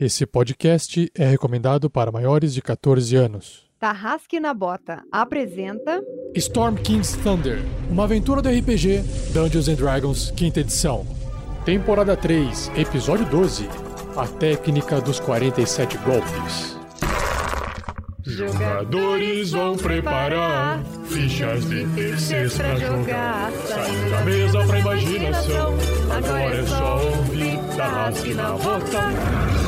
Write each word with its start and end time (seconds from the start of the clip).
Esse 0.00 0.24
podcast 0.24 1.10
é 1.12 1.26
recomendado 1.26 1.90
para 1.90 2.12
maiores 2.12 2.54
de 2.54 2.62
14 2.62 3.16
anos. 3.16 3.66
Tarrasque 3.80 4.38
na 4.38 4.54
Bota 4.54 5.02
apresenta 5.10 6.00
Storm 6.36 6.76
King's 6.76 7.16
Thunder, 7.16 7.58
uma 7.90 8.04
aventura 8.04 8.40
do 8.40 8.48
RPG 8.48 9.02
Dungeons 9.32 9.66
and 9.66 9.74
Dragons, 9.74 10.30
quinta 10.30 10.60
edição. 10.60 11.04
Temporada 11.64 12.16
3, 12.16 12.70
episódio 12.76 13.26
12. 13.26 13.68
A 14.16 14.28
técnica 14.28 15.00
dos 15.00 15.18
47 15.18 15.98
golpes. 15.98 16.78
Jogadores 18.22 19.50
vão 19.50 19.76
preparar 19.76 20.80
fichas 21.06 21.68
de 21.68 21.84
terceiros 21.88 22.56
pra 22.56 22.76
jogar. 22.76 23.50
Saindo 23.66 24.10
da 24.10 24.20
mesa 24.24 24.64
pra 24.64 24.78
imaginação. 24.78 25.74
Agora 26.16 26.56
é 26.56 26.66
só 26.66 27.04
ouvir 27.04 27.58
Tarrasque 27.76 28.34
na 28.34 28.52
Bota. 28.52 29.67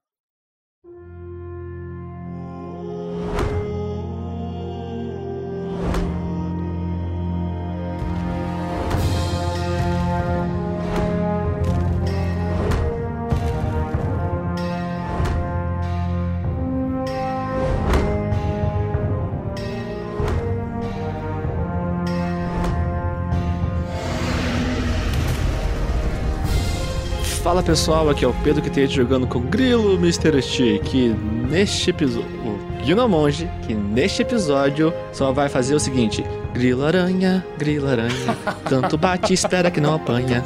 Fala 27.61 27.69
pessoal, 27.69 28.09
aqui 28.09 28.25
é 28.25 28.27
o 28.27 28.33
Pedro 28.43 28.59
que 28.59 28.71
tem 28.71 28.87
jogando 28.87 29.27
com 29.27 29.37
o 29.37 29.41
Grilo 29.41 29.93
Mr. 29.93 30.41
T, 30.41 30.79
que 30.79 31.09
neste 31.09 31.91
episódio. 31.91 32.27
O 32.43 32.83
Guino 32.83 33.07
Monge, 33.07 33.47
que 33.67 33.75
neste 33.75 34.23
episódio 34.23 34.91
só 35.13 35.31
vai 35.31 35.47
fazer 35.47 35.75
o 35.75 35.79
seguinte: 35.79 36.25
Grilo 36.55 36.83
aranha, 36.83 37.45
grilo 37.59 37.87
aranha, 37.87 38.35
tanto 38.67 38.97
bate, 38.97 39.33
espera 39.33 39.69
que 39.69 39.79
não 39.79 39.93
apanha. 39.93 40.43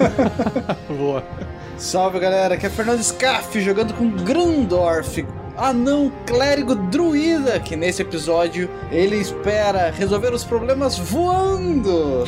Boa. 0.96 1.22
Salve 1.76 2.18
galera, 2.18 2.54
aqui 2.54 2.64
é 2.64 2.70
Fernando 2.70 3.02
Scaff 3.02 3.60
jogando 3.60 3.92
com 3.92 4.08
Grandorf, 4.10 5.26
anão 5.56 6.12
clérigo 6.26 6.74
druida, 6.74 7.60
que 7.60 7.76
nesse 7.76 8.02
episódio 8.02 8.68
ele 8.90 9.16
espera 9.16 9.90
resolver 9.90 10.32
os 10.32 10.44
problemas 10.44 10.98
voando. 10.98 12.24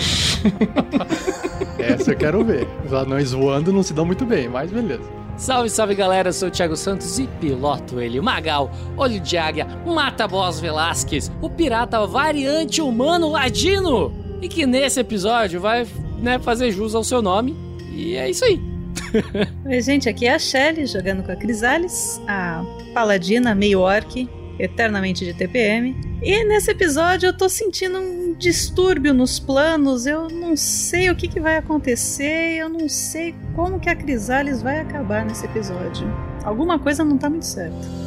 Essa 1.78 2.12
eu 2.12 2.16
quero 2.16 2.44
ver. 2.44 2.66
Os 2.84 2.92
anões 2.92 3.32
voando 3.32 3.72
não 3.72 3.82
se 3.82 3.92
dão 3.92 4.06
muito 4.06 4.24
bem, 4.24 4.48
mas 4.48 4.70
beleza. 4.70 5.16
Salve, 5.36 5.68
salve 5.68 5.94
galera, 5.94 6.30
eu 6.30 6.32
sou 6.32 6.48
o 6.48 6.50
Thiago 6.50 6.76
Santos 6.76 7.18
e 7.18 7.26
piloto 7.26 8.00
ele, 8.00 8.18
Magal, 8.22 8.70
Olho 8.96 9.20
de 9.20 9.36
Águia, 9.36 9.66
Mata 9.84 10.26
Boss 10.26 10.58
Velasquez, 10.58 11.30
o 11.42 11.50
pirata 11.50 12.06
variante 12.06 12.80
humano 12.80 13.28
ladino, 13.28 14.14
e 14.40 14.48
que 14.48 14.64
nesse 14.64 14.98
episódio 14.98 15.60
vai 15.60 15.86
né, 16.18 16.38
fazer 16.38 16.72
jus 16.72 16.94
ao 16.94 17.04
seu 17.04 17.20
nome, 17.20 17.54
e 17.92 18.14
é 18.14 18.30
isso 18.30 18.46
aí. 18.46 18.75
Oi, 19.64 19.80
gente, 19.80 20.08
aqui 20.08 20.26
é 20.26 20.34
a 20.34 20.38
Shelly 20.38 20.86
jogando 20.86 21.22
com 21.22 21.32
a 21.32 21.36
Crisales, 21.36 22.20
a 22.26 22.64
paladina 22.92 23.54
meio 23.54 23.80
orc, 23.80 24.28
eternamente 24.58 25.24
de 25.24 25.34
TPM. 25.34 25.96
E 26.22 26.44
nesse 26.44 26.70
episódio 26.70 27.28
eu 27.28 27.36
tô 27.36 27.48
sentindo 27.48 27.98
um 27.98 28.34
distúrbio 28.34 29.12
nos 29.12 29.38
planos, 29.38 30.06
eu 30.06 30.28
não 30.28 30.56
sei 30.56 31.10
o 31.10 31.16
que, 31.16 31.28
que 31.28 31.40
vai 31.40 31.56
acontecer, 31.56 32.56
eu 32.56 32.68
não 32.68 32.88
sei 32.88 33.34
como 33.54 33.78
que 33.78 33.88
a 33.88 33.94
Crisales 33.94 34.62
vai 34.62 34.80
acabar 34.80 35.24
nesse 35.24 35.44
episódio. 35.44 36.06
Alguma 36.42 36.78
coisa 36.78 37.04
não 37.04 37.18
tá 37.18 37.28
muito 37.28 37.46
certa. 37.46 38.06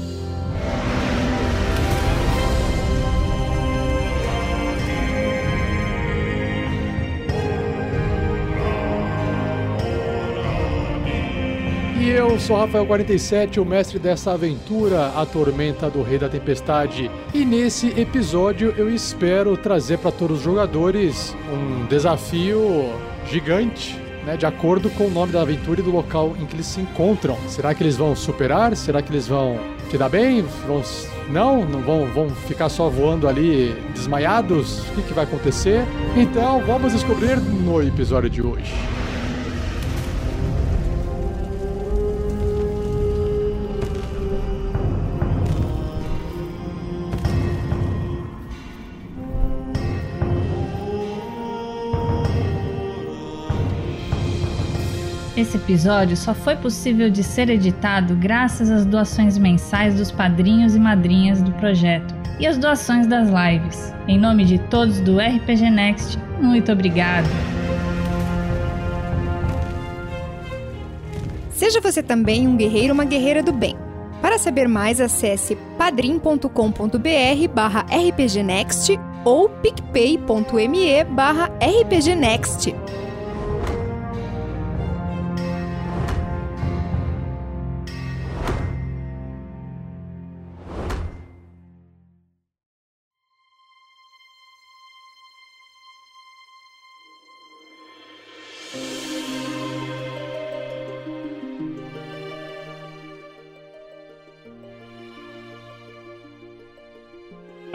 E 12.09 12.11
eu 12.11 12.39
sou 12.39 12.57
Rafael47, 12.57 13.61
o 13.61 13.65
mestre 13.65 13.99
dessa 13.99 14.31
aventura, 14.31 15.09
a 15.09 15.27
Tormenta 15.27 15.91
do 15.91 16.01
Rei 16.01 16.17
da 16.17 16.27
Tempestade. 16.27 17.09
E 17.35 17.45
nesse 17.45 17.89
episódio 17.89 18.73
eu 18.75 18.91
espero 18.91 19.55
trazer 19.55 19.99
para 19.99 20.11
todos 20.11 20.39
os 20.39 20.43
jogadores 20.43 21.35
um 21.53 21.85
desafio 21.85 22.89
gigante. 23.29 23.95
Né, 24.25 24.35
de 24.35 24.45
acordo 24.45 24.89
com 24.89 25.05
o 25.05 25.09
nome 25.11 25.31
da 25.31 25.43
aventura 25.43 25.81
e 25.81 25.83
do 25.83 25.91
local 25.91 26.35
em 26.41 26.47
que 26.47 26.55
eles 26.55 26.65
se 26.65 26.81
encontram. 26.81 27.37
Será 27.47 27.75
que 27.75 27.83
eles 27.83 27.95
vão 27.95 28.15
superar? 28.15 28.75
Será 28.75 29.03
que 29.03 29.11
eles 29.11 29.27
vão 29.27 29.59
se 29.91 29.95
dar 29.95 30.09
bem? 30.09 30.41
Vão... 30.67 30.81
Não? 31.29 31.63
Não 31.63 31.79
vão, 31.81 32.07
vão 32.07 32.29
ficar 32.31 32.69
só 32.69 32.89
voando 32.89 33.27
ali 33.27 33.71
desmaiados? 33.93 34.79
O 34.79 34.95
que, 34.95 35.03
que 35.03 35.13
vai 35.13 35.25
acontecer? 35.25 35.85
Então 36.17 36.59
vamos 36.65 36.91
descobrir 36.91 37.39
no 37.39 37.83
episódio 37.83 38.31
de 38.31 38.41
hoje. 38.41 38.73
Episódio 55.69 56.17
só 56.17 56.33
foi 56.33 56.55
possível 56.55 57.11
de 57.11 57.23
ser 57.23 57.47
editado 57.47 58.15
graças 58.15 58.71
às 58.71 58.85
doações 58.85 59.37
mensais 59.37 59.93
dos 59.93 60.09
padrinhos 60.09 60.73
e 60.73 60.79
madrinhas 60.79 61.43
do 61.43 61.51
projeto 61.53 62.15
e 62.39 62.47
às 62.47 62.57
doações 62.57 63.05
das 63.05 63.29
lives. 63.29 63.93
Em 64.07 64.17
nome 64.17 64.45
de 64.45 64.57
todos 64.57 64.99
do 65.01 65.19
RPG 65.19 65.69
Next, 65.69 66.17
muito 66.41 66.71
obrigado! 66.71 67.27
Seja 71.51 71.79
você 71.79 72.01
também 72.01 72.47
um 72.47 72.57
guerreiro 72.57 72.89
ou 72.89 72.93
uma 72.95 73.05
guerreira 73.05 73.43
do 73.43 73.51
bem. 73.51 73.75
Para 74.23 74.39
saber 74.39 74.67
mais, 74.67 74.99
acesse 74.99 75.55
padrim.com.br 75.77 76.49
barra 77.53 77.85
rpgnext 77.91 78.99
ou 79.23 79.49
picpay.me 79.49 81.03
barra 81.03 81.51
rpgnext. 81.61 82.73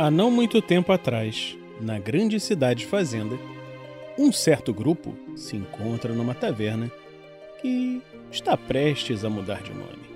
Há 0.04 0.10
não 0.10 0.31
muito 0.31 0.60
tempo 0.60 0.92
atrás, 0.92 1.56
na 1.81 1.98
grande 1.98 2.38
cidade 2.38 2.84
fazenda, 2.84 3.38
um 4.19 4.31
certo 4.31 4.70
grupo 4.70 5.16
se 5.34 5.56
encontra 5.56 6.12
numa 6.12 6.34
taverna 6.34 6.92
que 7.62 8.03
está 8.31 8.54
prestes 8.54 9.25
a 9.25 9.31
mudar 9.31 9.62
de 9.62 9.72
nome. 9.72 10.13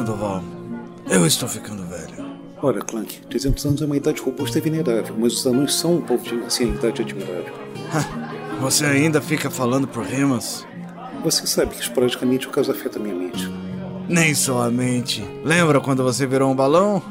Sandoval, 0.00 0.42
eu 1.10 1.26
estou 1.26 1.46
ficando 1.46 1.84
velho. 1.84 2.24
Ora, 2.62 2.80
Clank, 2.80 3.20
300 3.28 3.66
anos 3.66 3.82
é 3.82 3.84
uma 3.84 3.98
idade 3.98 4.22
robusta 4.22 4.56
e 4.56 4.60
venerável, 4.62 5.14
mas 5.18 5.34
os 5.34 5.46
anões 5.46 5.74
são 5.74 5.96
um 5.96 6.00
povo 6.00 6.24
de 6.24 6.36
ancianidade 6.36 7.02
admirável. 7.02 7.52
Você 8.62 8.86
ainda 8.86 9.20
fica 9.20 9.50
falando 9.50 9.86
por 9.86 10.02
rimas? 10.02 10.66
Você 11.22 11.46
sabe 11.46 11.74
que 11.74 11.82
esporadicamente 11.82 12.48
o 12.48 12.50
caso 12.50 12.70
afeta 12.70 12.98
a 12.98 13.02
minha 13.02 13.14
mente. 13.14 13.46
Nem 14.08 14.34
só 14.34 14.62
a 14.62 14.70
mente. 14.70 15.22
Lembra 15.44 15.82
quando 15.82 16.02
você 16.02 16.26
virou 16.26 16.50
um 16.50 16.56
balão? 16.56 17.02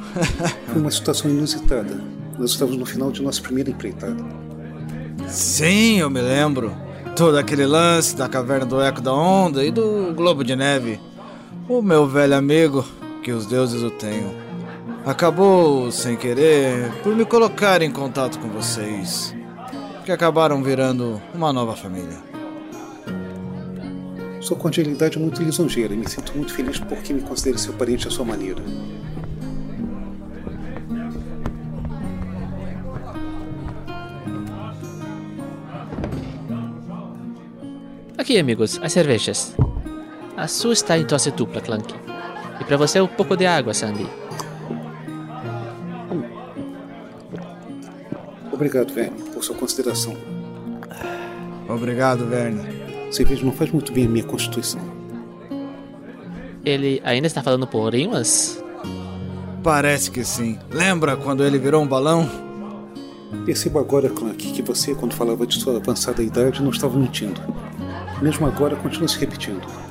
Foi 0.73 0.81
uma 0.81 0.89
situação 0.89 1.29
inusitada. 1.29 1.95
Nós 2.39 2.49
estávamos 2.49 2.79
no 2.79 2.87
final 2.87 3.11
de 3.11 3.21
nossa 3.21 3.39
primeira 3.39 3.69
empreitada. 3.69 4.17
Sim, 5.27 5.99
eu 5.99 6.09
me 6.09 6.21
lembro. 6.21 6.75
Todo 7.15 7.37
aquele 7.37 7.67
lance 7.67 8.15
da 8.15 8.27
caverna 8.27 8.65
do 8.65 8.81
Eco 8.81 8.99
da 8.99 9.13
Onda 9.13 9.63
e 9.63 9.69
do 9.69 10.11
Globo 10.15 10.43
de 10.43 10.55
Neve. 10.55 10.99
O 11.69 11.83
meu 11.83 12.07
velho 12.07 12.35
amigo, 12.35 12.83
que 13.21 13.31
os 13.31 13.45
deuses 13.45 13.83
o 13.83 13.91
tenham, 13.91 14.33
acabou, 15.05 15.91
sem 15.91 16.17
querer, 16.17 16.91
por 17.03 17.15
me 17.15 17.23
colocar 17.23 17.83
em 17.83 17.91
contato 17.91 18.39
com 18.39 18.49
vocês. 18.49 19.35
Que 20.03 20.11
acabaram 20.11 20.63
virando 20.63 21.21
uma 21.31 21.53
nova 21.53 21.75
família. 21.75 22.17
Sua 24.41 24.57
cordialidade 24.57 25.19
é 25.19 25.21
muito 25.21 25.43
lisonjeira 25.43 25.93
e 25.93 25.97
me 25.97 26.09
sinto 26.09 26.35
muito 26.35 26.51
feliz 26.51 26.79
porque 26.79 27.13
me 27.13 27.21
considere 27.21 27.59
seu 27.59 27.73
parente 27.73 28.07
à 28.07 28.09
sua 28.09 28.25
maneira. 28.25 28.63
Aqui, 38.17 38.39
amigos, 38.39 38.79
as 38.81 38.91
cervejas. 38.91 39.55
A 40.39 40.47
sua 40.47 40.71
está 40.71 40.97
em 40.97 41.03
tosse 41.03 41.31
dupla, 41.31 41.59
Clank. 41.59 41.93
E 42.61 42.63
para 42.63 42.77
você 42.77 43.01
um 43.01 43.07
pouco 43.07 43.35
de 43.35 43.45
água, 43.45 43.73
Sandy. 43.73 44.07
Obrigado, 48.49 48.93
Verne, 48.93 49.21
por 49.33 49.43
sua 49.43 49.53
consideração. 49.57 50.15
Obrigado, 51.67 52.25
Verne. 52.25 52.61
Cerveja 53.11 53.43
não 53.43 53.51
faz 53.51 53.69
muito 53.69 53.91
bem 53.91 54.05
a 54.05 54.09
minha 54.09 54.23
constituição. 54.23 54.79
Ele 56.63 57.01
ainda 57.03 57.27
está 57.27 57.43
falando 57.43 57.67
por 57.67 57.93
rimas? 57.93 58.63
Parece 59.61 60.09
que 60.09 60.23
sim. 60.23 60.57
Lembra 60.71 61.17
quando 61.17 61.43
ele 61.43 61.59
virou 61.59 61.83
um 61.83 61.87
balão? 61.87 62.29
Percebo 63.45 63.77
agora, 63.77 64.09
Clank, 64.09 64.53
que 64.53 64.61
você, 64.61 64.95
quando 64.95 65.13
falava 65.13 65.45
de 65.45 65.59
sua 65.59 65.75
avançada 65.75 66.23
idade, 66.23 66.63
não 66.63 66.69
estava 66.69 66.97
mentindo. 66.97 67.41
Mesmo 68.21 68.47
agora, 68.47 68.77
continua 68.77 69.09
se 69.09 69.19
repetindo. 69.19 69.88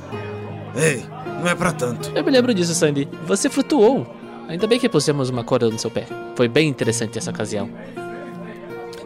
Ei, 0.79 1.05
não 1.41 1.47
é 1.47 1.55
pra 1.55 1.71
tanto. 1.71 2.11
Eu 2.15 2.23
me 2.23 2.31
lembro 2.31 2.53
disso, 2.53 2.73
Sandy. 2.73 3.07
Você 3.27 3.49
flutuou. 3.49 4.07
Ainda 4.47 4.65
bem 4.65 4.79
que 4.79 4.89
pusemos 4.89 5.29
uma 5.29 5.43
corda 5.43 5.69
no 5.69 5.77
seu 5.77 5.91
pé. 5.91 6.07
Foi 6.35 6.47
bem 6.47 6.67
interessante 6.67 7.17
essa 7.17 7.29
ocasião. 7.29 7.69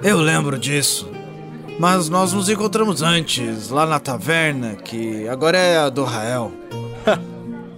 Eu 0.02 0.18
lembro 0.18 0.58
disso. 0.58 1.10
Mas 1.80 2.08
nós 2.08 2.32
nos 2.34 2.50
encontramos 2.50 3.02
antes, 3.02 3.70
lá 3.70 3.86
na 3.86 4.00
taverna, 4.00 4.76
que 4.76 5.28
agora 5.28 5.58
é 5.58 5.78
a 5.78 5.90
do 5.90 6.04
Rael. 6.04 6.52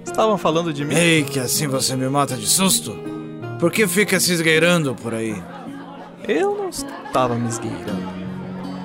Estavam 0.06 0.38
falando 0.38 0.74
de 0.74 0.84
mim. 0.84 0.94
Ei, 0.94 1.24
que 1.24 1.40
assim 1.40 1.68
você 1.68 1.96
me 1.96 2.08
mata 2.10 2.36
de 2.36 2.46
susto? 2.46 2.96
Por 3.60 3.72
que 3.72 3.88
fica 3.88 4.20
se 4.20 4.34
esgueirando 4.34 4.94
por 4.96 5.14
aí? 5.14 5.42
Eu 6.28 6.56
não 6.56 6.70
estava 6.70 7.36
me 7.36 7.48
esgueirando. 7.48 8.10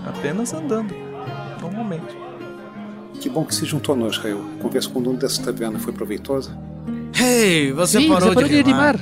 Apenas 0.06 0.52
andando. 0.54 0.94
Normalmente. 1.60 2.29
Que 3.20 3.28
bom 3.28 3.44
que 3.44 3.54
se 3.54 3.66
juntou 3.66 3.94
a 3.94 3.98
nós, 3.98 4.16
Rael. 4.16 4.40
A 4.58 4.62
conversa 4.62 4.88
com 4.88 4.98
o 4.98 5.02
dono 5.02 5.18
dessa 5.18 5.42
taverna 5.42 5.78
foi 5.78 5.92
proveitosa. 5.92 6.56
Ei, 7.22 7.70
você 7.70 8.00
Sim, 8.00 8.08
parou, 8.08 8.28
você 8.28 8.34
parou 8.34 8.48
de 8.48 8.62
rimar. 8.62 8.96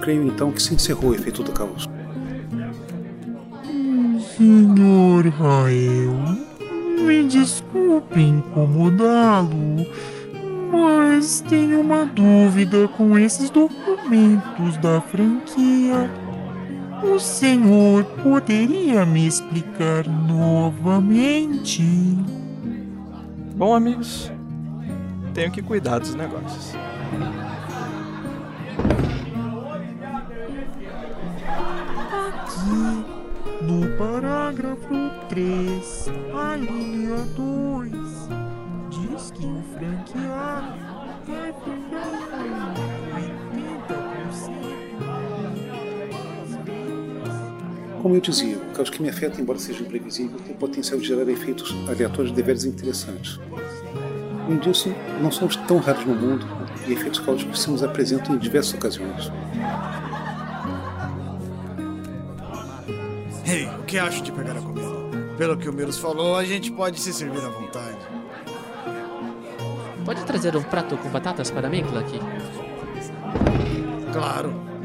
Creio 0.00 0.22
então 0.22 0.52
que 0.52 0.62
se 0.62 0.72
encerrou 0.72 1.10
o 1.10 1.14
efeito 1.14 1.42
do 1.42 1.50
caos. 1.50 1.88
Senhor 4.36 5.26
Rael, 5.26 6.14
me 7.04 7.24
desculpe 7.24 8.20
incomodá-lo, 8.20 9.84
mas 10.70 11.40
tenho 11.48 11.80
uma 11.80 12.04
dúvida 12.04 12.86
com 12.96 13.18
esses 13.18 13.50
documentos 13.50 14.76
da 14.76 15.00
franquia. 15.00 16.08
O 17.02 17.18
senhor 17.18 18.04
poderia 18.22 19.04
me 19.04 19.26
explicar 19.26 20.06
novamente? 20.06 21.82
Bom, 23.56 23.74
amigos, 23.74 24.30
tenho 25.32 25.50
que 25.50 25.62
cuidar 25.62 25.98
dos 25.98 26.14
negócios. 26.14 26.74
Aqui, 32.28 33.06
no 33.62 33.96
parágrafo 33.96 35.10
3, 35.30 36.10
a 36.34 36.56
linha 36.56 37.16
2, 37.34 38.28
diz 38.90 39.30
que 39.30 39.46
o 39.46 39.62
franqueado 39.72 40.74
deve 41.24 41.90
dar 41.90 42.85
Como 48.06 48.14
eu 48.14 48.20
dizia, 48.20 48.56
o 48.56 48.72
caos 48.72 48.88
que 48.88 49.02
me 49.02 49.08
afeta, 49.08 49.40
embora 49.40 49.58
seja 49.58 49.82
imprevisível, 49.82 50.38
tem 50.38 50.54
o 50.54 50.56
potencial 50.56 50.96
de 51.00 51.08
gerar 51.08 51.28
efeitos 51.28 51.74
aleatórios 51.88 52.30
deveras 52.30 52.64
interessantes. 52.64 53.40
Além 54.44 54.60
disso, 54.60 54.94
não 55.20 55.32
somos 55.32 55.56
tão 55.56 55.78
raros 55.78 56.04
no 56.04 56.14
mundo 56.14 56.46
e 56.86 56.92
efeitos 56.92 57.18
caóticos 57.18 57.60
se 57.60 57.68
nos 57.68 57.82
apresentam 57.82 58.36
em 58.36 58.38
diversas 58.38 58.74
ocasiões. 58.74 59.32
Ei, 63.44 63.66
o 63.76 63.82
que 63.82 63.98
acho 63.98 64.22
de 64.22 64.30
pegar 64.30 64.56
a 64.56 64.60
comida? 64.60 64.86
Pelo 65.36 65.56
que 65.56 65.68
o 65.68 65.72
Miros 65.72 65.98
falou, 65.98 66.36
a 66.36 66.44
gente 66.44 66.70
pode 66.70 67.00
se 67.00 67.12
servir 67.12 67.44
à 67.44 67.48
vontade. 67.48 67.98
Pode 70.04 70.24
trazer 70.24 70.56
um 70.56 70.62
prato 70.62 70.96
com 70.96 71.08
batatas 71.08 71.50
para 71.50 71.68
mim, 71.68 71.82
Clank? 71.82 72.20
Claro. 74.12 74.75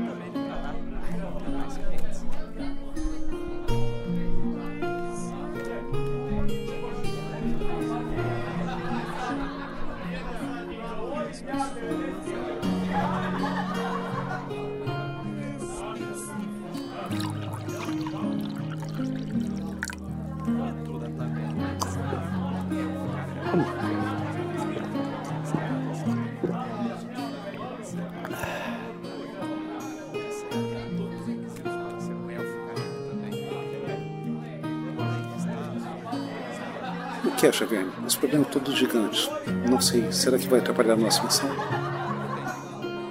Que 37.42 37.48
acha, 37.48 37.66
Verne? 37.66 37.92
Esse 38.06 38.18
problema 38.18 38.46
é 38.48 38.52
todo 38.52 38.76
gigante. 38.76 39.30
Não 39.68 39.82
sei, 39.82 40.12
será 40.12 40.38
que 40.38 40.48
vai 40.48 40.60
atrapalhar 40.60 40.94
a 40.94 40.98
nossa 40.98 41.24
missão? 41.24 41.50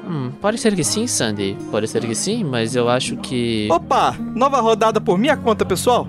Hum, 0.09 0.31
pode 0.41 0.59
ser 0.59 0.75
que 0.77 0.85
sim, 0.85 1.09
Sandy. 1.09 1.57
Pode 1.69 1.89
ser 1.89 2.07
que 2.07 2.15
sim, 2.15 2.45
mas 2.45 2.77
eu 2.77 2.89
acho 2.89 3.17
que. 3.17 3.69
Opa! 3.71 4.17
Nova 4.37 4.61
rodada 4.61 5.01
por 5.01 5.19
minha 5.19 5.37
conta, 5.37 5.65
pessoal. 5.65 6.07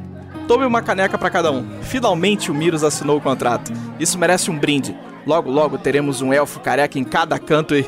Tome 0.47 0.65
uma 0.65 0.83
caneca 0.83 1.17
para 1.17 1.31
cada 1.31 1.51
um. 1.51 1.67
Finalmente 1.81 2.51
o 2.51 2.53
Miros 2.53 2.83
assinou 2.83 3.17
o 3.17 3.21
contrato. 3.21 3.71
Isso 3.99 4.19
merece 4.19 4.51
um 4.51 4.57
brinde. 4.57 4.95
Logo, 5.25 5.49
logo 5.49 5.77
teremos 5.79 6.21
um 6.21 6.31
elfo 6.31 6.59
careca 6.59 6.99
em 6.99 7.03
cada 7.03 7.39
canto 7.39 7.75
e. 7.75 7.83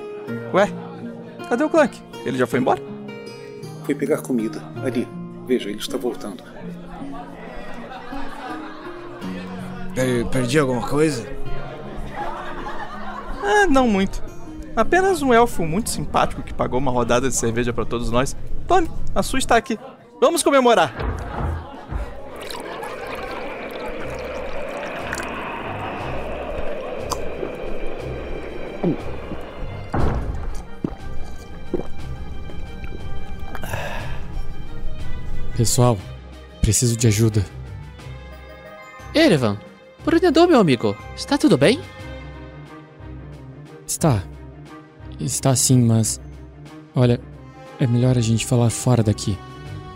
Ué? 0.51 0.67
Cadê 1.47 1.63
o 1.63 1.69
Clank? 1.69 1.99
Ele 2.25 2.37
já 2.39 2.47
foi 2.47 2.59
embora? 2.59 2.81
Foi 3.85 3.93
pegar 3.93 4.21
comida. 4.23 4.63
Ali. 4.83 5.07
Veja, 5.45 5.69
ele 5.69 5.77
está 5.77 5.97
voltando. 5.97 6.43
Eu 9.95 10.25
perdi 10.27 10.57
alguma 10.57 10.87
coisa? 10.87 11.27
Ah, 13.43 13.67
não 13.69 13.87
muito. 13.87 14.23
Apenas 14.75 15.21
um 15.21 15.31
elfo 15.31 15.63
muito 15.65 15.89
simpático 15.89 16.41
que 16.41 16.53
pagou 16.53 16.79
uma 16.79 16.91
rodada 16.91 17.29
de 17.29 17.35
cerveja 17.35 17.71
para 17.71 17.85
todos 17.85 18.09
nós. 18.09 18.35
Tome, 18.67 18.89
a 19.13 19.21
sua 19.21 19.37
está 19.37 19.55
aqui. 19.55 19.77
Vamos 20.19 20.41
comemorar. 20.41 20.93
Pessoal, 35.55 35.97
preciso 36.61 36.97
de 36.97 37.07
ajuda. 37.07 37.45
Erevan, 39.13 39.59
por 40.03 40.15
onde 40.15 40.25
andou, 40.25 40.47
meu 40.47 40.59
amigo? 40.59 40.95
Está 41.15 41.37
tudo 41.37 41.57
bem? 41.57 41.79
Está. 43.87 44.23
Está 45.19 45.55
sim, 45.55 45.81
mas. 45.83 46.19
Olha, 46.95 47.19
é 47.79 47.87
melhor 47.87 48.17
a 48.17 48.21
gente 48.21 48.45
falar 48.45 48.69
fora 48.69 49.01
daqui. 49.01 49.37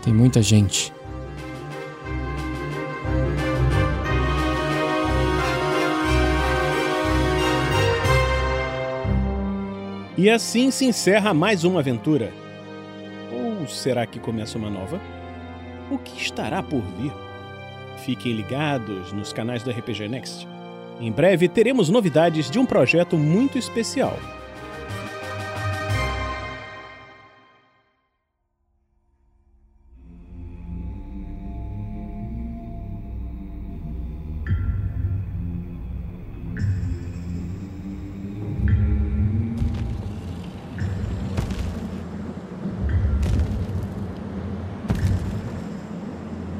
Tem 0.02 0.12
muita 0.12 0.40
gente. 0.42 0.92
E 10.16 10.28
assim 10.28 10.70
se 10.72 10.84
encerra 10.84 11.32
mais 11.32 11.62
uma 11.62 11.80
aventura. 11.80 12.32
Ou 13.32 13.68
será 13.68 14.04
que 14.04 14.18
começa 14.18 14.58
uma 14.58 14.68
nova? 14.68 15.00
O 15.90 15.98
que 15.98 16.20
estará 16.20 16.60
por 16.62 16.80
vir? 16.80 17.27
Fiquem 18.04 18.32
ligados 18.32 19.12
nos 19.12 19.32
canais 19.32 19.62
do 19.62 19.70
RPG 19.70 20.08
Next. 20.08 20.46
Em 21.00 21.12
breve 21.12 21.48
teremos 21.48 21.88
novidades 21.88 22.50
de 22.50 22.58
um 22.58 22.66
projeto 22.66 23.16
muito 23.16 23.58
especial. 23.58 24.18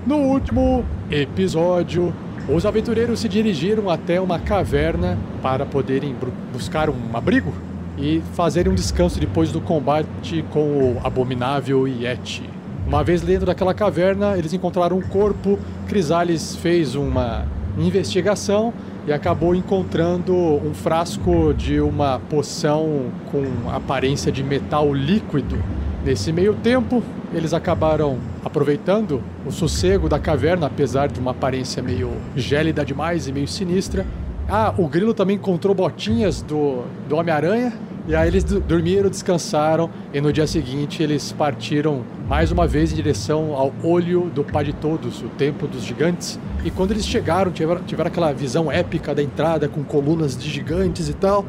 No 0.06 0.16
último 0.16 0.86
episódio, 1.10 2.14
os 2.48 2.64
aventureiros 2.64 3.20
se 3.20 3.28
dirigiram 3.28 3.90
até 3.90 4.20
uma 4.20 4.38
caverna 4.38 5.18
para 5.42 5.66
poderem 5.66 6.14
buscar 6.52 6.88
um 6.88 6.96
abrigo 7.14 7.52
e 7.98 8.22
fazerem 8.34 8.72
um 8.72 8.74
descanso 8.74 9.18
depois 9.18 9.50
do 9.50 9.60
combate 9.60 10.44
com 10.50 10.60
o 10.60 11.00
abominável 11.04 11.86
Yeti. 11.86 12.48
Uma 12.86 13.04
vez 13.04 13.20
dentro 13.20 13.44
daquela 13.44 13.74
caverna, 13.74 14.38
eles 14.38 14.54
encontraram 14.54 14.96
um 14.96 15.02
corpo. 15.02 15.58
Crisales 15.86 16.56
fez 16.56 16.94
uma 16.94 17.44
investigação 17.76 18.72
e 19.06 19.12
acabou 19.12 19.54
encontrando 19.54 20.34
um 20.34 20.72
frasco 20.72 21.52
de 21.52 21.80
uma 21.80 22.18
poção 22.30 23.06
com 23.30 23.70
aparência 23.70 24.32
de 24.32 24.42
metal 24.42 24.92
líquido. 24.94 25.62
Nesse 26.08 26.32
meio 26.32 26.54
tempo, 26.54 27.02
eles 27.34 27.52
acabaram 27.52 28.16
aproveitando 28.42 29.22
o 29.44 29.52
sossego 29.52 30.08
da 30.08 30.18
caverna, 30.18 30.64
apesar 30.64 31.06
de 31.06 31.20
uma 31.20 31.32
aparência 31.32 31.82
meio 31.82 32.10
gélida 32.34 32.82
demais 32.82 33.28
e 33.28 33.32
meio 33.32 33.46
sinistra. 33.46 34.06
Ah, 34.48 34.72
o 34.78 34.88
grilo 34.88 35.12
também 35.12 35.36
encontrou 35.36 35.74
botinhas 35.74 36.40
do, 36.40 36.82
do 37.06 37.14
Homem-Aranha. 37.14 37.74
E 38.06 38.16
aí 38.16 38.26
eles 38.26 38.42
dormiram, 38.42 39.10
descansaram 39.10 39.90
e 40.10 40.18
no 40.18 40.32
dia 40.32 40.46
seguinte 40.46 41.02
eles 41.02 41.30
partiram 41.30 42.02
mais 42.26 42.50
uma 42.50 42.66
vez 42.66 42.90
em 42.90 42.96
direção 42.96 43.52
ao 43.52 43.70
olho 43.84 44.30
do 44.34 44.42
Pai 44.42 44.64
de 44.64 44.72
Todos, 44.72 45.20
o 45.20 45.28
Templo 45.28 45.68
dos 45.68 45.82
Gigantes. 45.84 46.40
E 46.64 46.70
quando 46.70 46.92
eles 46.92 47.06
chegaram, 47.06 47.52
tiveram, 47.52 47.82
tiveram 47.82 48.08
aquela 48.08 48.32
visão 48.32 48.72
épica 48.72 49.14
da 49.14 49.22
entrada 49.22 49.68
com 49.68 49.84
colunas 49.84 50.38
de 50.38 50.48
gigantes 50.48 51.10
e 51.10 51.12
tal. 51.12 51.44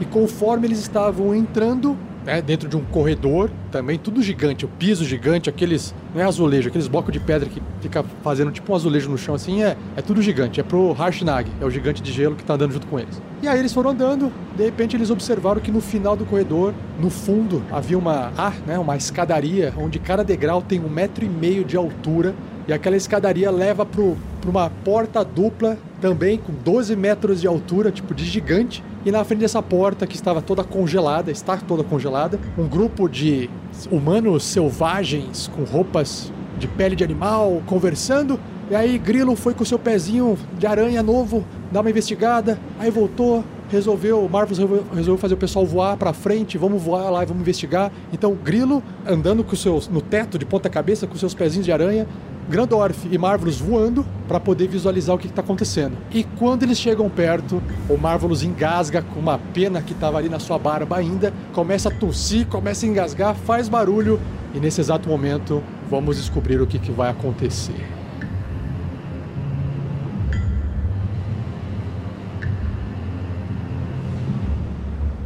E 0.00 0.04
conforme 0.04 0.66
eles 0.66 0.80
estavam 0.80 1.32
entrando, 1.32 1.96
né, 2.24 2.40
dentro 2.40 2.68
de 2.68 2.76
um 2.76 2.84
corredor, 2.84 3.50
também 3.70 3.98
tudo 3.98 4.22
gigante, 4.22 4.64
o 4.64 4.68
piso 4.68 5.04
gigante, 5.04 5.48
aqueles. 5.48 5.94
Não 6.14 6.20
é 6.20 6.24
azulejo, 6.24 6.68
aqueles 6.68 6.88
blocos 6.88 7.12
de 7.12 7.20
pedra 7.20 7.48
que 7.48 7.62
fica 7.80 8.04
fazendo 8.22 8.50
tipo 8.50 8.70
um 8.72 8.74
azulejo 8.74 9.10
no 9.10 9.16
chão 9.16 9.34
assim, 9.34 9.62
é, 9.62 9.76
é 9.96 10.02
tudo 10.02 10.20
gigante. 10.20 10.60
É 10.60 10.62
pro 10.62 10.92
Harshnag, 10.92 11.50
é 11.60 11.64
o 11.64 11.70
gigante 11.70 12.02
de 12.02 12.12
gelo 12.12 12.36
que 12.36 12.44
tá 12.44 12.54
andando 12.54 12.72
junto 12.72 12.86
com 12.86 12.98
eles. 12.98 13.20
E 13.42 13.48
aí 13.48 13.58
eles 13.58 13.72
foram 13.72 13.90
andando, 13.90 14.32
de 14.56 14.64
repente 14.64 14.96
eles 14.96 15.10
observaram 15.10 15.60
que 15.60 15.70
no 15.70 15.80
final 15.80 16.16
do 16.16 16.24
corredor, 16.24 16.74
no 17.00 17.10
fundo, 17.10 17.62
havia 17.70 17.98
uma. 17.98 18.32
Ah, 18.36 18.52
né, 18.66 18.78
uma 18.78 18.96
escadaria, 18.96 19.72
onde 19.76 19.98
cada 19.98 20.22
degrau 20.22 20.62
tem 20.62 20.80
um 20.80 20.88
metro 20.88 21.24
e 21.24 21.28
meio 21.28 21.64
de 21.64 21.76
altura. 21.76 22.34
E 22.66 22.72
aquela 22.72 22.96
escadaria 22.96 23.50
leva 23.50 23.84
pro, 23.84 24.16
pra 24.40 24.50
uma 24.50 24.70
porta 24.70 25.24
dupla, 25.24 25.76
também 26.00 26.38
com 26.38 26.52
12 26.52 26.94
metros 26.94 27.40
de 27.40 27.46
altura, 27.46 27.90
tipo 27.90 28.14
de 28.14 28.24
gigante. 28.24 28.82
E 29.04 29.10
na 29.10 29.24
frente 29.24 29.40
dessa 29.40 29.62
porta, 29.62 30.06
que 30.06 30.14
estava 30.14 30.40
toda 30.40 30.62
congelada, 30.62 31.30
está 31.30 31.56
toda 31.56 31.82
congelada, 31.82 32.38
um 32.56 32.68
grupo 32.68 33.08
de 33.08 33.50
humanos 33.90 34.44
selvagens 34.44 35.48
com 35.48 35.64
roupas 35.64 36.32
de 36.58 36.68
pele 36.68 36.94
de 36.94 37.02
animal 37.02 37.62
conversando. 37.66 38.38
E 38.70 38.74
aí 38.74 38.96
Grilo 38.96 39.34
foi 39.34 39.54
com 39.54 39.64
seu 39.64 39.78
pezinho 39.78 40.38
de 40.56 40.66
aranha 40.66 41.02
novo 41.02 41.44
dar 41.72 41.80
uma 41.80 41.90
investigada, 41.90 42.58
aí 42.78 42.90
voltou, 42.90 43.44
resolveu, 43.72 44.28
Marvel 44.28 44.84
resolveu, 44.94 45.18
fazer 45.18 45.34
o 45.34 45.38
pessoal 45.38 45.64
voar 45.64 45.96
pra 45.96 46.12
frente, 46.12 46.58
vamos 46.58 46.82
voar 46.82 47.10
lá 47.10 47.22
e 47.22 47.26
vamos 47.26 47.40
investigar. 47.40 47.90
Então 48.12 48.34
Grilo 48.34 48.82
andando 49.06 49.42
com 49.42 49.56
seus 49.56 49.88
no 49.88 50.00
teto 50.00 50.38
de 50.38 50.44
ponta 50.44 50.68
cabeça 50.68 51.06
com 51.06 51.16
seus 51.16 51.34
pezinhos 51.34 51.64
de 51.64 51.72
aranha, 51.72 52.06
Grandorf 52.48 53.08
e 53.10 53.16
Marvelous 53.16 53.58
voando 53.58 54.04
para 54.28 54.38
poder 54.38 54.68
visualizar 54.68 55.14
o 55.16 55.18
que 55.18 55.26
está 55.26 55.40
acontecendo. 55.40 55.96
E 56.12 56.24
quando 56.24 56.64
eles 56.64 56.78
chegam 56.78 57.08
perto, 57.08 57.62
o 57.88 57.96
Marvelous 57.96 58.42
engasga 58.42 59.00
com 59.00 59.20
uma 59.20 59.38
pena 59.38 59.80
que 59.80 59.92
estava 59.92 60.18
ali 60.18 60.28
na 60.28 60.38
sua 60.38 60.58
barba 60.58 60.96
ainda, 60.96 61.32
começa 61.52 61.88
a 61.88 61.92
tossir, 61.92 62.46
começa 62.46 62.84
a 62.84 62.88
engasgar, 62.88 63.34
faz 63.34 63.68
barulho 63.68 64.20
e 64.54 64.60
nesse 64.60 64.80
exato 64.80 65.08
momento 65.08 65.62
vamos 65.88 66.16
descobrir 66.16 66.60
o 66.60 66.66
que, 66.66 66.78
que 66.78 66.90
vai 66.90 67.10
acontecer. 67.10 68.01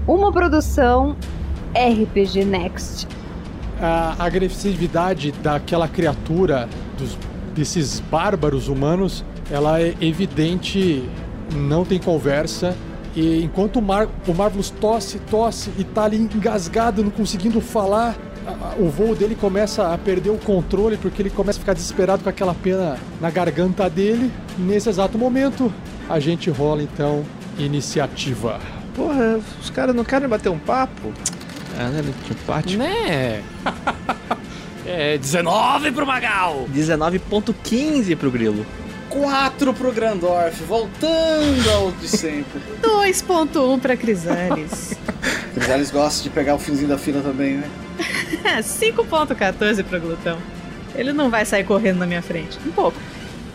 Uma 0.06 0.30
produção 0.30 1.16
RPG 1.74 2.44
Next. 2.44 3.08
a 3.80 4.14
agressividade 4.24 5.32
daquela 5.32 5.88
criatura, 5.88 6.68
dos, 6.96 7.18
desses 7.54 7.98
bárbaros 7.98 8.68
humanos, 8.68 9.24
ela 9.50 9.80
é 9.80 9.94
evidente, 10.00 11.02
não 11.52 11.84
tem 11.84 11.98
conversa. 11.98 12.76
E 13.16 13.42
enquanto 13.42 13.80
o, 13.80 13.82
Mar, 13.82 14.08
o 14.28 14.32
Marvelous 14.32 14.70
tosse, 14.70 15.18
tosse 15.18 15.70
e 15.76 15.82
tá 15.82 16.04
ali 16.04 16.18
engasgado, 16.18 17.02
não 17.02 17.10
conseguindo 17.10 17.60
falar, 17.60 18.16
o 18.78 18.88
voo 18.88 19.14
dele 19.14 19.34
começa 19.34 19.92
a 19.92 19.98
perder 19.98 20.30
o 20.30 20.38
controle 20.38 20.96
porque 20.96 21.20
ele 21.20 21.30
começa 21.30 21.58
a 21.58 21.60
ficar 21.60 21.72
desesperado 21.72 22.22
com 22.22 22.28
aquela 22.28 22.54
pena 22.54 22.96
na 23.20 23.30
garganta 23.30 23.90
dele. 23.90 24.30
Nesse 24.56 24.88
exato 24.88 25.18
momento, 25.18 25.72
a 26.08 26.20
gente 26.20 26.48
rola 26.48 26.82
então 26.82 27.24
iniciativa. 27.58 28.60
Porra, 28.96 29.38
os 29.62 29.68
caras 29.70 29.94
não 29.94 30.02
querem 30.04 30.26
bater 30.26 30.48
um 30.48 30.58
papo? 30.58 31.12
Ah, 31.78 31.90
né? 31.90 32.02
Antipático. 32.24 32.82
Né? 32.82 33.44
É 34.88 35.18
19 35.18 35.90
pro 35.90 36.06
Magal! 36.06 36.68
19.15 36.72 38.16
pro 38.16 38.30
Grilo. 38.30 38.64
4 39.08 39.74
pro 39.74 39.90
Grandorf, 39.92 40.62
voltando 40.62 41.70
ao 41.72 41.90
de 41.90 42.06
sempre. 42.06 42.60
2.1 42.80 43.80
pra 43.80 43.96
Crisales. 43.96 44.94
Crisales 45.54 45.90
gosta 45.90 46.22
de 46.22 46.30
pegar 46.30 46.54
o 46.54 46.58
finzinho 46.60 46.88
da 46.88 46.96
fila 46.96 47.20
também, 47.20 47.56
né? 47.56 47.68
5.14 48.60 49.82
pro 49.82 50.00
Glutão. 50.00 50.38
Ele 50.94 51.12
não 51.12 51.30
vai 51.30 51.44
sair 51.44 51.64
correndo 51.64 51.98
na 51.98 52.06
minha 52.06 52.22
frente. 52.22 52.56
Um 52.64 52.70
pouco. 52.70 52.96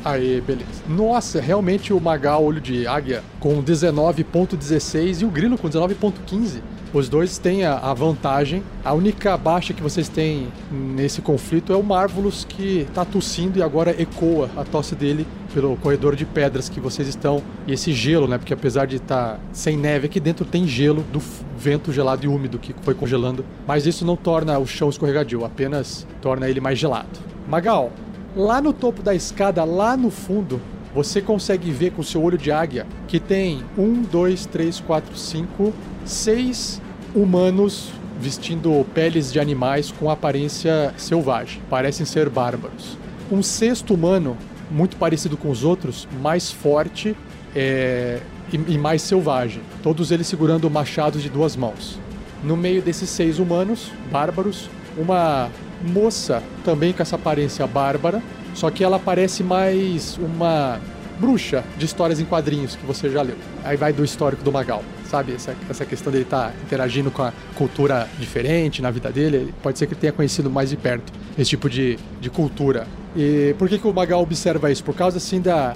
Aí, 0.03 0.41
beleza. 0.41 0.83
Nossa, 0.87 1.39
realmente 1.39 1.93
o 1.93 2.01
Magal 2.01 2.43
Olho 2.43 2.59
de 2.59 2.87
Águia 2.87 3.23
com 3.39 3.61
19.16 3.63 5.21
e 5.21 5.25
o 5.25 5.29
Grilo 5.29 5.57
com 5.57 5.69
19.15. 5.69 6.61
Os 6.93 7.07
dois 7.07 7.37
têm 7.37 7.63
a, 7.63 7.77
a 7.77 7.93
vantagem. 7.93 8.63
A 8.83 8.93
única 8.93 9.37
baixa 9.37 9.73
que 9.73 9.81
vocês 9.81 10.09
têm 10.09 10.49
nesse 10.69 11.21
conflito 11.21 11.71
é 11.71 11.75
o 11.75 11.83
Marvelous 11.83 12.43
que 12.43 12.85
tá 12.93 13.05
tossindo 13.05 13.59
e 13.59 13.63
agora 13.63 13.91
ecoa 14.01 14.49
a 14.57 14.63
tosse 14.63 14.93
dele 14.93 15.25
pelo 15.53 15.77
corredor 15.77 16.15
de 16.17 16.25
pedras 16.25 16.67
que 16.67 16.81
vocês 16.81 17.07
estão. 17.07 17.41
E 17.65 17.71
esse 17.71 17.93
gelo, 17.93 18.27
né? 18.27 18.37
Porque 18.37 18.53
apesar 18.53 18.87
de 18.87 18.97
estar 18.97 19.39
sem 19.53 19.77
neve, 19.77 20.07
aqui 20.07 20.19
dentro 20.19 20.43
tem 20.43 20.67
gelo 20.67 21.03
do 21.13 21.21
vento 21.57 21.93
gelado 21.93 22.25
e 22.25 22.27
úmido 22.27 22.59
que 22.59 22.75
foi 22.81 22.93
congelando. 22.93 23.45
Mas 23.65 23.85
isso 23.85 24.03
não 24.03 24.17
torna 24.17 24.59
o 24.59 24.65
chão 24.65 24.89
escorregadio, 24.89 25.45
apenas 25.45 26.05
torna 26.21 26.49
ele 26.49 26.59
mais 26.59 26.77
gelado. 26.77 27.19
Magal, 27.47 27.91
Lá 28.35 28.61
no 28.61 28.71
topo 28.71 29.03
da 29.03 29.13
escada, 29.13 29.63
lá 29.63 29.97
no 29.97 30.09
fundo, 30.09 30.61
você 30.95 31.21
consegue 31.21 31.69
ver 31.69 31.91
com 31.91 32.01
seu 32.01 32.23
olho 32.23 32.37
de 32.37 32.51
águia 32.51 32.87
que 33.07 33.19
tem 33.19 33.63
um, 33.77 34.01
dois, 34.01 34.45
três, 34.45 34.79
quatro, 34.79 35.17
cinco, 35.17 35.73
seis 36.05 36.81
humanos 37.13 37.91
vestindo 38.19 38.85
peles 38.93 39.33
de 39.33 39.39
animais 39.39 39.91
com 39.91 40.09
aparência 40.09 40.93
selvagem. 40.95 41.61
Parecem 41.69 42.05
ser 42.05 42.29
bárbaros. 42.29 42.97
Um 43.31 43.43
sexto 43.43 43.93
humano, 43.93 44.37
muito 44.69 44.95
parecido 44.95 45.35
com 45.35 45.49
os 45.49 45.63
outros, 45.63 46.07
mais 46.21 46.51
forte 46.51 47.15
é, 47.55 48.21
e, 48.53 48.73
e 48.73 48.77
mais 48.77 49.01
selvagem. 49.01 49.61
Todos 49.83 50.11
eles 50.11 50.27
segurando 50.27 50.69
machados 50.69 51.21
de 51.21 51.29
duas 51.29 51.55
mãos. 51.55 51.99
No 52.43 52.55
meio 52.55 52.81
desses 52.81 53.09
seis 53.09 53.39
humanos, 53.39 53.91
bárbaros, 54.11 54.69
uma 54.97 55.49
moça 55.83 56.41
também 56.63 56.93
com 56.93 57.01
essa 57.01 57.15
aparência 57.15 57.65
bárbara, 57.67 58.21
só 58.53 58.69
que 58.69 58.83
ela 58.83 58.99
parece 58.99 59.43
mais 59.43 60.17
uma 60.17 60.79
bruxa 61.19 61.63
de 61.77 61.85
histórias 61.85 62.19
em 62.19 62.25
quadrinhos 62.25 62.75
que 62.75 62.85
você 62.85 63.09
já 63.09 63.21
leu. 63.21 63.35
Aí 63.63 63.77
vai 63.77 63.93
do 63.93 64.03
histórico 64.03 64.43
do 64.43 64.51
Magal, 64.51 64.83
sabe? 65.09 65.33
Essa, 65.33 65.55
essa 65.69 65.85
questão 65.85 66.11
dele 66.11 66.23
estar 66.23 66.51
interagindo 66.65 67.11
com 67.11 67.21
a 67.21 67.31
cultura 67.55 68.09
diferente 68.19 68.81
na 68.81 68.89
vida 68.89 69.11
dele. 69.11 69.53
Pode 69.61 69.77
ser 69.77 69.85
que 69.85 69.93
ele 69.93 70.01
tenha 70.01 70.13
conhecido 70.13 70.49
mais 70.49 70.71
de 70.71 70.77
perto 70.77 71.13
esse 71.37 71.51
tipo 71.51 71.69
de, 71.69 71.97
de 72.19 72.29
cultura. 72.29 72.87
E 73.15 73.53
por 73.59 73.67
que, 73.67 73.77
que 73.77 73.87
o 73.87 73.93
Magal 73.93 74.21
observa 74.21 74.71
isso? 74.71 74.83
Por 74.83 74.95
causa 74.95 75.17
assim 75.17 75.41
da, 75.41 75.73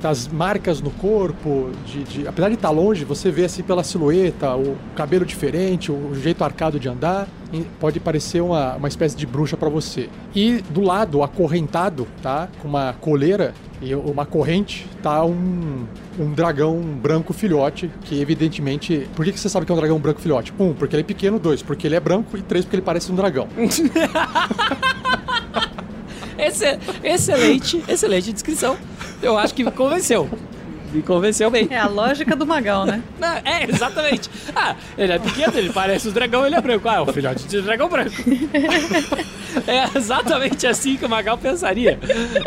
das 0.00 0.28
marcas 0.28 0.80
no 0.80 0.90
corpo, 0.90 1.70
de, 1.86 2.04
de- 2.04 2.28
apesar 2.28 2.48
de 2.48 2.54
estar 2.56 2.70
longe, 2.70 3.04
você 3.04 3.30
vê 3.30 3.44
assim 3.46 3.62
pela 3.62 3.82
silhueta, 3.82 4.54
o 4.54 4.76
cabelo 4.94 5.24
diferente, 5.24 5.90
o, 5.90 6.14
jeito 6.14 6.44
arcado 6.44 6.78
de 6.78 6.88
andar, 6.88 7.26
pode 7.80 7.98
parecer 7.98 8.42
uma, 8.42 8.74
uma 8.76 8.88
espécie 8.88 9.16
de 9.16 9.26
bruxa 9.26 9.56
pra 9.56 9.68
você. 9.70 10.10
E 10.34 10.62
do 10.70 10.82
lado, 10.82 11.22
acorrentado, 11.22 12.06
tá? 12.22 12.48
Com 12.60 12.68
uma 12.68 12.92
coleira 13.00 13.54
e 13.80 13.94
uma 13.94 14.26
corrente, 14.26 14.86
tá 15.02 15.24
um, 15.24 15.86
um 16.18 16.32
dragão 16.34 16.78
branco 16.80 17.32
filhote, 17.32 17.90
que 18.02 18.20
evidentemente. 18.20 19.08
Por 19.16 19.24
que, 19.24 19.32
que 19.32 19.40
você 19.40 19.48
sabe 19.48 19.64
que 19.64 19.72
é 19.72 19.74
um 19.74 19.78
dragão 19.78 19.98
branco 19.98 20.20
filhote? 20.20 20.52
Um, 20.58 20.74
porque 20.74 20.94
ele 20.96 21.00
é 21.02 21.04
pequeno, 21.04 21.38
dois, 21.38 21.62
porque 21.62 21.86
ele 21.86 21.94
é 21.96 22.00
branco, 22.00 22.36
e 22.36 22.42
três, 22.42 22.64
porque 22.64 22.76
ele 22.76 22.82
parece 22.82 23.10
um 23.10 23.14
dragão. 23.14 23.48
Esse- 26.38 26.78
excelente, 27.02 27.82
excelente 27.88 28.32
descrição. 28.32 28.76
Eu 29.22 29.36
acho 29.36 29.52
que 29.54 29.64
me 29.64 29.70
convenceu. 29.70 30.28
Me 30.92 31.02
convenceu 31.02 31.50
bem. 31.50 31.68
É 31.70 31.78
a 31.78 31.86
lógica 31.86 32.34
do 32.34 32.46
Magal, 32.46 32.86
né? 32.86 33.02
Não, 33.20 33.28
é, 33.44 33.64
exatamente. 33.68 34.30
Ah, 34.56 34.74
ele 34.96 35.12
é 35.12 35.18
pequeno, 35.18 35.52
ele 35.58 35.70
parece 35.70 36.08
um 36.08 36.12
dragão, 36.12 36.46
ele 36.46 36.54
é 36.54 36.60
branco. 36.62 36.88
Ah, 36.88 36.94
é 36.94 37.00
o 37.00 37.06
filhote 37.12 37.44
de 37.46 37.60
dragão 37.60 37.88
branco. 37.88 38.12
É 39.66 39.98
exatamente 39.98 40.66
assim 40.66 40.96
que 40.96 41.04
o 41.04 41.08
Magal 41.08 41.36
pensaria. 41.36 41.98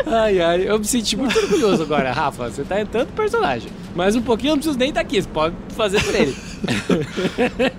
Ai, 0.06 0.40
ai, 0.40 0.62
eu 0.68 0.78
me 0.78 0.84
senti 0.84 1.16
muito 1.16 1.36
orgulhoso 1.38 1.82
agora, 1.82 2.10
Rafa. 2.12 2.48
Você 2.48 2.62
tá 2.62 2.80
entrando 2.80 3.08
no 3.08 3.12
personagem. 3.12 3.68
Mas 3.94 4.14
um 4.16 4.22
pouquinho 4.22 4.50
eu 4.52 4.54
não 4.54 4.58
preciso 4.60 4.78
nem 4.78 4.88
estar 4.90 5.00
aqui, 5.02 5.20
você 5.20 5.28
pode 5.28 5.54
fazer 5.76 6.02
por 6.02 6.14
ele. 6.14 6.34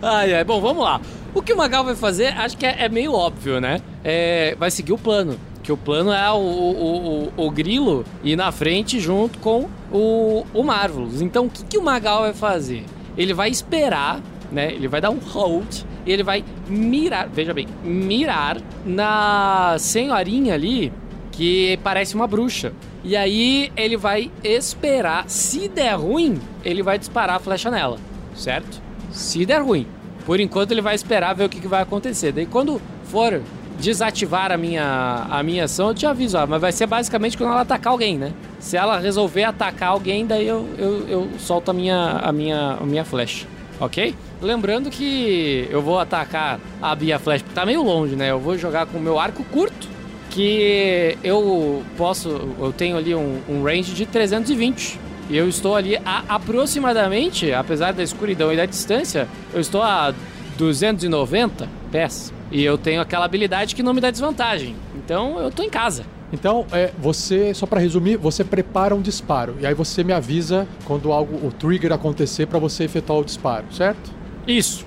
Ai, 0.00 0.34
ai, 0.34 0.44
bom, 0.44 0.60
vamos 0.60 0.82
lá. 0.84 1.00
O 1.34 1.42
que 1.42 1.52
o 1.52 1.56
Magal 1.56 1.84
vai 1.84 1.94
fazer, 1.94 2.28
acho 2.28 2.56
que 2.56 2.64
é, 2.64 2.84
é 2.84 2.88
meio 2.88 3.12
óbvio, 3.12 3.60
né? 3.60 3.80
É, 4.02 4.56
vai 4.58 4.70
seguir 4.70 4.92
o 4.92 4.98
plano. 4.98 5.38
Que 5.62 5.70
o 5.70 5.76
plano 5.76 6.10
é 6.12 6.30
o, 6.30 6.36
o, 6.36 7.32
o, 7.36 7.46
o 7.46 7.50
Grilo 7.50 8.04
ir 8.24 8.36
na 8.36 8.50
frente 8.50 8.98
junto 8.98 9.38
com 9.38 9.68
o, 9.92 10.46
o 10.54 10.62
Marvelous. 10.62 11.20
Então, 11.20 11.46
o 11.46 11.50
que, 11.50 11.64
que 11.64 11.78
o 11.78 11.82
Magal 11.82 12.22
vai 12.22 12.32
fazer? 12.32 12.84
Ele 13.16 13.34
vai 13.34 13.50
esperar, 13.50 14.20
né? 14.50 14.72
Ele 14.72 14.88
vai 14.88 15.00
dar 15.00 15.10
um 15.10 15.18
hold 15.18 15.82
e 16.06 16.12
ele 16.12 16.22
vai 16.22 16.42
mirar, 16.66 17.28
veja 17.28 17.52
bem, 17.52 17.66
mirar 17.84 18.56
na 18.86 19.76
senhorinha 19.78 20.54
ali 20.54 20.90
que 21.32 21.78
parece 21.84 22.14
uma 22.14 22.26
bruxa. 22.26 22.72
E 23.04 23.14
aí 23.14 23.70
ele 23.76 23.96
vai 23.96 24.30
esperar. 24.42 25.28
Se 25.28 25.68
der 25.68 25.94
ruim, 25.96 26.40
ele 26.64 26.82
vai 26.82 26.98
disparar 26.98 27.36
a 27.36 27.38
flecha 27.38 27.70
nela, 27.70 27.98
certo? 28.34 28.80
Se 29.10 29.44
der 29.44 29.62
ruim. 29.62 29.86
Por 30.28 30.38
enquanto 30.40 30.72
ele 30.72 30.82
vai 30.82 30.94
esperar 30.94 31.34
ver 31.34 31.44
o 31.44 31.48
que, 31.48 31.58
que 31.58 31.66
vai 31.66 31.80
acontecer. 31.80 32.32
Daí 32.32 32.44
quando 32.44 32.78
for 33.04 33.40
desativar 33.80 34.52
a 34.52 34.58
minha, 34.58 35.26
a 35.30 35.42
minha 35.42 35.64
ação, 35.64 35.88
eu 35.88 35.94
te 35.94 36.04
aviso. 36.04 36.36
mas 36.46 36.60
vai 36.60 36.70
ser 36.70 36.86
basicamente 36.86 37.34
quando 37.34 37.50
ela 37.50 37.62
atacar 37.62 37.94
alguém, 37.94 38.18
né? 38.18 38.34
Se 38.58 38.76
ela 38.76 38.98
resolver 38.98 39.44
atacar 39.44 39.88
alguém, 39.88 40.26
daí 40.26 40.46
eu, 40.46 40.68
eu, 40.76 41.08
eu 41.08 41.28
solto 41.38 41.70
a 41.70 41.72
minha, 41.72 42.20
a, 42.22 42.30
minha, 42.30 42.76
a 42.78 42.84
minha 42.84 43.06
flecha. 43.06 43.46
Ok? 43.80 44.14
Lembrando 44.42 44.90
que 44.90 45.66
eu 45.70 45.80
vou 45.80 45.98
atacar 45.98 46.60
a 46.82 46.94
Bia 46.94 47.18
Flash, 47.18 47.40
porque 47.40 47.54
tá 47.54 47.64
meio 47.64 47.82
longe, 47.82 48.14
né? 48.14 48.30
Eu 48.30 48.38
vou 48.38 48.58
jogar 48.58 48.84
com 48.84 48.98
o 48.98 49.00
meu 49.00 49.18
arco 49.18 49.42
curto, 49.44 49.88
que 50.28 51.16
eu 51.24 51.82
posso. 51.96 52.28
Eu 52.60 52.70
tenho 52.70 52.98
ali 52.98 53.14
um, 53.14 53.40
um 53.48 53.62
range 53.62 53.94
de 53.94 54.04
320. 54.04 55.07
E 55.28 55.36
eu 55.36 55.48
estou 55.48 55.76
ali 55.76 55.96
a 56.04 56.24
aproximadamente, 56.28 57.52
apesar 57.52 57.92
da 57.92 58.02
escuridão 58.02 58.52
e 58.52 58.56
da 58.56 58.64
distância, 58.64 59.28
eu 59.52 59.60
estou 59.60 59.82
a 59.82 60.14
290 60.56 61.68
pés. 61.90 62.32
E 62.50 62.64
eu 62.64 62.78
tenho 62.78 63.00
aquela 63.00 63.24
habilidade 63.24 63.74
que 63.74 63.82
não 63.82 63.92
me 63.92 64.00
dá 64.00 64.10
desvantagem. 64.10 64.74
Então 64.94 65.38
eu 65.38 65.50
tô 65.50 65.62
em 65.62 65.70
casa. 65.70 66.04
Então, 66.32 66.66
é, 66.72 66.92
você, 66.98 67.54
só 67.54 67.66
pra 67.66 67.80
resumir, 67.80 68.16
você 68.16 68.44
prepara 68.44 68.94
um 68.94 69.00
disparo. 69.00 69.56
E 69.60 69.66
aí 69.66 69.74
você 69.74 70.04
me 70.04 70.12
avisa 70.12 70.66
quando 70.84 71.10
algo, 71.10 71.46
o 71.46 71.50
trigger 71.50 71.92
acontecer 71.92 72.46
pra 72.46 72.58
você 72.58 72.84
efetuar 72.84 73.20
o 73.20 73.24
disparo, 73.24 73.64
certo? 73.70 74.10
Isso. 74.46 74.84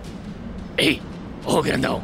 Ei, 0.78 1.02
ô 1.46 1.62
grandão, 1.62 2.04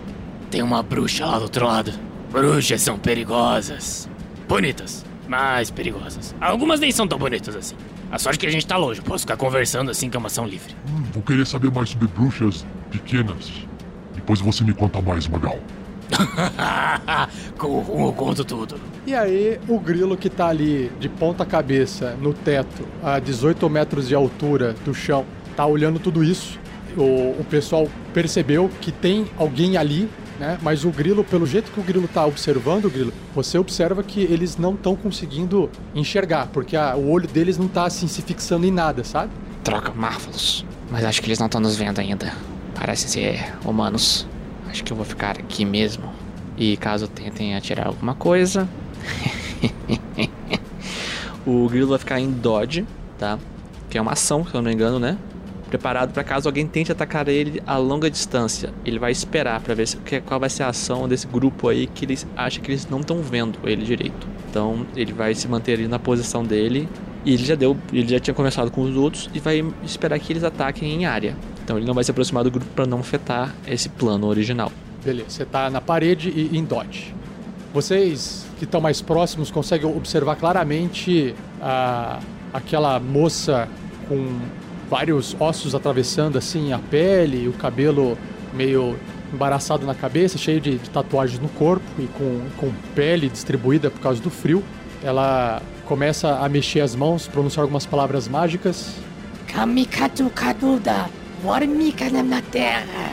tem 0.50 0.62
uma 0.62 0.82
bruxa 0.82 1.26
lá 1.26 1.38
do 1.38 1.44
outro 1.44 1.66
lado. 1.66 1.92
Bruxas 2.32 2.82
são 2.82 2.98
perigosas. 2.98 4.10
Bonitas, 4.48 5.06
mas 5.28 5.70
perigosas. 5.70 6.36
Algumas 6.42 6.80
nem 6.80 6.92
são 6.92 7.08
tão 7.08 7.20
bonitas 7.20 7.56
assim. 7.56 7.76
A 8.10 8.18
sorte 8.18 8.38
é 8.38 8.40
que 8.42 8.48
a 8.48 8.52
gente 8.52 8.66
tá 8.66 8.78
longe, 8.78 9.02
posso 9.02 9.22
ficar 9.22 9.36
conversando 9.36 9.92
assim 9.92 10.10
que 10.10 10.16
é 10.16 10.20
uma 10.20 10.28
ação 10.28 10.46
livre. 10.46 10.74
Hum, 10.90 11.04
vou 11.14 11.22
querer 11.22 11.46
saber 11.46 11.72
mais 11.72 11.90
sobre 11.90 12.08
bruxas 12.08 12.66
pequenas. 12.90 13.52
Depois 14.16 14.40
você 14.40 14.64
me 14.64 14.74
conta 14.74 15.02
mais, 15.02 15.28
Magal. 15.28 15.60
Com 17.58 18.06
eu 18.06 18.14
conto 18.14 18.46
tudo. 18.46 18.80
E 19.06 19.14
aí, 19.14 19.60
o 19.68 19.80
grilo 19.80 20.16
que 20.16 20.30
tá 20.30 20.48
ali 20.48 20.92
de 21.00 21.10
ponta 21.10 21.46
cabeça 21.46 22.16
no 22.22 22.34
teto, 22.34 22.88
a 23.04 23.20
18 23.20 23.70
metros 23.70 24.08
de 24.08 24.16
altura 24.16 24.74
do 24.86 24.94
chão, 24.94 25.26
tá 25.56 25.66
olhando 25.66 26.00
tudo 26.00 26.24
isso. 26.24 26.58
O, 26.96 27.40
o 27.40 27.46
pessoal 27.50 27.88
percebeu 28.14 28.70
que 28.82 28.92
tem 28.92 29.28
alguém 29.38 29.78
ali, 29.78 30.10
né? 30.40 30.58
Mas 30.62 30.84
o 30.86 30.90
grilo, 30.90 31.24
pelo 31.24 31.46
jeito 31.46 31.72
que 31.72 31.80
o 31.80 31.84
grilo 31.84 32.08
tá 32.08 32.26
observando, 32.26 32.86
o 32.86 32.90
grilo, 32.90 33.14
você 33.34 33.58
observa 33.58 34.04
que 34.04 34.22
eles 34.22 34.58
não 34.58 34.74
estão 34.74 34.96
conseguindo 34.96 35.70
enxergar, 35.96 36.48
porque 36.48 36.76
a- 36.76 36.96
o 36.96 37.10
olho 37.10 37.28
deles 37.28 37.58
não 37.58 37.68
tá 37.68 37.86
assim 37.86 38.08
se 38.08 38.22
fixando 38.22 38.66
em 38.66 38.72
nada, 38.72 39.04
sabe? 39.04 39.32
Troca, 39.64 39.92
Marvelous. 39.94 40.66
Mas 40.92 41.04
acho 41.04 41.22
que 41.22 41.28
eles 41.28 41.40
não 41.40 41.48
estão 41.48 41.60
nos 41.62 41.76
vendo 41.76 42.00
ainda. 42.00 42.34
Parecem 42.76 43.10
ser 43.10 43.54
humanos. 43.66 44.28
Acho 44.70 44.84
que 44.84 44.92
eu 44.94 44.98
vou 44.98 45.06
ficar 45.06 45.32
aqui 45.32 45.66
mesmo. 45.66 46.04
E 46.58 46.78
caso 46.78 47.08
tentem 47.08 47.56
atirar 47.56 47.88
alguma 47.88 48.14
coisa. 48.16 48.68
O 51.46 51.68
grilo 51.70 51.88
vai 51.88 51.98
ficar 52.00 52.20
em 52.20 52.30
dodge, 52.30 52.86
tá? 53.18 53.40
Que 53.90 53.98
é 53.98 54.02
uma 54.02 54.12
ação, 54.12 54.44
se 54.46 54.54
eu 54.54 54.62
não 54.62 54.68
me 54.70 54.74
engano, 54.76 55.00
né? 55.00 55.18
Preparado 55.70 56.14
para 56.14 56.24
caso 56.24 56.48
alguém 56.48 56.66
tente 56.66 56.92
atacar 56.92 57.28
ele 57.28 57.62
a 57.66 57.78
longa 57.78 58.10
distância. 58.10 58.74
Ele 58.86 58.98
vai 58.98 59.12
esperar 59.12 59.60
para 59.62 59.74
ver 59.74 59.88
se, 59.88 59.98
qual 60.26 60.40
vai 60.40 60.50
ser 60.50 60.64
a 60.64 60.70
ação 60.70 61.08
desse 61.08 61.28
grupo 61.28 61.68
aí 61.68 61.88
que 61.88 62.06
eles 62.06 62.26
acham 62.36 62.64
que 62.64 62.72
eles 62.72 62.88
não 62.88 63.02
estão 63.02 63.22
vendo 63.22 63.60
ele 63.64 63.84
direito. 63.84 64.28
Então 64.50 64.86
ele 64.96 65.12
vai 65.12 65.36
se 65.36 65.48
manter 65.48 65.74
ali 65.74 65.88
na 65.88 66.00
posição 66.00 66.44
dele. 66.44 66.88
E 67.26 67.34
ele 67.34 67.44
já 67.44 67.56
deu, 67.56 67.76
ele 67.92 68.08
já 68.08 68.20
tinha 68.20 68.34
conversado 68.34 68.72
com 68.72 68.82
os 68.82 68.96
outros 68.96 69.30
e 69.34 69.40
vai 69.40 69.66
esperar 69.84 70.18
que 70.20 70.32
eles 70.32 70.44
ataquem 70.44 70.94
em 70.94 71.06
área. 71.06 71.36
Então 71.64 71.78
ele 71.78 71.86
não 71.86 71.94
vai 71.94 72.04
se 72.04 72.12
aproximar 72.12 72.44
do 72.46 72.52
grupo 72.52 72.68
para 72.74 72.86
não 72.86 73.00
afetar 73.00 73.54
esse 73.68 73.90
plano 73.90 74.28
original. 74.28 74.72
Beleza, 75.04 75.30
você 75.30 75.46
tá 75.46 75.70
na 75.70 75.82
parede 75.82 76.30
e 76.30 76.58
em 76.58 76.64
dodge. 76.64 77.14
Vocês 77.74 78.48
que 78.58 78.64
estão 78.64 78.80
mais 78.80 79.02
próximos 79.02 79.52
conseguem 79.52 79.90
observar 79.94 80.38
claramente 80.38 81.36
a, 81.62 82.20
aquela 82.54 83.00
moça 83.00 83.68
com 84.08 84.40
vários 84.90 85.36
ossos 85.40 85.76
atravessando 85.76 86.38
assim 86.38 86.74
a 86.74 86.80
pele, 86.80 87.48
o 87.48 87.54
cabelo 87.54 88.18
meio 88.54 88.98
embaraçado 89.34 89.86
na 89.86 89.94
cabeça, 89.94 90.38
cheio 90.38 90.62
de, 90.62 90.78
de 90.78 90.90
tatuagens 90.90 91.40
no 91.40 91.50
corpo 91.50 91.86
e 92.00 92.08
com, 92.08 92.42
com 92.58 92.72
pele 92.96 93.30
distribuída 93.30 93.90
por 93.90 94.00
causa 94.00 94.22
do 94.22 94.30
frio. 94.30 94.64
Ela 95.04 95.62
começa 95.86 96.38
a 96.40 96.50
mexer 96.50 96.82
as 96.82 96.96
mãos, 96.96 97.28
pronunciar 97.28 97.64
algumas 97.64 97.86
palavras 97.86 98.28
mágicas. 98.28 98.96
Kamikatu 99.48 100.30
Kaduda, 100.30 101.10
Warmika 101.44 102.10
na 102.10 102.42
terra. 102.42 103.12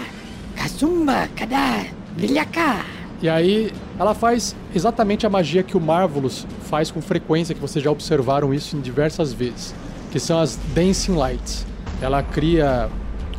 Kasumba 0.57 1.29
Kada, 1.37 1.87
Vilhaka. 2.17 2.85
E 3.23 3.29
aí 3.29 3.73
ela 3.99 4.15
faz 4.15 4.55
exatamente 4.75 5.27
a 5.27 5.31
magia 5.31 5.63
que 5.63 5.77
o 5.77 5.81
Marvelous 5.81 6.47
faz 6.69 6.91
com 6.91 7.01
frequência, 7.01 7.55
que 7.55 7.61
vocês 7.61 7.83
já 7.83 7.91
observaram 7.91 8.53
isso 8.53 8.77
em 8.77 8.81
diversas 8.81 9.33
vezes, 9.33 9.75
que 10.15 10.21
são 10.21 10.39
as 10.39 10.57
Dancing 10.73 11.17
Lights. 11.17 11.67
Ela 12.01 12.23
cria 12.23 12.89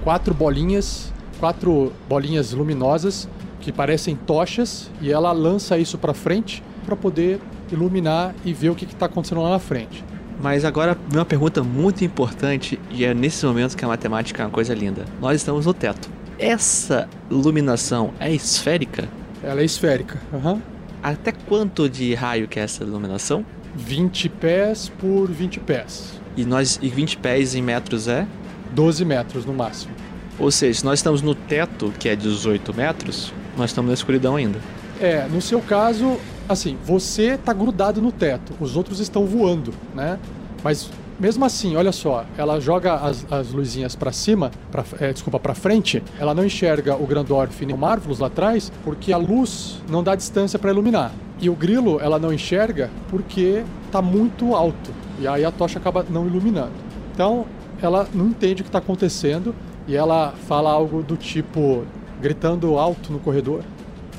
quatro 0.04 0.34
bolinhas, 0.34 1.10
quatro 1.40 1.94
bolinhas 2.10 2.52
luminosas 2.52 3.30
que 3.62 3.72
parecem 3.72 4.14
tochas 4.14 4.92
e 5.02 5.10
ela 5.10 5.32
lança 5.32 5.78
isso 5.78 5.98
para 5.98 6.14
frente 6.14 6.62
para 6.86 6.94
poder 6.98 7.40
iluminar 7.72 8.36
e 8.44 8.52
ver 8.52 8.72
o 8.72 8.76
que 8.76 8.84
está 8.84 9.06
acontecendo 9.06 9.42
lá 9.42 9.52
na 9.52 9.60
frente. 9.60 10.04
Mas 10.44 10.66
agora 10.66 10.98
uma 11.14 11.24
pergunta 11.24 11.64
muito 11.64 12.04
importante 12.04 12.78
e 12.92 13.06
é 13.06 13.14
nesse 13.14 13.46
momento 13.46 13.78
que 13.78 13.86
a 13.86 13.88
matemática 13.88 14.44
é 14.44 14.46
uma 14.46 14.52
coisa 14.52 14.74
linda. 14.74 15.06
Nós 15.22 15.38
estamos 15.38 15.66
no 15.66 15.74
teto. 15.74 16.10
Essa 16.38 17.08
iluminação 17.32 18.14
é 18.20 18.34
esférica? 18.34 19.08
Ela 19.42 19.62
é 19.62 19.64
esférica. 19.64 20.20
aham. 20.34 20.62
Até 21.02 21.32
quanto 21.32 21.90
de 21.90 22.14
raio 22.16 22.50
que 22.50 22.60
é 22.60 22.64
essa 22.64 22.84
iluminação? 22.84 23.46
20 23.78 24.28
pés 24.28 24.92
por 25.00 25.32
20 25.32 25.62
pés. 25.62 26.25
E 26.38 26.45
nós 26.45 26.80
e 26.82 26.89
20 26.89 27.17
pés 27.17 27.56
em 27.56 27.62
metros 27.62 28.08
é? 28.08 28.28
12 28.74 29.06
metros 29.06 29.45
no 29.45 29.54
máximo. 29.54 29.93
Ou 30.38 30.52
seja, 30.52 30.80
se 30.80 30.86
nós 30.86 31.00
estamos 31.00 31.21
no 31.21 31.34
teto, 31.34 31.93
que 31.98 32.10
é 32.10 32.15
18 32.15 32.74
metros, 32.74 33.34
nós 33.58 33.69
estamos 33.69 33.88
na 33.89 33.93
escuridão 33.93 34.36
ainda. 34.36 34.60
É, 35.00 35.28
no 35.28 35.41
seu 35.41 35.62
caso, 35.62 36.17
assim, 36.48 36.78
você 36.84 37.38
tá 37.38 37.54
grudado 37.54 38.02
no 38.02 38.12
teto, 38.12 38.54
os 38.60 38.76
outros 38.76 39.00
estão 39.00 39.26
voando, 39.26 39.74
né? 39.93 40.19
Mas 40.63 40.89
mesmo 41.17 41.45
assim, 41.45 41.76
olha 41.78 41.91
só, 41.91 42.26
ela 42.38 42.60
joga 42.60 42.95
as, 42.95 43.26
as 43.32 43.52
luzinhas 43.52 43.95
pra 43.95 44.12
cima, 44.12 44.52
pra, 44.71 44.84
é, 45.00 45.13
desculpa, 45.13 45.39
pra 45.39 45.54
frente, 45.54 46.04
ela 46.19 46.34
não 46.34 46.43
enxerga 46.43 46.95
o 46.95 47.08
Grandorf 47.08 47.65
nem 47.65 47.74
o 47.74 47.78
Marvelous 47.78 48.19
lá 48.19 48.28
atrás, 48.28 48.71
porque 48.84 49.13
a 49.13 49.17
luz 49.17 49.82
não 49.89 50.04
dá 50.04 50.15
distância 50.15 50.60
pra 50.60 50.71
iluminar. 50.71 51.13
E 51.39 51.50
o 51.50 51.56
grilo, 51.56 52.00
ela 52.02 52.19
não 52.19 52.34
enxerga 52.34 52.89
porque 53.10 53.63
tá 53.91 54.02
muito 54.02 54.54
alto. 54.56 54.91
E 55.19 55.28
aí 55.28 55.45
a 55.45 55.51
tocha 55.51 55.80
acaba 55.80 56.06
não 56.10 56.28
iluminando. 56.28 56.73
Então, 57.13 57.45
ela 57.82 58.08
não 58.13 58.28
entende 58.28 58.62
o 58.62 58.65
que 58.65 58.69
está 58.69 58.80
acontecendo 58.80 59.56
e 59.88 59.95
ela 59.95 60.34
fala 60.47 60.71
algo 60.71 61.01
do 61.01 61.15
tipo, 61.15 61.86
gritando 62.21 62.78
alto 62.78 63.12
no 63.12 63.19
corredor. 63.19 63.63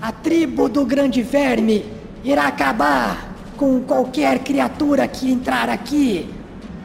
A 0.01 0.13
tribo 0.13 0.69
do 0.69 0.85
Grande 0.85 1.23
Verme 1.23 1.85
irá 2.25 2.47
acabar 2.47 3.35
com 3.57 3.81
qualquer 3.81 4.41
criatura 4.41 5.09
que 5.09 5.31
entrar 5.31 5.69
aqui. 5.69 6.29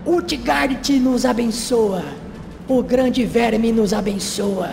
Utgard 0.05 0.99
nos 0.99 1.25
abençoa. 1.25 2.03
O 2.67 2.81
Grande 2.81 3.25
Verme 3.25 3.71
nos 3.71 3.93
abençoa. 3.93 4.69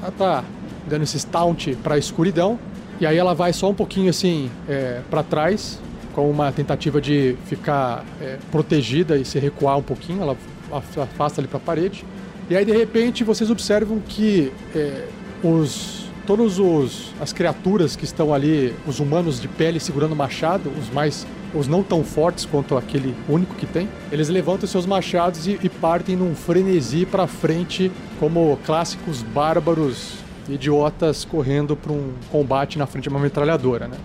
Ela 0.00 0.10
tá 0.10 0.44
dando 0.86 1.02
esse 1.02 1.26
taunt 1.26 1.76
para 1.82 1.96
a 1.96 1.98
escuridão 1.98 2.58
e 3.00 3.06
aí 3.06 3.16
ela 3.16 3.34
vai 3.34 3.52
só 3.52 3.70
um 3.70 3.74
pouquinho 3.74 4.10
assim 4.10 4.50
é, 4.68 5.02
para 5.10 5.22
trás 5.22 5.78
com 6.18 6.28
uma 6.28 6.50
tentativa 6.50 7.00
de 7.00 7.36
ficar 7.46 8.04
é, 8.20 8.38
protegida 8.50 9.16
e 9.16 9.24
se 9.24 9.38
recuar 9.38 9.78
um 9.78 9.82
pouquinho. 9.84 10.20
Ela 10.20 10.36
afasta 10.72 11.40
ali 11.40 11.46
para 11.46 11.58
a 11.58 11.60
parede. 11.60 12.04
E 12.50 12.56
aí 12.56 12.64
de 12.64 12.72
repente 12.72 13.22
vocês 13.22 13.52
observam 13.52 14.00
que 14.00 14.52
é, 14.74 15.04
os 15.44 16.08
todos 16.26 16.58
os 16.58 17.14
as 17.20 17.32
criaturas 17.32 17.94
que 17.94 18.04
estão 18.04 18.34
ali, 18.34 18.74
os 18.84 18.98
humanos 18.98 19.40
de 19.40 19.46
pele 19.46 19.78
segurando 19.78 20.16
machado, 20.16 20.72
os 20.76 20.90
mais 20.90 21.24
os 21.54 21.68
não 21.68 21.84
tão 21.84 22.02
fortes 22.02 22.44
quanto 22.44 22.76
aquele 22.76 23.14
único 23.28 23.54
que 23.54 23.64
tem, 23.64 23.88
eles 24.10 24.28
levantam 24.28 24.68
seus 24.68 24.86
machados 24.86 25.46
e, 25.46 25.56
e 25.62 25.68
partem 25.68 26.16
num 26.16 26.34
frenesi 26.34 27.06
para 27.06 27.28
frente, 27.28 27.92
como 28.18 28.58
clássicos 28.66 29.22
bárbaros 29.22 30.16
idiotas 30.48 31.24
correndo 31.24 31.76
para 31.76 31.92
um 31.92 32.12
combate 32.30 32.78
na 32.78 32.86
frente 32.86 33.04
de 33.04 33.08
uma 33.10 33.20
metralhadora, 33.20 33.88
né? 33.88 33.96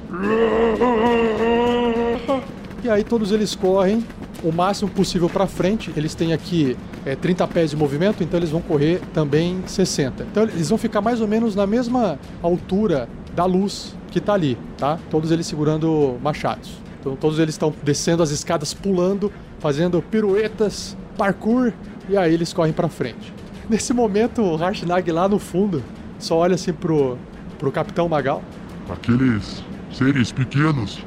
E 2.84 2.90
aí 2.90 3.04
todos 3.04 3.32
eles 3.32 3.56
correm 3.56 4.04
o 4.44 4.52
máximo 4.52 4.92
possível 4.92 5.30
para 5.30 5.48
frente. 5.48 5.92
Eles 5.96 6.14
têm 6.14 6.34
aqui 6.34 6.76
é, 7.06 7.16
30 7.16 7.48
pés 7.48 7.70
de 7.70 7.78
movimento, 7.78 8.22
então 8.24 8.38
eles 8.38 8.50
vão 8.50 8.62
correr 8.62 9.02
também 9.14 9.64
60. 9.66 10.24
Então 10.24 10.44
eles 10.44 10.68
vão 10.68 10.78
ficar 10.78 11.00
mais 11.00 11.22
ou 11.22 11.28
menos 11.28 11.56
na 11.56 11.66
mesma 11.66 12.20
altura 12.42 13.08
da 13.34 13.46
luz 13.46 13.96
que 14.12 14.20
tá 14.20 14.34
ali, 14.34 14.58
tá? 14.78 15.00
Todos 15.10 15.32
eles 15.32 15.48
segurando 15.48 16.18
machados. 16.22 16.72
Então 17.00 17.16
todos 17.16 17.40
eles 17.40 17.56
estão 17.56 17.74
descendo 17.84 18.22
as 18.22 18.32
escadas, 18.32 18.74
pulando, 18.74 19.32
fazendo 19.60 20.02
piruetas, 20.02 20.98
parkour, 21.18 21.72
e 22.10 22.18
aí 22.18 22.34
eles 22.34 22.52
correm 22.52 22.74
para 22.74 22.90
frente. 22.90 23.34
Nesse 23.70 23.94
momento, 23.94 24.42
o 24.42 24.58
Harshnag 24.58 25.10
lá 25.10 25.30
no 25.30 25.40
fundo 25.40 25.82
só 26.24 26.38
olha 26.38 26.56
assim 26.56 26.74
pro, 26.74 27.18
pro 27.60 27.72
Capitão 27.72 28.08
Magal. 28.08 28.42
Aqueles 28.90 29.64
seres 29.92 30.32
pequenos, 30.32 31.00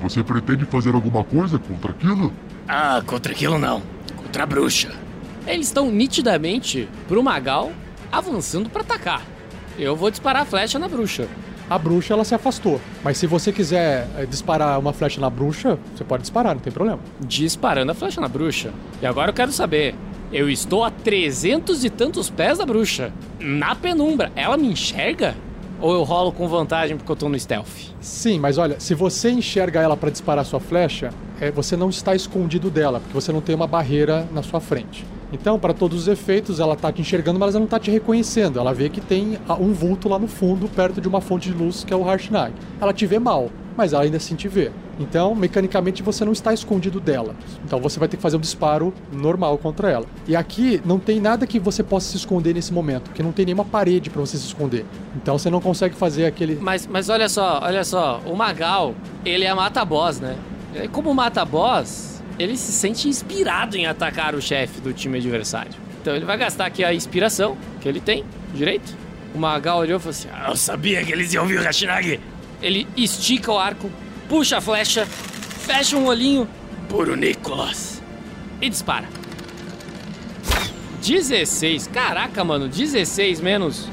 você 0.00 0.22
pretende 0.22 0.64
fazer 0.64 0.94
alguma 0.94 1.22
coisa 1.22 1.58
contra 1.58 1.90
aquilo? 1.90 2.32
Ah, 2.66 3.02
contra 3.06 3.32
aquilo 3.32 3.58
não. 3.58 3.82
Contra 4.16 4.42
a 4.42 4.46
bruxa. 4.46 4.90
Eles 5.46 5.66
estão 5.66 5.90
nitidamente 5.90 6.88
pro 7.06 7.22
Magal 7.22 7.72
avançando 8.10 8.70
para 8.70 8.82
atacar. 8.82 9.22
Eu 9.78 9.96
vou 9.96 10.10
disparar 10.10 10.42
a 10.42 10.44
flecha 10.44 10.78
na 10.78 10.88
bruxa. 10.88 11.28
A 11.68 11.78
bruxa 11.78 12.12
ela 12.12 12.24
se 12.24 12.34
afastou, 12.34 12.80
mas 13.02 13.16
se 13.16 13.26
você 13.26 13.50
quiser 13.50 14.06
é, 14.18 14.26
disparar 14.26 14.78
uma 14.78 14.92
flecha 14.92 15.20
na 15.20 15.30
bruxa, 15.30 15.78
você 15.94 16.04
pode 16.04 16.22
disparar, 16.22 16.54
não 16.54 16.60
tem 16.60 16.72
problema. 16.72 16.98
Disparando 17.20 17.92
a 17.92 17.94
flecha 17.94 18.20
na 18.20 18.28
bruxa. 18.28 18.72
E 19.00 19.06
agora 19.06 19.30
eu 19.30 19.34
quero 19.34 19.50
saber, 19.52 19.94
eu 20.32 20.48
estou 20.48 20.82
a 20.82 20.90
300 20.90 21.84
e 21.84 21.90
tantos 21.90 22.30
pés 22.30 22.58
da 22.58 22.64
bruxa, 22.64 23.12
na 23.38 23.74
penumbra. 23.74 24.32
Ela 24.34 24.56
me 24.56 24.68
enxerga? 24.68 25.36
Ou 25.78 25.92
eu 25.92 26.02
rolo 26.04 26.32
com 26.32 26.48
vantagem 26.48 26.96
porque 26.96 27.12
eu 27.12 27.16
tô 27.16 27.28
no 27.28 27.38
stealth? 27.38 27.92
Sim, 28.00 28.38
mas 28.38 28.56
olha, 28.56 28.80
se 28.80 28.94
você 28.94 29.30
enxerga 29.30 29.80
ela 29.80 29.96
para 29.96 30.10
disparar 30.10 30.44
sua 30.44 30.60
flecha, 30.60 31.10
é, 31.40 31.50
você 31.50 31.76
não 31.76 31.90
está 31.90 32.14
escondido 32.14 32.70
dela, 32.70 33.00
porque 33.00 33.12
você 33.12 33.32
não 33.32 33.40
tem 33.40 33.54
uma 33.54 33.66
barreira 33.66 34.26
na 34.32 34.42
sua 34.42 34.60
frente. 34.60 35.04
Então, 35.32 35.58
para 35.58 35.74
todos 35.74 36.02
os 36.02 36.08
efeitos, 36.08 36.60
ela 36.60 36.76
tá 36.76 36.92
te 36.92 37.00
enxergando, 37.00 37.38
mas 37.38 37.54
ela 37.54 37.60
não 37.60 37.66
tá 37.66 37.78
te 37.78 37.90
reconhecendo. 37.90 38.58
Ela 38.58 38.72
vê 38.72 38.88
que 38.88 39.00
tem 39.00 39.38
um 39.58 39.72
vulto 39.72 40.08
lá 40.08 40.18
no 40.18 40.28
fundo, 40.28 40.68
perto 40.68 41.00
de 41.00 41.08
uma 41.08 41.20
fonte 41.20 41.50
de 41.50 41.56
luz, 41.56 41.84
que 41.84 41.92
é 41.92 41.96
o 41.96 42.04
Harshnag. 42.04 42.52
Ela 42.80 42.92
te 42.92 43.06
vê 43.06 43.18
mal, 43.18 43.50
mas 43.76 43.92
ela 43.92 44.02
ainda 44.02 44.16
assim 44.16 44.34
te 44.34 44.48
vê. 44.48 44.70
Então, 44.98 45.34
mecanicamente, 45.34 46.02
você 46.02 46.24
não 46.24 46.32
está 46.32 46.52
escondido 46.52 47.00
dela. 47.00 47.34
Então, 47.64 47.80
você 47.80 47.98
vai 47.98 48.08
ter 48.08 48.16
que 48.16 48.22
fazer 48.22 48.36
um 48.36 48.40
disparo 48.40 48.92
normal 49.12 49.58
contra 49.58 49.90
ela. 49.90 50.06
E 50.26 50.36
aqui 50.36 50.80
não 50.84 50.98
tem 50.98 51.20
nada 51.20 51.46
que 51.46 51.58
você 51.58 51.82
possa 51.82 52.10
se 52.10 52.16
esconder 52.16 52.54
nesse 52.54 52.72
momento, 52.72 53.04
porque 53.04 53.22
não 53.22 53.32
tem 53.32 53.46
nenhuma 53.46 53.64
parede 53.64 54.10
para 54.10 54.20
você 54.20 54.36
se 54.36 54.46
esconder. 54.46 54.84
Então, 55.16 55.38
você 55.38 55.50
não 55.50 55.60
consegue 55.60 55.94
fazer 55.94 56.26
aquele. 56.26 56.56
Mas, 56.60 56.86
mas 56.86 57.08
olha 57.08 57.28
só, 57.28 57.60
olha 57.62 57.84
só, 57.84 58.20
o 58.26 58.36
Magal, 58.36 58.94
ele 59.24 59.44
é 59.44 59.54
mata-boss, 59.54 60.20
né? 60.20 60.36
Como 60.90 61.12
mata-boss, 61.14 62.22
ele 62.38 62.56
se 62.56 62.72
sente 62.72 63.08
inspirado 63.08 63.76
em 63.76 63.86
atacar 63.86 64.34
o 64.34 64.40
chefe 64.40 64.80
do 64.80 64.92
time 64.92 65.18
adversário. 65.18 65.72
Então 66.00 66.16
ele 66.16 66.24
vai 66.24 66.36
gastar 66.36 66.66
aqui 66.66 66.82
a 66.82 66.92
inspiração 66.92 67.56
que 67.80 67.88
ele 67.88 68.00
tem, 68.00 68.24
direito. 68.54 68.96
O 69.34 69.38
Magal 69.38 69.78
olhou 69.78 69.98
e 69.98 70.00
falou 70.00 70.10
assim: 70.10 70.28
ah, 70.32 70.48
Eu 70.50 70.56
sabia 70.56 71.04
que 71.04 71.12
eles 71.12 71.32
iam 71.32 71.46
vir 71.46 71.60
o 71.60 71.66
Hashinagi. 71.66 72.20
Ele 72.62 72.86
estica 72.96 73.52
o 73.52 73.58
arco, 73.58 73.90
puxa 74.28 74.58
a 74.58 74.60
flecha, 74.60 75.04
fecha 75.04 75.96
um 75.96 76.06
olhinho. 76.06 76.48
Puro 76.88 77.16
Nicolas. 77.16 78.02
E 78.60 78.70
dispara. 78.70 79.08
16. 81.04 81.88
Caraca, 81.88 82.44
mano, 82.44 82.68
16 82.68 83.40
menos 83.40 83.88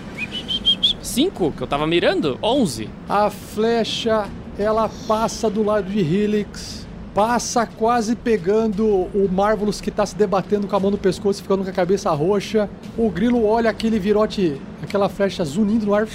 5 1.01 1.53
que 1.53 1.63
eu 1.63 1.67
tava 1.67 1.88
mirando? 1.88 2.38
11. 2.43 2.88
A 3.10 3.32
flecha, 3.32 4.29
ela 4.58 4.89
passa 5.08 5.49
do 5.49 5.63
lado 5.63 5.89
de 5.89 5.99
Helix 5.99 6.88
passa 7.13 7.65
quase 7.65 8.15
pegando 8.15 8.86
o 8.86 9.27
Marvelous 9.29 9.82
que 9.82 9.91
tá 9.91 10.05
se 10.05 10.15
debatendo 10.15 10.67
com 10.67 10.75
a 10.75 10.79
mão 10.79 10.91
no 10.91 10.97
pescoço 10.97 11.41
ficando 11.41 11.63
com 11.63 11.69
a 11.69 11.73
cabeça 11.73 12.10
roxa. 12.12 12.69
O 12.97 13.10
Grilo 13.10 13.45
olha 13.45 13.69
aquele 13.69 13.99
virote, 13.99 14.62
aquela 14.82 15.10
flecha 15.10 15.43
zunindo 15.43 15.88
no 15.88 15.93
ar. 15.93 16.08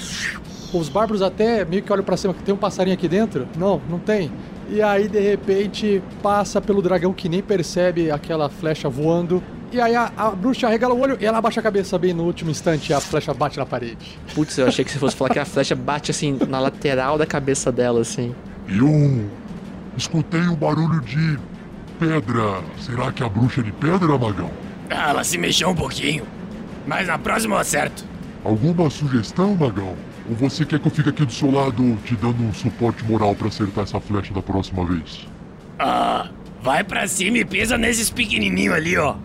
Os 0.79 0.89
bárbaros 0.89 1.23
até 1.23 1.65
meio 1.65 1.83
que 1.83 1.93
olham 1.93 2.05
para 2.05 2.17
cima, 2.17 2.35
que 2.35 2.43
tem 2.43 2.53
um 2.53 2.59
passarinho 2.59 2.95
aqui 2.95 3.07
dentro? 3.07 3.47
Não, 3.57 3.81
não 3.89 3.99
tem. 3.99 4.31
E 4.69 4.83
aí, 4.83 5.09
de 5.09 5.21
repente, 5.21 6.03
passa 6.23 6.61
pelo 6.61 6.83
dragão 6.83 7.13
que 7.13 7.29
nem 7.29 7.43
percebe 7.43 8.11
aquela 8.11 8.49
flecha 8.49 8.89
voando. 8.89 9.43
E 9.71 9.81
aí 9.81 9.95
a, 9.95 10.11
a 10.17 10.31
bruxa 10.31 10.67
arregala 10.67 10.95
o 10.95 11.01
olho 11.01 11.17
e 11.21 11.27
ela 11.27 11.39
abaixa 11.39 11.61
a 11.61 11.63
cabeça 11.63 11.99
bem 11.99 12.13
no 12.13 12.25
último 12.25 12.51
instante 12.51 12.91
e 12.91 12.93
a 12.95 13.01
flecha 13.01 13.33
bate 13.35 13.59
na 13.59 13.67
parede. 13.67 14.19
Putz, 14.35 14.57
eu 14.59 14.67
achei 14.67 14.85
que 14.85 14.91
você 14.91 14.99
fosse 14.99 15.17
falar 15.17 15.31
que 15.31 15.39
a 15.39 15.45
flecha 15.45 15.75
bate 15.75 16.11
assim 16.11 16.39
na 16.49 16.61
lateral 16.61 17.19
da 17.19 17.27
cabeça 17.27 17.71
dela, 17.73 18.01
assim. 18.01 18.35
Eu 18.69 19.29
escutei 19.97 20.41
um 20.41 20.55
barulho 20.55 21.01
de 21.01 21.39
pedra. 21.99 22.63
Será 22.81 23.13
que 23.13 23.23
a 23.23 23.29
bruxa 23.29 23.61
é 23.61 23.65
de 23.65 23.73
pedra, 23.73 24.19
Magão? 24.19 24.51
Ah, 24.91 25.11
ela 25.11 25.25
se 25.25 25.37
mexeu 25.39 25.69
um 25.69 25.75
pouquinho. 25.75 26.25
Mas 26.87 27.09
na 27.09 27.19
próxima 27.19 27.57
eu 27.57 27.61
acerto. 27.61 28.05
Alguma 28.45 28.91
sugestão, 28.91 29.55
Magão? 29.55 29.95
Ou 30.29 30.35
você 30.35 30.65
quer 30.65 30.79
que 30.79 30.87
eu 30.87 30.91
fique 30.91 31.09
aqui 31.09 31.25
do 31.25 31.33
seu 31.33 31.51
lado 31.51 31.97
te 32.05 32.17
dando 32.17 32.43
um 32.43 32.53
suporte 32.53 33.05
moral 33.05 33.35
para 33.35 33.49
acertar 33.49 33.85
essa 33.85 34.01
flecha 34.01 34.33
da 34.33 34.41
próxima 34.41 34.85
vez? 34.85 35.27
Ah, 35.79 36.31
vai 36.63 36.83
pra 36.83 37.07
cima 37.07 37.39
e 37.39 37.45
pisa 37.45 37.77
nesses 37.77 38.09
pequenininhos 38.09 38.75
ali, 38.75 38.97
ó. 38.97 39.17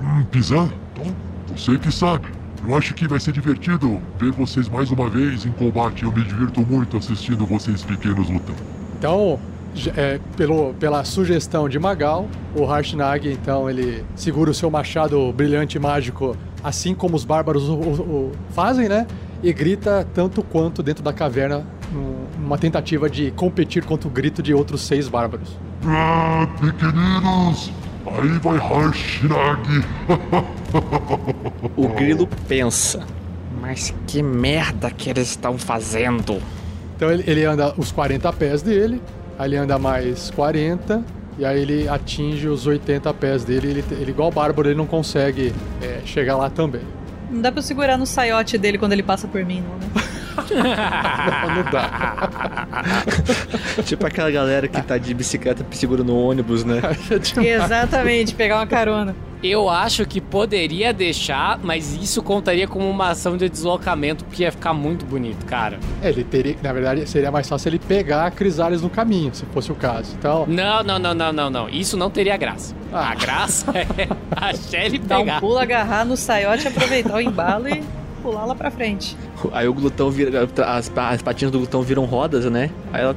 Hum, 0.00 0.24
pisar? 0.30 0.68
Então, 0.92 1.14
você 1.48 1.76
que 1.78 1.92
sabe. 1.92 2.28
Eu 2.66 2.76
acho 2.76 2.94
que 2.94 3.06
vai 3.06 3.20
ser 3.20 3.32
divertido 3.32 4.00
ver 4.18 4.32
vocês 4.32 4.68
mais 4.68 4.90
uma 4.90 5.08
vez 5.08 5.44
em 5.44 5.52
combate. 5.52 6.04
Eu 6.04 6.12
me 6.12 6.22
divirto 6.22 6.60
muito 6.60 6.96
assistindo 6.96 7.46
vocês 7.46 7.82
pequenos 7.82 8.28
lutando. 8.28 8.58
Então, 8.98 9.38
é, 9.96 10.18
pelo, 10.36 10.74
pela 10.74 11.04
sugestão 11.04 11.68
de 11.68 11.78
Magal, 11.78 12.28
o 12.54 12.64
Harshnag, 12.64 13.30
então, 13.30 13.68
ele 13.68 14.04
segura 14.14 14.50
o 14.50 14.54
seu 14.54 14.70
machado 14.70 15.32
brilhante 15.32 15.76
e 15.76 15.80
mágico, 15.80 16.36
assim 16.62 16.94
como 16.94 17.14
os 17.16 17.24
bárbaros 17.24 17.68
o, 17.68 17.74
o, 17.74 18.02
o 18.02 18.32
fazem, 18.50 18.88
né? 18.88 19.06
E 19.42 19.52
grita 19.52 20.06
tanto 20.14 20.42
quanto 20.42 20.82
dentro 20.82 21.02
da 21.02 21.12
caverna, 21.12 21.64
numa 21.92 22.58
tentativa 22.58 23.08
de 23.08 23.30
competir 23.30 23.84
contra 23.84 24.08
o 24.08 24.10
grito 24.10 24.42
de 24.42 24.54
outros 24.54 24.82
seis 24.82 25.08
bárbaros. 25.08 25.56
Ah, 25.84 26.48
pequeninos! 26.60 27.70
Aí 28.06 28.28
vai 28.38 28.58
Harshnag! 28.58 29.84
o 31.76 31.88
grilo 31.88 32.28
pensa. 32.48 33.04
Mas 33.60 33.94
que 34.06 34.22
merda 34.22 34.90
que 34.90 35.10
eles 35.10 35.28
estão 35.28 35.58
fazendo? 35.58 36.40
Então 36.94 37.10
ele, 37.10 37.24
ele 37.26 37.44
anda 37.44 37.74
os 37.76 37.90
40 37.92 38.32
pés 38.32 38.62
dele, 38.62 39.02
Aí 39.38 39.50
ele 39.50 39.56
anda 39.56 39.78
mais 39.78 40.30
40, 40.30 41.04
e 41.38 41.44
aí 41.44 41.60
ele 41.60 41.88
atinge 41.88 42.48
os 42.48 42.66
80 42.66 43.12
pés 43.14 43.44
dele. 43.44 43.68
Ele, 43.68 43.84
ele 43.90 44.10
igual 44.10 44.28
o 44.28 44.32
Bárbaro, 44.32 44.68
ele 44.68 44.76
não 44.76 44.86
consegue 44.86 45.52
é, 45.82 46.00
chegar 46.06 46.36
lá 46.36 46.48
também. 46.48 46.82
Não 47.36 47.42
dá 47.42 47.52
pra 47.52 47.60
segurar 47.60 47.98
no 47.98 48.06
saiote 48.06 48.56
dele 48.56 48.78
quando 48.78 48.92
ele 48.94 49.02
passa 49.02 49.28
por 49.28 49.44
mim, 49.44 49.60
não, 49.60 49.76
né? 49.76 49.86
não, 51.46 51.54
não 51.56 51.70
dá. 51.70 52.30
tipo 53.84 54.06
aquela 54.06 54.30
galera 54.30 54.66
que 54.66 54.80
tá 54.80 54.96
de 54.96 55.12
bicicleta 55.12 55.64
segurando 55.70 56.06
no 56.06 56.18
ônibus, 56.18 56.64
né? 56.64 56.80
Exatamente, 57.44 58.34
pegar 58.34 58.56
uma 58.56 58.66
carona. 58.66 59.14
Eu 59.42 59.68
acho 59.68 60.04
que 60.06 60.20
poderia 60.20 60.92
deixar, 60.92 61.58
mas 61.62 61.94
isso 61.94 62.22
contaria 62.22 62.66
como 62.66 62.88
uma 62.88 63.10
ação 63.10 63.36
de 63.36 63.48
deslocamento, 63.48 64.24
porque 64.24 64.42
ia 64.42 64.50
ficar 64.52 64.72
muito 64.72 65.04
bonito, 65.04 65.44
cara. 65.46 65.78
É, 66.02 66.08
ele 66.08 66.24
teria, 66.24 66.56
na 66.62 66.72
verdade, 66.72 67.06
seria 67.08 67.30
mais 67.30 67.48
fácil 67.48 67.68
ele 67.68 67.78
pegar 67.78 68.26
a 68.26 68.30
Crisales 68.30 68.82
no 68.82 68.88
caminho, 68.90 69.34
se 69.34 69.44
fosse 69.46 69.70
o 69.70 69.74
caso. 69.74 70.14
Então, 70.18 70.46
Não, 70.48 70.82
não, 70.82 70.98
não, 70.98 71.14
não, 71.14 71.32
não, 71.32 71.50
não. 71.50 71.68
Isso 71.68 71.96
não 71.96 72.10
teria 72.10 72.36
graça. 72.36 72.74
A 72.92 73.14
graça 73.14 73.70
é 73.76 74.08
a 74.34 74.54
Shelly 74.54 74.98
Dar 74.98 75.18
um 75.18 75.24
pegar. 75.24 75.40
pulo, 75.40 75.58
agarrar 75.58 76.04
no 76.04 76.16
saiote, 76.16 76.66
aproveitar 76.66 77.14
o 77.16 77.20
embalo 77.20 77.68
e 77.68 77.82
pular 78.22 78.46
lá 78.46 78.54
pra 78.54 78.70
frente. 78.70 79.16
Aí 79.52 79.68
o 79.68 79.74
glutão 79.74 80.10
vira. 80.10 80.48
As, 80.66 80.90
as 80.96 81.22
patinhas 81.22 81.52
do 81.52 81.58
glutão 81.58 81.82
viram 81.82 82.04
rodas, 82.06 82.46
né? 82.46 82.70
Aí 82.92 83.02
ela. 83.02 83.16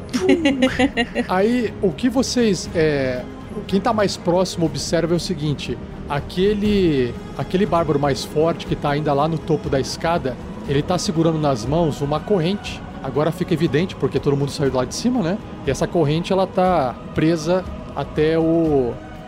Aí, 1.30 1.74
o 1.82 1.92
que 1.92 2.10
vocês. 2.10 2.70
É, 2.76 3.24
quem 3.68 3.80
tá 3.80 3.92
mais 3.94 4.16
próximo 4.18 4.66
observa 4.66 5.14
é 5.14 5.18
o 5.18 5.20
seguinte: 5.20 5.78
aquele. 6.10 7.14
aquele 7.38 7.66
bárbaro 7.66 8.00
mais 8.00 8.26
forte 8.26 8.66
que 8.66 8.76
tá 8.76 8.92
ainda 8.92 9.14
lá 9.14 9.28
no 9.28 9.38
topo 9.38 9.70
da 9.70 9.80
escada, 9.80 10.36
ele 10.68 10.82
tá 10.82 10.98
segurando 10.98 11.38
nas 11.38 11.66
mãos 11.66 12.02
uma 12.02 12.20
corrente. 12.20 12.82
Agora 13.02 13.32
fica 13.32 13.54
evidente, 13.54 13.96
porque 13.96 14.20
todo 14.20 14.36
mundo 14.36 14.52
saiu 14.52 14.74
lá 14.74 14.84
de 14.84 14.94
cima, 14.94 15.22
né? 15.22 15.38
E 15.66 15.72
essa 15.72 15.88
corrente 15.88 16.34
ela 16.34 16.46
tá 16.46 16.96
presa 17.16 17.64
até 17.96 18.38
o, 18.38 18.42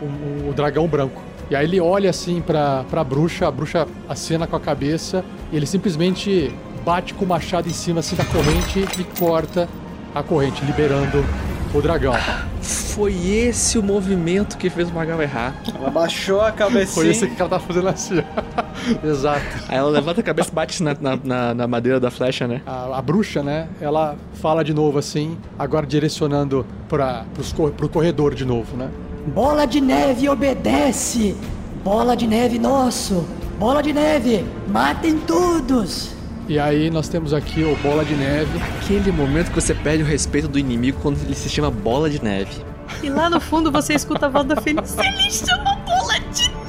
o, 0.02 0.48
o 0.50 0.52
dragão 0.54 0.86
branco. 0.86 1.22
E 1.50 1.56
aí 1.56 1.64
ele 1.64 1.80
olha 1.80 2.10
assim 2.10 2.40
pra, 2.40 2.84
pra 2.90 3.02
bruxa, 3.02 3.46
a 3.46 3.50
bruxa 3.50 3.86
acena 4.08 4.46
com 4.46 4.56
a 4.56 4.60
cabeça, 4.60 5.24
e 5.50 5.56
ele 5.56 5.66
simplesmente 5.66 6.52
bate 6.84 7.14
com 7.14 7.24
o 7.24 7.28
machado 7.28 7.68
em 7.68 7.72
cima 7.72 8.00
assim 8.00 8.16
da 8.16 8.24
corrente 8.24 8.84
e 8.98 9.04
corta 9.18 9.68
a 10.14 10.22
corrente, 10.22 10.64
liberando 10.64 11.24
o 11.74 11.80
dragão. 11.80 12.14
Foi 12.60 13.14
esse 13.14 13.78
o 13.78 13.82
movimento 13.82 14.58
que 14.58 14.68
fez 14.68 14.90
o 14.90 14.92
Magal 14.92 15.20
errar. 15.22 15.54
Ela 15.74 15.90
baixou 15.90 16.40
a 16.42 16.52
cabecinha. 16.52 16.86
Foi 16.94 17.08
esse 17.08 17.26
que 17.26 17.40
ela 17.40 17.48
tá 17.48 17.58
fazendo 17.58 17.88
assim. 17.88 18.22
Exato. 19.02 19.40
Aí 19.68 19.78
ela 19.78 19.88
levanta 19.88 20.20
a 20.20 20.24
cabeça 20.24 20.50
e 20.50 20.54
bate 20.54 20.82
na, 20.82 20.94
na, 21.24 21.54
na- 21.54 21.66
madeira 21.66 21.98
da 21.98 22.10
flecha, 22.10 22.46
né? 22.46 22.60
A, 22.66 22.98
a 22.98 23.02
bruxa, 23.02 23.42
né? 23.42 23.68
Ela 23.80 24.16
fala 24.34 24.62
de 24.62 24.74
novo 24.74 24.98
assim, 24.98 25.38
agora 25.58 25.86
direcionando 25.86 26.66
para 26.88 27.24
pro 27.76 27.88
corredor 27.88 28.34
de 28.34 28.44
novo, 28.44 28.76
né? 28.76 28.90
Bola 29.26 29.64
de 29.66 29.80
neve 29.80 30.28
obedece! 30.28 31.34
Bola 31.82 32.14
de 32.16 32.26
neve 32.26 32.58
nosso! 32.58 33.24
Bola 33.58 33.82
de 33.82 33.92
neve, 33.92 34.44
matem 34.68 35.18
todos! 35.20 36.10
E 36.48 36.58
aí 36.58 36.90
nós 36.90 37.08
temos 37.08 37.32
aqui 37.32 37.62
o 37.62 37.76
Bola 37.76 38.04
de 38.04 38.14
Neve. 38.14 38.60
Aquele 38.78 39.12
momento 39.12 39.50
que 39.50 39.60
você 39.60 39.74
perde 39.74 40.02
o 40.02 40.06
respeito 40.06 40.48
do 40.48 40.58
inimigo 40.58 40.98
quando 41.00 41.20
ele 41.22 41.34
se 41.34 41.48
chama 41.48 41.70
bola 41.70 42.10
de 42.10 42.22
neve. 42.22 42.64
E 43.02 43.08
lá 43.08 43.30
no 43.30 43.40
fundo 43.40 43.70
você 43.70 43.94
escuta 43.94 44.26
a 44.26 44.28
voz 44.28 44.46
da 44.46 44.56
Fênix. 44.56 44.96
Ele 44.98 45.30
chama 45.30 45.76
bola 45.86 46.18
de 46.32 46.48
neve! 46.50 46.62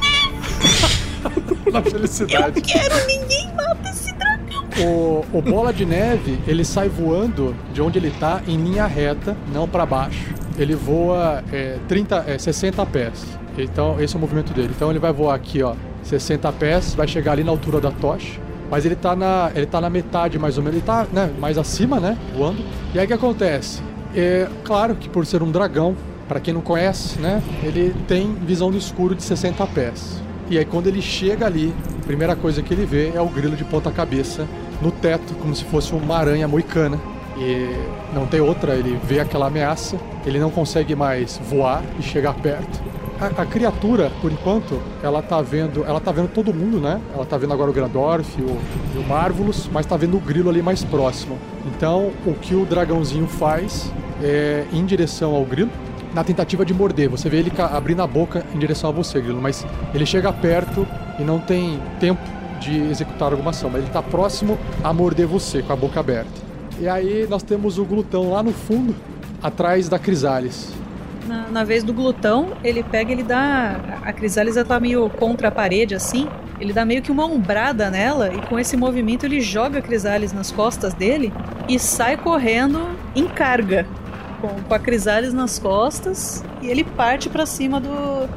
Na 1.71 1.81
felicidade. 1.81 2.59
Eu 2.59 2.63
quero, 2.63 3.07
ninguém 3.07 3.51
mata 3.55 3.89
esse 3.89 4.13
dragão! 4.13 4.63
O, 4.79 5.25
o 5.37 5.41
Bola 5.41 5.73
de 5.73 5.85
Neve, 5.85 6.39
ele 6.47 6.63
sai 6.63 6.87
voando 6.87 7.55
de 7.73 7.81
onde 7.81 7.97
ele 7.97 8.11
tá 8.11 8.41
em 8.47 8.57
linha 8.57 8.85
reta, 8.85 9.35
não 9.51 9.67
para 9.67 9.85
baixo. 9.85 10.33
Ele 10.57 10.75
voa 10.75 11.43
é, 11.51 11.79
30, 11.87 12.25
é, 12.27 12.37
60 12.37 12.85
pés. 12.85 13.25
Então, 13.57 13.99
esse 13.99 14.13
é 14.13 14.17
o 14.17 14.21
movimento 14.21 14.53
dele. 14.53 14.71
Então, 14.75 14.91
ele 14.91 14.99
vai 14.99 15.11
voar 15.11 15.35
aqui, 15.35 15.63
ó, 15.63 15.75
60 16.03 16.51
pés, 16.53 16.93
vai 16.93 17.07
chegar 17.07 17.31
ali 17.31 17.43
na 17.43 17.51
altura 17.51 17.81
da 17.81 17.91
tocha. 17.91 18.39
Mas 18.73 18.87
ele 18.87 18.95
tá 18.95 19.15
na, 19.15 19.51
ele 19.53 19.67
tá 19.67 19.79
na 19.79 19.87
metade, 19.87 20.39
mais 20.39 20.57
ou 20.57 20.63
menos. 20.63 20.77
Ele 20.77 20.83
tá 20.83 21.05
né, 21.13 21.31
mais 21.39 21.59
acima, 21.59 21.99
né? 21.99 22.17
Voando. 22.35 22.57
E 22.91 22.97
aí 22.97 23.05
o 23.05 23.07
que 23.07 23.13
acontece? 23.13 23.83
É 24.15 24.47
claro 24.63 24.95
que 24.95 25.07
por 25.07 25.27
ser 25.27 25.43
um 25.43 25.51
dragão, 25.51 25.95
para 26.27 26.39
quem 26.39 26.55
não 26.55 26.61
conhece, 26.61 27.19
né? 27.19 27.39
Ele 27.61 27.93
tem 28.07 28.33
visão 28.33 28.71
no 28.71 28.77
escuro 28.79 29.13
de 29.13 29.21
60 29.21 29.67
pés. 29.67 30.19
E 30.49 30.57
aí 30.57 30.65
quando 30.65 30.87
ele 30.87 31.03
chega 31.03 31.45
ali, 31.45 31.71
a 32.01 32.05
primeira 32.07 32.35
coisa 32.35 32.63
que 32.63 32.73
ele 32.73 32.83
vê 32.83 33.11
é 33.13 33.21
o 33.21 33.27
grilo 33.27 33.55
de 33.55 33.63
ponta 33.63 33.91
cabeça 33.91 34.47
no 34.81 34.89
teto, 34.89 35.35
como 35.35 35.55
se 35.55 35.63
fosse 35.65 35.93
uma 35.93 36.17
aranha 36.17 36.47
moicana. 36.47 36.99
E 37.37 37.69
não 38.11 38.25
tem 38.25 38.41
outra, 38.41 38.73
ele 38.73 38.99
vê 39.03 39.19
aquela 39.19 39.45
ameaça, 39.45 39.99
ele 40.25 40.39
não 40.39 40.49
consegue 40.49 40.95
mais 40.95 41.39
voar 41.47 41.83
e 41.99 42.01
chegar 42.01 42.33
perto. 42.33 42.81
A, 43.19 43.41
a 43.41 43.45
criatura, 43.45 44.11
por 44.21 44.31
enquanto, 44.31 44.81
ela 45.01 45.21
tá 45.21 45.41
vendo, 45.41 45.83
ela 45.85 45.99
tá 45.99 46.11
vendo 46.11 46.27
todo 46.29 46.53
mundo, 46.53 46.79
né? 46.79 46.99
Ela 47.13 47.25
tá 47.25 47.37
vendo 47.37 47.53
agora 47.53 47.69
o 47.69 47.73
Grandorf 47.73 48.41
o, 48.41 48.57
e 48.95 48.97
o 48.97 49.03
Marvelous, 49.07 49.69
mas 49.71 49.85
tá 49.85 49.95
vendo 49.95 50.17
o 50.17 50.19
grilo 50.19 50.49
ali 50.49 50.61
mais 50.61 50.83
próximo. 50.83 51.37
Então, 51.65 52.11
o 52.25 52.33
que 52.33 52.55
o 52.55 52.65
dragãozinho 52.65 53.27
faz 53.27 53.91
é 54.21 54.65
em 54.73 54.85
direção 54.85 55.35
ao 55.35 55.45
grilo, 55.45 55.69
na 56.13 56.23
tentativa 56.23 56.65
de 56.65 56.73
morder. 56.73 57.09
Você 57.09 57.29
vê 57.29 57.37
ele 57.37 57.51
abrindo 57.57 58.01
a 58.01 58.07
boca 58.07 58.45
em 58.53 58.59
direção 58.59 58.89
a 58.89 58.93
você, 58.93 59.19
Grilo, 59.19 59.41
mas 59.41 59.65
ele 59.93 60.05
chega 60.05 60.31
perto 60.31 60.87
e 61.19 61.23
não 61.23 61.39
tem 61.39 61.79
tempo 61.99 62.21
de 62.59 62.77
executar 62.77 63.31
alguma 63.31 63.49
ação, 63.49 63.69
mas 63.69 63.79
ele 63.79 63.89
está 63.89 64.01
próximo 64.01 64.57
a 64.83 64.93
morder 64.93 65.27
você 65.27 65.61
com 65.61 65.73
a 65.73 65.75
boca 65.75 65.99
aberta. 65.99 66.31
E 66.79 66.87
aí 66.87 67.27
nós 67.29 67.43
temos 67.43 67.77
o 67.77 67.85
glutão 67.85 68.31
lá 68.31 68.41
no 68.41 68.51
fundo, 68.51 68.95
atrás 69.41 69.89
da 69.89 69.99
Crisales. 69.99 70.69
Na, 71.27 71.49
na 71.49 71.63
vez 71.63 71.83
do 71.83 71.93
glutão, 71.93 72.53
ele 72.63 72.83
pega, 72.83 73.11
ele 73.11 73.23
dá. 73.23 73.99
A 74.03 74.11
Crisalis 74.11 74.57
ela 74.57 74.65
tá 74.65 74.79
meio 74.79 75.09
contra 75.09 75.47
a 75.47 75.51
parede 75.51 75.95
assim. 75.95 76.27
Ele 76.59 76.73
dá 76.73 76.85
meio 76.85 77.01
que 77.01 77.11
uma 77.11 77.25
ombrada 77.25 77.89
nela 77.89 78.33
e 78.33 78.41
com 78.47 78.59
esse 78.59 78.77
movimento 78.77 79.25
ele 79.25 79.41
joga 79.41 79.79
a 79.79 79.81
Crisalis 79.81 80.31
nas 80.31 80.51
costas 80.51 80.93
dele 80.93 81.33
e 81.67 81.79
sai 81.79 82.17
correndo 82.17 82.87
em 83.15 83.27
carga. 83.27 83.85
Com, 84.39 84.49
com 84.49 84.73
a 84.73 84.79
Crisalis 84.79 85.33
nas 85.33 85.57
costas 85.57 86.43
e 86.61 86.67
ele 86.67 86.83
parte 86.83 87.29
pra 87.29 87.45
cima 87.45 87.79
do, 87.79 88.27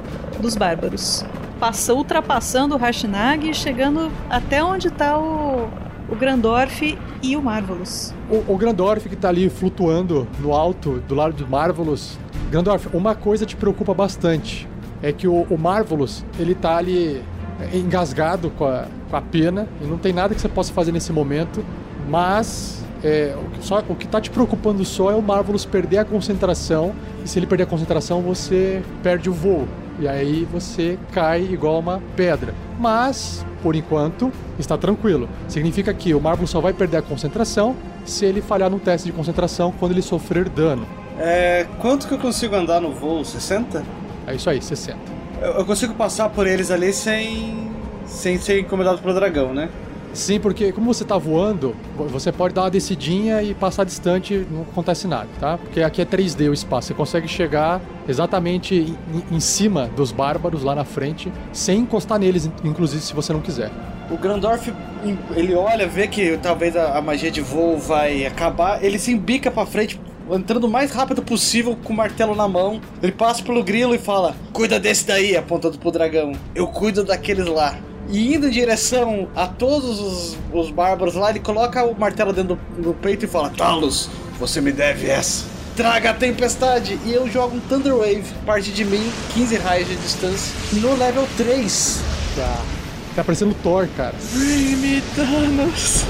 dos 0.40 0.56
bárbaros. 0.56 1.24
Passa 1.58 1.94
ultrapassando 1.94 2.76
o 2.76 2.78
Hashinag 2.78 3.50
e 3.50 3.54
chegando 3.54 4.10
até 4.30 4.62
onde 4.62 4.90
tá 4.90 5.18
o, 5.18 5.68
o 6.08 6.14
Grandorf 6.14 6.96
e 7.22 7.36
o 7.36 7.42
Marvelous. 7.42 8.14
O, 8.30 8.52
o 8.52 8.56
Grandorf 8.56 9.08
que 9.08 9.16
tá 9.16 9.28
ali 9.28 9.48
flutuando 9.48 10.28
no 10.38 10.52
alto, 10.52 11.02
do 11.08 11.14
lado 11.14 11.34
do 11.34 11.46
Marvelous. 11.46 12.18
Grandorf, 12.50 12.88
uma 12.92 13.14
coisa 13.14 13.44
te 13.44 13.56
preocupa 13.56 13.92
bastante. 13.92 14.68
É 15.02 15.12
que 15.12 15.26
o, 15.26 15.46
o 15.50 15.58
Marvelous, 15.58 16.24
ele 16.38 16.54
tá 16.54 16.76
ali 16.76 17.22
é, 17.60 17.76
engasgado 17.76 18.50
com 18.50 18.64
a, 18.64 18.86
com 19.10 19.16
a 19.16 19.20
pena. 19.20 19.68
E 19.80 19.84
não 19.84 19.98
tem 19.98 20.12
nada 20.12 20.34
que 20.34 20.40
você 20.40 20.48
possa 20.48 20.72
fazer 20.72 20.92
nesse 20.92 21.12
momento. 21.12 21.64
Mas 22.08 22.84
é, 23.02 23.36
o, 23.36 23.50
que 23.50 23.64
só, 23.64 23.82
o 23.88 23.94
que 23.94 24.06
tá 24.06 24.20
te 24.20 24.30
preocupando 24.30 24.84
só 24.84 25.10
é 25.10 25.14
o 25.14 25.22
Marvelous 25.22 25.64
perder 25.64 25.98
a 25.98 26.04
concentração. 26.04 26.94
E 27.24 27.28
se 27.28 27.38
ele 27.38 27.46
perder 27.46 27.64
a 27.64 27.66
concentração, 27.66 28.22
você 28.22 28.82
perde 29.02 29.28
o 29.28 29.32
voo. 29.32 29.66
E 29.98 30.06
aí 30.06 30.46
você 30.50 30.98
cai 31.12 31.42
igual 31.42 31.80
uma 31.80 32.00
pedra. 32.14 32.54
Mas, 32.78 33.44
por 33.62 33.74
enquanto, 33.74 34.30
está 34.58 34.78
tranquilo. 34.78 35.28
Significa 35.48 35.92
que 35.92 36.14
o 36.14 36.20
Marvelous 36.20 36.50
só 36.50 36.60
vai 36.60 36.72
perder 36.72 36.98
a 36.98 37.02
concentração 37.02 37.74
se 38.04 38.24
ele 38.24 38.40
falhar 38.40 38.70
no 38.70 38.78
teste 38.78 39.06
de 39.06 39.12
concentração 39.12 39.72
quando 39.78 39.92
ele 39.92 40.02
sofrer 40.02 40.48
dano. 40.48 40.86
É, 41.18 41.66
quanto 41.78 42.06
que 42.06 42.14
eu 42.14 42.18
consigo 42.18 42.54
andar 42.54 42.80
no 42.80 42.92
voo? 42.92 43.24
60? 43.24 43.82
É 44.26 44.34
isso 44.34 44.50
aí, 44.50 44.60
60. 44.60 44.98
Eu, 45.40 45.52
eu 45.52 45.64
consigo 45.64 45.94
passar 45.94 46.28
por 46.28 46.46
eles 46.46 46.70
ali 46.70 46.92
sem, 46.92 47.70
sem 48.06 48.38
ser 48.38 48.60
incomodado 48.60 48.98
pelo 48.98 49.14
dragão, 49.14 49.54
né? 49.54 49.68
Sim, 50.16 50.40
porque 50.40 50.72
como 50.72 50.92
você 50.94 51.04
tá 51.04 51.18
voando, 51.18 51.76
você 51.94 52.32
pode 52.32 52.54
dar 52.54 52.62
uma 52.62 52.70
descidinha 52.70 53.42
e 53.42 53.52
passar 53.52 53.84
distante, 53.84 54.46
não 54.50 54.62
acontece 54.62 55.06
nada, 55.06 55.28
tá? 55.38 55.58
Porque 55.58 55.82
aqui 55.82 56.00
é 56.00 56.06
3D 56.06 56.48
o 56.48 56.54
espaço, 56.54 56.88
você 56.88 56.94
consegue 56.94 57.28
chegar 57.28 57.82
exatamente 58.08 58.74
em, 58.74 59.36
em 59.36 59.40
cima 59.40 59.90
dos 59.94 60.12
bárbaros 60.12 60.62
lá 60.62 60.74
na 60.74 60.84
frente, 60.84 61.30
sem 61.52 61.80
encostar 61.80 62.18
neles, 62.18 62.50
inclusive 62.64 63.02
se 63.02 63.12
você 63.12 63.30
não 63.30 63.42
quiser. 63.42 63.70
O 64.10 64.16
Grandorf, 64.16 64.72
ele 65.34 65.54
olha, 65.54 65.86
vê 65.86 66.08
que 66.08 66.38
talvez 66.38 66.74
a, 66.76 67.00
magia 67.02 67.30
de 67.30 67.42
voo 67.42 67.76
vai 67.76 68.24
acabar, 68.24 68.82
ele 68.82 68.98
se 68.98 69.12
embica 69.12 69.50
pra 69.50 69.66
frente, 69.66 70.00
entrando 70.30 70.64
o 70.64 70.70
mais 70.70 70.90
rápido 70.90 71.22
possível 71.22 71.76
com 71.82 71.92
o 71.92 71.96
martelo 71.96 72.34
na 72.34 72.48
mão. 72.48 72.80
Ele 73.02 73.12
passa 73.12 73.42
pelo 73.42 73.62
grilo 73.62 73.94
e 73.94 73.98
fala: 73.98 74.34
Cuida 74.52 74.78
desse 74.78 75.06
daí, 75.06 75.36
apontando 75.36 75.78
pro 75.78 75.90
dragão. 75.90 76.32
Eu 76.54 76.66
cuido 76.66 77.04
daqueles 77.04 77.46
lá. 77.46 77.78
E 78.08 78.34
indo 78.34 78.46
em 78.46 78.50
direção 78.50 79.28
a 79.34 79.46
todos 79.46 80.00
os, 80.00 80.38
os 80.52 80.70
bárbaros 80.70 81.14
lá, 81.14 81.30
ele 81.30 81.40
coloca 81.40 81.84
o 81.84 81.98
martelo 81.98 82.32
dentro 82.32 82.56
do, 82.76 82.82
do 82.82 82.94
peito 82.94 83.24
e 83.24 83.28
fala: 83.28 83.50
Talos, 83.50 84.08
você 84.38 84.60
me 84.60 84.72
deve 84.72 85.08
essa. 85.08 85.44
Traga 85.76 86.10
a 86.10 86.14
tempestade! 86.14 86.98
E 87.04 87.12
eu 87.12 87.28
jogo 87.28 87.56
um 87.56 87.60
Thunder 87.60 87.94
Wave, 87.94 88.24
parte 88.46 88.72
de 88.72 88.82
mim, 88.82 89.12
15 89.34 89.56
raios 89.56 89.88
de 89.88 89.96
distância, 89.96 90.54
no 90.72 90.96
level 90.96 91.28
3. 91.36 92.00
Tá. 92.34 92.62
Tá 93.14 93.24
parecendo 93.24 93.54
Thor, 93.62 93.86
cara. 93.96 94.14
Bring 94.32 95.02
Thanos! 95.14 96.04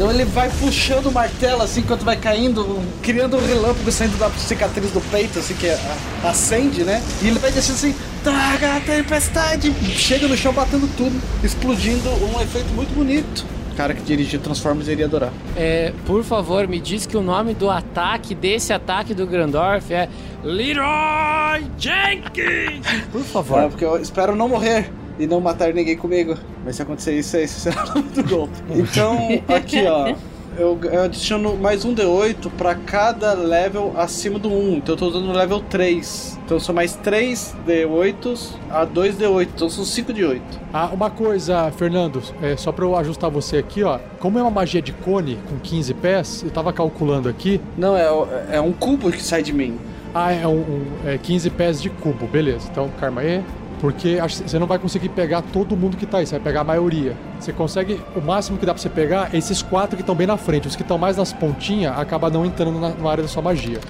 Então 0.00 0.10
ele 0.10 0.24
vai 0.24 0.48
puxando 0.48 1.08
o 1.08 1.12
martelo 1.12 1.60
assim 1.60 1.80
enquanto 1.80 2.06
vai 2.06 2.16
caindo, 2.16 2.80
criando 3.02 3.36
um 3.36 3.46
relâmpago 3.46 3.92
saindo 3.92 4.16
da 4.16 4.30
cicatriz 4.30 4.90
do 4.92 5.00
peito, 5.10 5.38
assim 5.38 5.52
que 5.52 5.68
a- 5.68 5.78
acende, 6.24 6.84
né? 6.84 7.02
E 7.20 7.26
ele 7.28 7.38
vai 7.38 7.52
descendo 7.52 7.74
assim, 7.76 7.94
traga 8.24 8.76
a 8.76 8.80
tempestade! 8.80 9.70
Chega 9.92 10.26
no 10.26 10.34
chão 10.38 10.54
batendo 10.54 10.88
tudo, 10.96 11.20
explodindo 11.44 12.08
um 12.08 12.40
efeito 12.40 12.68
muito 12.72 12.94
bonito. 12.94 13.44
cara 13.76 13.92
que 13.92 14.00
dirigiu 14.02 14.40
Transformers 14.40 14.88
iria 14.88 15.04
adorar. 15.04 15.32
É, 15.54 15.92
por 16.06 16.24
favor, 16.24 16.66
me 16.66 16.80
diz 16.80 17.04
que 17.04 17.16
o 17.16 17.22
nome 17.22 17.52
do 17.52 17.68
ataque, 17.70 18.34
desse 18.34 18.72
ataque 18.72 19.12
do 19.12 19.26
Grandorf 19.26 19.92
é 19.92 20.08
Leroy 20.42 21.62
Jenkins! 21.78 22.86
Por 23.12 23.22
favor. 23.22 23.58
É, 23.64 23.68
porque 23.68 23.84
eu 23.84 24.00
espero 24.00 24.34
não 24.34 24.48
morrer 24.48 24.90
e 25.20 25.26
não 25.26 25.40
matar 25.40 25.72
ninguém 25.74 25.96
comigo. 25.96 26.34
Mas 26.64 26.76
se 26.76 26.82
acontecer 26.82 27.16
isso, 27.16 27.36
esse 27.36 27.60
será 27.60 27.84
o 27.84 27.88
nome 27.88 28.08
do 28.08 28.24
golpe. 28.24 28.54
Então, 28.70 29.18
aqui 29.48 29.86
ó. 29.86 30.14
Eu, 30.58 30.78
eu 30.82 31.02
adiciono 31.02 31.56
mais 31.56 31.84
um 31.84 31.94
D8 31.94 32.50
pra 32.58 32.74
cada 32.74 33.32
level 33.34 33.94
acima 33.96 34.38
do 34.38 34.50
1. 34.50 34.74
Então 34.74 34.94
eu 34.94 34.98
tô 34.98 35.06
usando 35.06 35.28
o 35.28 35.32
level 35.32 35.60
3. 35.60 36.38
Então 36.44 36.58
são 36.58 36.74
mais 36.74 36.96
3 36.96 37.54
D8s 37.66 38.56
a 38.68 38.84
2 38.84 39.16
D8. 39.16 39.48
Então 39.54 39.70
são 39.70 39.84
5 39.84 40.12
de 40.12 40.24
8. 40.24 40.42
Ah, 40.72 40.90
uma 40.92 41.08
coisa, 41.08 41.70
Fernando, 41.70 42.20
é, 42.42 42.56
só 42.56 42.72
pra 42.72 42.84
eu 42.84 42.96
ajustar 42.96 43.30
você 43.30 43.58
aqui, 43.58 43.84
ó. 43.84 44.00
Como 44.18 44.38
é 44.38 44.42
uma 44.42 44.50
magia 44.50 44.82
de 44.82 44.92
cone 44.92 45.38
com 45.48 45.56
15 45.58 45.94
pés, 45.94 46.42
eu 46.42 46.50
tava 46.50 46.72
calculando 46.72 47.28
aqui. 47.28 47.60
Não, 47.78 47.96
é, 47.96 48.08
é 48.50 48.60
um 48.60 48.72
cubo 48.72 49.10
que 49.12 49.22
sai 49.22 49.42
de 49.42 49.52
mim. 49.52 49.78
Ah, 50.12 50.32
é 50.32 50.46
um, 50.46 50.58
um 50.58 50.84
é 51.06 51.16
15 51.16 51.48
pés 51.50 51.80
de 51.80 51.88
cubo, 51.88 52.26
beleza. 52.26 52.68
Então, 52.70 52.90
Karma 52.98 53.20
aí. 53.20 53.42
Porque 53.80 54.18
você 54.20 54.58
não 54.58 54.66
vai 54.66 54.78
conseguir 54.78 55.08
pegar 55.08 55.40
todo 55.40 55.74
mundo 55.74 55.96
que 55.96 56.04
tá 56.04 56.18
aí, 56.18 56.26
você 56.26 56.32
vai 56.32 56.44
pegar 56.44 56.60
a 56.60 56.64
maioria. 56.64 57.16
Você 57.38 57.50
consegue, 57.52 57.98
o 58.14 58.20
máximo 58.20 58.58
que 58.58 58.66
dá 58.66 58.74
pra 58.74 58.82
você 58.82 58.90
pegar 58.90 59.34
é 59.34 59.38
esses 59.38 59.62
quatro 59.62 59.96
que 59.96 60.02
estão 60.02 60.14
bem 60.14 60.26
na 60.26 60.36
frente. 60.36 60.68
Os 60.68 60.76
que 60.76 60.82
estão 60.82 60.98
mais 60.98 61.16
nas 61.16 61.32
pontinhas 61.32 61.98
acaba 61.98 62.28
não 62.28 62.44
entrando 62.44 62.78
na, 62.78 62.90
na 62.90 63.10
área 63.10 63.22
da 63.22 63.28
sua 63.28 63.42
magia. 63.42 63.80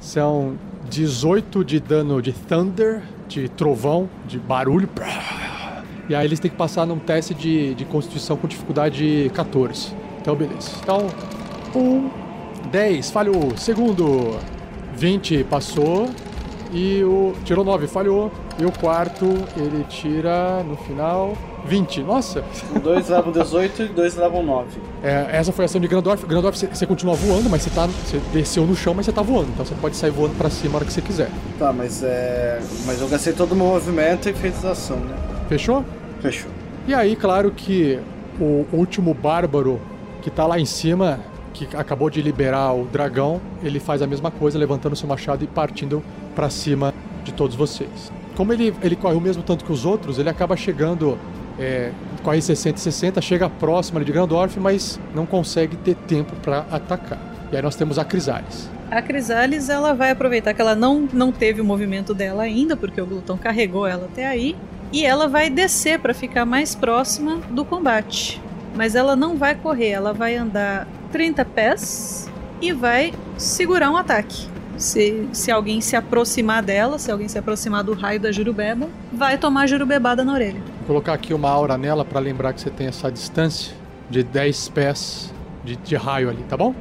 São 0.00 0.56
18 0.88 1.62
de 1.62 1.78
dano 1.78 2.22
de 2.22 2.32
Thunder, 2.32 3.02
de 3.28 3.48
trovão, 3.50 4.08
de 4.26 4.38
barulho. 4.38 4.88
E 6.08 6.14
aí 6.14 6.24
eles 6.24 6.40
têm 6.40 6.50
que 6.50 6.56
passar 6.56 6.86
num 6.86 6.98
teste 6.98 7.34
de, 7.34 7.74
de 7.74 7.84
constituição 7.84 8.38
com 8.38 8.48
dificuldade 8.48 9.30
14. 9.34 9.94
Então, 10.20 10.34
beleza. 10.34 10.70
Então, 10.82 11.06
1, 11.76 12.10
10, 12.70 13.10
falhou. 13.10 13.54
Segundo, 13.58 14.38
20, 14.96 15.44
passou. 15.44 16.08
E 16.72 17.02
o. 17.02 17.32
Tirou 17.44 17.64
9, 17.64 17.86
falhou. 17.86 18.30
E 18.58 18.64
o 18.64 18.72
quarto, 18.72 19.26
ele 19.56 19.84
tira 19.88 20.62
no 20.62 20.76
final 20.76 21.36
20. 21.64 22.02
Nossa! 22.02 22.44
Dois 22.82 23.08
levam 23.08 23.32
18 23.32 23.82
e 23.82 23.88
dois 23.88 24.16
levam 24.16 24.42
9. 24.42 24.80
É, 25.02 25.28
essa 25.32 25.52
foi 25.52 25.64
a 25.64 25.66
ação 25.66 25.80
de 25.80 25.88
Grandorf. 25.88 26.26
Grandorf, 26.26 26.66
você, 26.66 26.86
continua 26.86 27.14
voando, 27.14 27.48
mas 27.48 27.62
você, 27.62 27.70
tá, 27.70 27.86
você 27.86 28.20
desceu 28.32 28.66
no 28.66 28.74
chão, 28.74 28.94
mas 28.94 29.06
você 29.06 29.12
tá 29.12 29.22
voando. 29.22 29.48
Então 29.52 29.64
você 29.64 29.74
pode 29.74 29.96
sair 29.96 30.10
voando 30.10 30.34
pra 30.34 30.50
cima 30.50 30.74
a 30.74 30.76
hora 30.76 30.84
que 30.84 30.92
você 30.92 31.00
quiser. 31.02 31.30
Tá, 31.58 31.72
mas 31.72 32.02
é. 32.02 32.60
Mas 32.86 33.00
eu 33.00 33.08
gastei 33.08 33.32
todo 33.32 33.52
o 33.52 33.56
meu 33.56 33.66
movimento 33.66 34.28
e 34.28 34.32
fiz 34.32 34.64
a 34.64 34.72
ação, 34.72 34.96
né? 34.96 35.16
Fechou? 35.48 35.84
Fechou. 36.20 36.50
E 36.86 36.94
aí, 36.94 37.14
claro 37.14 37.50
que 37.50 37.98
o 38.40 38.66
último 38.72 39.14
bárbaro 39.14 39.80
que 40.22 40.30
tá 40.30 40.46
lá 40.46 40.58
em 40.58 40.64
cima, 40.64 41.20
que 41.52 41.68
acabou 41.76 42.10
de 42.10 42.20
liberar 42.20 42.72
o 42.72 42.84
dragão, 42.84 43.40
ele 43.62 43.80
faz 43.80 44.02
a 44.02 44.06
mesma 44.06 44.30
coisa, 44.30 44.58
levantando 44.58 44.94
seu 44.96 45.08
machado 45.08 45.44
e 45.44 45.46
partindo 45.46 46.02
pra 46.38 46.48
cima 46.48 46.94
de 47.24 47.32
todos 47.34 47.56
vocês. 47.56 48.12
Como 48.36 48.52
ele, 48.52 48.72
ele 48.80 48.94
corre 48.94 49.16
o 49.16 49.20
mesmo 49.20 49.42
tanto 49.42 49.64
que 49.64 49.72
os 49.72 49.84
outros, 49.84 50.20
ele 50.20 50.28
acaba 50.28 50.56
chegando, 50.56 51.18
é, 51.58 51.90
corre 52.22 52.40
60 52.40 52.78
e 52.78 52.80
60, 52.80 53.20
chega 53.20 53.50
próximo 53.50 53.98
ali 53.98 54.04
de 54.04 54.12
Grandorf, 54.12 54.60
mas 54.60 55.00
não 55.12 55.26
consegue 55.26 55.76
ter 55.78 55.96
tempo 55.96 56.36
pra 56.36 56.64
atacar. 56.70 57.18
E 57.50 57.56
aí 57.56 57.60
nós 57.60 57.74
temos 57.74 57.98
a 57.98 58.04
Crisales. 58.04 58.70
A 58.88 59.02
Crisales, 59.02 59.68
ela 59.68 59.92
vai 59.92 60.12
aproveitar 60.12 60.54
que 60.54 60.60
ela 60.60 60.76
não, 60.76 61.08
não 61.12 61.32
teve 61.32 61.60
o 61.60 61.64
movimento 61.64 62.14
dela 62.14 62.44
ainda, 62.44 62.76
porque 62.76 63.00
o 63.00 63.06
Glutão 63.06 63.36
carregou 63.36 63.84
ela 63.84 64.04
até 64.04 64.24
aí, 64.24 64.54
e 64.92 65.04
ela 65.04 65.26
vai 65.26 65.50
descer 65.50 65.98
para 65.98 66.14
ficar 66.14 66.46
mais 66.46 66.72
próxima 66.72 67.38
do 67.50 67.64
combate. 67.64 68.40
Mas 68.76 68.94
ela 68.94 69.16
não 69.16 69.36
vai 69.36 69.56
correr, 69.56 69.88
ela 69.88 70.12
vai 70.12 70.36
andar 70.36 70.86
30 71.10 71.44
pés 71.46 72.30
e 72.62 72.72
vai 72.72 73.12
segurar 73.36 73.90
um 73.90 73.96
ataque. 73.96 74.56
Se, 74.78 75.28
se 75.32 75.50
alguém 75.50 75.80
se 75.80 75.96
aproximar 75.96 76.62
dela, 76.62 76.98
se 76.98 77.10
alguém 77.10 77.26
se 77.26 77.36
aproximar 77.36 77.82
do 77.82 77.94
raio 77.94 78.20
da 78.20 78.30
Jurubeba, 78.30 78.88
vai 79.12 79.36
tomar 79.36 79.66
Jurubebada 79.66 80.24
na 80.24 80.32
orelha. 80.32 80.62
Vou 80.78 80.86
colocar 80.86 81.14
aqui 81.14 81.34
uma 81.34 81.50
aura 81.50 81.76
nela 81.76 82.04
pra 82.04 82.20
lembrar 82.20 82.52
que 82.52 82.60
você 82.60 82.70
tem 82.70 82.86
essa 82.86 83.10
distância 83.10 83.74
de 84.08 84.22
10 84.22 84.68
pés 84.68 85.34
de, 85.64 85.76
de 85.76 85.96
raio 85.96 86.30
ali, 86.30 86.44
tá 86.44 86.56
bom? 86.56 86.74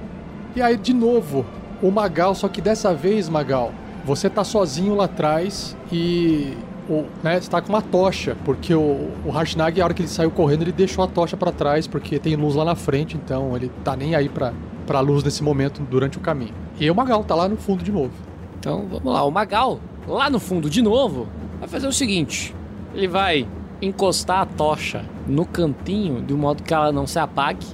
E 0.55 0.61
aí, 0.61 0.77
de 0.77 0.93
novo, 0.93 1.45
o 1.81 1.91
Magal, 1.91 2.35
só 2.35 2.47
que 2.47 2.61
dessa 2.61 2.93
vez, 2.93 3.27
Magal, 3.27 3.73
você 4.05 4.29
tá 4.29 4.43
sozinho 4.43 4.95
lá 4.95 5.05
atrás 5.05 5.75
e 5.91 6.55
o, 6.87 7.03
né, 7.23 7.41
você 7.41 7.49
tá 7.49 7.61
com 7.61 7.69
uma 7.69 7.81
tocha, 7.81 8.37
porque 8.45 8.73
o, 8.73 9.11
o 9.25 9.31
Harshnag, 9.31 9.81
a 9.81 9.83
hora 9.83 9.93
que 9.93 10.03
ele 10.03 10.09
saiu 10.09 10.31
correndo, 10.31 10.61
ele 10.61 10.71
deixou 10.71 11.03
a 11.03 11.07
tocha 11.07 11.35
pra 11.35 11.51
trás, 11.51 11.87
porque 11.87 12.19
tem 12.19 12.35
luz 12.35 12.55
lá 12.55 12.63
na 12.63 12.75
frente, 12.75 13.17
então 13.17 13.55
ele 13.55 13.71
tá 13.83 13.95
nem 13.95 14.15
aí 14.15 14.29
pra, 14.29 14.53
pra 14.85 14.99
luz 14.99 15.23
nesse 15.23 15.43
momento 15.43 15.81
durante 15.81 16.17
o 16.17 16.21
caminho. 16.21 16.66
E 16.79 16.89
o 16.89 16.95
Magal 16.95 17.23
tá 17.23 17.35
lá 17.35 17.47
no 17.47 17.57
fundo 17.57 17.83
de 17.83 17.91
novo. 17.91 18.11
Então 18.59 18.85
vamos 18.89 19.11
lá, 19.11 19.23
o 19.23 19.31
Magal, 19.31 19.79
lá 20.07 20.29
no 20.29 20.39
fundo 20.39 20.69
de 20.69 20.81
novo, 20.81 21.27
vai 21.59 21.67
fazer 21.67 21.87
o 21.87 21.93
seguinte: 21.93 22.53
ele 22.93 23.07
vai 23.07 23.47
encostar 23.81 24.41
a 24.41 24.45
tocha 24.45 25.03
no 25.27 25.45
cantinho 25.45 26.21
de 26.21 26.33
um 26.33 26.37
modo 26.37 26.63
que 26.63 26.73
ela 26.73 26.91
não 26.91 27.05
se 27.05 27.19
apague, 27.19 27.65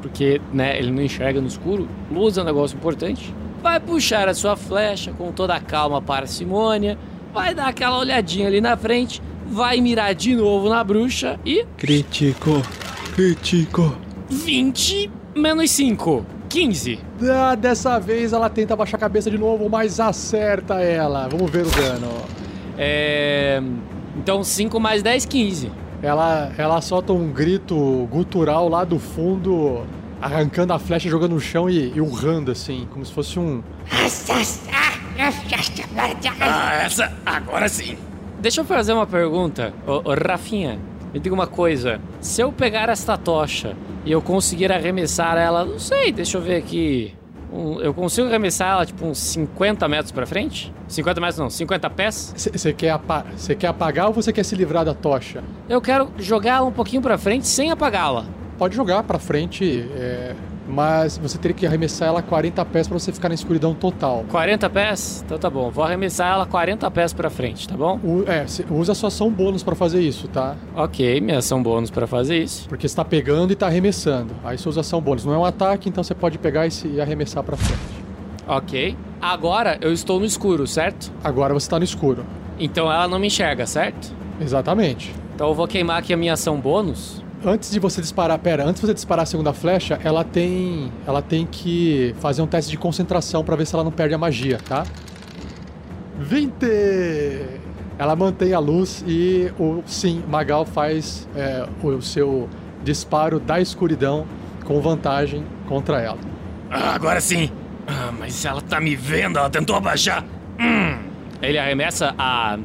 porque 0.00 0.40
né, 0.52 0.78
ele 0.78 0.90
não 0.90 1.02
enxerga 1.02 1.40
no 1.40 1.46
escuro. 1.46 1.88
Luz 2.10 2.36
é 2.36 2.42
um 2.42 2.44
negócio 2.44 2.76
importante. 2.76 3.34
Vai 3.62 3.78
puxar 3.78 4.28
a 4.28 4.34
sua 4.34 4.56
flecha 4.56 5.12
com 5.12 5.30
toda 5.30 5.54
a 5.54 5.60
calma 5.60 6.02
para 6.02 6.26
Simônia, 6.26 6.98
vai 7.32 7.54
dar 7.54 7.68
aquela 7.68 7.98
olhadinha 7.98 8.48
ali 8.48 8.60
na 8.60 8.76
frente, 8.76 9.22
vai 9.46 9.80
mirar 9.80 10.14
de 10.14 10.34
novo 10.34 10.68
na 10.68 10.82
bruxa 10.82 11.38
e. 11.46 11.64
Crítico, 11.76 12.60
crítico. 13.14 13.96
20 14.28 15.10
menos 15.36 15.70
5. 15.70 16.26
15. 16.52 16.98
Ah, 17.30 17.54
dessa 17.54 17.98
vez 17.98 18.34
ela 18.34 18.50
tenta 18.50 18.76
baixar 18.76 18.98
a 18.98 19.00
cabeça 19.00 19.30
de 19.30 19.38
novo, 19.38 19.70
mas 19.70 19.98
acerta 19.98 20.80
ela. 20.80 21.26
Vamos 21.26 21.50
ver 21.50 21.66
o 21.66 21.70
dano. 21.70 22.08
É. 22.76 23.62
Então 24.18 24.44
5 24.44 24.78
mais 24.78 25.02
10, 25.02 25.24
15. 25.24 25.72
Ela, 26.02 26.52
ela 26.58 26.80
solta 26.82 27.14
um 27.14 27.32
grito 27.32 28.06
gutural 28.10 28.68
lá 28.68 28.84
do 28.84 28.98
fundo, 28.98 29.82
arrancando 30.20 30.74
a 30.74 30.78
flecha, 30.78 31.08
jogando 31.08 31.32
no 31.32 31.40
chão 31.40 31.70
e, 31.70 31.90
e 31.94 32.00
urrando 32.02 32.50
assim, 32.50 32.86
como 32.90 33.02
se 33.02 33.12
fosse 33.12 33.38
um. 33.38 33.62
Ah, 36.40 36.82
essa 36.84 37.12
agora 37.24 37.66
sim. 37.66 37.96
Deixa 38.40 38.60
eu 38.60 38.64
fazer 38.66 38.92
uma 38.92 39.06
pergunta. 39.06 39.72
Ô, 39.86 40.10
ô, 40.10 40.14
Rafinha, 40.14 40.78
me 41.14 41.18
diga 41.18 41.34
uma 41.34 41.46
coisa. 41.46 41.98
Se 42.20 42.42
eu 42.42 42.52
pegar 42.52 42.90
esta 42.90 43.16
tocha 43.16 43.74
e 44.04 44.12
eu 44.12 44.20
conseguir 44.22 44.72
arremessar 44.72 45.36
ela, 45.36 45.64
não 45.64 45.78
sei, 45.78 46.12
deixa 46.12 46.36
eu 46.38 46.42
ver 46.42 46.56
aqui. 46.56 47.14
Um- 47.52 47.78
eu 47.80 47.92
consigo 47.92 48.26
arremessar 48.28 48.72
ela 48.72 48.86
tipo 48.86 49.04
uns 49.04 49.18
50 49.18 49.86
metros 49.86 50.10
pra 50.10 50.24
frente? 50.26 50.72
50 50.88 51.20
metros 51.20 51.38
não, 51.38 51.50
50 51.50 51.90
pés? 51.90 52.32
Você 52.36 52.72
quer, 52.72 52.90
apa 52.90 53.26
quer 53.58 53.66
apagar 53.66 54.06
ou 54.06 54.12
você 54.12 54.32
quer 54.32 54.42
se 54.42 54.54
livrar 54.56 54.84
da 54.86 54.94
tocha? 54.94 55.44
Eu 55.68 55.80
quero 55.80 56.10
jogar 56.18 56.56
ela 56.56 56.66
um 56.66 56.72
pouquinho 56.72 57.02
pra 57.02 57.18
frente 57.18 57.46
sem 57.46 57.70
apagá-la. 57.70 58.24
Pode 58.56 58.74
jogar 58.74 59.02
pra 59.02 59.18
frente, 59.18 59.86
é, 59.94 60.34
mas 60.72 61.18
você 61.18 61.36
teria 61.36 61.54
que 61.54 61.66
arremessar 61.66 62.08
ela 62.08 62.22
40 62.22 62.64
pés 62.64 62.88
pra 62.88 62.98
você 62.98 63.12
ficar 63.12 63.28
na 63.28 63.34
escuridão 63.34 63.74
total. 63.74 64.24
40 64.30 64.70
pés? 64.70 65.22
Então 65.24 65.38
tá 65.38 65.50
bom. 65.50 65.70
Vou 65.70 65.84
arremessar 65.84 66.32
ela 66.32 66.46
40 66.46 66.90
pés 66.90 67.12
pra 67.12 67.28
frente, 67.28 67.68
tá 67.68 67.76
bom? 67.76 68.00
É, 68.26 68.46
usa 68.72 68.92
a 68.92 68.94
sua 68.94 69.08
ação 69.08 69.30
bônus 69.30 69.62
pra 69.62 69.74
fazer 69.74 70.00
isso, 70.00 70.28
tá? 70.28 70.56
Ok, 70.74 71.20
minha 71.20 71.38
ação 71.38 71.62
bônus 71.62 71.90
pra 71.90 72.06
fazer 72.06 72.38
isso. 72.38 72.66
Porque 72.68 72.88
você 72.88 72.96
tá 72.96 73.04
pegando 73.04 73.52
e 73.52 73.56
tá 73.56 73.66
arremessando. 73.66 74.34
Aí 74.42 74.56
você 74.56 74.66
usa 74.68 74.80
ação 74.80 75.00
bônus. 75.00 75.26
Não 75.26 75.34
é 75.34 75.38
um 75.38 75.44
ataque, 75.44 75.90
então 75.90 76.02
você 76.02 76.14
pode 76.14 76.38
pegar 76.38 76.66
e, 76.66 76.70
e 76.86 77.00
arremessar 77.00 77.44
pra 77.44 77.56
frente. 77.56 78.02
Ok. 78.48 78.96
Agora 79.20 79.78
eu 79.80 79.92
estou 79.92 80.18
no 80.18 80.24
escuro, 80.24 80.66
certo? 80.66 81.12
Agora 81.22 81.52
você 81.52 81.68
tá 81.68 81.78
no 81.78 81.84
escuro. 81.84 82.24
Então 82.58 82.90
ela 82.90 83.06
não 83.06 83.18
me 83.18 83.26
enxerga, 83.26 83.66
certo? 83.66 84.14
Exatamente. 84.40 85.14
Então 85.34 85.48
eu 85.48 85.54
vou 85.54 85.68
queimar 85.68 85.98
aqui 85.98 86.12
a 86.12 86.16
minha 86.16 86.32
ação 86.32 86.58
bônus. 86.58 87.21
Antes 87.44 87.72
de 87.72 87.80
você 87.80 88.00
disparar, 88.00 88.38
pera, 88.38 88.64
antes 88.64 88.80
de 88.80 88.86
você 88.86 88.94
disparar 88.94 89.24
a 89.24 89.26
segunda 89.26 89.52
flecha, 89.52 89.98
ela 90.04 90.22
tem, 90.22 90.92
ela 91.04 91.20
tem 91.20 91.44
que 91.44 92.14
fazer 92.20 92.40
um 92.40 92.46
teste 92.46 92.70
de 92.70 92.76
concentração 92.76 93.42
pra 93.42 93.56
ver 93.56 93.66
se 93.66 93.74
ela 93.74 93.82
não 93.82 93.90
perde 93.90 94.14
a 94.14 94.18
magia, 94.18 94.58
tá? 94.68 94.84
20! 96.20 96.52
Ela 97.98 98.14
mantém 98.14 98.54
a 98.54 98.60
luz 98.60 99.04
e 99.08 99.52
o 99.58 99.82
sim, 99.86 100.22
Magal 100.28 100.64
faz 100.64 101.28
é, 101.34 101.66
o 101.82 102.00
seu 102.00 102.48
disparo 102.84 103.40
da 103.40 103.60
escuridão 103.60 104.24
com 104.64 104.80
vantagem 104.80 105.44
contra 105.68 106.00
ela. 106.00 106.18
Ah, 106.70 106.94
agora 106.94 107.20
sim. 107.20 107.50
Ah, 107.88 108.12
mas 108.16 108.34
se 108.34 108.46
ela 108.46 108.60
tá 108.60 108.80
me 108.80 108.94
vendo, 108.94 109.38
ela 109.38 109.50
tentou 109.50 109.74
abaixar. 109.74 110.24
Hum. 110.60 110.96
Ele 111.42 111.58
arremessa 111.58 112.14
a, 112.16 112.56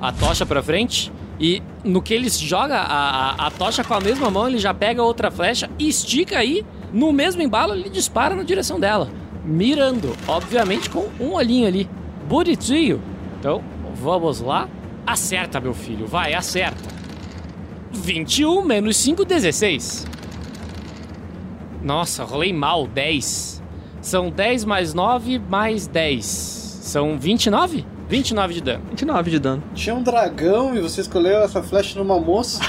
a 0.00 0.12
tocha 0.12 0.46
pra 0.46 0.62
frente 0.62 1.12
e 1.40 1.62
no 1.82 2.02
que 2.02 2.12
ele 2.12 2.28
joga 2.28 2.76
a, 2.76 3.30
a, 3.30 3.46
a 3.46 3.50
tocha 3.50 3.82
com 3.82 3.94
a 3.94 4.00
mesma 4.00 4.30
mão, 4.30 4.46
ele 4.46 4.58
já 4.58 4.74
pega 4.74 5.02
outra 5.02 5.30
flecha 5.30 5.70
e 5.78 5.88
estica 5.88 6.38
aí. 6.38 6.64
No 6.92 7.12
mesmo 7.12 7.40
embalo, 7.40 7.74
ele 7.74 7.88
dispara 7.88 8.34
na 8.34 8.42
direção 8.42 8.78
dela. 8.78 9.08
Mirando, 9.42 10.14
obviamente 10.28 10.90
com 10.90 11.08
um 11.18 11.32
olhinho 11.32 11.66
ali. 11.66 11.88
Bonitinho. 12.28 13.00
Então, 13.38 13.64
vamos 13.94 14.40
lá. 14.40 14.68
Acerta, 15.06 15.58
meu 15.60 15.72
filho. 15.72 16.06
Vai, 16.06 16.34
acerta. 16.34 16.90
21 17.90 18.62
menos 18.62 18.98
5, 18.98 19.24
16. 19.24 20.06
Nossa, 21.82 22.22
rolei 22.22 22.52
mal, 22.52 22.86
10. 22.86 23.62
São 24.02 24.30
10 24.30 24.66
mais 24.66 24.92
9 24.92 25.38
mais 25.38 25.86
10. 25.86 26.26
São 26.82 27.18
29? 27.18 27.86
29 28.10 28.54
de 28.54 28.60
dano. 28.60 28.82
29 28.90 29.30
de 29.30 29.38
dano. 29.38 29.62
Tinha 29.72 29.94
um 29.94 30.02
dragão 30.02 30.76
e 30.76 30.80
você 30.80 31.00
escolheu 31.00 31.42
essa 31.44 31.62
flecha 31.62 31.96
numa 31.96 32.18
moça. 32.18 32.60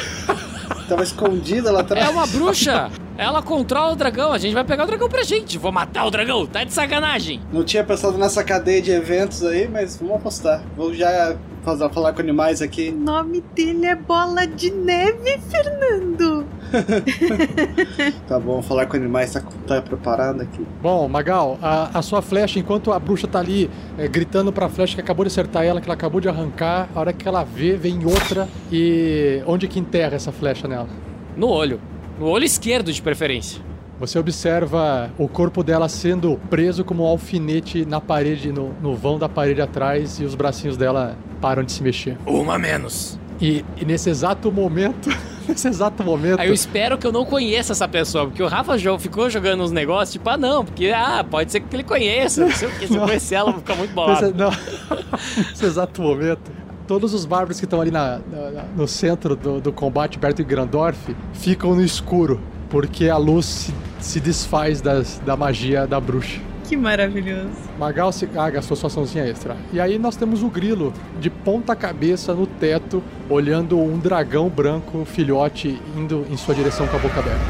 Tava 0.88 1.02
escondida 1.02 1.72
lá 1.72 1.82
atrás. 1.82 2.06
É 2.06 2.10
uma 2.10 2.28
bruxa! 2.28 2.92
Ela 3.18 3.42
controla 3.42 3.94
o 3.94 3.96
dragão, 3.96 4.32
a 4.32 4.38
gente 4.38 4.54
vai 4.54 4.64
pegar 4.64 4.84
o 4.84 4.88
dragão 4.88 5.10
pra 5.10 5.24
gente. 5.24 5.58
Vou 5.58 5.72
matar 5.72 6.06
o 6.06 6.12
dragão, 6.12 6.46
tá 6.46 6.64
de 6.64 6.74
sacanagem. 6.74 7.42
Não 7.52 7.64
tinha 7.64 7.84
pensado 7.84 8.18
nessa 8.18 8.44
cadeia 8.44 8.82
de 8.82 8.92
eventos 8.92 9.44
aí, 9.44 9.68
mas 9.68 9.98
vamos 9.98 10.16
apostar. 10.16 10.64
Vou 10.76 10.94
já 10.94 11.36
fazer, 11.64 11.90
falar 11.90 12.14
com 12.14 12.22
animais 12.22 12.62
aqui. 12.62 12.90
O 12.90 13.00
nome 13.00 13.42
dele 13.54 13.86
é 13.86 13.96
Bola 13.96 14.46
de 14.48 14.72
Neve, 14.72 15.40
Fernando. 15.50 16.31
Tá 18.28 18.40
bom, 18.40 18.62
falar 18.62 18.86
com 18.86 18.96
animais, 18.96 19.34
tá, 19.34 19.44
tá 19.68 19.82
preparado 19.82 20.42
aqui. 20.42 20.66
Bom, 20.82 21.08
Magal, 21.08 21.58
a, 21.62 22.00
a 22.00 22.02
sua 22.02 22.22
flecha, 22.22 22.60
enquanto 22.60 22.92
a 22.92 23.00
bruxa 23.00 23.28
tá 23.28 23.40
ali 23.40 23.70
é, 23.98 24.08
gritando 24.08 24.52
pra 24.52 24.70
flecha 24.70 24.96
que 24.96 25.02
acabou 25.02 25.26
de 25.26 25.32
acertar 25.32 25.64
ela, 25.64 25.82
que 25.82 25.88
ela 25.88 25.96
acabou 25.96 26.22
de 26.22 26.30
arrancar, 26.30 26.90
a 26.96 27.00
hora 27.00 27.14
que 27.14 27.28
ela 27.28 27.44
vê, 27.44 27.76
vem 27.76 28.06
outra 28.06 28.48
e 28.72 29.42
onde 29.46 29.68
que 29.68 29.80
enterra 29.80 30.16
essa 30.16 30.32
flecha 30.32 30.68
nela? 30.68 30.88
No 31.36 31.48
olho. 31.48 31.80
No 32.20 32.28
olho 32.28 32.46
esquerdo, 32.46 32.92
de 32.92 33.02
preferência. 33.02 33.62
Você 34.00 34.18
observa 34.18 35.12
o 35.16 35.28
corpo 35.28 35.64
dela 35.64 35.88
sendo 35.88 36.40
preso 36.50 36.84
como 36.84 37.04
um 37.04 37.08
alfinete 37.08 37.86
na 37.86 38.02
parede, 38.02 38.52
no, 38.52 38.74
no 38.82 38.96
vão 38.96 39.20
da 39.20 39.30
parede 39.30 39.62
atrás, 39.62 40.20
e 40.20 40.24
os 40.24 40.34
bracinhos 40.34 40.76
dela 40.76 41.16
param 41.40 41.64
de 41.64 41.72
se 41.72 41.84
mexer. 41.84 42.18
Uma 42.26 42.58
menos. 42.58 43.20
E, 43.40 43.64
e 43.78 43.86
nesse 43.86 44.10
exato 44.10 44.52
momento, 44.52 45.10
nesse 45.48 45.68
exato 45.68 46.04
momento. 46.04 46.40
Aí 46.40 46.48
eu 46.48 46.54
espero 46.54 46.98
que 46.98 47.06
eu 47.08 47.12
não 47.12 47.26
conheça 47.26 47.74
essa 47.74 47.88
pessoa, 47.88 48.26
porque 48.28 48.42
o 48.44 48.48
Rafa 48.48 48.78
jo- 48.78 48.98
ficou 49.00 49.30
jogando 49.30 49.64
uns 49.64 49.72
negócios, 49.72 50.14
tipo, 50.14 50.30
ah, 50.30 50.38
não, 50.38 50.64
porque, 50.66 50.92
ah, 50.96 51.26
pode 51.30 51.52
ser 51.52 51.60
que 51.62 51.76
ele 51.76 51.84
conheça, 51.84 52.42
não 52.46 52.52
sei 52.52 52.68
o 52.68 52.72
que, 52.72 52.88
se 52.88 52.96
eu 52.96 53.02
conhecer 53.02 53.36
ela, 53.36 53.52
vou 53.52 53.60
ficar 53.62 53.76
muito 53.76 53.94
bolado. 53.94 54.34
não, 54.36 54.52
nesse 55.50 55.66
exato 55.66 56.02
momento, 56.02 56.52
todos 56.88 57.14
os 57.14 57.26
bárbaros 57.26 57.60
que 57.60 57.66
estão 57.66 57.80
ali 57.82 57.92
na- 57.92 58.20
na- 58.32 58.64
no 58.76 58.88
centro 58.88 59.36
do, 59.36 59.62
do 59.62 59.72
combate 59.72 60.18
perto 60.20 60.38
de 60.38 60.44
Grandorf 60.44 60.98
ficam 61.34 61.74
no 61.76 61.84
escuro, 61.84 62.40
porque 62.70 63.10
a 63.10 63.18
luz 63.18 63.46
se, 63.46 63.74
se 64.00 64.20
desfaz 64.20 64.82
das- 64.82 65.22
da 65.26 65.36
magia 65.38 65.86
da 65.88 66.00
bruxa. 66.00 66.40
Que 66.72 66.78
maravilhoso. 66.78 67.50
Magal 67.78 68.14
se... 68.14 68.30
ah, 68.34 68.50
gastou 68.50 68.78
sua 68.78 68.88
açãozinha 68.88 69.26
extra. 69.26 69.58
E 69.74 69.80
aí 69.82 70.00
nós 70.00 70.16
temos 70.16 70.42
o 70.42 70.48
grilo 70.48 70.94
de 71.20 71.30
ponta 71.30 71.76
cabeça 71.76 72.34
no 72.34 72.48
teto, 72.48 73.04
olhando 73.30 73.78
um 73.78 74.00
dragão 74.00 74.48
branco 74.48 75.04
filhote 75.04 75.78
indo 75.98 76.26
em 76.32 76.38
sua 76.38 76.56
direção 76.56 76.88
com 76.88 76.96
a 76.96 77.00
boca 77.00 77.20
aberta. 77.20 77.42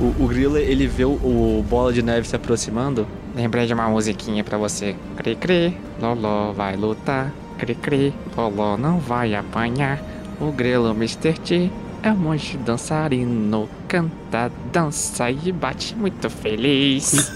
O, 0.00 0.24
o 0.24 0.26
grilo, 0.26 0.58
ele 0.58 0.88
vê 0.88 1.04
o, 1.04 1.12
o 1.12 1.64
bola 1.70 1.92
de 1.92 2.02
neve 2.02 2.26
se 2.26 2.34
aproximando. 2.34 3.06
Lembrei 3.32 3.64
de 3.64 3.72
uma 3.72 3.88
musiquinha 3.88 4.42
pra 4.42 4.58
você. 4.58 4.96
Cri 5.18 5.36
cri, 5.36 5.78
Lolo 6.02 6.52
vai 6.52 6.74
lutar. 6.74 7.32
Cri 7.56 7.76
cri, 7.76 8.12
Lolo 8.36 8.76
não 8.76 8.98
vai 8.98 9.36
apanhar. 9.36 10.02
O 10.40 10.50
grelo 10.50 10.90
Mr. 10.90 11.34
T 11.34 11.70
é 12.04 12.12
um 12.12 12.16
monge 12.16 12.58
dançarino. 12.58 13.66
Canta, 13.88 14.52
dança 14.70 15.30
e 15.30 15.50
bate 15.50 15.96
muito 15.96 16.28
feliz. 16.28 17.32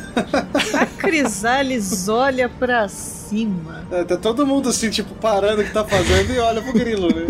A 0.74 0.84
Crisales 0.84 2.06
olha 2.06 2.50
pra 2.50 2.86
cima. 2.86 3.86
É, 3.90 4.04
tá 4.04 4.18
todo 4.18 4.46
mundo 4.46 4.68
assim, 4.68 4.90
tipo, 4.90 5.14
parando 5.14 5.62
o 5.62 5.64
que 5.64 5.72
tá 5.72 5.82
fazendo 5.84 6.34
e 6.34 6.38
olha 6.38 6.60
pro 6.60 6.74
grilo, 6.74 7.08
né? 7.08 7.26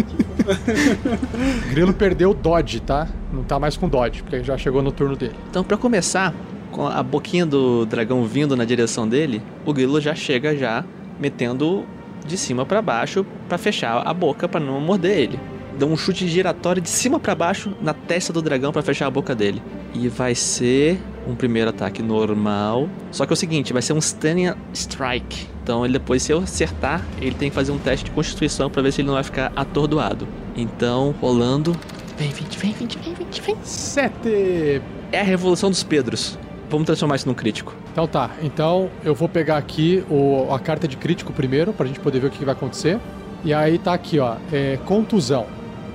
O 1.64 1.70
grilo 1.70 1.92
perdeu 1.92 2.30
o 2.30 2.34
dodge, 2.34 2.80
tá? 2.80 3.06
Não 3.32 3.44
tá 3.44 3.56
mais 3.60 3.76
com 3.76 3.88
dodge, 3.88 4.20
porque 4.24 4.42
já 4.42 4.58
chegou 4.58 4.82
no 4.82 4.90
turno 4.90 5.14
dele. 5.14 5.36
Então, 5.48 5.62
pra 5.62 5.76
começar, 5.76 6.34
com 6.72 6.88
a 6.88 7.04
boquinha 7.04 7.46
do 7.46 7.86
dragão 7.86 8.24
vindo 8.24 8.56
na 8.56 8.64
direção 8.64 9.08
dele, 9.08 9.40
o 9.64 9.72
grilo 9.72 10.00
já 10.00 10.14
chega 10.14 10.56
já 10.56 10.84
metendo 11.20 11.84
de 12.26 12.36
cima 12.36 12.66
pra 12.66 12.82
baixo 12.82 13.24
pra 13.48 13.56
fechar 13.56 14.02
a 14.04 14.12
boca 14.12 14.48
pra 14.48 14.58
não 14.58 14.80
morder 14.80 15.16
ele. 15.16 15.40
Dá 15.78 15.86
um 15.86 15.96
chute 15.96 16.26
giratório 16.26 16.82
de 16.82 16.88
cima 16.88 17.20
pra 17.20 17.36
baixo 17.36 17.72
na 17.80 17.94
testa 17.94 18.32
do 18.32 18.42
dragão 18.42 18.72
pra 18.72 18.82
fechar 18.82 19.06
a 19.06 19.10
boca 19.10 19.32
dele. 19.32 19.62
E 19.94 20.08
vai 20.08 20.34
ser 20.34 21.00
um 21.24 21.36
primeiro 21.36 21.70
ataque 21.70 22.02
normal. 22.02 22.88
Só 23.12 23.24
que 23.24 23.32
é 23.32 23.34
o 23.34 23.36
seguinte, 23.36 23.72
vai 23.72 23.80
ser 23.80 23.92
um 23.92 24.00
stunning 24.00 24.52
strike. 24.74 25.46
Então 25.62 25.84
ele 25.84 25.92
depois 25.92 26.20
se 26.24 26.32
eu 26.32 26.38
acertar, 26.38 27.06
ele 27.20 27.36
tem 27.36 27.48
que 27.48 27.54
fazer 27.54 27.70
um 27.70 27.78
teste 27.78 28.06
de 28.06 28.10
constituição 28.10 28.68
pra 28.68 28.82
ver 28.82 28.90
se 28.90 29.02
ele 29.02 29.06
não 29.06 29.14
vai 29.14 29.22
ficar 29.22 29.52
atordoado. 29.54 30.26
Então, 30.56 31.14
rolando, 31.20 31.76
vem 32.16 32.30
20, 32.30 32.58
vem 32.58 32.72
20, 32.72 32.98
vem 32.98 33.14
20, 33.14 33.42
vem. 33.42 33.56
Sete. 33.62 34.82
É 35.12 35.20
a 35.20 35.24
revolução 35.24 35.70
dos 35.70 35.84
Pedros. 35.84 36.36
Vamos 36.68 36.86
transformar 36.86 37.14
isso 37.14 37.28
num 37.28 37.34
crítico. 37.34 37.72
Então 37.92 38.08
tá, 38.08 38.32
então 38.42 38.90
eu 39.04 39.14
vou 39.14 39.28
pegar 39.28 39.56
aqui 39.56 40.04
o, 40.10 40.52
a 40.52 40.58
carta 40.58 40.88
de 40.88 40.96
crítico 40.96 41.32
primeiro, 41.32 41.72
pra 41.72 41.86
gente 41.86 42.00
poder 42.00 42.18
ver 42.18 42.26
o 42.26 42.30
que, 42.30 42.38
que 42.38 42.44
vai 42.44 42.54
acontecer. 42.54 42.98
E 43.44 43.54
aí 43.54 43.78
tá 43.78 43.94
aqui, 43.94 44.18
ó, 44.18 44.36
é, 44.52 44.76
contusão. 44.84 45.46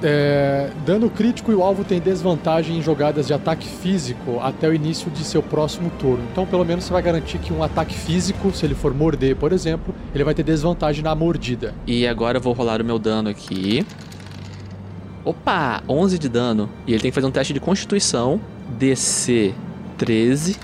É, 0.05 0.69
dano 0.85 1.09
crítico 1.09 1.49
e 1.49 1.55
o 1.55 1.63
alvo 1.63 1.85
tem 1.85 2.01
desvantagem 2.01 2.77
em 2.77 2.81
jogadas 2.81 3.25
de 3.25 3.33
ataque 3.33 3.65
físico 3.65 4.37
até 4.41 4.67
o 4.67 4.73
início 4.73 5.09
de 5.09 5.23
seu 5.23 5.41
próximo 5.41 5.89
turno. 5.97 6.25
Então, 6.29 6.45
pelo 6.45 6.65
menos, 6.65 6.83
você 6.83 6.91
vai 6.91 7.01
garantir 7.01 7.37
que 7.37 7.53
um 7.53 7.63
ataque 7.63 7.95
físico, 7.95 8.51
se 8.51 8.65
ele 8.65 8.75
for 8.75 8.93
morder, 8.93 9.37
por 9.37 9.53
exemplo, 9.53 9.95
ele 10.13 10.25
vai 10.25 10.33
ter 10.33 10.43
desvantagem 10.43 11.01
na 11.01 11.15
mordida. 11.15 11.73
E 11.87 12.05
agora 12.05 12.37
eu 12.37 12.41
vou 12.41 12.51
rolar 12.51 12.81
o 12.81 12.85
meu 12.85 12.99
dano 12.99 13.29
aqui. 13.29 13.85
Opa! 15.23 15.81
11 15.87 16.19
de 16.19 16.27
dano. 16.27 16.69
E 16.85 16.91
ele 16.91 17.01
tem 17.01 17.09
que 17.09 17.15
fazer 17.15 17.27
um 17.27 17.31
teste 17.31 17.53
de 17.53 17.61
constituição. 17.61 18.41
DC 18.77 19.53
13. 19.97 20.57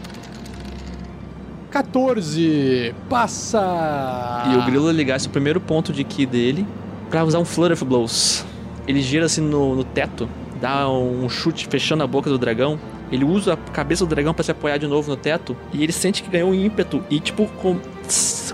14! 1.71 2.93
Passa! 3.09 4.43
E 4.51 4.57
o 4.57 4.65
grilo 4.65 4.91
ligasse 4.91 5.27
o 5.27 5.29
primeiro 5.29 5.61
ponto 5.61 5.93
de 5.93 6.03
ki 6.03 6.25
dele 6.25 6.67
pra 7.09 7.23
usar 7.23 7.39
um 7.39 7.45
Flutter 7.45 7.73
of 7.73 7.85
Blows. 7.85 8.49
Ele 8.89 9.03
gira 9.03 9.27
assim 9.27 9.41
no, 9.41 9.75
no 9.75 9.83
teto, 9.83 10.27
dá 10.59 10.89
um 10.89 11.29
chute 11.29 11.67
fechando 11.69 12.01
a 12.03 12.07
boca 12.07 12.27
do 12.27 12.39
dragão. 12.39 12.79
Ele 13.11 13.23
usa 13.23 13.53
a 13.53 13.57
cabeça 13.57 14.03
do 14.03 14.09
dragão 14.09 14.33
pra 14.33 14.43
se 14.43 14.49
apoiar 14.49 14.77
de 14.79 14.87
novo 14.87 15.11
no 15.11 15.15
teto. 15.15 15.55
E 15.71 15.83
ele 15.83 15.91
sente 15.91 16.23
que 16.23 16.29
ganhou 16.31 16.49
um 16.49 16.55
ímpeto. 16.55 17.03
E 17.07 17.19
tipo, 17.19 17.45
com- 17.61 17.77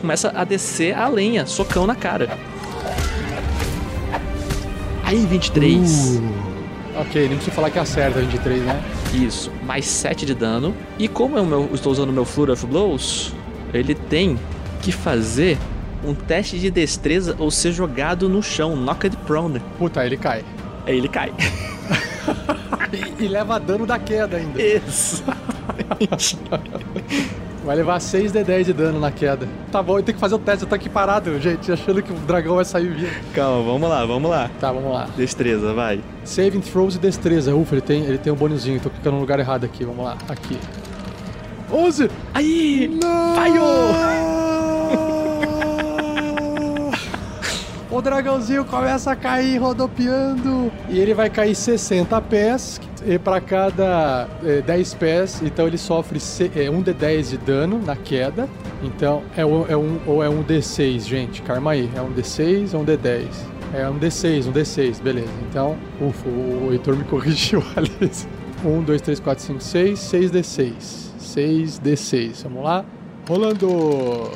começa 0.02 0.34
a 0.36 0.44
descer 0.44 0.94
a 0.94 1.08
lenha, 1.08 1.46
socão 1.46 1.88
na 1.88 1.96
cara. 1.96 2.38
Aí, 5.06 5.26
23. 5.26 6.22
Ok, 6.98 7.22
nem 7.28 7.36
preciso 7.38 7.52
falar 7.56 7.70
que 7.70 7.80
acerta 7.80 8.20
23, 8.20 8.62
né? 8.64 8.84
Isso, 9.14 9.50
mais 9.66 9.86
7 9.86 10.26
de 10.26 10.34
dano. 10.36 10.76
E 11.00 11.08
como 11.08 11.38
eu, 11.38 11.70
estou 11.74 11.94
usando 11.94 12.10
o 12.10 12.14
meu 12.14 12.26
Flurry 12.26 12.52
of 12.52 12.66
Blows, 12.66 13.34
ele 13.74 13.96
tem 13.96 14.38
que 14.82 14.92
fazer 14.92 15.58
um 16.04 16.14
teste 16.14 16.60
de 16.60 16.70
destreza 16.70 17.36
ou 17.40 17.50
ser 17.52 17.72
jogado 17.72 18.28
no 18.28 18.42
chão, 18.42 18.76
knocked 18.76 19.16
prone. 19.26 19.62
Puta, 19.78 20.06
ele 20.06 20.18
cai. 20.18 20.44
Aí 20.86 20.98
ele 20.98 21.08
cai. 21.08 21.34
E, 22.92 23.24
e 23.26 23.28
leva 23.28 23.60
dano 23.60 23.86
da 23.86 23.98
queda 24.00 24.38
ainda. 24.38 24.62
Isso. 24.62 25.24
Vai 27.66 27.76
levar 27.76 28.00
6 28.00 28.32
de 28.32 28.44
10 28.44 28.68
de 28.68 28.74
dano 28.74 29.00
na 29.00 29.12
queda. 29.12 29.48
Tá 29.72 29.82
bom, 29.82 29.98
eu 29.98 30.04
tenho 30.04 30.14
que 30.14 30.20
fazer 30.22 30.36
o 30.36 30.40
teste, 30.40 30.64
eu 30.64 30.70
tô 30.70 30.76
aqui 30.76 30.88
parado, 30.88 31.40
gente, 31.40 31.72
achando 31.72 32.04
que 32.04 32.14
o 32.14 32.16
dragão 32.16 32.58
vai 32.58 32.64
sair 32.64 32.90
vivo. 32.90 33.12
Calma, 33.34 33.64
vamos 33.64 33.90
lá, 33.90 34.06
vamos 34.06 34.30
lá. 34.30 34.52
Tá, 34.60 34.72
vamos 34.72 34.94
lá. 34.94 35.10
Destreza, 35.18 35.74
vai. 35.74 36.00
Saving 36.24 36.62
throws 36.62 36.96
e 36.96 37.00
destreza. 37.00 37.56
Ufa, 37.56 37.74
ele 37.74 37.82
tem, 37.82 38.04
ele 38.04 38.20
tem 38.20 38.32
um 38.32 38.36
bônusinho, 38.36 38.80
tô 38.80 38.92
clicando 38.92 39.16
no 39.16 39.22
lugar 39.22 39.40
errado 39.40 39.64
aqui, 39.64 39.84
vamos 39.84 40.06
lá. 40.06 40.16
Aqui. 40.30 40.60
11! 41.72 42.12
Aí! 42.36 43.00
Não! 43.02 43.36
O 47.96 48.02
dragãozinho 48.02 48.66
começa 48.66 49.14
a 49.14 49.16
cair 49.16 49.58
rodopiando. 49.58 50.70
E 50.90 51.00
ele 51.00 51.14
vai 51.14 51.30
cair 51.30 51.56
60 51.56 52.20
pés. 52.24 52.82
E 53.08 53.18
para 53.18 53.40
cada 53.40 54.28
é, 54.44 54.62
10 54.62 54.94
pés, 54.96 55.42
então 55.42 55.66
ele 55.66 55.78
sofre 55.78 56.20
é, 56.58 56.70
1 56.70 56.82
de 56.82 56.92
10 56.92 57.30
de 57.30 57.38
dano 57.38 57.82
na 57.82 57.96
queda. 57.96 58.50
Então 58.84 59.24
é, 59.38 59.46
um- 59.46 59.66
é 59.70 59.78
um 59.78 59.98
ou 60.06 60.22
é 60.22 60.28
um 60.28 60.44
D6, 60.44 61.08
gente. 61.08 61.42
Calma 61.42 61.72
aí. 61.72 61.90
É 61.96 62.02
um 62.02 62.12
D6 62.12 62.74
ou 62.74 62.82
um 62.82 62.86
D10? 62.86 63.28
É 63.74 63.88
um 63.90 63.98
D6, 63.98 64.48
um 64.48 64.52
D6, 64.52 65.02
beleza. 65.02 65.30
Então, 65.50 65.78
ufa, 66.02 66.28
o, 66.28 66.74
Heitor 66.74 66.98
me 66.98 67.06
corrigiu 67.06 67.64
ali. 67.78 68.12
1, 68.66 68.84
2, 68.84 69.02
3, 69.02 69.20
4, 69.22 69.42
5, 69.46 69.62
6, 69.62 70.00
6 70.00 70.32
D6. 70.32 70.74
6 71.18 71.80
D6. 71.80 72.44
Vamos 72.44 72.62
lá. 72.62 72.84
Rolando 73.26 74.32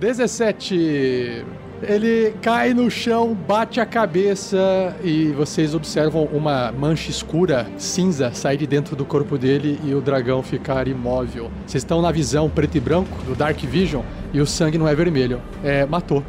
17. 0.00 1.44
Ele 1.82 2.34
cai 2.40 2.72
no 2.72 2.90
chão, 2.90 3.34
bate 3.34 3.80
a 3.80 3.86
cabeça 3.86 4.96
e 5.04 5.26
vocês 5.32 5.74
observam 5.74 6.24
uma 6.32 6.72
mancha 6.72 7.10
escura, 7.10 7.66
cinza, 7.76 8.30
sair 8.32 8.56
de 8.56 8.66
dentro 8.66 8.96
do 8.96 9.04
corpo 9.04 9.36
dele 9.36 9.78
e 9.84 9.94
o 9.94 10.00
dragão 10.00 10.42
ficar 10.42 10.88
imóvel. 10.88 11.50
Vocês 11.66 11.82
estão 11.82 12.00
na 12.00 12.10
visão 12.10 12.48
preto 12.48 12.76
e 12.76 12.80
branco 12.80 13.22
do 13.24 13.34
Dark 13.34 13.58
Vision 13.60 14.02
e 14.32 14.40
o 14.40 14.46
sangue 14.46 14.78
não 14.78 14.88
é 14.88 14.94
vermelho. 14.94 15.40
É, 15.62 15.84
matou. 15.84 16.22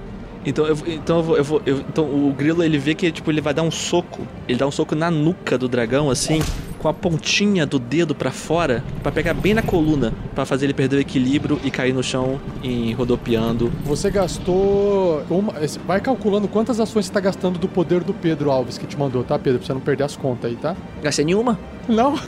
Então, 0.46 0.66
eu, 0.66 0.78
então, 0.86 1.18
eu 1.18 1.24
vou, 1.24 1.38
eu 1.38 1.44
vou- 1.44 1.62
eu- 1.66 1.78
então 1.80 2.06
o 2.06 2.34
grilo 2.34 2.64
ele 2.64 2.78
vê 2.78 2.94
que 2.94 3.12
tipo 3.12 3.30
ele 3.32 3.42
vai 3.42 3.54
dar 3.54 3.64
um 3.64 3.72
soco, 3.72 4.22
ele 4.48 4.58
dá 4.58 4.68
um 4.68 4.72
soco 4.72 4.96
na 4.96 5.10
nuca 5.12 5.58
do 5.58 5.68
dragão 5.68 6.10
assim, 6.10 6.42
com 6.78 6.88
a 6.88 6.94
pontinha 6.94 7.66
do 7.66 7.80
dedo 7.80 8.14
pra 8.16 8.32
fora, 8.32 8.84
pra 9.02 9.12
pegar 9.12 9.34
bem 9.34 9.54
na 9.54 9.62
coluna, 9.62 10.14
pra 10.34 10.46
fazer 10.46 10.66
ele 10.66 10.74
perder 10.74 10.98
o 10.98 11.00
equilíbrio 11.00 11.60
e 11.64 11.72
cair 11.72 11.94
no 11.94 12.04
chão 12.04 12.40
em 12.64 12.94
rodopiando. 12.94 13.72
Você 13.84 14.10
gastou. 14.10 15.24
Uma... 15.30 15.54
Vai 15.86 16.00
calculando 16.02 16.48
quantas 16.48 16.80
ações 16.80 17.06
você 17.06 17.12
tá 17.12 17.20
gastando 17.20 17.60
do 17.60 17.68
poder 17.68 18.04
do 18.04 18.14
Pedro 18.14 18.52
Alves 18.52 18.78
que 18.78 18.86
te 18.86 18.98
mandou, 18.98 19.24
tá, 19.24 19.38
Pedro? 19.38 19.60
Pra 19.60 19.68
você 19.68 19.74
não 19.74 19.82
perder 19.82 20.04
as 20.04 20.16
contas 20.16 20.52
aí, 20.52 20.58
tá? 20.58 20.76
Gastei 21.02 21.26
nenhuma? 21.26 21.60
Não. 21.88 22.18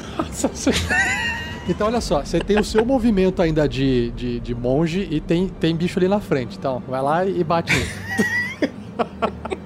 Então, 1.67 1.85
olha 1.85 2.01
só, 2.01 2.25
você 2.25 2.39
tem 2.39 2.57
o 2.57 2.63
seu 2.63 2.83
movimento 2.83 3.43
ainda 3.43 3.69
de, 3.69 4.09
de, 4.15 4.39
de 4.39 4.55
monge 4.55 5.07
e 5.11 5.21
tem, 5.21 5.47
tem 5.47 5.75
bicho 5.75 5.99
ali 5.99 6.07
na 6.07 6.19
frente. 6.19 6.57
Então, 6.57 6.81
vai 6.87 6.99
lá 6.99 7.23
e 7.23 7.43
bate 7.43 7.71
nele. 7.71 7.89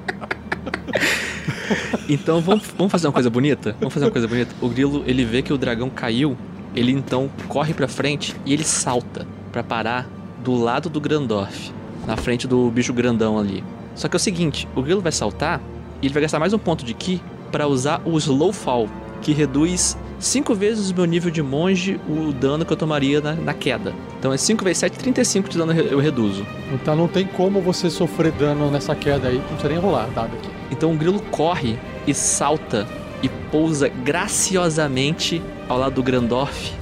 Então 2.10 2.42
vamos, 2.42 2.66
vamos 2.78 2.92
fazer 2.92 3.08
uma 3.08 3.14
coisa 3.14 3.30
bonita? 3.30 3.76
Vamos 3.80 3.94
fazer 3.94 4.06
uma 4.06 4.12
coisa 4.12 4.28
bonita. 4.28 4.54
O 4.62 4.70
grilo, 4.70 5.04
ele 5.06 5.24
vê 5.24 5.42
que 5.42 5.54
o 5.54 5.58
dragão 5.58 5.90
caiu, 5.90 6.38
ele 6.76 6.92
então 6.92 7.30
corre 7.48 7.74
pra 7.74 7.88
frente 7.88 8.36
e 8.46 8.54
ele 8.54 8.64
salta 8.64 9.26
pra 9.52 9.64
parar 9.64 10.08
do 10.44 10.54
lado 10.56 10.90
do 10.90 11.00
Grandorf, 11.00 11.72
na 12.06 12.18
frente 12.18 12.48
do 12.48 12.70
bicho 12.70 12.94
grandão 12.94 13.40
ali. 13.40 13.64
Só 13.96 14.08
que 14.08 14.16
é 14.16 14.18
o 14.18 14.20
seguinte, 14.20 14.68
o 14.76 14.82
grilo 14.82 15.02
vai 15.02 15.12
saltar 15.12 15.62
e 16.02 16.08
ele 16.08 16.14
vai 16.14 16.22
gastar 16.24 16.40
mais 16.40 16.54
um 16.54 16.58
ponto 16.58 16.84
de 16.84 16.94
ki 16.94 17.22
pra 17.52 17.68
usar 17.68 18.02
o 18.04 18.18
Slow 18.18 18.52
Fall, 18.52 18.90
que 19.22 19.32
reduz 19.32 19.96
5 20.20 20.56
vezes 20.56 20.90
o 20.90 20.96
meu 20.96 21.06
nível 21.06 21.30
de 21.30 21.42
monge 21.42 22.00
o 22.08 22.34
dano 22.34 22.66
que 22.66 22.74
eu 22.74 22.78
tomaria 22.78 23.22
na, 23.22 23.34
na 23.34 23.54
queda. 23.54 23.94
Então 24.20 24.34
é 24.34 24.38
5 24.38 24.64
vezes 24.64 24.80
7, 24.80 24.98
35 24.98 25.50
de 25.50 25.58
dano 25.58 25.74
eu 25.74 26.00
reduzo. 26.00 26.46
Então 26.74 26.96
não 26.96 27.08
tem 27.08 27.26
como 27.26 27.62
você 27.62 27.90
sofrer 27.90 28.32
dano 28.32 28.72
nessa 28.72 28.96
queda 28.96 29.28
aí, 29.28 29.36
não 29.36 29.44
precisa 29.44 29.70
nem 29.70 29.78
rolar 29.78 30.08
dado 30.16 30.34
aqui. 30.36 30.53
Então 30.74 30.92
o 30.92 30.96
grilo 30.98 31.20
corre 31.32 31.78
e 32.08 32.14
salta 32.14 32.88
e 33.22 33.30
pousa 33.30 33.88
graciosamente 33.88 35.42
ao 35.70 35.78
lado 35.78 35.94
do 35.96 36.04
Grandorf. 36.04 36.74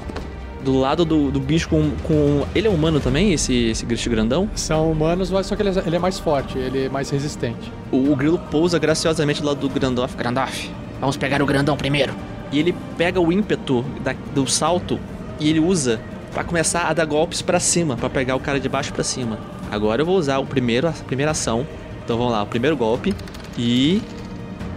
Do 0.64 0.80
lado 0.80 1.04
do, 1.04 1.32
do 1.32 1.40
bicho 1.40 1.68
com, 1.70 1.90
com. 2.04 2.46
Ele 2.54 2.68
é 2.68 2.70
humano 2.70 3.00
também, 3.00 3.34
esse, 3.34 3.70
esse 3.72 3.84
bicho 3.86 4.10
grandão? 4.12 4.48
São 4.56 4.92
humanos, 4.92 5.30
mas 5.32 5.48
só 5.48 5.56
que 5.56 5.62
ele 5.64 5.70
é, 5.70 5.84
ele 5.88 5.96
é 5.96 6.00
mais 6.00 6.20
forte, 6.20 6.58
ele 6.58 6.86
é 6.86 6.90
mais 6.90 7.10
resistente. 7.10 7.72
O, 7.92 8.12
o 8.12 8.16
grilo 8.16 8.38
pousa 8.52 8.78
graciosamente 8.78 9.42
do 9.42 9.48
lado 9.48 9.60
do 9.60 9.68
Grandorf. 9.70 10.16
Grandorf, 10.16 10.70
vamos 11.00 11.18
pegar 11.18 11.42
o 11.42 11.46
grandão 11.48 11.76
primeiro. 11.76 12.14
E 12.52 12.60
ele 12.60 12.76
pega 12.98 13.20
o 13.20 13.32
ímpeto 13.32 13.84
da- 14.04 14.16
do 14.36 14.46
salto 14.48 15.00
e 15.40 15.50
ele 15.50 15.60
usa 15.60 16.00
pra 16.32 16.44
começar 16.44 16.84
a 16.84 16.94
dar 16.94 17.06
golpes 17.06 17.42
pra 17.42 17.60
cima, 17.60 17.98
pra 17.98 18.08
pegar 18.10 18.36
o 18.36 18.40
cara 18.40 18.60
de 18.60 18.70
baixo 18.70 18.94
pra 18.94 19.04
cima. 19.04 19.40
Agora 19.72 20.02
eu 20.04 20.06
vou 20.06 20.16
usar 20.16 20.38
o 20.38 20.46
primeiro, 20.46 20.88
a 20.88 20.92
primeira 20.92 21.32
ação. 21.32 21.66
Então 22.06 22.18
vamos 22.18 22.32
lá, 22.34 22.44
o 22.44 22.48
primeiro 22.48 22.78
golpe. 22.78 23.16
E. 23.58 24.02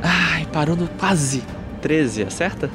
Ai, 0.03 0.47
parou 0.53 0.77
no 0.77 0.89
quase. 0.89 1.43
13, 1.81 2.23
acerta? 2.23 2.71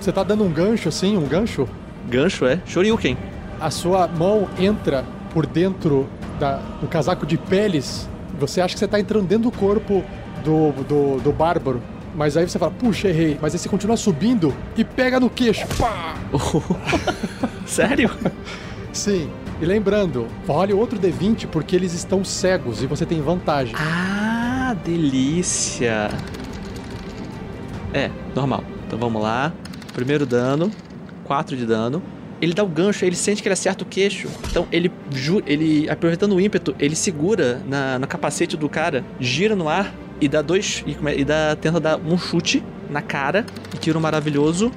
Você 0.00 0.12
tá 0.12 0.22
dando 0.22 0.44
um 0.44 0.50
gancho 0.50 0.88
assim, 0.88 1.16
um 1.16 1.26
gancho? 1.26 1.68
Gancho 2.08 2.46
é? 2.46 2.60
Shoryuken. 2.66 3.16
A 3.60 3.70
sua 3.70 4.06
mão 4.08 4.48
entra 4.58 5.04
por 5.32 5.46
dentro 5.46 6.08
da- 6.38 6.58
do 6.80 6.86
casaco 6.86 7.26
de 7.26 7.36
peles. 7.36 8.08
Você 8.38 8.60
acha 8.60 8.74
que 8.74 8.78
você 8.78 8.88
tá 8.88 8.98
entrando 8.98 9.26
dentro 9.26 9.50
do 9.50 9.56
corpo 9.56 10.02
do, 10.44 10.72
do, 10.84 11.20
do 11.20 11.32
bárbaro. 11.32 11.82
Mas 12.14 12.36
aí 12.36 12.48
você 12.48 12.58
fala, 12.58 12.72
puxa, 12.72 13.08
errei. 13.08 13.38
Mas 13.40 13.52
aí 13.52 13.58
você 13.58 13.68
continua 13.68 13.96
subindo 13.96 14.54
e 14.76 14.84
pega 14.84 15.20
no 15.20 15.28
queixo. 15.28 15.66
Pá! 15.78 16.14
Sério? 17.66 18.10
Sim. 18.92 19.30
E 19.60 19.64
lembrando, 19.66 20.26
role 20.48 20.72
outro 20.72 20.98
D20 20.98 21.46
porque 21.48 21.76
eles 21.76 21.92
estão 21.92 22.24
cegos 22.24 22.82
e 22.82 22.86
você 22.86 23.04
tem 23.04 23.20
vantagem. 23.20 23.74
Ah, 23.76 24.19
delícia. 24.74 26.10
É, 27.92 28.10
normal. 28.34 28.64
Então 28.86 28.98
vamos 28.98 29.22
lá. 29.22 29.52
Primeiro 29.92 30.24
dano, 30.24 30.70
4 31.24 31.56
de 31.56 31.66
dano. 31.66 32.02
Ele 32.40 32.54
dá 32.54 32.64
o 32.64 32.68
gancho, 32.68 33.04
ele 33.04 33.16
sente 33.16 33.42
que 33.42 33.48
ele 33.48 33.52
acerta 33.52 33.84
o 33.84 33.86
queixo. 33.86 34.28
Então 34.48 34.66
ele, 34.72 34.90
ele 35.46 35.88
aproveitando 35.90 36.32
o 36.32 36.40
ímpeto, 36.40 36.74
ele 36.78 36.96
segura 36.96 37.60
na, 37.68 37.98
no 37.98 38.06
capacete 38.06 38.56
do 38.56 38.68
cara, 38.68 39.04
gira 39.18 39.54
no 39.54 39.68
ar 39.68 39.92
e 40.20 40.26
dá 40.26 40.40
dois. 40.40 40.82
E, 40.86 40.96
e 41.20 41.24
dá, 41.24 41.54
tenta 41.56 41.78
dar 41.78 41.98
um 41.98 42.16
chute 42.16 42.62
na 42.88 43.02
cara 43.02 43.44
e 43.74 43.78
tira 43.78 43.98
um 43.98 44.00
maravilhoso. 44.00 44.72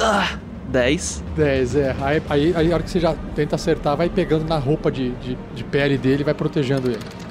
Ah, 0.00 0.38
10. 0.68 1.22
10, 1.36 1.76
é. 1.76 1.96
Aí, 2.00 2.22
aí, 2.28 2.54
aí 2.56 2.72
a 2.72 2.74
hora 2.74 2.82
que 2.82 2.90
você 2.90 3.00
já 3.00 3.14
tenta 3.34 3.54
acertar, 3.54 3.96
vai 3.96 4.08
pegando 4.08 4.44
na 4.44 4.58
roupa 4.58 4.90
de, 4.90 5.10
de, 5.16 5.38
de 5.54 5.64
pele 5.64 5.98
dele 5.98 6.22
e 6.22 6.24
vai 6.24 6.34
protegendo 6.34 6.90
ele. 6.90 7.23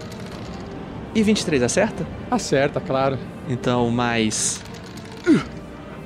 E 1.16 1.22
23 1.22 1.62
acerta? 1.64 2.06
Acerta, 2.32 2.80
claro. 2.82 3.18
Então 3.48 3.90
mais 3.92 4.60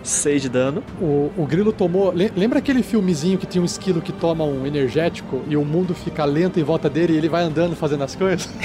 6 0.03 0.41
de 0.41 0.49
dano. 0.49 0.83
O, 1.01 1.31
o 1.37 1.45
grilo 1.45 1.71
tomou. 1.71 2.11
le- 2.11 2.31
Lembra 2.35 2.59
aquele 2.59 2.83
filmezinho 2.83 3.37
que 3.37 3.45
tinha 3.45 3.61
um 3.61 3.65
esquilo 3.65 4.01
que 4.01 4.11
toma 4.11 4.43
um 4.43 4.65
energético 4.65 5.41
e 5.47 5.55
o 5.55 5.63
mundo 5.63 5.95
fica 5.95 6.25
lento 6.25 6.59
em 6.59 6.63
volta 6.63 6.89
dele 6.89 7.13
e 7.13 7.17
ele 7.17 7.29
vai 7.29 7.43
andando 7.43 7.75
fazendo 7.75 8.03
as 8.03 8.15
coisas? 8.15 8.49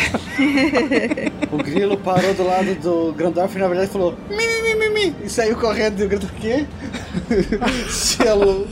O 1.53 1.59
grilo 1.59 1.99
parou 1.99 2.33
do 2.33 2.45
lado 2.47 2.75
do 2.77 3.13
Grandorf 3.13 3.55
e 3.55 3.59
na 3.59 3.69
verdade 3.69 3.91
falou 3.91 4.17
mi, 4.31 4.37
mi, 4.37 4.75
mi, 4.75 4.77
mi, 4.89 4.89
mi", 5.11 5.15
e 5.23 5.29
saiu 5.29 5.55
correndo 5.55 6.01
e 6.01 6.05
o 6.05 6.09
grilo 6.09 6.25
o 6.25 6.41
quê? 6.41 6.65
Selo. 7.91 8.67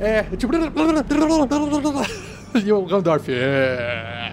É, 0.00 0.22
tipo. 0.38 0.50
E 2.64 2.72
o 2.72 2.80
Grandorf. 2.82 3.30
É. 3.30 4.32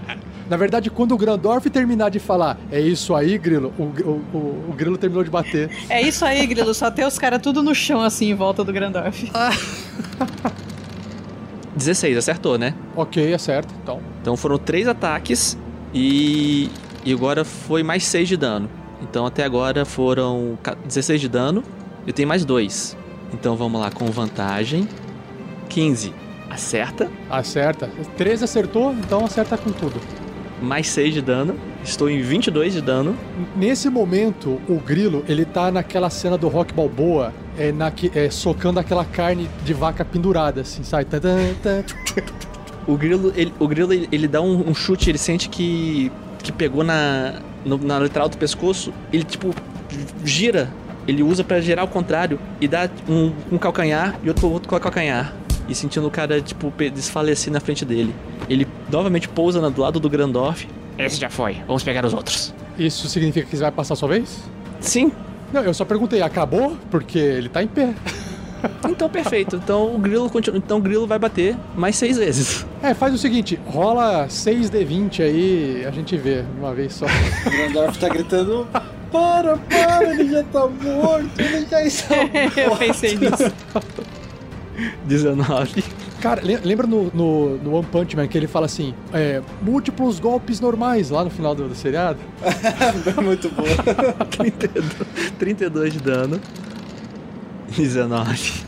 Na 0.49 0.57
verdade, 0.57 0.89
quando 0.91 1.13
o 1.13 1.17
Grandorf 1.17 1.67
terminar 1.69 2.09
de 2.09 2.19
falar, 2.19 2.57
é 2.71 2.79
isso 2.79 3.15
aí, 3.15 3.37
Grilo, 3.37 3.73
o, 3.79 3.83
o, 3.83 4.21
o, 4.33 4.37
o 4.69 4.73
Grilo 4.77 4.97
terminou 4.97 5.23
de 5.23 5.29
bater. 5.29 5.69
É 5.89 6.01
isso 6.01 6.23
aí, 6.23 6.45
Grilo. 6.45 6.73
Só 6.73 6.91
tem 6.91 7.05
os 7.05 7.17
caras 7.17 7.41
tudo 7.41 7.63
no 7.63 7.73
chão, 7.73 8.01
assim, 8.01 8.29
em 8.29 8.35
volta 8.35 8.63
do 8.63 8.71
Grandorf. 8.71 9.31
16, 11.75 12.17
acertou, 12.17 12.57
né? 12.57 12.73
Ok, 12.95 13.33
acerta, 13.33 13.73
então. 13.83 13.99
Então 14.21 14.37
foram 14.37 14.57
três 14.57 14.87
ataques 14.87 15.57
e, 15.93 16.69
e 17.03 17.11
agora 17.13 17.43
foi 17.43 17.83
mais 17.83 18.05
6 18.05 18.27
de 18.29 18.37
dano. 18.37 18.69
Então 19.01 19.25
até 19.25 19.43
agora 19.43 19.83
foram 19.83 20.57
ca- 20.63 20.75
16 20.85 21.19
de 21.19 21.27
dano 21.27 21.63
e 22.07 22.13
tem 22.13 22.25
mais 22.25 22.45
dois. 22.45 22.95
Então 23.33 23.55
vamos 23.57 23.81
lá 23.81 23.91
com 23.91 24.05
vantagem. 24.05 24.87
15. 25.67 26.13
Acerta. 26.49 27.09
Acerta. 27.29 27.89
13 28.15 28.45
acertou, 28.45 28.93
então 28.93 29.25
acerta 29.25 29.57
com 29.57 29.71
tudo. 29.71 29.99
Mais 30.61 30.87
6 30.87 31.13
de 31.13 31.21
dano. 31.21 31.55
Estou 31.83 32.09
em 32.09 32.21
22 32.21 32.73
de 32.73 32.81
dano. 32.81 33.15
Nesse 33.55 33.89
momento, 33.89 34.59
o 34.67 34.75
grilo, 34.79 35.23
ele 35.27 35.45
tá 35.45 35.71
naquela 35.71 36.09
cena 36.09 36.37
do 36.37 36.47
Rock 36.47 36.73
Balboa, 36.73 37.33
é, 37.57 37.71
na, 37.71 37.91
que- 37.91 38.11
é, 38.15 38.29
socando 38.29 38.79
aquela 38.79 39.05
carne 39.05 39.49
de 39.63 39.73
vaca 39.73 40.03
pendurada, 40.05 40.61
assim, 40.61 40.83
sai. 40.83 41.05
O 42.87 42.95
grilo, 42.97 43.33
ele, 43.35 43.53
o 43.59 43.67
grilo 43.67 43.91
ele, 43.93 44.07
ele 44.11 44.27
dá 44.27 44.41
um, 44.41 44.69
um 44.69 44.73
chute, 44.75 45.09
ele 45.09 45.17
sente 45.17 45.49
que, 45.49 46.11
que 46.43 46.51
pegou 46.51 46.83
na, 46.83 47.35
no- 47.65 47.77
na 47.79 47.97
lateral 47.97 48.29
do 48.29 48.37
pescoço. 48.37 48.93
Ele 49.11 49.23
tipo 49.23 49.53
gira. 50.23 50.69
Ele 51.07 51.21
usa 51.21 51.43
pra 51.43 51.59
girar 51.61 51.83
ao 51.83 51.87
contrário 51.87 52.39
e 52.59 52.67
dá 52.67 52.89
um, 53.07 53.31
um 53.51 53.57
calcanhar 53.59 54.19
e 54.23 54.27
outro 54.29 54.49
outro 54.51 54.67
calcanhar. 54.79 55.33
E 55.67 55.73
sentindo 55.75 56.05
o 56.07 56.11
cara, 56.11 56.41
tipo, 56.41 56.71
desfalecer 56.93 57.51
na 57.51 57.59
frente 57.59 57.83
dele. 57.85 58.13
Ele 58.49 58.67
novamente 58.91 59.27
pousa 59.27 59.59
na- 59.61 59.69
do 59.69 59.81
lado 59.81 59.99
do 59.99 60.09
Grandorf. 60.09 60.67
Esse 60.97 61.19
já 61.19 61.29
foi, 61.29 61.57
vamos 61.67 61.83
pegar 61.83 62.05
os 62.05 62.13
outros. 62.13 62.53
Isso 62.77 63.07
significa 63.09 63.47
que 63.49 63.55
você 63.57 63.63
vai 63.63 63.71
passar 63.71 63.93
a 63.93 63.97
sua 63.97 64.09
vez? 64.09 64.39
Sim. 64.79 65.11
Não, 65.51 65.61
eu 65.63 65.73
só 65.73 65.83
perguntei, 65.85 66.21
acabou? 66.21 66.77
Porque 66.91 67.17
ele 67.17 67.49
tá 67.49 67.61
em 67.63 67.67
pé. 67.67 67.93
Então, 68.89 69.07
perfeito. 69.07 69.57
Então 69.57 69.93
o 69.95 69.99
grilo 69.99 70.27
continua. 70.27 70.57
Então 70.57 70.79
o 70.79 70.81
grilo 70.81 71.05
vai 71.05 71.19
bater 71.19 71.55
mais 71.75 71.95
seis 71.97 72.17
vezes. 72.17 72.65
É, 72.81 72.95
faz 72.95 73.13
o 73.13 73.17
seguinte, 73.17 73.59
rola 73.67 74.25
6d20 74.27 75.19
aí, 75.21 75.85
a 75.87 75.91
gente 75.91 76.17
vê 76.17 76.43
uma 76.57 76.73
vez 76.73 76.93
só. 76.93 77.05
O 77.05 77.49
Grandorf 77.51 77.99
tá 77.99 78.09
gritando: 78.09 78.65
Para, 79.11 79.57
para, 79.57 80.09
ele 80.11 80.31
já 80.31 80.43
tá 80.45 80.65
morto, 80.67 81.29
ele 81.39 81.67
já 81.69 81.83
está 81.83 82.15
morto. 82.15 82.57
Eu 82.57 82.75
pensei 82.75 83.15
nisso. 83.17 83.51
19. 85.05 85.83
Cara, 86.21 86.41
le- 86.41 86.59
lembra 86.63 86.87
no, 86.87 87.11
no, 87.13 87.57
no 87.57 87.73
One 87.75 87.85
Punch 87.91 88.15
Man 88.15 88.27
que 88.27 88.37
ele 88.37 88.47
fala 88.47 88.65
assim, 88.65 88.93
é, 89.13 89.41
múltiplos 89.61 90.19
golpes 90.19 90.59
normais 90.59 91.09
lá 91.09 91.23
no 91.23 91.29
final 91.29 91.53
do, 91.53 91.67
do 91.67 91.75
seriado? 91.75 92.17
Muito 93.23 93.49
bom. 93.49 93.63
32, 94.31 94.85
32 95.37 95.93
de 95.93 95.99
dano. 95.99 96.39
19. 97.75 98.65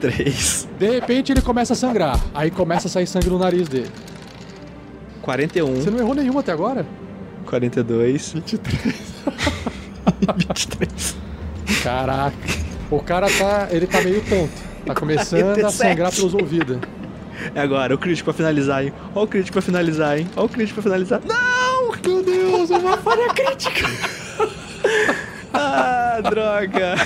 3. 0.00 0.68
De 0.78 0.90
repente 0.90 1.32
ele 1.32 1.42
começa 1.42 1.74
a 1.74 1.76
sangrar, 1.76 2.18
aí 2.34 2.50
começa 2.50 2.88
a 2.88 2.90
sair 2.90 3.06
sangue 3.06 3.28
no 3.28 3.38
nariz 3.38 3.68
dele. 3.68 3.90
41. 5.20 5.74
Você 5.76 5.90
não 5.90 5.98
errou 5.98 6.14
nenhum 6.14 6.38
até 6.38 6.52
agora? 6.52 6.86
42. 7.46 8.32
23. 8.32 8.94
23. 10.36 11.16
Caraca. 11.82 12.69
O 12.90 13.00
cara 13.00 13.28
tá. 13.30 13.68
Ele 13.70 13.86
tá 13.86 14.00
meio 14.00 14.22
tonto. 14.22 14.70
Tá 14.84 14.94
começando 14.94 15.42
a 15.42 15.54
47. 15.54 15.72
sangrar 15.76 16.12
pelos 16.12 16.34
ouvidos. 16.34 16.78
É 17.54 17.60
agora, 17.60 17.94
o 17.94 17.98
crítico 17.98 18.26
pra 18.26 18.34
finalizar, 18.34 18.84
hein? 18.84 18.92
Ó 19.14 19.24
o 19.24 19.26
crítico 19.26 19.54
pra 19.54 19.62
finalizar, 19.62 20.18
hein? 20.18 20.28
Ó 20.36 20.44
o 20.44 20.48
crítico 20.48 20.74
pra 20.74 20.82
finalizar. 20.82 21.20
Não! 21.26 21.70
Meu 22.04 22.22
Deus, 22.22 22.70
uma 22.70 22.96
falha 22.96 23.28
crítica. 23.28 23.88
ah, 25.54 26.20
droga. 26.22 26.96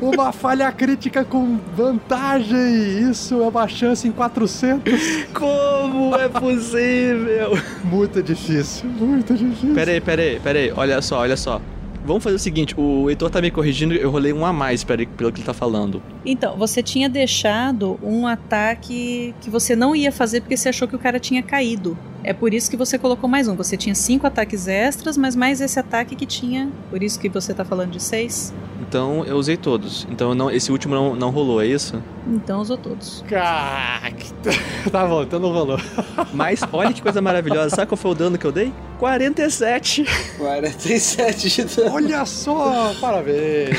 Uma 0.00 0.32
falha 0.32 0.70
crítica 0.72 1.24
com 1.24 1.58
vantagem. 1.76 3.10
Isso 3.10 3.42
é 3.42 3.48
uma 3.48 3.66
chance 3.66 4.06
em 4.06 4.12
400. 4.12 4.92
Como 5.34 6.14
é 6.16 6.28
possível? 6.28 7.58
Muito 7.84 8.22
difícil, 8.22 8.88
muito 8.88 9.34
difícil. 9.34 9.74
Peraí, 9.74 10.00
peraí, 10.00 10.40
peraí. 10.40 10.72
Olha 10.74 11.02
só, 11.02 11.20
olha 11.20 11.36
só. 11.36 11.60
Vamos 12.08 12.24
fazer 12.24 12.36
o 12.36 12.38
seguinte, 12.38 12.74
o 12.74 13.10
Heitor 13.10 13.28
tá 13.28 13.38
me 13.38 13.50
corrigindo, 13.50 13.92
eu 13.92 14.10
rolei 14.10 14.32
um 14.32 14.46
a 14.46 14.50
mais 14.50 14.82
pelo 14.82 15.04
que 15.04 15.22
ele 15.24 15.42
tá 15.42 15.52
falando. 15.52 16.02
Então, 16.24 16.56
você 16.56 16.82
tinha 16.82 17.06
deixado 17.06 18.00
um 18.02 18.26
ataque 18.26 19.34
que 19.42 19.50
você 19.50 19.76
não 19.76 19.94
ia 19.94 20.10
fazer 20.10 20.40
porque 20.40 20.56
você 20.56 20.70
achou 20.70 20.88
que 20.88 20.96
o 20.96 20.98
cara 20.98 21.20
tinha 21.20 21.42
caído. 21.42 21.98
É 22.24 22.32
por 22.32 22.52
isso 22.52 22.70
que 22.70 22.76
você 22.76 22.98
colocou 22.98 23.28
mais 23.28 23.48
um. 23.48 23.54
Você 23.54 23.76
tinha 23.76 23.94
cinco 23.94 24.26
ataques 24.26 24.66
extras, 24.66 25.16
mas 25.16 25.36
mais 25.36 25.60
esse 25.60 25.78
ataque 25.78 26.16
que 26.16 26.26
tinha. 26.26 26.68
Por 26.90 27.02
isso 27.02 27.18
que 27.18 27.28
você 27.28 27.54
tá 27.54 27.64
falando 27.64 27.92
de 27.92 28.02
seis. 28.02 28.52
Então 28.80 29.24
eu 29.24 29.36
usei 29.36 29.56
todos. 29.56 30.06
Então 30.10 30.34
não, 30.34 30.50
esse 30.50 30.72
último 30.72 30.94
não, 30.94 31.14
não 31.14 31.30
rolou, 31.30 31.60
é 31.60 31.66
isso? 31.66 32.02
Então 32.26 32.60
usou 32.60 32.76
todos. 32.76 33.24
Caraca. 33.28 34.16
Tá 34.90 35.06
bom, 35.06 35.22
então 35.22 35.38
não 35.38 35.52
rolou. 35.52 35.78
Mas 36.32 36.62
olha 36.72 36.92
que 36.92 37.02
coisa 37.02 37.20
maravilhosa. 37.20 37.76
Sabe 37.76 37.88
qual 37.88 37.96
foi 37.96 38.10
o 38.12 38.14
dano 38.14 38.38
que 38.38 38.46
eu 38.46 38.52
dei? 38.52 38.72
47. 38.98 40.04
47 40.38 41.50
de 41.50 41.64
dano. 41.64 41.94
Olha 41.94 42.24
só, 42.24 42.94
parabéns. 43.00 43.76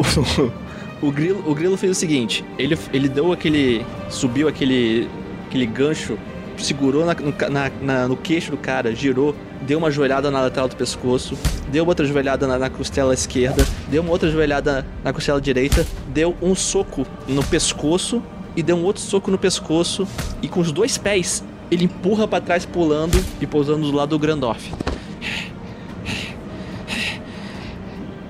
o, 1.02 1.12
grilo, 1.12 1.44
o 1.46 1.54
grilo 1.54 1.76
fez 1.76 1.92
o 1.92 1.94
seguinte: 1.94 2.44
ele, 2.58 2.78
ele 2.92 3.08
deu 3.08 3.32
aquele. 3.32 3.84
subiu 4.08 4.48
aquele. 4.48 5.08
aquele 5.46 5.66
gancho, 5.66 6.18
segurou 6.58 7.04
na, 7.04 7.14
no, 7.14 7.34
na, 7.50 7.70
na, 7.80 8.08
no 8.08 8.16
queixo 8.16 8.50
do 8.50 8.56
cara, 8.56 8.94
girou, 8.94 9.34
deu 9.62 9.78
uma 9.78 9.90
joelhada 9.90 10.30
na 10.30 10.40
lateral 10.42 10.68
do 10.68 10.76
pescoço, 10.76 11.36
deu 11.70 11.86
outra 11.86 12.04
joelhada 12.06 12.46
na, 12.46 12.58
na 12.58 12.70
costela 12.70 13.14
esquerda, 13.14 13.66
deu 13.88 14.02
uma 14.02 14.10
outra 14.10 14.30
joelhada 14.30 14.86
na 15.02 15.12
costela 15.12 15.40
direita, 15.40 15.86
deu 16.08 16.36
um 16.40 16.54
soco 16.54 17.06
no 17.26 17.42
pescoço 17.44 18.22
e 18.56 18.62
deu 18.62 18.76
um 18.76 18.84
outro 18.84 19.02
soco 19.02 19.30
no 19.30 19.38
pescoço 19.38 20.06
e 20.40 20.48
com 20.48 20.60
os 20.60 20.70
dois 20.70 20.96
pés 20.96 21.42
ele 21.70 21.84
empurra 21.84 22.28
para 22.28 22.40
trás 22.40 22.64
pulando 22.64 23.22
e 23.40 23.46
pousando 23.46 23.90
do 23.90 23.96
lado 23.96 24.10
do 24.10 24.18
Grandorf. 24.18 24.72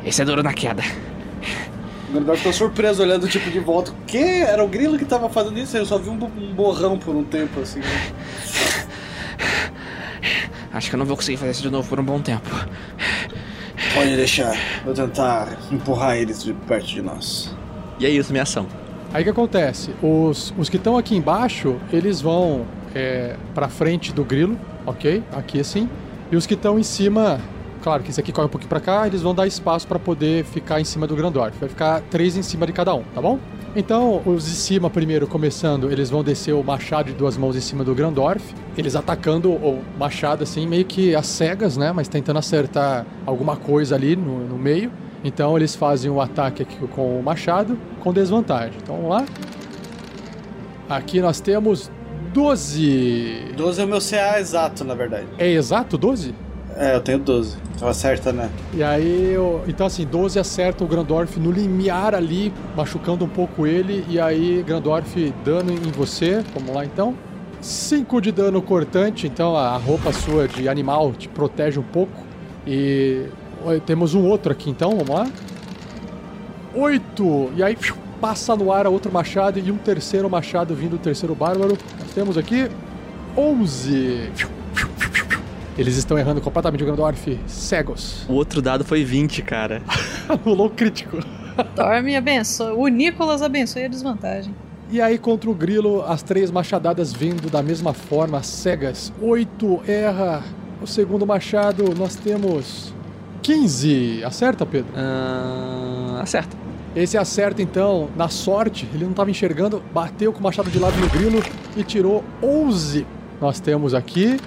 Esse 0.04 0.22
é 0.22 0.24
duro 0.24 0.42
na 0.42 0.52
queda. 0.52 0.82
O 2.14 2.16
Grandorf 2.16 2.38
ficou 2.38 2.52
surpreso 2.52 3.02
olhando 3.02 3.26
tipo 3.26 3.50
de 3.50 3.58
volta. 3.58 3.90
O 3.90 3.94
quê? 4.06 4.44
Era 4.46 4.62
o 4.62 4.68
grilo 4.68 4.96
que 4.96 5.04
tava 5.04 5.28
fazendo 5.28 5.58
isso? 5.58 5.76
Eu 5.76 5.84
só 5.84 5.98
vi 5.98 6.08
um, 6.08 6.14
um 6.14 6.54
borrão 6.54 6.96
por 6.96 7.12
um 7.16 7.24
tempo 7.24 7.58
assim. 7.58 7.80
né? 7.80 8.14
Acho 10.72 10.90
que 10.90 10.94
eu 10.94 10.98
não 10.98 11.06
vou 11.06 11.16
conseguir 11.16 11.38
fazer 11.38 11.50
isso 11.50 11.62
de 11.62 11.70
novo 11.70 11.88
por 11.88 11.98
um 11.98 12.04
bom 12.04 12.20
tempo. 12.20 12.48
Pode 13.94 14.14
deixar. 14.14 14.56
Vou 14.84 14.94
tentar 14.94 15.58
empurrar 15.72 16.16
eles 16.16 16.44
de 16.44 16.52
perto 16.52 16.86
de 16.86 17.02
nós. 17.02 17.52
E 17.98 18.06
é 18.06 18.10
isso, 18.10 18.30
minha 18.30 18.44
ação. 18.44 18.68
Aí 19.12 19.22
o 19.22 19.24
que 19.24 19.30
acontece? 19.30 19.90
Os, 20.00 20.54
os 20.56 20.68
que 20.68 20.76
estão 20.76 20.96
aqui 20.96 21.16
embaixo, 21.16 21.80
eles 21.92 22.20
vão 22.20 22.64
é, 22.94 23.34
pra 23.56 23.68
frente 23.68 24.12
do 24.12 24.24
grilo, 24.24 24.56
ok? 24.86 25.20
Aqui 25.32 25.58
assim. 25.58 25.90
E 26.30 26.36
os 26.36 26.46
que 26.46 26.54
estão 26.54 26.78
em 26.78 26.84
cima, 26.84 27.40
claro 27.84 28.02
que 28.02 28.10
esse 28.10 28.18
aqui 28.18 28.32
corre 28.32 28.46
um 28.46 28.50
pouquinho 28.50 28.70
pra 28.70 28.80
cá, 28.80 29.06
eles 29.06 29.20
vão 29.20 29.34
dar 29.34 29.46
espaço 29.46 29.86
pra 29.86 29.98
poder 29.98 30.42
ficar 30.46 30.80
em 30.80 30.84
cima 30.84 31.06
do 31.06 31.14
Grandorf. 31.14 31.54
Vai 31.60 31.68
ficar 31.68 32.00
três 32.10 32.34
em 32.34 32.42
cima 32.42 32.66
de 32.66 32.72
cada 32.72 32.94
um, 32.94 33.02
tá 33.14 33.20
bom? 33.20 33.38
Então, 33.76 34.22
os 34.24 34.46
de 34.46 34.52
cima 34.52 34.88
primeiro, 34.88 35.26
começando, 35.26 35.92
eles 35.92 36.08
vão 36.08 36.24
descer 36.24 36.54
o 36.54 36.62
machado 36.62 37.10
de 37.10 37.12
duas 37.12 37.36
mãos 37.36 37.54
em 37.54 37.60
cima 37.60 37.84
do 37.84 37.94
Grandorf. 37.94 38.54
Eles 38.78 38.96
atacando 38.96 39.50
o 39.50 39.84
machado 39.98 40.44
assim, 40.44 40.66
meio 40.66 40.86
que 40.86 41.14
às 41.14 41.26
cegas, 41.26 41.76
né? 41.76 41.92
Mas 41.92 42.08
tentando 42.08 42.38
acertar 42.38 43.04
alguma 43.26 43.54
coisa 43.54 43.96
ali 43.96 44.16
no, 44.16 44.46
no 44.46 44.56
meio. 44.56 44.90
Então 45.22 45.54
eles 45.54 45.76
fazem 45.76 46.10
o 46.10 46.20
ataque 46.22 46.62
aqui 46.62 46.76
com 46.88 47.18
o 47.18 47.22
machado 47.22 47.78
com 48.00 48.14
desvantagem. 48.14 48.78
Então 48.82 48.96
vamos 48.96 49.10
lá. 49.10 49.26
Aqui 50.88 51.20
nós 51.20 51.38
temos 51.40 51.90
12. 52.32 53.52
12 53.56 53.80
é 53.80 53.84
o 53.84 53.88
meu 53.88 54.00
CA 54.00 54.40
exato, 54.40 54.84
na 54.84 54.94
verdade. 54.94 55.26
É 55.38 55.50
exato 55.50 55.98
12? 55.98 56.34
É, 56.76 56.94
eu 56.94 57.00
tenho 57.00 57.18
12. 57.18 57.56
Então 57.76 57.88
acerta, 57.88 58.32
né? 58.32 58.50
E 58.72 58.82
aí, 58.82 59.32
eu... 59.32 59.62
então 59.66 59.86
assim, 59.86 60.04
12 60.04 60.38
acerta 60.38 60.84
o 60.84 60.86
Grandorf 60.86 61.38
no 61.38 61.50
limiar 61.50 62.14
ali, 62.14 62.52
machucando 62.76 63.24
um 63.24 63.28
pouco 63.28 63.66
ele. 63.66 64.04
E 64.08 64.18
aí, 64.18 64.62
Grandorf, 64.62 65.32
dano 65.44 65.72
em 65.72 65.90
você. 65.92 66.44
Vamos 66.54 66.74
lá 66.74 66.84
então. 66.84 67.14
5 67.60 68.20
de 68.20 68.30
dano 68.30 68.60
cortante, 68.60 69.26
então 69.26 69.56
a 69.56 69.76
roupa 69.76 70.12
sua 70.12 70.46
de 70.46 70.68
animal 70.68 71.12
te 71.12 71.28
protege 71.28 71.78
um 71.78 71.84
pouco. 71.84 72.12
E 72.66 73.26
temos 73.86 74.14
um 74.14 74.24
outro 74.26 74.52
aqui 74.52 74.68
então, 74.68 74.90
vamos 74.90 75.08
lá. 75.08 75.26
8! 76.74 77.52
E 77.56 77.62
aí 77.62 77.78
passa 78.20 78.54
no 78.56 78.72
ar 78.72 78.86
outro 78.86 79.12
machado 79.12 79.58
e 79.58 79.70
um 79.70 79.78
terceiro 79.78 80.28
machado 80.28 80.74
vindo 80.74 80.92
do 80.92 80.98
terceiro 80.98 81.34
bárbaro. 81.34 81.78
Temos 82.14 82.36
aqui 82.36 82.68
11. 83.36 84.30
Eles 85.76 85.96
estão 85.96 86.16
errando 86.16 86.40
completamente 86.40 86.82
o 86.82 86.86
Grandorf. 86.86 87.38
Cegos. 87.46 88.24
O 88.28 88.34
outro 88.34 88.62
dado 88.62 88.84
foi 88.84 89.04
20, 89.04 89.42
cara. 89.42 89.82
Rolou 90.44 90.70
crítico. 90.70 91.18
Dorme 91.74 92.14
abençoa. 92.16 92.74
O 92.74 92.86
Nicolas 92.86 93.42
abençoa 93.42 93.84
a 93.84 93.88
desvantagem. 93.88 94.54
E 94.90 95.00
aí, 95.00 95.18
contra 95.18 95.50
o 95.50 95.54
grilo, 95.54 96.02
as 96.02 96.22
três 96.22 96.50
machadadas 96.50 97.12
vindo 97.12 97.50
da 97.50 97.62
mesma 97.62 97.92
forma, 97.92 98.42
cegas. 98.42 99.12
8 99.20 99.82
erra. 99.88 100.44
O 100.80 100.86
segundo 100.86 101.26
machado, 101.26 101.92
nós 101.96 102.14
temos 102.14 102.94
15. 103.42 104.22
Acerta, 104.24 104.64
Pedro? 104.64 104.92
Uh, 104.92 106.20
acerta. 106.20 106.56
Esse 106.94 107.18
acerta 107.18 107.60
então, 107.60 108.08
na 108.16 108.28
sorte, 108.28 108.88
ele 108.94 109.02
não 109.02 109.10
estava 109.10 109.28
enxergando, 109.28 109.82
bateu 109.92 110.32
com 110.32 110.38
o 110.38 110.42
machado 110.42 110.70
de 110.70 110.78
lado 110.78 110.96
no 110.98 111.08
grilo 111.08 111.42
e 111.76 111.82
tirou 111.82 112.22
11. 112.40 113.04
Nós 113.40 113.58
temos 113.58 113.94
aqui. 113.94 114.38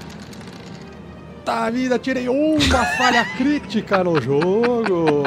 Tá, 1.47 1.69
vida, 1.69 1.97
tirei 1.97 2.27
uma 2.27 2.83
falha 2.97 3.23
crítica 3.23 4.03
no 4.03 4.19
jogo. 4.19 5.23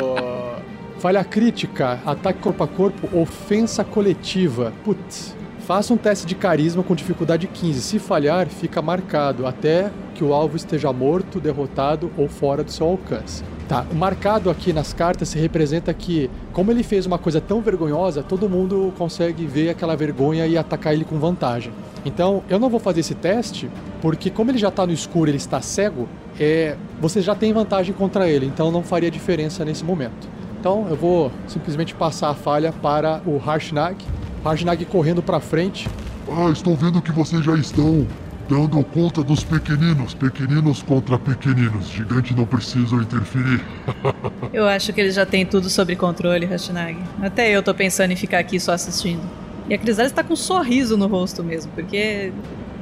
Falha 0.99 1.25
crítica, 1.25 1.99
ataque 2.05 2.41
corpo 2.41 2.63
a 2.63 2.69
corpo, 2.69 3.19
ofensa 3.19 3.83
coletiva. 3.83 4.71
Putz. 4.85 5.35
Faça 5.61 5.95
um 5.95 5.97
teste 5.97 6.27
de 6.27 6.35
carisma 6.35 6.83
com 6.83 6.95
dificuldade 6.95 7.47
15. 7.47 7.81
Se 7.81 7.99
falhar, 7.99 8.49
fica 8.49 8.83
marcado 8.83 9.47
até 9.47 9.91
que 10.15 10.23
o 10.23 10.35
alvo 10.35 10.59
esteja 10.59 10.93
morto, 10.93 11.41
derrotado 11.41 12.13
ou 12.19 12.29
fora 12.29 12.63
do 12.63 12.71
seu 12.71 12.87
alcance. 12.87 13.43
Tá, 13.71 13.87
marcado 13.95 14.51
aqui 14.51 14.73
nas 14.73 14.93
cartas 14.93 15.29
se 15.29 15.39
representa 15.39 15.95
que, 15.95 16.29
como 16.53 16.73
ele 16.73 16.83
fez 16.83 17.07
uma 17.07 17.19
coisa 17.19 17.41
tão 17.41 17.61
vergonhosa, 17.61 18.21
todo 18.21 18.49
mundo 18.49 18.93
consegue 18.99 19.47
ver 19.47 19.69
aquela 19.69 19.95
vergonha 19.95 20.45
e 20.45 20.59
atacar 20.59 20.93
ele 20.93 21.05
com 21.05 21.21
vantagem. 21.21 21.73
Então, 22.05 22.43
eu 22.49 22.59
não 22.59 22.69
vou 22.69 22.81
fazer 22.81 22.99
esse 22.99 23.15
teste, 23.15 23.71
porque 24.03 24.29
como 24.29 24.51
ele 24.51 24.59
já 24.59 24.73
tá 24.73 24.85
no 24.85 24.93
escuro, 24.93 25.31
ele 25.31 25.37
está 25.37 25.61
cego, 25.61 26.09
é, 26.37 26.77
você 27.01 27.21
já 27.21 27.37
tem 27.37 27.53
vantagem 27.53 27.95
contra 27.95 28.29
ele, 28.29 28.45
então 28.45 28.73
não 28.73 28.83
faria 28.83 29.09
diferença 29.09 29.65
nesse 29.65 29.85
momento. 29.85 30.29
Então, 30.59 30.89
eu 30.91 30.97
vou 30.97 31.31
simplesmente 31.47 31.95
passar 31.95 32.31
a 32.31 32.35
falha 32.35 32.73
para 32.73 33.23
o 33.25 33.39
Harshnag. 33.39 34.05
Harshnag 34.45 34.85
correndo 34.87 35.23
para 35.23 35.39
frente. 35.39 35.89
Ah, 36.29 36.51
estou 36.51 36.75
vendo 36.75 37.01
que 37.01 37.13
vocês 37.13 37.45
já 37.45 37.55
estão 37.55 38.05
dando 38.51 38.83
conta 38.83 39.23
dos 39.23 39.45
pequeninos. 39.45 40.13
Pequeninos 40.13 40.83
contra 40.83 41.17
pequeninos. 41.17 41.89
Gigante 41.89 42.35
não 42.35 42.45
precisa 42.45 42.97
interferir. 42.97 43.65
Eu 44.53 44.67
acho 44.67 44.93
que 44.93 45.01
ele 45.01 45.13
já 45.13 45.25
tem 45.25 45.47
tudo 45.47 45.71
sob 45.71 45.95
controle, 45.95 46.45
Hashtag. 46.47 46.99
Até 47.23 47.53
eu 47.53 47.63
tô 47.63 47.73
pensando 47.73 48.11
em 48.11 48.17
ficar 48.17 48.41
aqui 48.41 48.59
só 48.59 48.73
assistindo. 48.73 49.23
E 49.69 49.75
a 49.75 49.79
Crisalis 49.79 50.11
tá 50.11 50.25
com 50.25 50.33
um 50.33 50.37
sorriso 50.37 50.97
no 50.97 51.07
rosto 51.07 51.45
mesmo, 51.45 51.71
porque 51.73 52.33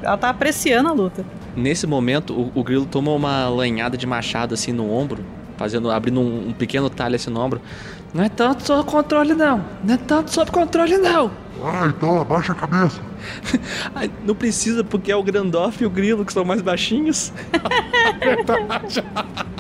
ela 0.03 0.17
tá 0.17 0.31
apreciando 0.31 0.89
a 0.89 0.93
luta. 0.93 1.23
Nesse 1.55 1.87
momento, 1.87 2.33
o, 2.33 2.51
o 2.55 2.65
grilo 2.65 2.87
toma 2.87 3.13
uma 3.13 3.49
lanhada 3.51 3.99
de 3.99 4.07
machado 4.07 4.55
assim 4.55 4.73
no 4.73 4.91
ombro, 4.91 5.23
fazendo, 5.59 5.91
abrindo 5.91 6.21
um, 6.21 6.49
um 6.49 6.53
pequeno 6.53 6.89
talho 6.89 7.17
assim 7.17 7.31
no 7.31 7.41
ombro. 7.41 7.61
Não 8.13 8.25
é 8.25 8.29
tanto 8.29 8.67
sob 8.67 8.89
controle, 8.89 9.35
não. 9.35 9.65
Não 9.85 9.95
é 9.95 9.97
tanto 9.99 10.33
sob 10.33 10.51
controle, 10.51 10.97
não. 10.97 11.31
Ah, 11.63 11.93
então 11.95 12.21
abaixa 12.21 12.53
a 12.53 12.55
cabeça. 12.55 13.01
Ai, 13.95 14.11
não 14.25 14.35
precisa, 14.35 14.83
porque 14.83 15.13
é 15.13 15.17
o 15.17 15.23
Grandoff 15.23 15.83
e 15.83 15.87
o 15.87 15.91
Grilo 15.91 16.25
que 16.25 16.33
são 16.33 16.45
mais 16.45 16.63
baixinhos. 16.63 17.33
Verdade. 18.21 19.05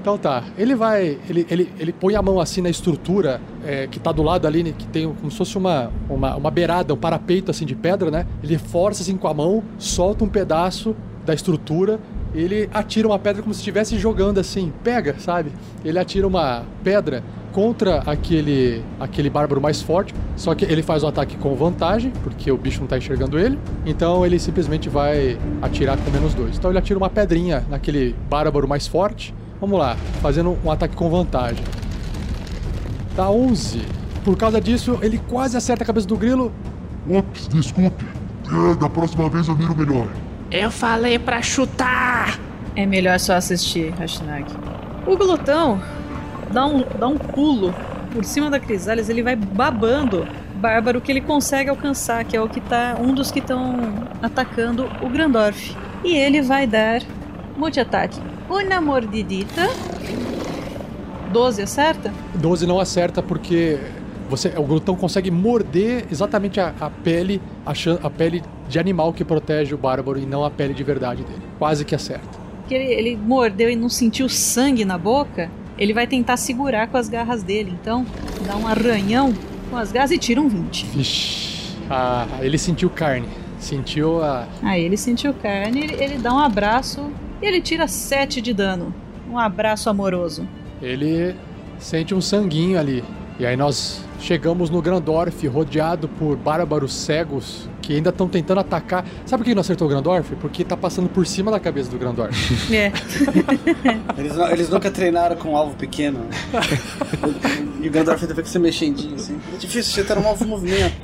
Então 0.00 0.16
tá, 0.16 0.44
ele 0.56 0.74
vai. 0.74 1.18
Ele, 1.28 1.46
ele, 1.50 1.72
ele 1.78 1.92
põe 1.92 2.14
a 2.14 2.22
mão 2.22 2.40
assim 2.40 2.62
na 2.62 2.70
estrutura 2.70 3.38
é, 3.62 3.86
que 3.86 4.00
tá 4.00 4.10
do 4.10 4.22
lado 4.22 4.46
ali, 4.46 4.62
né, 4.62 4.72
que 4.76 4.86
tem 4.86 5.12
como 5.12 5.30
se 5.30 5.36
fosse 5.36 5.58
uma, 5.58 5.92
uma, 6.08 6.36
uma 6.36 6.50
beirada, 6.50 6.94
um 6.94 6.96
parapeito 6.96 7.50
assim 7.50 7.66
de 7.66 7.74
pedra, 7.74 8.10
né? 8.10 8.26
Ele 8.42 8.56
força 8.56 9.02
assim 9.02 9.16
com 9.16 9.28
a 9.28 9.34
mão, 9.34 9.62
solta 9.78 10.24
um 10.24 10.28
pedaço 10.28 10.96
da 11.24 11.34
estrutura 11.34 12.00
ele 12.34 12.68
atira 12.72 13.08
uma 13.08 13.18
pedra 13.18 13.42
como 13.42 13.52
se 13.52 13.60
estivesse 13.60 13.98
jogando 13.98 14.38
assim, 14.38 14.72
pega, 14.84 15.16
sabe? 15.18 15.50
Ele 15.84 15.98
atira 15.98 16.26
uma 16.26 16.62
pedra 16.82 17.22
contra 17.52 17.98
aquele 18.06 18.84
aquele 19.00 19.28
bárbaro 19.28 19.60
mais 19.60 19.82
forte, 19.82 20.14
só 20.36 20.54
que 20.54 20.64
ele 20.64 20.82
faz 20.82 21.02
um 21.02 21.08
ataque 21.08 21.36
com 21.36 21.54
vantagem, 21.56 22.12
porque 22.22 22.50
o 22.52 22.56
bicho 22.56 22.80
não 22.80 22.86
tá 22.86 22.96
enxergando 22.96 23.38
ele. 23.38 23.58
Então 23.84 24.24
ele 24.24 24.38
simplesmente 24.38 24.88
vai 24.88 25.38
atirar 25.60 25.96
com 25.98 26.10
menos 26.10 26.34
dois. 26.34 26.56
Então 26.56 26.70
ele 26.70 26.78
atira 26.78 26.98
uma 26.98 27.10
pedrinha 27.10 27.64
naquele 27.68 28.14
bárbaro 28.28 28.68
mais 28.68 28.86
forte. 28.86 29.34
Vamos 29.60 29.78
lá, 29.78 29.96
fazendo 30.22 30.56
um 30.64 30.70
ataque 30.70 30.94
com 30.94 31.10
vantagem. 31.10 31.64
Tá 33.16 33.28
11. 33.28 33.82
Por 34.24 34.36
causa 34.36 34.60
disso, 34.60 34.98
ele 35.02 35.18
quase 35.28 35.56
acerta 35.56 35.82
a 35.82 35.86
cabeça 35.86 36.06
do 36.06 36.16
grilo. 36.16 36.52
Ops, 37.10 37.48
desculpe. 37.48 38.04
É, 38.46 38.74
da 38.76 38.88
próxima 38.88 39.28
vez 39.28 39.48
eu 39.48 39.56
miro 39.56 39.76
melhor. 39.76 40.08
Eu 40.50 40.70
falei 40.70 41.18
pra 41.18 41.40
chutar! 41.42 42.38
É 42.74 42.84
melhor 42.84 43.20
só 43.20 43.34
assistir, 43.34 43.92
Hashtag. 43.92 44.46
O 45.06 45.16
glutão 45.16 45.80
dá 46.50 46.66
um, 46.66 46.84
dá 46.98 47.06
um 47.06 47.16
pulo 47.16 47.74
por 48.12 48.24
cima 48.24 48.50
da 48.50 48.58
Crisales, 48.58 49.08
ele 49.08 49.22
vai 49.22 49.36
babando 49.36 50.26
Bárbaro 50.56 51.00
que 51.00 51.10
ele 51.10 51.20
consegue 51.20 51.70
alcançar, 51.70 52.24
que 52.24 52.36
é 52.36 52.40
o 52.40 52.48
que 52.48 52.60
tá 52.60 52.96
um 53.00 53.14
dos 53.14 53.30
que 53.30 53.38
estão 53.38 53.76
atacando 54.20 54.90
o 55.00 55.08
Grandorf. 55.08 55.74
E 56.04 56.16
ele 56.16 56.42
vai 56.42 56.66
dar 56.66 57.00
multi-ataque. 57.56 58.20
Uma 58.48 58.80
mordidita. 58.80 59.68
12 61.32 61.62
acerta? 61.62 62.12
12 62.34 62.66
não 62.66 62.80
acerta 62.80 63.22
porque 63.22 63.78
você, 64.30 64.54
o 64.56 64.62
glutão 64.62 64.94
consegue 64.94 65.30
morder 65.30 66.06
exatamente 66.10 66.60
a, 66.60 66.72
a 66.80 66.88
pele, 66.88 67.42
a, 67.66 67.72
a 68.06 68.10
pele 68.10 68.42
de 68.68 68.78
animal 68.78 69.12
que 69.12 69.24
protege 69.24 69.74
o 69.74 69.78
bárbaro 69.78 70.18
e 70.18 70.24
não 70.24 70.44
a 70.44 70.50
pele 70.50 70.72
de 70.72 70.84
verdade 70.84 71.24
dele. 71.24 71.42
Quase 71.58 71.84
que 71.84 71.94
acerta. 71.94 72.38
Que 72.68 72.74
ele, 72.74 72.92
ele 72.92 73.16
mordeu 73.16 73.68
e 73.68 73.74
não 73.74 73.88
sentiu 73.88 74.28
sangue 74.28 74.84
na 74.84 74.96
boca. 74.96 75.50
Ele 75.76 75.92
vai 75.92 76.06
tentar 76.06 76.36
segurar 76.36 76.86
com 76.86 76.96
as 76.96 77.08
garras 77.08 77.42
dele. 77.42 77.76
Então, 77.80 78.06
dá 78.46 78.56
um 78.56 78.68
arranhão 78.68 79.34
com 79.68 79.76
as 79.76 79.90
garras 79.90 80.12
e 80.12 80.18
tira 80.18 80.40
um 80.40 80.48
20. 80.48 80.86
Vixe. 80.86 81.76
Ah, 81.90 82.26
ele 82.40 82.56
sentiu 82.56 82.88
carne. 82.88 83.28
Sentiu 83.58 84.22
a. 84.22 84.46
Aí 84.62 84.84
ele 84.84 84.96
sentiu 84.96 85.34
carne, 85.34 85.80
ele, 85.80 86.02
ele 86.02 86.18
dá 86.18 86.32
um 86.32 86.38
abraço 86.38 87.10
e 87.42 87.46
ele 87.46 87.60
tira 87.60 87.88
7 87.88 88.40
de 88.40 88.54
dano. 88.54 88.94
Um 89.28 89.38
abraço 89.38 89.90
amoroso. 89.90 90.46
Ele 90.80 91.34
sente 91.78 92.14
um 92.14 92.20
sanguinho 92.20 92.78
ali. 92.78 93.04
E 93.38 93.46
aí 93.46 93.56
nós 93.56 94.04
chegamos 94.20 94.68
no 94.68 94.82
Grandorf, 94.82 95.42
rodeado 95.44 96.06
por 96.06 96.36
bárbaros 96.36 96.92
cegos 96.92 97.69
que 97.80 97.94
ainda 97.94 98.10
estão 98.10 98.28
tentando 98.28 98.60
atacar. 98.60 99.04
Sabe 99.26 99.42
por 99.42 99.48
que 99.48 99.54
não 99.54 99.60
acertou 99.60 99.86
o 99.86 99.90
Grandorf? 99.90 100.34
Porque 100.36 100.64
tá 100.64 100.76
passando 100.76 101.08
por 101.08 101.26
cima 101.26 101.50
da 101.50 101.58
cabeça 101.58 101.90
do 101.90 101.98
Grandorf. 101.98 102.30
É. 102.70 102.92
Eles, 104.16 104.36
eles 104.52 104.68
nunca 104.68 104.90
treinaram 104.90 105.36
com 105.36 105.50
um 105.50 105.56
alvo 105.56 105.74
pequeno. 105.76 106.20
e 107.80 107.88
o 107.88 107.90
Gandalf 107.90 108.22
ainda 108.22 108.34
fica 108.34 108.46
se 108.46 108.58
mexendinho 108.58 109.14
assim. 109.14 109.38
É 109.52 109.56
difícil 109.56 109.92
acertar 109.92 110.18
um 110.18 110.26
alvo 110.26 110.44
em 110.44 110.46
movimento. 110.46 110.94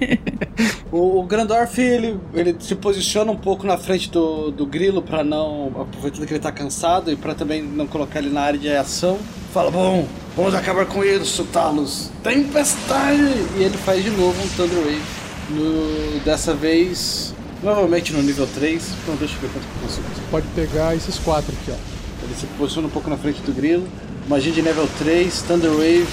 o, 0.90 1.20
o 1.20 1.22
Grandorf, 1.24 1.78
ele, 1.78 2.18
ele 2.34 2.56
se 2.58 2.74
posiciona 2.74 3.30
um 3.30 3.36
pouco 3.36 3.66
na 3.66 3.76
frente 3.76 4.10
do, 4.10 4.50
do 4.50 4.66
grilo 4.66 5.02
pra 5.02 5.22
não. 5.22 5.68
aproveitando 5.80 6.26
que 6.26 6.32
ele 6.32 6.40
tá 6.40 6.52
cansado 6.52 7.10
e 7.10 7.16
pra 7.16 7.34
também 7.34 7.62
não 7.62 7.86
colocar 7.86 8.18
ele 8.18 8.30
na 8.30 8.42
área 8.42 8.58
de 8.58 8.70
ação. 8.70 9.18
Fala, 9.52 9.70
bom, 9.70 10.06
vamos 10.36 10.54
acabar 10.54 10.86
com 10.86 11.02
eles, 11.02 11.28
chutá-los. 11.28 12.10
Tempestade! 12.22 13.22
E 13.58 13.62
ele 13.62 13.76
faz 13.78 14.02
de 14.02 14.10
novo 14.10 14.40
um 14.42 14.48
Thunder 14.48 14.78
Wave. 14.78 15.19
No, 15.50 16.20
dessa 16.20 16.54
vez, 16.54 17.34
provavelmente 17.60 18.12
no 18.12 18.22
nível 18.22 18.46
3. 18.46 18.82
Então 19.02 19.16
deixa 19.16 19.34
eu 19.34 19.40
ver 19.40 19.48
quanto 19.48 19.64
que 19.64 19.76
eu 19.76 19.82
consigo. 19.82 20.06
Você 20.14 20.22
pode 20.30 20.46
pegar 20.54 20.94
esses 20.94 21.18
quatro 21.18 21.52
aqui, 21.60 21.70
ó. 21.70 22.24
Ele 22.24 22.34
se 22.34 22.46
posiciona 22.58 22.88
um 22.88 22.90
pouco 22.90 23.10
na 23.10 23.16
frente 23.16 23.40
do 23.42 23.52
grilo. 23.52 23.86
Magia 24.28 24.52
de 24.52 24.62
nível 24.62 24.88
3, 24.98 25.42
Thunder 25.42 25.70
Wave. 25.70 26.06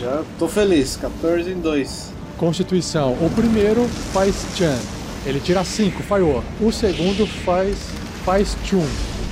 Já 0.00 0.22
tô 0.38 0.48
feliz, 0.48 0.96
14 0.96 1.50
em 1.50 1.60
2. 1.60 2.12
Constituição. 2.38 3.12
O 3.20 3.30
primeiro 3.34 3.86
faz 4.14 4.34
Chan. 4.56 4.78
Ele 5.26 5.38
tira 5.40 5.62
5, 5.62 6.02
falhou. 6.02 6.42
O 6.58 6.72
segundo 6.72 7.26
faz. 7.44 7.76
faz 8.24 8.56
Chun. 8.64 8.86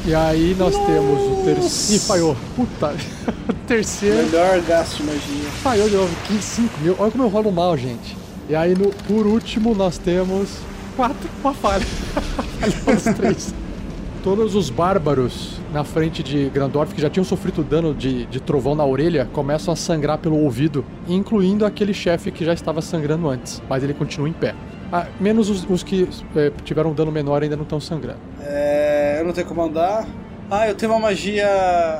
E 0.04 0.14
aí 0.14 0.54
nós 0.58 0.74
temos 0.74 1.20
o 1.20 1.42
terceiro. 1.44 2.02
Ih, 2.02 2.06
falhou. 2.06 2.36
Puta. 2.54 2.94
o 3.48 3.52
terceiro. 3.66 4.16
Melhor 4.26 4.60
gasto 4.60 4.98
de 4.98 5.04
magia. 5.04 5.50
Falhou 5.62 5.88
de 5.88 5.96
novo. 5.96 6.14
15, 6.26 6.42
5 6.42 6.80
mil. 6.80 6.96
Olha 6.98 7.10
como 7.10 7.24
eu 7.24 7.28
rolo 7.28 7.50
mal, 7.50 7.76
gente. 7.78 8.17
E 8.48 8.56
aí, 8.56 8.74
no, 8.74 8.90
por 9.06 9.26
último, 9.26 9.74
nós 9.74 9.98
temos. 9.98 10.58
Quatro. 10.96 11.28
Uma 11.42 11.52
falha. 11.52 11.84
Falhou 11.84 12.96
os 12.96 13.04
três. 13.16 13.54
Todos 14.24 14.54
os 14.54 14.70
bárbaros 14.70 15.60
na 15.72 15.84
frente 15.84 16.22
de 16.22 16.48
Grandorf, 16.48 16.94
que 16.94 17.00
já 17.00 17.10
tinham 17.10 17.24
sofrido 17.24 17.62
dano 17.62 17.94
de, 17.94 18.26
de 18.26 18.40
trovão 18.40 18.74
na 18.74 18.84
orelha, 18.84 19.28
começam 19.32 19.72
a 19.72 19.76
sangrar 19.76 20.18
pelo 20.18 20.36
ouvido, 20.38 20.84
incluindo 21.06 21.64
aquele 21.64 21.92
chefe 21.92 22.30
que 22.30 22.44
já 22.44 22.52
estava 22.52 22.80
sangrando 22.80 23.28
antes, 23.28 23.62
mas 23.68 23.84
ele 23.84 23.94
continua 23.94 24.28
em 24.28 24.32
pé. 24.32 24.54
Ah, 24.90 25.06
menos 25.20 25.50
os, 25.50 25.68
os 25.68 25.82
que 25.82 26.08
é, 26.34 26.50
tiveram 26.64 26.92
dano 26.94 27.12
menor 27.12 27.42
ainda 27.42 27.54
não 27.54 27.62
estão 27.64 27.78
sangrando. 27.78 28.18
É, 28.40 29.18
eu 29.20 29.24
não 29.26 29.32
tenho 29.32 29.46
como 29.46 29.62
andar. 29.62 30.06
Ah, 30.50 30.66
eu 30.66 30.74
tenho 30.74 30.90
uma 30.92 31.00
magia. 31.00 31.46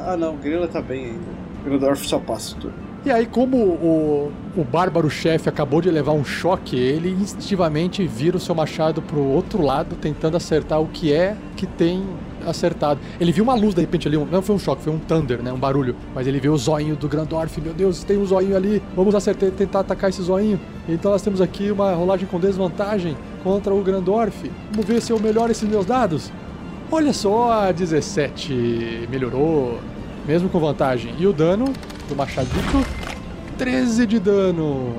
Ah, 0.07 0.17
não, 0.19 0.35
o 0.35 0.39
grilo 0.39 0.67
tá 0.67 0.81
bem 0.81 1.05
ainda. 1.07 1.39
Grandorf 1.65 2.07
só 2.09 2.19
passa 2.19 2.57
tudo. 2.57 2.88
E 3.05 3.11
aí, 3.11 3.27
como 3.27 3.57
o, 3.57 4.33
o 4.57 4.65
bárbaro 4.65 5.09
chefe 5.09 5.49
acabou 5.49 5.81
de 5.81 5.91
levar 5.91 6.13
um 6.13 6.25
choque, 6.25 6.77
ele 6.77 7.11
instintivamente 7.11 8.07
vira 8.07 8.37
o 8.37 8.41
seu 8.41 8.55
machado 8.55 9.01
pro 9.01 9.21
outro 9.23 9.63
lado, 9.63 9.95
tentando 9.97 10.37
acertar 10.37 10.81
o 10.81 10.87
que 10.89 11.13
é 11.13 11.37
que 11.57 11.65
tem 11.67 12.03
acertado. 12.45 12.99
Ele 13.21 13.31
viu 13.33 13.45
uma 13.45 13.55
luz 13.55 13.75
de 13.75 13.81
repente 13.81 14.09
ali, 14.09 14.17
um- 14.17 14.25
não 14.27 14.43
foi 14.43 14.57
um 14.57 14.59
choque, 14.59 14.83
foi 14.83 14.93
um 14.93 14.99
thunder, 14.99 15.41
né? 15.43 15.53
Um 15.53 15.59
barulho. 15.59 15.95
Mas 16.15 16.27
ele 16.27 16.41
viu 16.41 16.53
o 16.53 16.57
zoinho 16.59 16.97
do 16.97 17.09
Grandorf, 17.09 17.61
meu 17.61 17.73
Deus, 17.73 18.03
tem 18.05 18.19
um 18.19 18.27
zoinho 18.27 18.57
ali, 18.57 18.83
vamos 18.97 19.15
acertar, 19.15 19.51
tentar 19.53 19.81
atacar 19.81 20.11
esse 20.11 20.21
zoinho. 20.23 20.59
Então 20.89 21.13
nós 21.13 21.23
temos 21.23 21.41
aqui 21.41 21.71
uma 21.71 21.95
rolagem 21.95 22.27
com 22.27 22.39
desvantagem 22.41 23.17
contra 23.45 23.73
o 23.73 23.83
Grandorf. 23.83 24.51
Vamos 24.73 24.87
ver 24.87 25.01
se 25.01 25.13
eu 25.13 25.21
melhoro 25.21 25.53
esses 25.53 25.69
meus 25.69 25.87
dados. 25.87 26.33
Olha 26.91 27.13
só, 27.13 27.71
17 27.73 29.07
melhorou, 29.11 29.79
mesmo 30.27 30.49
com 30.49 30.59
vantagem. 30.59 31.15
E 31.19 31.27
o 31.27 31.33
dano 31.33 31.73
do 32.09 32.17
machadito, 32.17 32.85
13 33.57 34.07
de 34.07 34.19
dano. 34.19 34.95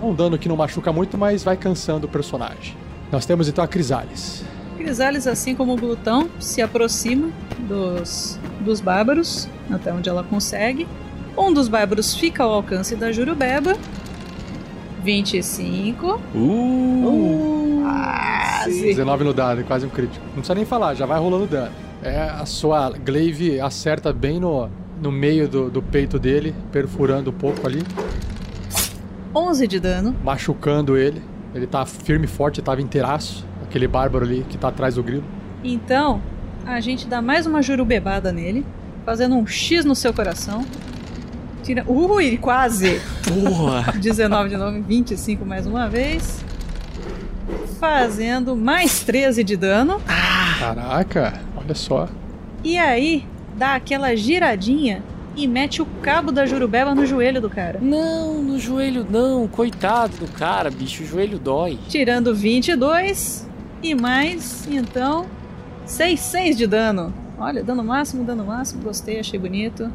É 0.00 0.04
um 0.04 0.14
dano 0.14 0.36
que 0.36 0.48
não 0.48 0.56
machuca 0.56 0.92
muito, 0.92 1.16
mas 1.16 1.44
vai 1.44 1.56
cansando 1.56 2.06
o 2.06 2.10
personagem. 2.10 2.76
Nós 3.12 3.24
temos 3.24 3.48
então 3.48 3.62
a 3.62 3.68
Crisales. 3.68 4.44
Crisales, 4.76 5.26
assim 5.26 5.54
como 5.54 5.74
o 5.74 5.76
glutão, 5.76 6.28
se 6.38 6.62
aproxima 6.62 7.30
dos, 7.68 8.38
dos 8.60 8.80
bárbaros, 8.80 9.48
até 9.70 9.92
onde 9.92 10.08
ela 10.08 10.24
consegue. 10.24 10.88
Um 11.36 11.52
dos 11.52 11.68
bárbaros 11.68 12.14
fica 12.14 12.42
ao 12.42 12.52
alcance 12.52 12.96
da 12.96 13.12
Jurubeba. 13.12 13.76
25. 15.02 16.20
Uh! 16.34 17.80
Quase. 17.82 18.82
19 18.82 19.24
no 19.24 19.32
dado, 19.32 19.64
quase 19.64 19.86
um 19.86 19.88
crítico. 19.88 20.24
Não 20.26 20.34
precisa 20.34 20.54
nem 20.54 20.64
falar, 20.64 20.94
já 20.94 21.06
vai 21.06 21.18
rolando 21.18 21.46
dano. 21.46 21.72
É, 22.02 22.22
a 22.22 22.46
sua 22.46 22.90
glaive 22.90 23.60
acerta 23.60 24.12
bem 24.12 24.40
no, 24.40 24.70
no 25.00 25.10
meio 25.10 25.48
do, 25.48 25.70
do 25.70 25.80
peito 25.82 26.18
dele, 26.18 26.54
perfurando 26.70 27.30
um 27.30 27.32
pouco 27.34 27.66
ali, 27.66 27.82
11 29.34 29.66
de 29.66 29.80
dano. 29.80 30.14
machucando 30.24 30.96
ele. 30.96 31.22
Ele 31.54 31.66
tá 31.66 31.84
firme 31.86 32.26
e 32.26 32.28
forte, 32.28 32.60
tava 32.62 32.80
inteiraço. 32.80 33.44
Aquele 33.62 33.86
bárbaro 33.88 34.24
ali 34.24 34.44
que 34.48 34.56
tá 34.58 34.68
atrás 34.68 34.96
do 34.96 35.02
grilo. 35.02 35.24
Então, 35.62 36.20
a 36.66 36.80
gente 36.80 37.06
dá 37.06 37.20
mais 37.22 37.46
uma 37.46 37.62
jurubebada 37.62 38.32
nele, 38.32 38.64
fazendo 39.04 39.36
um 39.36 39.46
X 39.46 39.84
no 39.84 39.94
seu 39.94 40.12
coração. 40.12 40.64
Tira. 41.62 41.84
Ui, 41.86 42.36
quase! 42.38 43.00
Porra! 43.26 43.92
19 43.98 44.48
de 44.48 44.56
novo, 44.56 44.82
25 44.82 45.44
mais 45.44 45.66
uma 45.66 45.88
vez. 45.88 46.44
Fazendo 47.78 48.54
mais 48.56 49.02
13 49.04 49.42
de 49.44 49.56
dano. 49.56 50.00
Caraca, 50.58 51.40
olha 51.56 51.74
só. 51.74 52.08
E 52.62 52.76
aí, 52.76 53.24
dá 53.56 53.74
aquela 53.74 54.14
giradinha 54.14 55.02
e 55.36 55.46
mete 55.46 55.80
o 55.80 55.86
cabo 56.02 56.32
da 56.32 56.44
jurubeba 56.44 56.94
no 56.94 57.06
joelho 57.06 57.40
do 57.40 57.48
cara. 57.48 57.78
Não, 57.80 58.42
no 58.42 58.58
joelho 58.58 59.06
não. 59.08 59.46
Coitado 59.46 60.16
do 60.16 60.28
cara, 60.32 60.70
bicho. 60.70 61.02
O 61.02 61.06
joelho 61.06 61.38
dói. 61.38 61.78
Tirando 61.88 62.34
22 62.34 63.48
e 63.82 63.94
mais, 63.94 64.68
então, 64.70 65.26
6, 65.86 66.20
6 66.20 66.56
de 66.56 66.66
dano. 66.66 67.12
Olha, 67.38 67.62
dano 67.62 67.82
máximo, 67.82 68.24
dano 68.24 68.44
máximo. 68.44 68.82
Gostei, 68.82 69.18
achei 69.18 69.38
bonito. 69.38 69.90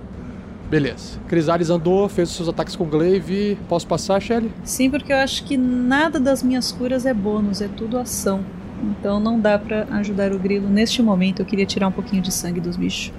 Beleza. 0.70 1.20
Crisales 1.28 1.70
andou, 1.70 2.10
fez 2.10 2.30
os 2.30 2.36
seus 2.36 2.50
ataques 2.50 2.76
com 2.76 2.86
glaive. 2.86 3.58
Posso 3.70 3.86
passar, 3.86 4.20
Shelly? 4.20 4.52
Sim, 4.64 4.90
porque 4.90 5.14
eu 5.14 5.18
acho 5.18 5.44
que 5.44 5.56
nada 5.58 6.20
das 6.20 6.42
minhas 6.42 6.72
curas 6.72 7.06
é 7.06 7.14
bônus, 7.14 7.62
é 7.62 7.68
tudo 7.68 8.00
ação. 8.00 8.44
Então 8.82 9.20
não 9.20 9.40
dá 9.40 9.60
pra 9.60 9.84
ajudar 9.92 10.34
o 10.34 10.40
grilo 10.40 10.68
neste 10.68 11.04
momento. 11.04 11.42
Eu 11.42 11.46
queria 11.46 11.66
tirar 11.66 11.88
um 11.88 11.92
pouquinho 11.92 12.22
de 12.22 12.32
sangue 12.32 12.60
dos 12.60 12.76
bichos. 12.76 13.14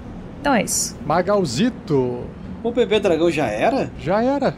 Então 0.47 0.55
é 0.55 0.63
isso. 0.63 0.95
Magalzito. 1.05 2.25
O 2.63 2.71
bebê 2.71 3.01
dragão 3.01 3.29
já 3.29 3.47
era? 3.47 3.91
Já 3.99 4.23
era. 4.23 4.55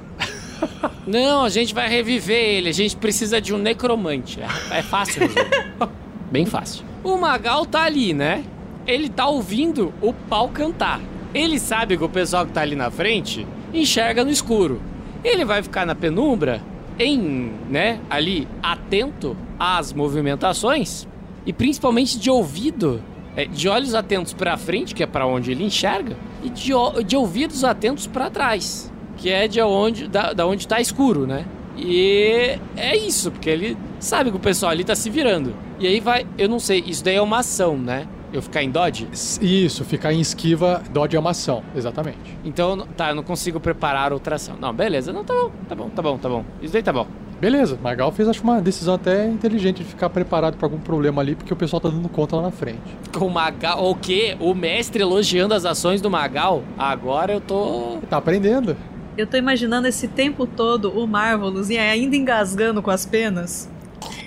Não, 1.08 1.44
a 1.44 1.50
gente 1.50 1.74
vai 1.74 1.90
reviver 1.90 2.38
ele. 2.38 2.70
A 2.70 2.72
gente 2.72 2.96
precisa 2.96 3.42
de 3.42 3.56
um 3.56 3.58
necromante. 3.58 4.40
É, 4.70 4.84
fácil 4.84 5.22
resolver. 5.22 5.74
Bem 6.32 6.46
fácil. 6.46 6.86
O 7.04 7.18
Magal 7.18 7.66
tá 7.66 7.82
ali, 7.82 8.14
né? 8.14 8.44
Ele 8.86 9.10
tá 9.10 9.26
ouvindo 9.26 9.92
o 10.00 10.14
pau 10.14 10.50
cantar. 10.50 11.02
Ele 11.34 11.58
sabe 11.58 11.98
que 11.98 12.04
o 12.04 12.10
pessoal 12.10 12.46
que 12.46 12.52
tá 12.52 12.62
ali 12.62 12.76
na 12.76 12.92
frente 12.92 13.48
enxerga 13.74 14.24
no 14.24 14.30
escuro. 14.30 14.80
Ele 15.24 15.44
vai 15.44 15.64
ficar 15.64 15.88
na 15.88 15.96
penumbra, 15.96 16.62
em, 17.00 17.52
né, 17.68 18.00
ali 18.12 18.48
atento 18.62 19.36
às 19.58 19.92
movimentações 19.92 21.08
e 21.48 21.52
principalmente 21.52 22.20
de 22.20 22.30
ouvido, 22.30 23.02
é, 23.36 23.46
de 23.46 23.68
olhos 23.70 23.94
atentos 23.94 24.34
pra 24.34 24.58
frente, 24.58 24.94
que 24.94 25.04
é 25.04 25.08
pra 25.08 25.26
onde 25.26 25.52
ele 25.52 25.64
enxerga, 25.64 26.16
e 26.44 26.50
de, 26.50 26.72
de 27.06 27.16
ouvidos 27.16 27.64
atentos 27.64 28.08
pra 28.08 28.30
trás, 28.30 28.92
que 29.18 29.30
é 29.30 29.48
de 29.48 29.62
onde 29.62 30.08
da, 30.08 30.34
da 30.34 30.46
onde 30.46 30.68
tá 30.68 30.80
escuro, 30.80 31.26
né? 31.26 31.46
E 31.78 32.58
é 32.76 32.96
isso, 32.98 33.32
porque 33.32 33.50
ele 33.50 33.78
sabe 34.00 34.32
que 34.32 34.38
o 34.38 34.40
pessoal 34.40 34.72
ali 34.72 34.84
tá 34.84 34.96
se 34.96 35.10
virando. 35.10 35.54
E 35.80 35.88
aí 35.88 36.00
vai, 36.00 36.28
eu 36.38 36.50
não 36.50 36.60
sei, 36.60 36.84
isso 36.86 37.04
daí 37.04 37.16
é 37.16 37.22
uma 37.22 37.40
ação, 37.40 37.78
né? 37.78 38.06
Eu 38.32 38.42
ficar 38.42 38.62
em 38.62 38.70
dodge? 38.70 39.08
Isso, 39.42 39.84
ficar 39.84 40.14
em 40.14 40.20
esquiva, 40.20 40.84
dodge 40.92 41.16
é 41.16 41.20
uma 41.20 41.32
ação, 41.32 41.64
exatamente. 41.76 42.38
Então, 42.46 42.86
tá, 42.96 43.10
eu 43.10 43.16
não 43.16 43.24
consigo 43.24 43.60
preparar 43.60 44.14
outra 44.14 44.36
ação. 44.36 44.56
Não, 44.60 44.72
beleza, 44.72 45.12
não, 45.12 45.24
tá 45.24 45.34
bom, 45.34 45.52
tá 45.68 45.76
bom, 45.76 45.90
tá 45.90 46.02
bom, 46.02 46.18
tá 46.18 46.30
bom. 46.30 46.46
Isso 46.62 46.72
daí 46.72 46.84
tá 46.84 46.94
bom. 46.94 47.08
Beleza, 47.40 47.78
Magal 47.82 48.12
fez 48.12 48.28
acho 48.28 48.44
uma 48.44 48.62
decisão 48.62 48.96
até 48.96 49.26
inteligente 49.26 49.78
de 49.78 49.86
ficar 49.86 50.10
preparado 50.10 50.58
pra 50.58 50.66
algum 50.66 50.78
problema 50.80 51.22
ali, 51.22 51.36
porque 51.36 51.54
o 51.54 51.56
pessoal 51.56 51.80
tá 51.80 51.88
dando 51.90 52.10
conta 52.10 52.36
lá 52.36 52.42
na 52.44 52.52
frente. 52.52 52.80
Com 53.18 53.28
o 53.28 53.30
Magal, 53.32 53.90
o 53.90 53.96
quê? 53.96 54.36
O 54.40 54.54
mestre 54.54 55.02
elogiando 55.02 55.54
as 55.54 55.64
ações 55.66 56.02
do 56.02 56.10
Magal? 56.10 56.64
Agora 56.78 57.32
eu 57.34 57.40
tô. 57.42 57.98
Tá 58.10 58.18
aprendendo. 58.18 58.76
Eu 59.18 59.26
tô 59.26 59.38
imaginando 59.38 59.88
esse 59.88 60.08
tempo 60.08 60.46
todo 60.46 60.92
o 60.92 61.08
Marvelous 61.08 61.70
e 61.70 61.78
ainda 61.78 62.16
engasgando 62.16 62.82
com 62.82 62.92
as 62.92 63.06
penas. 63.06 63.70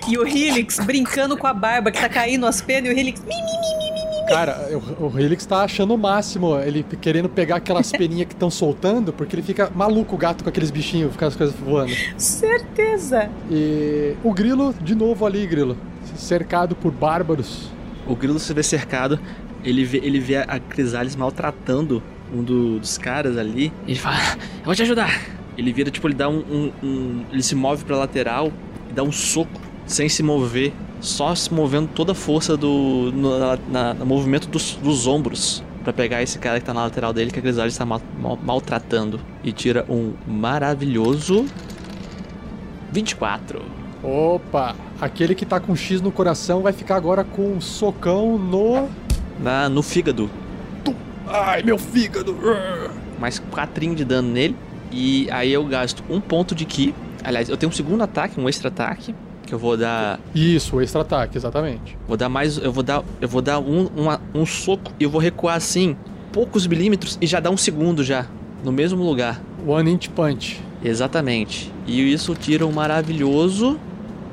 E 0.09 0.19
o 0.19 0.27
Helix 0.27 0.79
brincando 0.81 1.37
com 1.37 1.47
a 1.47 1.55
barba 1.55 1.91
que 1.91 2.01
tá 2.01 2.09
caindo 2.09 2.45
as 2.47 2.61
penas 2.61 2.91
e 2.91 2.95
o 2.95 2.99
Helix. 2.99 3.21
"Mi, 3.21 3.29
mi, 3.29 3.35
mi, 3.37 3.43
mi, 3.43 3.79
mi, 3.79 3.92
mi". 3.92 3.92
Cara, 4.29 4.69
o, 5.01 5.07
o 5.07 5.19
Helix 5.19 5.45
tá 5.45 5.63
achando 5.63 5.95
o 5.95 5.99
máximo, 5.99 6.59
ele 6.59 6.85
querendo 7.01 7.29
pegar 7.29 7.57
aquelas 7.57 7.91
peninhas 7.93 8.29
que 8.29 8.35
estão 8.35 8.51
soltando, 8.51 9.13
porque 9.13 9.35
ele 9.35 9.43
fica 9.43 9.71
maluco 9.75 10.15
o 10.15 10.19
gato 10.19 10.43
com 10.45 10.49
aqueles 10.51 10.71
bichinhos, 10.71 11.15
com 11.17 11.25
as 11.25 11.37
coisas 11.37 11.55
voando. 11.57 11.93
Certeza! 12.17 13.29
E 13.51 14.15
o 14.25 14.33
Grilo, 14.33 14.75
de 14.81 14.95
novo 14.95 15.27
ali, 15.27 15.47
Grilo, 15.47 15.77
cercado 16.17 16.75
por 16.75 16.91
bárbaros. 16.93 17.71
O 18.07 18.17
Grilo 18.17 18.39
se 18.39 18.53
vê 18.55 18.63
cercado, 18.63 19.19
ele 19.65 19.85
vê, 19.85 19.99
ele 19.99 20.19
vê 20.19 20.37
a 20.39 20.59
Crisales 20.59 21.15
maltratando 21.15 22.03
um 22.35 22.43
do- 22.43 22.79
dos 22.79 22.97
caras 22.99 23.37
ali. 23.37 23.73
Ele 23.87 23.99
fala, 23.99 24.17
eu 24.59 24.65
vou 24.65 24.75
te 24.75 24.83
ajudar. 24.83 25.21
Ele 25.57 25.73
vira, 25.73 25.91
tipo, 25.91 26.09
ele 26.09 26.15
dá 26.15 26.29
um, 26.29 26.39
um- 26.51 26.73
um- 26.83 27.25
Ele 27.31 27.43
se 27.43 27.55
move 27.55 27.85
pra 27.85 27.97
lateral 27.97 28.51
e 28.91 28.93
dá 28.93 29.03
um 29.03 29.13
soco 29.13 29.61
sem 29.87 30.09
se 30.09 30.23
mover. 30.23 30.73
Só 31.03 31.35
se 31.35 31.53
movendo 31.53 31.89
toda 31.95 32.13
a 32.13 32.15
força 32.15 32.57
do. 32.57 33.13
No, 33.13 33.39
na- 33.39 33.59
na- 33.69 33.95
no 33.95 34.07
movimento 34.07 34.49
dos, 34.49 34.77
dos 34.77 35.07
ombros. 35.07 35.63
Pra 35.85 35.93
pegar 35.93 36.23
esse 36.23 36.39
cara 36.39 36.61
que 36.61 36.65
tá 36.65 36.73
na 36.73 36.85
lateral 36.85 37.13
dele, 37.13 37.31
que 37.33 37.41
a 37.41 37.43
Crisales 37.43 37.77
tá 37.77 37.85
mal- 37.85 38.01
mal- 38.19 38.39
maltratando. 38.41 39.19
E 39.43 39.51
tira 39.53 39.85
um 39.89 40.13
maravilhoso. 40.27 41.45
24. 42.93 43.63
Opa, 44.03 44.75
aquele 45.01 45.35
que 45.35 45.47
tá 45.47 45.61
com 45.61 45.75
X 45.75 46.01
no 46.01 46.11
coração 46.11 46.61
vai 46.63 46.73
ficar 46.73 46.97
agora 46.97 47.25
com 47.25 47.53
um 47.55 47.61
socão 47.61 48.39
no. 48.39 48.89
Na, 49.41 49.69
no 49.69 49.83
fígado. 49.83 50.31
Ai, 51.27 51.63
meu 51.63 51.79
fígado! 51.79 52.37
mais 53.19 53.39
4 53.39 53.95
de 53.95 54.05
dano 54.05 54.29
nele. 54.31 54.57
E 54.91 55.29
aí 55.31 55.53
eu 55.53 55.65
gasto 55.65 56.03
um 56.11 56.21
ponto 56.21 56.55
de 56.55 56.65
ki. 56.65 56.95
Aliás, 57.25 57.49
eu 57.49 57.57
tenho 57.57 57.71
um 57.71 57.75
segundo 57.75 58.03
ataque, 58.03 58.39
um 58.41 58.49
extra 58.49 58.69
ataque. 58.69 59.15
Que 59.47 59.53
eu 59.55 59.59
vou 59.59 59.77
dar. 59.77 60.19
Isso, 60.35 60.77
o 60.77 60.81
extra 60.81 61.01
ataque, 61.03 61.37
exatamente. 61.37 61.97
Vou 62.07 62.17
dar 62.17 62.29
mais. 62.29 62.57
Eu 62.59 62.73
vou 62.73 62.83
dar. 62.83 63.03
Eu 63.21 63.29
vou 63.29 63.43
dar 63.43 63.59
um, 63.59 63.87
uma- 63.97 64.21
um 64.35 64.47
soco 64.47 64.93
e 64.99 65.05
eu 65.05 65.11
vou 65.11 65.21
recuar 65.21 65.57
assim, 65.57 65.97
poucos 66.33 66.67
milímetros, 66.67 67.19
e 67.21 67.27
já 67.27 67.41
dar 67.41 67.51
um 67.51 67.57
segundo 67.57 68.03
já. 68.05 68.27
No 68.65 68.71
mesmo 68.73 69.03
lugar. 69.05 69.41
One 69.67 69.91
inch 69.93 70.09
punch. 70.11 70.61
Exatamente. 70.85 71.73
E 71.87 72.13
isso 72.13 72.35
tira 72.35 72.67
um 72.67 72.73
maravilhoso 72.73 73.79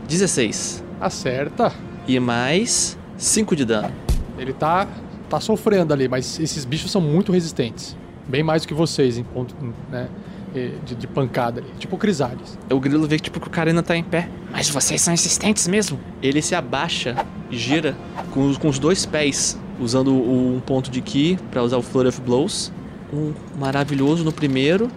16. 0.08 0.84
Acerta. 1.02 1.72
E 2.08 2.20
mais 2.20 2.98
5 3.18 3.56
de 3.56 3.66
dano. 3.66 3.92
Ele 4.38 4.54
tá, 4.54 4.88
tá 5.30 5.40
sofrendo 5.40 5.94
ali, 5.94 6.08
mas 6.08 6.40
esses 6.40 6.66
bichos 6.66 6.92
são 6.92 7.02
muito 7.02 7.32
resistentes. 7.32 7.96
Bem 8.28 8.42
mais 8.44 8.62
do 8.64 8.68
que 8.68 8.74
vocês 8.74 9.18
em 9.18 9.24
ponto, 9.24 9.54
né? 9.92 10.08
De, 10.54 10.96
de 10.96 11.08
pancada 11.08 11.62
ali. 11.62 11.70
Tipo 11.78 11.98
Crisales. 11.98 12.58
O 12.72 12.80
grilo 12.80 13.08
vê 13.08 13.18
que, 13.18 13.24
tipo, 13.24 13.40
que 13.40 13.48
o 13.48 13.52
cara 13.52 13.70
ainda 13.70 13.84
tá 13.84 13.96
em 13.96 14.04
pé. 14.04 14.28
Mas 14.52 14.70
vocês 14.70 15.00
são 15.02 15.14
insistentes 15.14 15.68
mesmo? 15.68 16.00
Ele 16.24 16.42
se 16.42 16.56
abaixa 16.56 17.16
e 17.52 17.58
gira 17.58 17.96
com 18.32 18.48
os, 18.50 18.58
com 18.58 18.68
os 18.68 18.80
dois 18.80 19.06
pés, 19.06 19.60
usando 19.80 20.12
o- 20.12 20.56
um 20.56 20.60
ponto 20.60 20.90
de 20.90 21.02
ki 21.02 21.38
pra 21.52 21.62
usar 21.62 21.78
o 21.78 21.82
Flurry 21.84 22.10
of 22.10 22.20
Blows. 22.22 22.72
Um 23.14 23.34
maravilhoso 23.60 24.24
no 24.24 24.32
primeiro, 24.32 24.90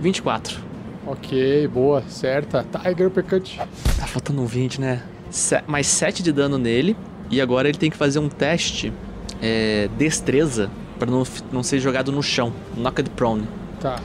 24. 0.00 0.58
Ok, 1.06 1.66
boa, 1.68 2.02
certa. 2.08 2.64
Tiger 2.82 3.08
Percut. 3.10 3.56
Tá 3.98 4.06
faltando 4.06 4.42
um 4.42 4.46
20, 4.46 4.80
né? 4.80 5.02
Se- 5.30 5.62
mais 5.66 5.86
7 5.86 6.22
de 6.22 6.32
dano 6.32 6.58
nele. 6.58 6.96
E 7.30 7.40
agora 7.40 7.68
ele 7.68 7.78
tem 7.78 7.90
que 7.90 7.96
fazer 7.96 8.18
um 8.18 8.28
teste 8.28 8.92
é, 9.40 9.88
destreza 9.96 10.70
pra 10.98 11.10
não, 11.10 11.22
não 11.52 11.62
ser 11.62 11.78
jogado 11.78 12.10
no 12.10 12.22
chão. 12.22 12.52
Knocked 12.76 13.10
prone. 13.10 13.46
Tá. 13.80 14.00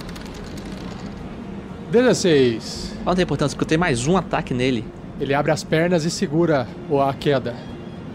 16. 1.93 2.91
Não 3.05 3.13
tem 3.13 3.21
importância, 3.23 3.55
porque 3.55 3.63
eu 3.65 3.69
tenho 3.69 3.79
mais 3.79 4.07
um 4.07 4.17
ataque 4.17 4.51
nele. 4.53 4.83
Ele 5.21 5.31
abre 5.33 5.51
as 5.51 5.63
pernas 5.63 6.03
e 6.03 6.09
segura 6.09 6.67
a 7.07 7.13
queda. 7.13 7.53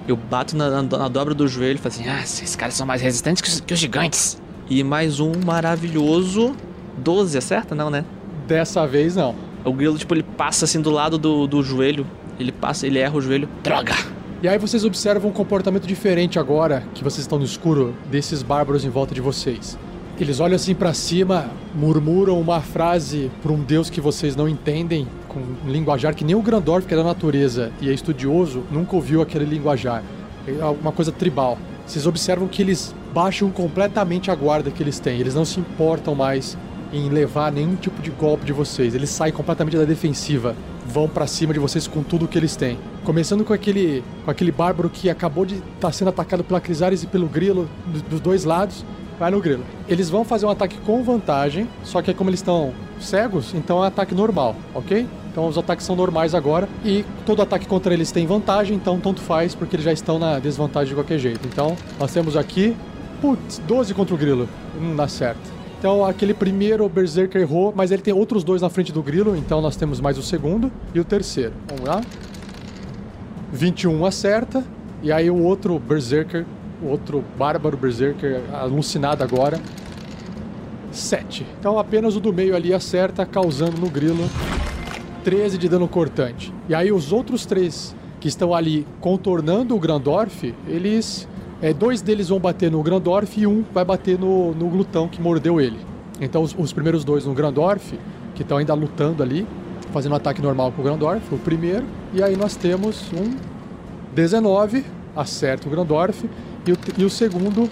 Eu 0.09 0.17
bato 0.17 0.57
na, 0.57 0.83
na- 0.83 0.99
na 0.99 1.09
dobra 1.09 1.33
do 1.33 1.47
joelho 1.47 1.77
e 1.77 1.79
falo 1.79 1.95
assim: 1.95 2.09
Ah, 2.09 2.21
esses 2.21 2.57
caras 2.57 2.75
são 2.75 2.85
mais 2.85 3.01
resistentes 3.01 3.41
que 3.41 3.49
os, 3.49 3.61
que 3.61 3.73
os 3.73 3.79
gigantes. 3.79 4.43
E 4.69 4.83
mais 4.83 5.21
um 5.21 5.33
maravilhoso 5.47 6.57
12, 6.99 7.39
acerta? 7.39 7.75
Não, 7.75 7.89
né? 7.89 8.05
Dessa 8.49 8.85
vez 8.87 9.15
não. 9.15 9.35
O 9.65 9.73
grilo, 9.73 9.97
tipo, 9.97 10.13
ele 10.13 10.25
passa 10.25 10.65
assim 10.65 10.81
do 10.81 10.91
lado 10.91 11.17
do, 11.17 11.47
do 11.47 11.63
joelho. 11.63 12.05
Ele 12.39 12.51
passa, 12.51 12.85
ele 12.87 12.99
erra 12.99 13.17
o 13.17 13.21
joelho. 13.21 13.49
Droga! 13.63 13.95
E 14.43 14.49
aí 14.49 14.59
vocês 14.59 14.85
observam 14.85 15.31
um 15.31 15.33
comportamento 15.33 15.87
diferente 15.87 16.39
agora 16.39 16.83
que 16.95 17.03
vocês 17.05 17.21
estão 17.21 17.39
no 17.39 17.45
escuro 17.45 17.95
desses 18.11 18.43
bárbaros 18.43 18.85
em 18.85 18.89
volta 18.89 19.15
de 19.15 19.21
vocês. 19.21 19.79
Eles 20.21 20.41
olham 20.41 20.57
assim 20.57 20.75
pra 20.75 20.93
cima, 20.93 21.49
murmuram 21.75 22.41
uma 22.41 22.61
frase 22.61 23.31
para 23.41 23.53
um 23.53 23.63
deus 23.63 23.89
que 23.89 24.01
vocês 24.01 24.35
não 24.35 24.49
entendem, 24.49 25.07
com 25.29 25.39
um 25.39 25.71
linguajar 25.71 26.13
que 26.15 26.25
nem 26.25 26.35
o 26.35 26.43
Grandorf, 26.43 26.87
que 26.89 26.95
é 26.95 26.97
da 26.97 27.05
natureza 27.05 27.71
e 27.81 27.89
é 27.89 27.93
estudioso, 27.93 28.65
nunca 28.71 28.97
ouviu 28.97 29.23
aquele 29.23 29.45
linguajar. 29.45 30.03
É 30.47 30.65
uma 30.65 30.91
coisa 30.91 31.13
tribal. 31.13 31.57
Vocês 31.87 32.05
observam 32.07 32.49
que 32.49 32.61
eles 32.61 32.95
baixam 33.15 33.49
completamente 33.51 34.31
a 34.31 34.35
guarda 34.35 34.71
que 34.71 34.83
eles 34.83 34.99
têm. 34.99 35.21
Eles 35.21 35.35
não 35.35 35.45
se 35.45 35.61
importam 35.61 36.15
mais 36.15 36.59
em 36.93 37.09
levar 37.11 37.53
nenhum 37.53 37.77
tipo 37.77 38.01
de 38.03 38.11
golpe 38.11 38.45
de 38.45 38.53
vocês. 38.53 38.95
Eles 38.95 39.11
saem 39.11 39.33
completamente 39.33 39.77
da 39.77 39.85
defensiva, 39.85 40.57
vão 40.87 41.07
pra 41.09 41.27
cima 41.27 41.53
de 41.53 41.59
vocês 41.61 41.87
com 41.87 42.03
tudo 42.03 42.27
que 42.27 42.37
eles 42.37 42.57
têm. 42.57 42.79
Começando 43.05 43.45
com 43.45 43.53
aquele, 43.53 44.03
com 44.25 44.31
aquele 44.31 44.51
bárbaro 44.51 44.91
que 44.91 45.09
acabou 45.09 45.45
de 45.47 45.57
estar 45.77 45.93
sendo 45.93 46.09
atacado 46.09 46.43
pela 46.43 46.61
Crisares 46.61 47.03
e 47.03 47.07
pelo 47.07 47.27
Grilo 47.29 47.69
do- 47.87 48.03
dos 48.03 48.21
dois 48.21 48.45
lados. 48.45 48.85
Vai 49.19 49.31
no 49.31 49.41
Grilo. 49.41 49.65
Eles 49.89 50.09
vão 50.09 50.25
fazer 50.25 50.47
um 50.47 50.51
ataque 50.51 50.79
com 50.79 51.03
vantagem, 51.03 51.69
só 51.83 52.01
que 52.01 52.15
como 52.15 52.31
eles 52.31 52.41
estão 52.41 52.73
cegos, 53.01 53.53
então 53.55 53.79
é 53.79 53.81
um 53.81 53.85
ataque 53.85 54.15
normal, 54.15 54.55
ok? 54.75 55.07
Então 55.31 55.47
os 55.47 55.59
ataques 55.59 55.85
são 55.85 55.97
normais 55.97 56.35
agora 56.35 56.69
e 56.85 57.05
todo 57.27 57.43
ataque 57.43 57.67
contra 57.67 57.93
eles 57.93 58.11
tem 58.13 58.27
vantagem, 58.27 58.77
então 58.77 58.99
tanto 58.99 59.21
faz 59.21 59.55
porque 59.55 59.77
eles 59.77 59.85
já 59.85 59.93
estão 59.93 60.19
na 60.19 60.39
desvantagem 60.39 60.89
de 60.91 60.95
qualquer 60.95 61.19
jeito. 61.19 61.47
Então 61.47 61.77
nós 61.99 62.13
temos 62.13 62.37
aqui, 62.37 62.77
putz, 63.21 63.59
12 63.67 63.93
contra 63.95 64.15
o 64.15 64.19
Grilo. 64.19 64.49
Não 64.81 64.95
dá 64.95 65.09
certo. 65.09 65.59
Então 65.79 66.05
aquele 66.05 66.35
primeiro 66.35 66.89
Berserker 66.89 67.41
errou, 67.41 67.73
mas 67.75 67.93
ele 67.93 68.03
tem 68.03 68.13
outros 68.13 68.43
dois 68.43 68.63
na 68.63 68.69
frente 68.69 68.93
do 68.93 69.03
Grilo, 69.03 69.37
então 69.37 69.61
nós 69.61 69.77
temos 69.77 70.01
mais 70.01 70.19
o 70.19 70.23
segundo 70.23 70.73
e 70.93 70.99
o 70.99 71.05
terceiro. 71.05 71.53
Vamos 71.69 71.85
lá? 71.85 72.01
21 73.53 74.05
acerta, 74.05 74.65
e 75.03 75.13
aí 75.13 75.31
o 75.31 75.41
outro 75.41 75.79
Berserker, 75.79 76.45
outro 76.83 77.25
Bárbaro 77.37 77.77
Berserker 77.77 78.41
alucinado 78.53 79.23
agora, 79.23 79.61
7. 80.91 81.47
Então 81.59 81.79
apenas 81.79 82.17
o 82.17 82.21
do 82.21 82.33
meio 82.33 82.55
ali 82.55 82.73
acerta, 82.73 83.25
causando 83.27 83.81
no 83.81 83.89
Grilo 83.89 84.29
13 85.25 85.59
de 85.59 85.69
dano 85.69 85.89
cortante. 85.89 86.53
E 86.69 86.75
aí 86.75 86.91
os 86.91 87.13
outros 87.13 87.45
três 87.45 87.95
que 88.21 88.29
estão 88.29 88.55
ali 88.55 88.87
contornando 89.01 89.75
o 89.75 89.79
Grandorf, 89.79 90.55
eles. 90.67 91.29
É, 91.61 91.73
dois 91.73 92.01
deles 92.01 92.29
vão 92.29 92.39
bater 92.39 92.71
no 92.71 92.81
Grandorf 92.85 93.41
e 93.41 93.45
um 93.45 93.65
vai 93.75 93.85
bater 93.85 94.17
no, 94.17 94.55
no 94.55 94.69
glutão 94.69 95.09
que 95.09 95.21
mordeu 95.21 95.61
ele. 95.61 95.77
Então 96.21 96.43
os, 96.43 96.55
os 96.57 96.73
primeiros 96.73 97.05
dois 97.05 97.25
no 97.25 97.35
Grandorf, 97.35 97.99
que 98.37 98.43
estão 98.43 98.59
ainda 98.59 98.75
lutando 98.75 99.25
ali, 99.25 99.45
fazendo 99.93 100.13
um 100.13 100.15
ataque 100.15 100.41
normal 100.41 100.71
com 100.71 100.81
o 100.81 100.85
Grandorf, 100.85 101.35
o 101.35 101.39
primeiro. 101.39 101.85
E 102.15 102.23
aí 102.23 102.37
nós 102.37 102.55
temos 102.55 103.11
um 103.13 103.37
19, 104.15 104.85
acerta 105.17 105.67
o 105.67 105.71
Grandorf, 105.71 106.29
e 106.67 106.73
o, 106.73 106.79
e 106.99 107.05
o 107.05 107.11
segundo 107.11 107.69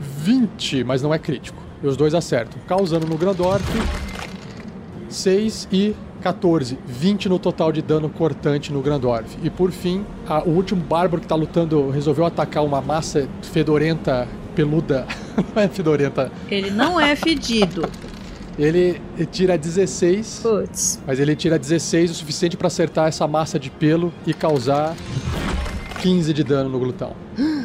20, 0.00 0.84
mas 0.84 1.02
não 1.02 1.12
é 1.12 1.18
crítico. 1.18 1.62
E 1.82 1.86
os 1.86 1.96
dois 1.96 2.14
acertam, 2.14 2.58
causando 2.66 3.06
no 3.06 3.16
Grandorf 3.18 3.64
6 5.08 5.68
e 5.70 5.94
14, 6.22 6.78
20 6.86 7.28
no 7.28 7.38
total 7.38 7.70
de 7.70 7.82
dano 7.82 8.08
cortante 8.08 8.72
no 8.72 8.80
Grandorf. 8.80 9.36
E 9.42 9.50
por 9.50 9.70
fim, 9.70 10.04
a- 10.26 10.42
o 10.42 10.50
último 10.50 10.80
bárbaro 10.82 11.20
que 11.20 11.26
tá 11.28 11.34
lutando 11.34 11.90
resolveu 11.90 12.24
atacar 12.24 12.64
uma 12.64 12.80
massa 12.80 13.28
fedorenta, 13.42 14.26
peluda. 14.56 15.06
Não 15.54 15.62
é 15.62 15.68
fedorenta. 15.68 16.32
Ele 16.50 16.70
não 16.70 16.98
é 17.00 17.14
fedido. 17.16 17.88
Ele 18.56 19.00
tira 19.32 19.58
16. 19.58 20.40
Putz. 20.44 21.00
Mas 21.04 21.18
ele 21.18 21.34
tira 21.34 21.58
16 21.58 22.12
o 22.12 22.14
suficiente 22.14 22.56
pra 22.56 22.68
acertar 22.68 23.08
essa 23.08 23.26
massa 23.26 23.58
de 23.58 23.68
pelo 23.68 24.12
e 24.24 24.32
causar 24.32 24.94
15 26.04 26.34
de 26.34 26.44
dano 26.44 26.68
no 26.68 26.78
glutão. 26.78 27.12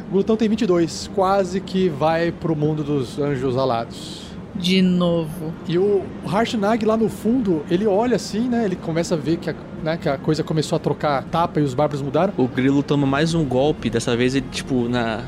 O 0.07 0.11
glutão 0.13 0.37
tem 0.37 0.47
22, 0.47 1.11
quase 1.13 1.59
que 1.59 1.89
vai 1.89 2.31
pro 2.31 2.55
mundo 2.55 2.81
dos 2.85 3.19
anjos 3.19 3.57
alados. 3.57 4.29
De 4.55 4.81
novo. 4.81 5.53
E 5.67 5.77
o 5.77 6.03
Harshnag 6.25 6.85
lá 6.85 6.95
no 6.95 7.09
fundo, 7.09 7.63
ele 7.69 7.85
olha 7.85 8.15
assim, 8.15 8.47
né? 8.47 8.63
Ele 8.63 8.77
começa 8.77 9.15
a 9.15 9.17
ver 9.17 9.37
que 9.37 9.49
a, 9.49 9.55
né, 9.83 9.97
que 9.97 10.07
a 10.07 10.17
coisa 10.17 10.41
começou 10.41 10.77
a 10.77 10.79
trocar 10.79 11.21
tapa 11.25 11.59
e 11.59 11.63
os 11.63 11.73
bárbaros 11.73 12.01
mudaram. 12.01 12.33
O 12.37 12.47
grilo 12.47 12.81
toma 12.81 13.05
mais 13.05 13.33
um 13.33 13.43
golpe, 13.43 13.89
dessa 13.89 14.15
vez 14.15 14.33
ele, 14.35 14.45
tipo, 14.49 14.87
na, 14.87 15.21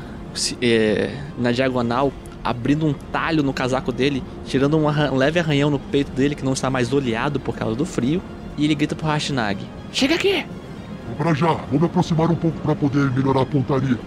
é, 0.62 1.10
na 1.38 1.52
diagonal, 1.52 2.10
abrindo 2.42 2.86
um 2.86 2.94
talho 2.94 3.42
no 3.42 3.52
casaco 3.52 3.92
dele, 3.92 4.22
tirando 4.46 4.78
um, 4.78 4.88
arran- 4.88 5.12
um 5.12 5.16
leve 5.16 5.38
arranhão 5.38 5.68
no 5.68 5.78
peito 5.78 6.10
dele, 6.12 6.34
que 6.34 6.44
não 6.44 6.54
está 6.54 6.70
mais 6.70 6.90
oleado 6.94 7.38
por 7.38 7.54
causa 7.54 7.76
do 7.76 7.84
frio, 7.84 8.22
e 8.56 8.64
ele 8.64 8.74
grita 8.74 8.94
pro 8.94 9.06
Hashnag: 9.06 9.58
Chega 9.92 10.14
aqui! 10.14 10.46
Pra 11.16 11.34
já, 11.34 11.52
vou 11.70 11.78
me 11.78 11.86
aproximar 11.86 12.30
um 12.30 12.34
pouco 12.34 12.58
pra 12.60 12.74
poder 12.74 13.10
melhorar 13.10 13.42
a 13.42 13.46
pontaria. 13.46 13.98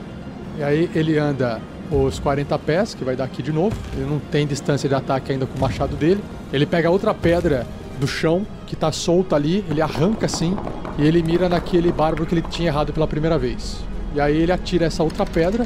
E 0.58 0.64
aí 0.64 0.90
ele 0.96 1.18
anda 1.18 1.62
os 1.92 2.20
40 2.20 2.58
pés, 2.60 2.94
que 2.94 3.04
vai 3.04 3.16
dar 3.16 3.26
aqui 3.26 3.44
de 3.44 3.52
novo. 3.52 3.76
Ele 3.94 4.06
não 4.06 4.20
tem 4.20 4.48
distância 4.48 4.88
de 4.88 4.96
ataque 4.96 5.32
ainda 5.32 5.46
com 5.46 5.58
o 5.58 5.62
machado 5.62 5.96
dele. 5.96 6.24
Ele 6.52 6.66
pega 6.66 6.90
outra 6.90 7.14
pedra 7.14 7.66
do 8.00 8.08
chão, 8.08 8.46
que 8.66 8.76
tá 8.76 8.92
solta 8.92 9.36
ali, 9.36 9.64
ele 9.70 9.82
arranca 9.82 10.26
assim, 10.26 10.58
e 10.98 11.06
ele 11.06 11.22
mira 11.22 11.48
naquele 11.48 11.92
bárbaro 11.92 12.26
que 12.26 12.34
ele 12.34 12.42
tinha 12.42 12.70
errado 12.70 12.92
pela 12.92 13.08
primeira 13.08 13.38
vez. 13.38 13.78
E 14.14 14.22
aí 14.22 14.38
ele 14.38 14.52
atira 14.52 14.86
essa 14.86 15.04
outra 15.04 15.26
pedra. 15.26 15.66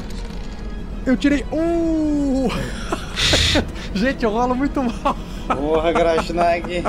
Eu 1.06 1.16
tirei. 1.16 1.44
Uh! 1.52 2.48
Gente, 3.94 4.24
eu 4.24 4.30
rolo 4.30 4.54
muito 4.54 4.82
mal. 4.82 5.16
Porra, 5.46 5.92
Grashnag. 5.92 6.84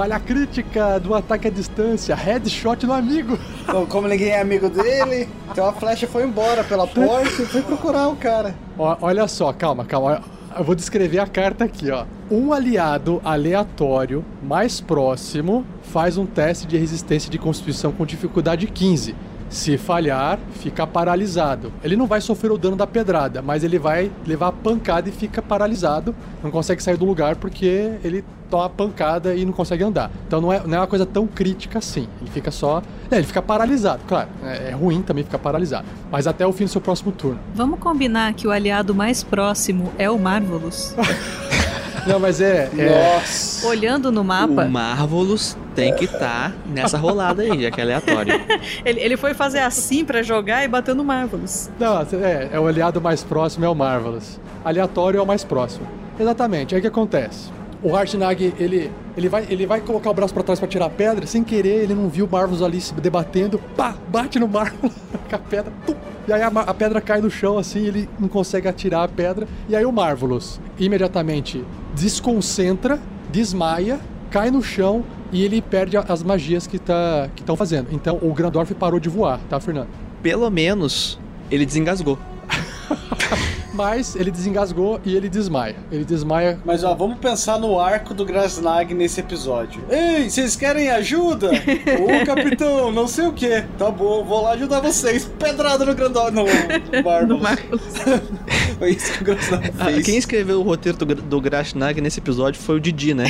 Falha 0.00 0.18
crítica 0.18 0.98
do 0.98 1.14
ataque 1.14 1.48
à 1.48 1.50
distância. 1.50 2.14
Headshot 2.14 2.86
no 2.86 2.94
amigo. 2.94 3.38
Bom, 3.70 3.84
como 3.84 4.08
ninguém 4.08 4.30
é 4.30 4.40
amigo 4.40 4.70
dele, 4.70 5.28
então 5.50 5.66
a 5.66 5.74
flecha 5.74 6.06
foi 6.06 6.24
embora 6.24 6.64
pela 6.64 6.86
porta 6.86 7.42
e 7.42 7.44
foi 7.44 7.60
procurar 7.60 8.08
o 8.08 8.16
cara. 8.16 8.54
Ó, 8.78 8.96
olha 9.02 9.28
só, 9.28 9.52
calma, 9.52 9.84
calma. 9.84 10.22
Eu 10.56 10.64
vou 10.64 10.74
descrever 10.74 11.18
a 11.18 11.26
carta 11.26 11.66
aqui, 11.66 11.90
ó. 11.90 12.06
Um 12.30 12.50
aliado 12.50 13.20
aleatório 13.22 14.24
mais 14.42 14.80
próximo 14.80 15.66
faz 15.82 16.16
um 16.16 16.24
teste 16.24 16.66
de 16.66 16.78
resistência 16.78 17.30
de 17.30 17.38
constituição 17.38 17.92
com 17.92 18.06
dificuldade 18.06 18.66
15. 18.68 19.14
Se 19.50 19.76
falhar, 19.76 20.38
fica 20.52 20.86
paralisado. 20.86 21.72
Ele 21.82 21.96
não 21.96 22.06
vai 22.06 22.20
sofrer 22.20 22.52
o 22.52 22.56
dano 22.56 22.76
da 22.76 22.86
pedrada, 22.86 23.42
mas 23.42 23.64
ele 23.64 23.80
vai 23.80 24.10
levar 24.24 24.46
a 24.46 24.52
pancada 24.52 25.08
e 25.08 25.12
fica 25.12 25.42
paralisado. 25.42 26.14
Não 26.42 26.52
consegue 26.52 26.80
sair 26.80 26.96
do 26.96 27.04
lugar 27.04 27.34
porque 27.34 27.98
ele 28.04 28.24
toma 28.48 28.66
a 28.66 28.68
pancada 28.68 29.34
e 29.34 29.44
não 29.44 29.52
consegue 29.52 29.82
andar. 29.82 30.08
Então 30.26 30.40
não 30.40 30.52
é, 30.52 30.62
não 30.64 30.76
é 30.76 30.80
uma 30.80 30.86
coisa 30.86 31.04
tão 31.04 31.26
crítica 31.26 31.78
assim. 31.78 32.06
Ele 32.20 32.30
fica 32.30 32.52
só. 32.52 32.80
É, 33.10 33.16
ele 33.16 33.26
fica 33.26 33.42
paralisado, 33.42 34.02
claro. 34.06 34.28
É, 34.44 34.68
é 34.68 34.70
ruim 34.70 35.02
também 35.02 35.24
ficar 35.24 35.38
paralisado. 35.38 35.86
Mas 36.12 36.28
até 36.28 36.46
o 36.46 36.52
fim 36.52 36.64
do 36.64 36.70
seu 36.70 36.80
próximo 36.80 37.10
turno. 37.10 37.40
Vamos 37.52 37.80
combinar 37.80 38.32
que 38.34 38.46
o 38.46 38.52
aliado 38.52 38.94
mais 38.94 39.24
próximo 39.24 39.92
é 39.98 40.08
o 40.08 40.16
Marvelous. 40.16 40.94
Não, 42.06 42.18
mas 42.18 42.40
é. 42.40 42.70
é... 42.76 43.14
Nossa. 43.14 43.66
Olhando 43.66 44.10
no 44.10 44.24
mapa, 44.24 44.64
O 44.64 44.70
Marvelous 44.70 45.56
tem 45.74 45.94
que 45.94 46.04
estar 46.04 46.52
nessa 46.66 46.98
rolada 46.98 47.42
aí, 47.42 47.62
já 47.62 47.70
que 47.70 47.80
é 47.80 47.84
aleatório. 47.84 48.34
ele, 48.84 49.00
ele 49.00 49.16
foi 49.16 49.34
fazer 49.34 49.60
assim 49.60 50.04
pra 50.04 50.22
jogar 50.22 50.64
e 50.64 50.68
bateu 50.68 50.94
no 50.94 51.04
Marvelous. 51.04 51.70
Não, 51.78 52.00
é, 52.00 52.48
é 52.52 52.60
o 52.60 52.66
aliado 52.66 53.00
mais 53.00 53.22
próximo, 53.22 53.64
é 53.64 53.68
o 53.68 53.74
Marvelous. 53.74 54.40
Aleatório 54.64 55.18
é 55.18 55.22
o 55.22 55.26
mais 55.26 55.44
próximo. 55.44 55.86
Exatamente, 56.18 56.74
aí 56.74 56.80
o 56.80 56.82
que 56.82 56.88
acontece? 56.88 57.48
O 57.82 57.92
Harshnag, 57.96 58.52
ele, 58.58 58.92
ele, 59.16 59.28
vai, 59.28 59.46
ele 59.48 59.64
vai 59.64 59.80
colocar 59.80 60.10
o 60.10 60.14
braço 60.14 60.34
pra 60.34 60.42
trás 60.42 60.58
pra 60.58 60.68
tirar 60.68 60.84
a 60.84 60.90
pedra, 60.90 61.26
sem 61.26 61.42
querer, 61.42 61.82
ele 61.82 61.94
não 61.94 62.10
viu 62.10 62.26
o 62.26 62.30
Marvelous 62.30 62.62
ali 62.62 62.78
se 62.78 62.92
debatendo, 62.92 63.58
pá, 63.74 63.94
bate 64.08 64.38
no 64.38 64.46
Marvelous 64.46 64.94
com 65.30 65.36
a 65.36 65.38
pedra, 65.38 65.72
tum, 65.86 65.94
e 66.28 66.32
aí 66.32 66.42
a, 66.42 66.48
a 66.48 66.74
pedra 66.74 67.00
cai 67.00 67.22
no 67.22 67.30
chão 67.30 67.56
assim, 67.56 67.86
ele 67.86 68.06
não 68.18 68.28
consegue 68.28 68.68
atirar 68.68 69.04
a 69.04 69.08
pedra, 69.08 69.48
e 69.66 69.74
aí 69.74 69.86
o 69.86 69.92
Marvelous 69.92 70.60
imediatamente 70.78 71.64
desconcentra, 72.00 72.98
desmaia, 73.30 74.00
cai 74.30 74.50
no 74.50 74.62
chão 74.62 75.04
e 75.32 75.44
ele 75.44 75.60
perde 75.60 75.96
as 75.96 76.22
magias 76.22 76.66
que 76.66 76.78
tá, 76.78 77.28
estão 77.36 77.56
fazendo. 77.56 77.88
Então 77.92 78.18
o 78.22 78.32
Grandorf 78.32 78.74
parou 78.74 78.98
de 78.98 79.08
voar, 79.08 79.38
tá, 79.48 79.60
Fernando? 79.60 79.88
Pelo 80.22 80.48
menos 80.50 81.18
ele 81.50 81.66
desengasgou. 81.66 82.18
Mas 83.80 84.14
ele 84.14 84.30
desengasgou 84.30 85.00
e 85.06 85.16
ele 85.16 85.26
desmaia. 85.26 85.74
Ele 85.90 86.04
desmaia. 86.04 86.58
Mas 86.66 86.84
ó, 86.84 86.94
vamos 86.94 87.18
pensar 87.18 87.58
no 87.58 87.80
arco 87.80 88.12
do 88.12 88.26
Grasnag 88.26 88.92
nesse 88.92 89.20
episódio. 89.20 89.82
Ei, 89.88 90.28
vocês 90.28 90.54
querem 90.54 90.90
ajuda? 90.90 91.50
Ô 91.50 92.20
capitão, 92.26 92.92
não 92.92 93.08
sei 93.08 93.26
o 93.26 93.32
que. 93.32 93.62
Tá 93.78 93.90
bom, 93.90 94.22
vou 94.22 94.42
lá 94.42 94.50
ajudar 94.50 94.80
vocês. 94.80 95.24
Pedrada 95.38 95.86
no 95.86 95.94
grandão. 95.94 96.28
Não, 96.30 96.44
Marvelous. 97.40 97.82
Foi 98.78 98.90
isso 98.90 99.12
que 99.14 99.22
o 99.22 99.24
Grasnag 99.24 99.72
Ah, 99.78 99.84
fez. 99.86 100.04
quem 100.04 100.18
escreveu 100.18 100.60
o 100.60 100.62
roteiro 100.62 100.98
do, 100.98 101.14
do 101.14 101.40
Grashnag 101.40 102.00
nesse 102.02 102.20
episódio 102.20 102.60
foi 102.60 102.76
o 102.76 102.80
Didi, 102.80 103.14
né? 103.14 103.24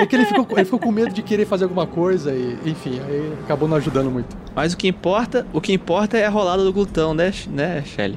É 0.00 0.06
que 0.06 0.16
ele 0.16 0.24
ficou, 0.24 0.46
ele 0.52 0.64
ficou 0.64 0.78
com 0.78 0.90
medo 0.92 1.12
de 1.12 1.22
querer 1.22 1.44
fazer 1.46 1.64
alguma 1.64 1.86
coisa 1.86 2.32
e, 2.32 2.56
enfim, 2.64 3.00
aí 3.06 3.32
acabou 3.44 3.68
não 3.68 3.76
ajudando 3.76 4.10
muito. 4.10 4.36
Mas 4.54 4.72
o 4.72 4.76
que 4.76 4.88
importa, 4.88 5.46
o 5.52 5.60
que 5.60 5.72
importa 5.72 6.16
é 6.16 6.24
a 6.24 6.30
rolada 6.30 6.64
do 6.64 6.72
glutão, 6.72 7.12
né, 7.12 7.32
né, 7.50 7.82
Shelly? 7.84 8.16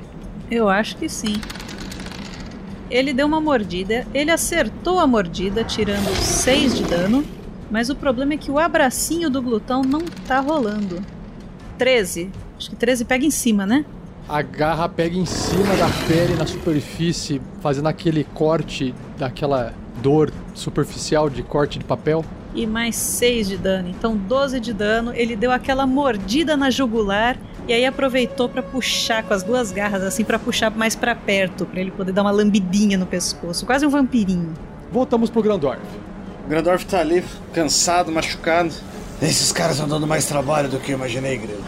Eu 0.52 0.68
acho 0.68 0.97
que 0.97 1.08
sim. 1.08 1.36
Ele 2.89 3.14
deu 3.14 3.26
uma 3.26 3.39
mordida, 3.39 4.06
ele 4.14 4.30
acertou 4.30 4.99
a 4.99 5.08
mordida, 5.08 5.64
tirando 5.64 6.14
6 6.14 6.76
de 6.76 6.84
dano. 6.84 7.24
Mas 7.72 7.89
o 7.89 7.95
problema 7.95 8.34
é 8.34 8.38
que 8.38 8.52
o 8.52 8.60
abracinho 8.60 9.30
do 9.30 9.41
glutão 9.41 9.82
não 9.82 10.02
tá 10.28 10.41
rolando. 10.41 11.02
13. 11.78 12.30
Acho 12.58 12.70
que 12.70 12.76
13 12.76 13.06
pega 13.06 13.26
em 13.26 13.32
cima, 13.32 13.66
né? 13.66 13.86
A 14.28 14.41
garra 14.41 14.89
pega 14.89 15.16
em 15.16 15.26
cima 15.26 15.74
da 15.78 15.88
pele, 16.06 16.36
na 16.36 16.45
superfície, 16.45 17.41
fazendo 17.62 17.88
aquele 17.88 18.26
corte 18.26 18.93
daquela 19.18 19.74
dor 20.02 20.32
superficial 20.54 21.30
de 21.30 21.43
corte 21.43 21.80
de 21.80 21.86
papel. 21.86 22.26
E 22.54 22.68
mais 22.68 22.95
6 22.95 23.47
de 23.47 23.58
dano. 23.58 23.89
Então 23.89 24.18
12 24.18 24.60
de 24.60 24.74
dano. 24.74 25.14
Ele 25.14 25.36
deu 25.36 25.52
aquela 25.52 25.86
mordida 25.86 26.58
na 26.58 26.70
jugular. 26.70 27.38
E 27.68 27.74
aí 27.74 27.86
aproveitou 27.86 28.49
pra 28.49 28.62
puxar 28.62 29.24
com 29.24 29.34
as 29.34 29.43
duas 29.43 29.72
garras, 29.72 30.04
assim, 30.04 30.24
pra 30.24 30.38
puxar 30.38 30.72
mais 30.72 30.95
pra 30.95 31.16
perto. 31.16 31.66
Pra 31.66 31.80
ele 31.80 31.91
poder 31.91 32.12
dar 32.12 32.24
uma 32.24 32.32
lambidinha 32.32 32.97
no 32.97 33.06
pescoço. 33.06 33.66
Quase 33.66 33.86
um 33.86 33.89
vampirinho. 33.89 34.54
Voltamos 34.91 35.30
pro 35.30 35.41
Grandorf. 35.41 35.82
O 36.45 36.49
Grandorf 36.49 36.86
tá 36.86 36.99
ali, 36.99 37.24
cansado, 37.54 38.12
machucado. 38.12 38.74
Esses 39.22 39.52
caras 39.52 39.74
estão 39.74 39.88
dando 39.88 40.08
mais 40.08 40.26
trabalho 40.26 40.68
do 40.68 40.80
que 40.80 40.91
eu 40.91 40.97
imaginei, 40.97 41.38
Grilo. 41.38 41.64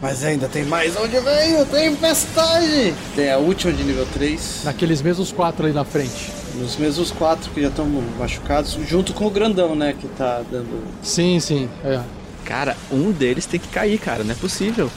Mas 0.00 0.22
ainda 0.22 0.46
tem 0.46 0.64
mais 0.64 0.96
onde 0.96 1.18
veio, 1.18 1.66
tem 1.66 1.90
tempestade! 1.90 2.94
Tem 3.16 3.32
a 3.32 3.38
última 3.38 3.72
de 3.72 3.82
nível 3.82 4.06
3. 4.12 4.62
Naqueles 4.64 5.02
mesmos 5.02 5.32
quatro 5.32 5.64
ali 5.64 5.74
na 5.74 5.84
frente. 5.84 6.37
Nos 6.58 6.76
mesmos 6.76 7.10
quatro 7.10 7.50
que 7.52 7.62
já 7.62 7.68
estão 7.68 7.86
machucados, 8.18 8.76
junto 8.86 9.14
com 9.14 9.26
o 9.26 9.30
grandão, 9.30 9.74
né? 9.74 9.94
Que 9.98 10.08
tá 10.08 10.42
dando. 10.50 10.82
Sim, 11.02 11.38
sim. 11.38 11.68
É. 11.84 12.00
Cara, 12.44 12.76
um 12.90 13.12
deles 13.12 13.46
tem 13.46 13.60
que 13.60 13.68
cair, 13.68 13.98
cara, 13.98 14.24
não 14.24 14.32
é 14.32 14.34
possível. 14.34 14.90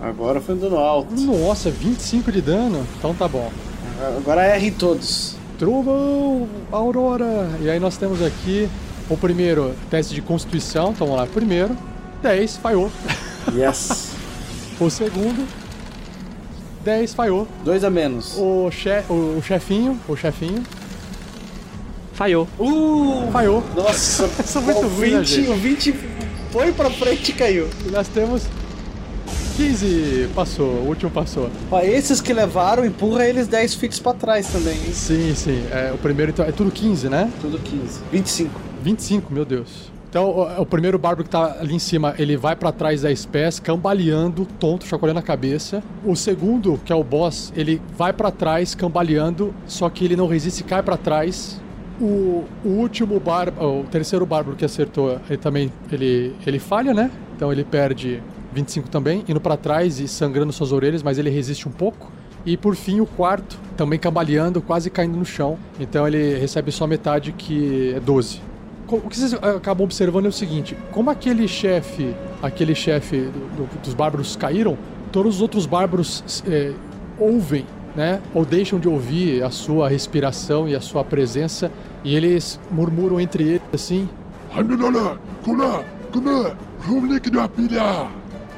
Agora 0.00 0.40
foi 0.40 0.54
dando 0.54 0.76
alto. 0.76 1.14
Nossa, 1.14 1.70
25 1.70 2.30
de 2.30 2.40
dano? 2.42 2.86
Então 2.98 3.14
tá 3.14 3.26
bom. 3.26 3.50
Agora 4.18 4.42
R 4.42 4.66
em 4.66 4.72
todos. 4.72 5.36
Trovão, 5.58 6.48
Aurora. 6.70 7.48
E 7.60 7.70
aí 7.70 7.80
nós 7.80 7.96
temos 7.96 8.22
aqui 8.22 8.68
o 9.08 9.16
primeiro 9.16 9.74
teste 9.90 10.14
de 10.14 10.20
constituição. 10.20 10.90
Então 10.90 11.06
vamos 11.06 11.22
lá, 11.22 11.26
primeiro. 11.26 11.76
10, 12.22 12.58
falhou. 12.58 12.90
Yes. 13.54 14.12
o 14.78 14.90
segundo. 14.90 15.46
10, 16.84 17.14
falhou. 17.14 17.48
Dois 17.64 17.82
a 17.82 17.90
menos. 17.90 18.36
O, 18.36 18.70
che 18.70 19.02
o, 19.08 19.38
o 19.38 19.42
chefinho, 19.42 19.98
o 20.06 20.14
chefinho. 20.14 20.62
Falhou. 22.12 22.46
Uh! 22.58 23.30
Falhou. 23.32 23.64
Nossa, 23.74 24.28
São 24.44 24.62
muito 24.62 24.86
o 24.86 24.88
ruim, 24.88 25.10
né, 25.10 25.18
20, 25.20 25.26
gente? 25.26 25.50
o 25.50 25.54
20 25.56 25.94
foi 26.52 26.72
pra 26.72 26.90
frente 26.90 27.30
e 27.30 27.34
caiu. 27.34 27.68
E 27.86 27.90
nós 27.90 28.06
temos 28.06 28.44
15, 29.56 30.30
passou, 30.34 30.66
o 30.66 30.88
último 30.88 31.10
passou. 31.10 31.50
Ó, 31.70 31.80
esses 31.80 32.20
que 32.20 32.32
levaram, 32.32 32.84
empurra 32.84 33.26
eles 33.26 33.46
10 33.48 33.74
fits 33.74 33.98
pra 33.98 34.12
trás 34.12 34.48
também, 34.48 34.74
hein? 34.74 34.92
Sim, 34.92 35.34
sim. 35.34 35.64
É, 35.70 35.92
o 35.92 35.98
primeiro 35.98 36.30
então, 36.32 36.44
é 36.44 36.52
tudo 36.52 36.70
15, 36.70 37.08
né? 37.08 37.30
Tudo 37.40 37.58
15. 37.58 38.00
25. 38.12 38.60
25, 38.82 39.32
meu 39.32 39.44
Deus. 39.44 39.93
Então, 40.14 40.28
o, 40.28 40.62
o 40.62 40.64
primeiro 40.64 40.96
bárbaro 40.96 41.24
que 41.24 41.30
tá 41.30 41.56
ali 41.58 41.74
em 41.74 41.78
cima, 41.80 42.14
ele 42.16 42.36
vai 42.36 42.54
pra 42.54 42.70
trás 42.70 43.02
10 43.02 43.26
pés, 43.26 43.58
cambaleando, 43.58 44.46
tonto, 44.60 44.86
chacoalhando 44.86 45.18
a 45.18 45.22
cabeça. 45.22 45.82
O 46.04 46.14
segundo, 46.14 46.80
que 46.84 46.92
é 46.92 46.94
o 46.94 47.02
boss, 47.02 47.52
ele 47.56 47.82
vai 47.98 48.12
pra 48.12 48.30
trás, 48.30 48.76
cambaleando, 48.76 49.52
só 49.66 49.90
que 49.90 50.04
ele 50.04 50.14
não 50.14 50.28
resiste 50.28 50.62
e 50.62 50.64
cai 50.64 50.84
pra 50.84 50.96
trás. 50.96 51.60
O, 52.00 52.44
o 52.64 52.68
último 52.68 53.18
bárbaro, 53.18 53.80
o 53.80 53.84
terceiro 53.90 54.24
bárbaro 54.24 54.56
que 54.56 54.64
acertou, 54.64 55.18
ele 55.28 55.36
também 55.36 55.72
ele, 55.90 56.32
ele 56.46 56.60
falha, 56.60 56.94
né? 56.94 57.10
Então 57.34 57.50
ele 57.50 57.64
perde 57.64 58.22
25 58.52 58.88
também, 58.88 59.24
indo 59.28 59.40
pra 59.40 59.56
trás 59.56 59.98
e 59.98 60.06
sangrando 60.06 60.52
suas 60.52 60.70
orelhas, 60.70 61.02
mas 61.02 61.18
ele 61.18 61.28
resiste 61.28 61.68
um 61.68 61.72
pouco. 61.72 62.12
E 62.46 62.56
por 62.56 62.76
fim, 62.76 63.00
o 63.00 63.06
quarto, 63.06 63.58
também 63.76 63.98
cambaleando, 63.98 64.62
quase 64.62 64.90
caindo 64.90 65.16
no 65.16 65.24
chão. 65.24 65.58
Então 65.80 66.06
ele 66.06 66.38
recebe 66.38 66.70
só 66.70 66.86
metade, 66.86 67.32
que 67.32 67.94
é 67.96 67.98
12. 67.98 68.53
O 68.88 69.00
que 69.08 69.16
vocês 69.18 69.34
ah, 69.34 69.50
acabam 69.56 69.84
observando 69.84 70.26
é 70.26 70.28
o 70.28 70.32
seguinte: 70.32 70.76
como 70.92 71.10
aquele 71.10 71.48
chefe, 71.48 72.14
aquele 72.42 72.74
chefe 72.74 73.16
do- 73.22 73.64
do- 73.66 73.80
dos 73.82 73.94
bárbaros 73.94 74.36
caíram, 74.36 74.76
todos 75.10 75.36
os 75.36 75.40
outros 75.42 75.64
bárbaros 75.66 76.42
eh, 76.46 76.72
ouvem, 77.18 77.64
né? 77.96 78.20
Ou 78.34 78.44
deixam 78.44 78.78
de 78.78 78.88
ouvir 78.88 79.42
a 79.42 79.50
sua 79.50 79.88
respiração 79.88 80.68
e 80.68 80.74
a 80.74 80.80
sua 80.80 81.02
presença, 81.04 81.70
e 82.04 82.14
eles 82.14 82.60
murmuram 82.70 83.18
entre 83.20 83.44
eles 83.44 83.62
assim. 83.72 84.08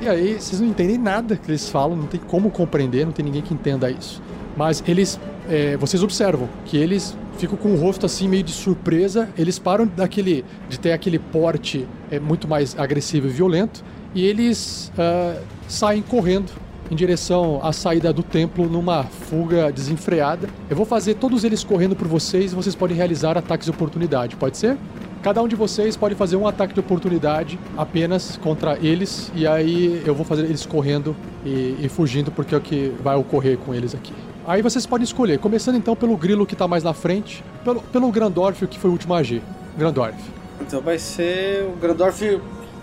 E 0.01 0.09
aí, 0.09 0.35
vocês 0.39 0.61
não 0.61 0.69
entendem 0.69 0.99
nada 0.99 1.37
que 1.37 1.51
eles 1.51 1.71
falam, 1.71 1.97
não 1.97 2.07
tem 2.07 2.21
como 2.21 2.51
compreender, 2.51 3.07
não 3.07 3.13
tem 3.13 3.25
ninguém 3.25 3.41
que 3.41 3.55
entenda 3.55 3.91
isso. 3.91 4.21
Mas 4.57 4.83
eles, 4.87 5.19
é, 5.49 5.77
vocês 5.77 6.03
observam 6.03 6.49
que 6.65 6.77
eles 6.77 7.17
ficam 7.39 7.57
com 7.57 7.73
o 7.73 7.77
rosto 7.77 8.07
assim 8.07 8.29
meio 8.29 8.43
de 8.43 8.53
surpresa, 8.53 9.29
eles 9.37 9.59
param 9.59 9.87
daquele, 9.87 10.45
de 10.69 10.79
ter 10.79 10.93
aquele 10.93 11.19
porte 11.19 11.87
é, 12.11 12.19
muito 12.19 12.49
mais 12.49 12.79
agressivo 12.79 13.27
e 13.27 13.31
violento, 13.31 13.85
e 14.15 14.25
eles 14.25 14.91
ah, 14.99 15.39
saem 15.69 16.03
correndo 16.03 16.51
em 16.91 16.95
direção 16.95 17.61
à 17.63 17.73
saída 17.73 18.13
do 18.13 18.23
templo 18.23 18.67
numa 18.69 19.05
fuga 19.05 19.71
desenfreada. 19.73 20.49
Eu 20.71 20.77
vou 20.77 20.87
fazer 20.87 21.15
todos 21.15 21.45
eles 21.45 21.65
correndo 21.65 21.97
por 21.97 22.07
vocês 22.07 22.53
e 22.53 22.55
vocês 22.55 22.75
podem 22.75 22.97
realizar 22.97 23.37
ataques 23.37 23.67
de 23.67 23.71
oportunidade, 23.71 24.37
pode 24.37 24.57
ser? 24.57 24.79
Cada 25.23 25.43
um 25.43 25.49
de 25.49 25.57
vocês 25.57 25.97
pode 25.97 26.15
fazer 26.15 26.37
um 26.37 26.47
ataque 26.47 26.73
de 26.73 26.81
oportunidade 26.81 27.59
apenas 27.77 28.37
contra 28.37 28.79
eles, 28.79 29.33
e 29.35 29.47
aí 29.47 30.01
eu 30.07 30.15
vou 30.15 30.25
fazer 30.25 30.45
eles 30.45 30.65
correndo 30.65 31.17
e, 31.45 31.77
e 31.81 31.89
fugindo, 31.89 32.31
porque 32.31 32.55
é 32.55 32.59
o 32.59 32.61
que 32.61 32.95
vai 33.03 33.17
ocorrer 33.17 33.59
com 33.59 33.75
eles 33.75 33.95
aqui. 33.95 34.13
Aí 34.47 34.63
vocês 34.63 34.87
podem 34.87 35.03
escolher, 35.03 35.41
começando 35.41 35.75
então 35.75 35.97
pelo 35.97 36.17
grilo 36.17 36.47
que 36.47 36.55
tá 36.55 36.69
mais 36.69 36.85
na 36.85 36.95
frente, 36.95 37.43
pelo, 37.65 37.81
pelo 37.83 38.13
Grandorf, 38.13 38.65
que 38.69 38.79
foi 38.79 38.91
o 38.91 38.93
último 38.93 39.13
a 39.13 39.19
agir. 39.19 39.43
Grandorf. 39.77 40.17
Então 40.61 40.81
vai 40.81 40.99
ser. 40.99 41.65
O 41.65 41.77
Grandorf 41.81 42.41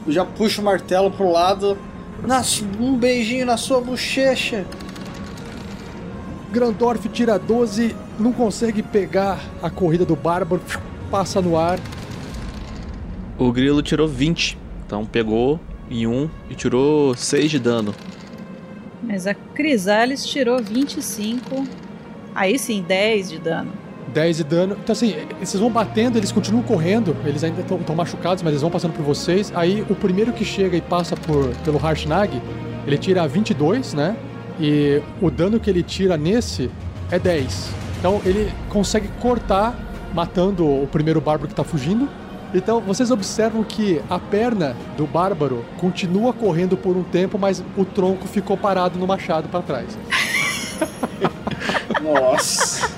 já 0.09 0.25
puxa 0.25 0.61
o 0.61 0.65
martelo 0.65 1.09
pro 1.09 1.31
lado. 1.31 1.77
Nas, 2.21 2.61
um 2.79 2.97
beijinho 2.97 3.45
na 3.45 3.55
sua 3.55 3.79
bochecha. 3.79 4.65
Grandorf 6.51 7.07
tira 7.07 7.39
12, 7.39 7.95
não 8.19 8.33
consegue 8.33 8.83
pegar 8.83 9.39
a 9.61 9.69
corrida 9.69 10.05
do 10.05 10.15
Bárbaro, 10.17 10.61
passa 11.09 11.41
no 11.41 11.57
ar. 11.57 11.79
O 13.37 13.51
grilo 13.53 13.81
tirou 13.81 14.07
20. 14.07 14.57
Então 14.85 15.05
pegou 15.05 15.59
em 15.89 16.05
um 16.05 16.29
e 16.49 16.55
tirou 16.55 17.15
6 17.15 17.49
de 17.49 17.59
dano. 17.59 17.95
Mas 19.03 19.27
a 19.27 19.33
Crisales 19.33 20.25
tirou 20.25 20.61
25. 20.61 21.67
Aí 22.33 22.57
sim, 22.57 22.81
10 22.81 23.29
de 23.29 23.39
dano. 23.39 23.71
10 24.13 24.37
de 24.37 24.43
dano. 24.43 24.77
Então, 24.81 24.93
assim, 24.93 25.15
vocês 25.39 25.59
vão 25.59 25.69
batendo, 25.69 26.17
eles 26.17 26.31
continuam 26.31 26.63
correndo, 26.63 27.15
eles 27.25 27.43
ainda 27.43 27.61
estão 27.61 27.95
machucados, 27.95 28.43
mas 28.43 28.51
eles 28.51 28.61
vão 28.61 28.71
passando 28.71 28.93
por 28.93 29.03
vocês. 29.03 29.51
Aí, 29.55 29.85
o 29.89 29.95
primeiro 29.95 30.31
que 30.31 30.45
chega 30.45 30.77
e 30.77 30.81
passa 30.81 31.15
por, 31.15 31.49
pelo 31.63 31.77
Harshnag, 31.77 32.41
ele 32.85 32.97
tira 32.97 33.27
22, 33.27 33.93
né? 33.93 34.15
E 34.59 35.01
o 35.21 35.31
dano 35.31 35.59
que 35.59 35.69
ele 35.69 35.81
tira 35.81 36.15
nesse 36.15 36.69
é 37.11 37.17
10. 37.17 37.69
Então, 37.99 38.21
ele 38.25 38.51
consegue 38.69 39.07
cortar, 39.19 39.77
matando 40.13 40.65
o 40.65 40.87
primeiro 40.87 41.19
bárbaro 41.19 41.49
que 41.49 41.55
tá 41.55 41.63
fugindo. 41.63 42.07
Então, 42.53 42.79
vocês 42.79 43.09
observam 43.09 43.63
que 43.63 44.01
a 44.09 44.19
perna 44.19 44.75
do 44.95 45.07
bárbaro 45.07 45.65
continua 45.77 46.31
correndo 46.31 46.77
por 46.77 46.95
um 46.95 47.03
tempo, 47.03 47.39
mas 47.39 47.63
o 47.75 47.83
tronco 47.83 48.27
ficou 48.27 48.55
parado 48.55 48.99
no 48.99 49.07
machado 49.07 49.49
para 49.49 49.61
trás. 49.61 49.97
Nossa. 52.01 52.89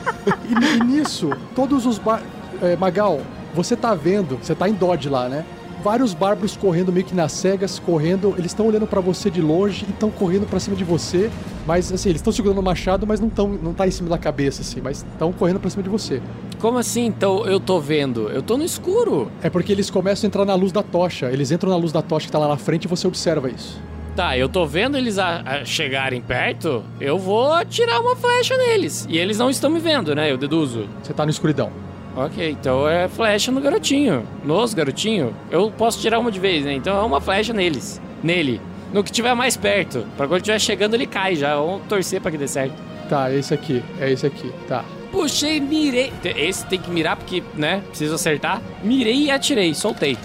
E, 0.45 0.78
e 0.78 0.84
nisso, 0.84 1.30
todos 1.56 1.86
os 1.86 1.97
bar... 1.97 2.22
é, 2.62 2.76
Magal, 2.76 3.22
você 3.53 3.76
tá 3.76 3.95
vendo, 3.95 4.38
você 4.41 4.53
tá 4.53 4.68
em 4.68 4.74
Dodge 4.74 5.08
lá, 5.08 5.30
né? 5.30 5.45
Vários 5.86 6.16
bárbaros 6.16 6.58
correndo 6.58 6.92
meio 6.92 7.06
que 7.06 7.14
nas 7.14 7.32
cegas, 7.32 7.78
correndo, 7.78 8.34
eles 8.40 8.48
estão 8.48 8.66
olhando 8.66 8.88
pra 8.88 9.00
você 9.00 9.30
de 9.30 9.40
longe 9.40 9.86
e 9.88 9.92
estão 9.92 10.10
correndo 10.10 10.48
pra 10.50 10.60
cima 10.60 10.76
de 10.76 10.84
você, 10.84 11.30
mas 11.64 11.92
assim, 11.94 12.10
eles 12.10 12.22
estão 12.22 12.34
segurando 12.34 12.58
o 12.58 12.64
machado, 12.64 13.06
mas 13.06 13.20
não 13.20 13.30
tão, 13.30 13.50
não 13.50 13.72
tá 13.72 13.88
em 13.88 13.92
cima 13.92 14.10
da 14.10 14.18
cabeça 14.18 14.64
assim, 14.64 14.82
mas 14.82 15.06
estão 15.14 15.32
correndo 15.32 15.60
pra 15.60 15.70
cima 15.70 15.84
de 15.84 15.90
você. 15.90 16.24
Como 16.60 16.80
assim, 16.80 17.06
então, 17.06 17.46
eu 17.46 17.60
tô 17.60 17.80
vendo? 17.80 18.32
Eu 18.32 18.42
tô 18.42 18.58
no 18.58 18.64
escuro. 18.64 19.32
É 19.44 19.50
porque 19.52 19.72
eles 19.72 19.92
começam 19.92 20.26
a 20.26 20.28
entrar 20.28 20.44
na 20.44 20.56
luz 20.56 20.72
da 20.72 20.82
tocha, 20.82 21.28
eles 21.32 21.52
entram 21.52 21.70
na 21.70 21.78
luz 21.78 21.92
da 21.92 22.02
tocha 22.02 22.26
que 22.26 22.32
tá 22.32 22.40
lá 22.40 22.48
na 22.48 22.58
frente 22.58 22.86
e 22.86 22.88
você 22.88 23.06
observa 23.06 23.48
isso. 23.48 23.80
Tá, 24.16 24.36
eu 24.36 24.50
tô 24.50 24.66
vendo 24.66 24.98
eles 24.98 25.20
a- 25.20 25.44
a 25.46 25.66
chegarem 25.66 26.20
perto, 26.20 26.84
eu 27.00 27.20
vou 27.20 27.52
atirar 27.54 28.02
uma 28.02 28.16
flecha 28.16 28.58
neles. 28.58 29.06
E 29.08 29.20
eles 29.20 29.38
não 29.38 29.52
estão 29.52 29.70
me 29.70 29.80
vendo, 29.80 30.16
né? 30.16 30.32
Eu 30.32 30.38
deduzo. 30.38 30.88
Você 31.04 31.14
tá 31.14 31.26
na 31.28 31.30
escuridão. 31.30 31.70
Ok, 32.16 32.51
então 32.51 32.88
é 32.88 33.07
flecha 33.09 33.51
no 33.51 33.59
garotinho. 33.59 34.26
Nos 34.43 34.74
garotinho, 34.74 35.36
eu 35.51 35.70
posso 35.70 35.99
tirar 35.99 36.18
uma 36.20 36.32
de 36.32 36.39
vez, 36.39 36.63
né? 36.63 36.74
Então 36.74 36.97
é 36.97 37.01
uma 37.01 37.20
flecha 37.20 37.51
neles. 37.51 38.01
Nele. 38.24 38.61
No 38.93 39.03
que 39.03 39.11
tiver 39.11 39.34
mais 39.34 39.57
perto. 39.57 40.05
Pra 40.16 40.26
quando 40.28 40.39
estiver 40.39 40.59
chegando, 40.59 40.93
ele 40.93 41.05
cai 41.05 41.36
já. 41.36 41.55
Vamos 41.57 41.82
torcer 41.89 42.22
pra 42.22 42.32
que 42.32 42.38
dê 42.38 42.47
certo. 42.47 42.74
Tá, 43.09 43.32
esse 43.32 43.53
aqui, 43.53 43.84
é 43.99 44.09
esse 44.11 44.26
aqui, 44.26 44.51
tá. 44.68 44.86
Puxei, 45.11 45.59
mirei. 45.59 46.11
Esse 46.24 46.66
tem 46.66 46.80
que 46.80 46.89
mirar 46.89 47.18
porque, 47.18 47.43
né? 47.53 47.84
Preciso 47.89 48.16
acertar. 48.16 48.61
Mirei 48.82 49.26
e 49.26 49.32
atirei, 49.32 49.74
soltei. 49.74 50.18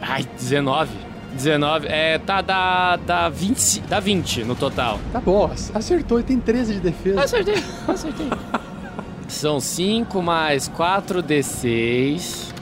Ai, 0.00 0.24
19. 0.36 0.90
19. 1.34 1.86
É, 1.88 2.18
tá, 2.18 2.40
dá, 2.40 2.96
dá 2.96 3.28
20, 3.28 3.80
dá 3.88 4.00
20 4.00 4.44
no 4.44 4.54
total. 4.54 4.98
Tá 5.12 5.20
bom, 5.20 5.50
acertou 5.74 6.20
e 6.20 6.22
tem 6.22 6.38
13 6.38 6.74
de 6.74 6.80
defesa. 6.80 7.22
Acertei, 7.22 7.62
acertei. 7.86 8.28
São 9.28 9.60
5 9.60 10.22
mais 10.22 10.68
4 10.68 11.22
D6. 11.22 12.52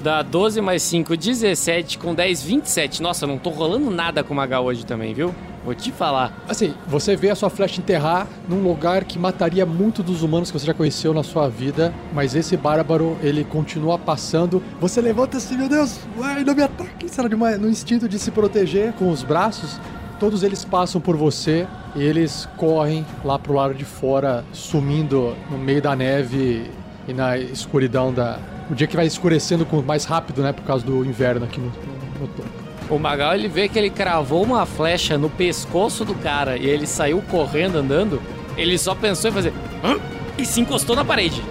Dá 0.00 0.22
12 0.22 0.60
mais 0.60 0.82
5, 0.82 1.16
17. 1.16 1.98
Com 1.98 2.14
10, 2.14 2.42
27. 2.42 3.02
Nossa, 3.02 3.26
não 3.26 3.38
tô 3.38 3.48
rolando 3.48 3.90
nada 3.90 4.22
com 4.22 4.34
o 4.34 4.36
Magal 4.36 4.64
hoje 4.64 4.84
também, 4.84 5.14
viu? 5.14 5.34
Vou 5.64 5.74
te 5.74 5.90
falar. 5.90 6.44
Assim, 6.46 6.74
você 6.86 7.16
vê 7.16 7.30
a 7.30 7.34
sua 7.34 7.48
flecha 7.48 7.80
enterrar 7.80 8.26
num 8.46 8.62
lugar 8.62 9.04
que 9.04 9.18
mataria 9.18 9.64
muito 9.64 10.02
dos 10.02 10.22
humanos 10.22 10.50
que 10.50 10.58
você 10.58 10.66
já 10.66 10.74
conheceu 10.74 11.12
na 11.12 11.22
sua 11.22 11.48
vida, 11.48 11.94
mas 12.14 12.34
esse 12.34 12.56
bárbaro, 12.56 13.16
ele 13.22 13.42
continua 13.42 13.98
passando. 13.98 14.62
Você 14.80 15.00
levanta 15.00 15.38
assim, 15.38 15.56
meu 15.56 15.68
Deus, 15.68 15.98
ai, 16.22 16.44
não 16.44 16.54
me 16.54 16.62
ataque, 16.62 17.08
será 17.08 17.28
de 17.28 17.34
uma, 17.34 17.56
no 17.56 17.68
instinto 17.68 18.08
de 18.08 18.18
se 18.18 18.30
proteger 18.30 18.92
com 18.94 19.10
os 19.10 19.22
braços. 19.22 19.78
Todos 20.18 20.42
eles 20.42 20.64
passam 20.64 21.00
por 21.00 21.16
você 21.16 21.66
eles 21.96 22.48
correm 22.56 23.04
lá 23.24 23.38
pro 23.38 23.54
lado 23.54 23.74
de 23.74 23.84
fora, 23.84 24.44
sumindo 24.52 25.36
no 25.50 25.58
meio 25.58 25.82
da 25.82 25.96
neve 25.96 26.70
e 27.08 27.12
na 27.12 27.36
escuridão 27.36 28.12
da. 28.12 28.38
O 28.70 28.74
dia 28.74 28.86
que 28.86 28.96
vai 28.96 29.06
escurecendo 29.06 29.66
com 29.66 29.82
mais 29.82 30.04
rápido, 30.04 30.42
né? 30.42 30.52
Por 30.52 30.64
causa 30.64 30.84
do 30.84 31.04
inverno 31.04 31.44
aqui 31.44 31.60
no, 31.60 31.66
no, 31.66 32.20
no 32.20 32.28
topo. 32.28 32.48
O 32.88 32.98
Magal, 32.98 33.34
ele 33.34 33.48
vê 33.48 33.68
que 33.68 33.78
ele 33.78 33.90
cravou 33.90 34.42
uma 34.42 34.66
flecha 34.66 35.16
no 35.16 35.30
pescoço 35.30 36.04
do 36.04 36.14
cara 36.14 36.56
e 36.56 36.66
ele 36.66 36.86
saiu 36.86 37.22
correndo, 37.22 37.76
andando. 37.76 38.20
Ele 38.56 38.76
só 38.76 38.94
pensou 38.94 39.30
em 39.30 39.32
fazer... 39.34 39.52
"Hã?" 39.82 39.96
E 40.36 40.44
se 40.44 40.60
encostou 40.60 40.96
na 40.96 41.04
parede. 41.04 41.42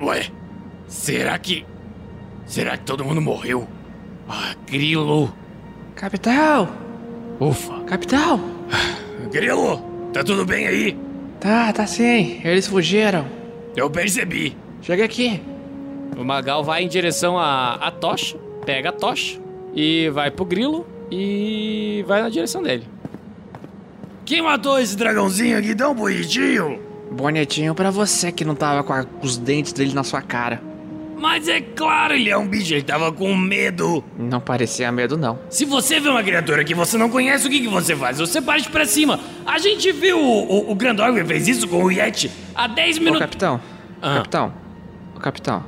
Ué, 0.00 0.30
será 0.86 1.38
que. 1.38 1.64
Será 2.46 2.76
que 2.76 2.84
todo 2.84 3.04
mundo 3.04 3.20
morreu? 3.20 3.68
Ah, 4.32 4.54
Grilo! 4.66 5.32
Capitão! 5.96 6.68
Ufa! 7.40 7.80
Capitão! 7.80 8.40
Grilo! 9.32 9.78
Tá 10.12 10.22
tudo 10.22 10.44
bem 10.46 10.66
aí? 10.66 10.96
Tá, 11.40 11.72
tá 11.72 11.86
sim. 11.86 12.40
Eles 12.44 12.66
fugiram. 12.66 13.26
Eu 13.76 13.90
percebi. 13.90 14.56
Chega 14.82 15.04
aqui. 15.04 15.40
O 16.16 16.24
Magal 16.24 16.62
vai 16.62 16.82
em 16.84 16.88
direção 16.88 17.38
à, 17.38 17.74
à 17.74 17.90
tocha, 17.90 18.36
pega 18.66 18.90
a 18.90 18.92
tocha 18.92 19.38
e 19.74 20.08
vai 20.10 20.30
pro 20.30 20.44
grilo 20.44 20.86
e 21.10 22.04
vai 22.06 22.22
na 22.22 22.28
direção 22.28 22.62
dele. 22.62 22.84
Quem 24.24 24.42
matou 24.42 24.78
esse 24.78 24.96
dragãozinho 24.96 25.58
aqui 25.58 25.74
tão 25.74 25.94
bonitinho? 25.94 26.78
Bonitinho 27.10 27.74
pra 27.74 27.90
você 27.90 28.30
que 28.30 28.44
não 28.44 28.54
tava 28.54 28.82
com 28.84 28.92
a- 28.92 29.06
os 29.22 29.36
dentes 29.36 29.72
dele 29.72 29.92
na 29.94 30.04
sua 30.04 30.22
cara. 30.22 30.60
Mas 31.20 31.48
é 31.48 31.60
claro, 31.60 32.14
ele 32.14 32.30
é 32.30 32.36
um 32.38 32.48
bicho, 32.48 32.72
ele 32.72 32.82
tava 32.82 33.12
com 33.12 33.36
medo. 33.36 34.02
Não 34.18 34.40
parecia 34.40 34.90
medo, 34.90 35.18
não. 35.18 35.38
Se 35.50 35.66
você 35.66 36.00
vê 36.00 36.08
uma 36.08 36.22
criatura 36.22 36.64
que 36.64 36.74
você 36.74 36.96
não 36.96 37.10
conhece, 37.10 37.46
o 37.46 37.50
que, 37.50 37.60
que 37.60 37.68
você 37.68 37.94
faz? 37.94 38.18
Você 38.18 38.40
parte 38.40 38.70
pra 38.70 38.86
cima. 38.86 39.20
A 39.44 39.58
gente 39.58 39.92
viu 39.92 40.18
o, 40.18 40.68
o, 40.68 40.70
o 40.72 40.74
Grandorf 40.74 41.22
fez 41.26 41.46
isso 41.46 41.68
com 41.68 41.84
o 41.84 41.90
Yeti 41.90 42.30
há 42.54 42.66
10 42.66 42.96
Ô, 42.96 43.00
minutos. 43.00 43.20
capitão. 43.20 43.60
Ah. 44.00 44.14
Capitão. 44.14 44.54
Ô, 45.14 45.20
capitão. 45.20 45.64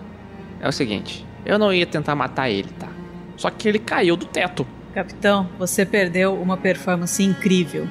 É 0.59 0.67
o 0.67 0.73
seguinte. 0.73 1.27
Eu 1.45 1.59
não 1.59 1.71
ia 1.71 1.85
tentar 1.85 2.15
matar 2.15 2.49
ele, 2.49 2.71
tá? 2.79 2.89
Só 3.37 3.51
que 3.51 3.69
ele 3.69 3.79
caiu 3.79 4.17
do 4.17 4.25
teto. 4.25 4.67
Capitão, 4.95 5.49
você 5.59 5.85
perdeu 5.85 6.35
uma 6.35 6.57
performance 6.57 7.23
incrível. 7.23 7.87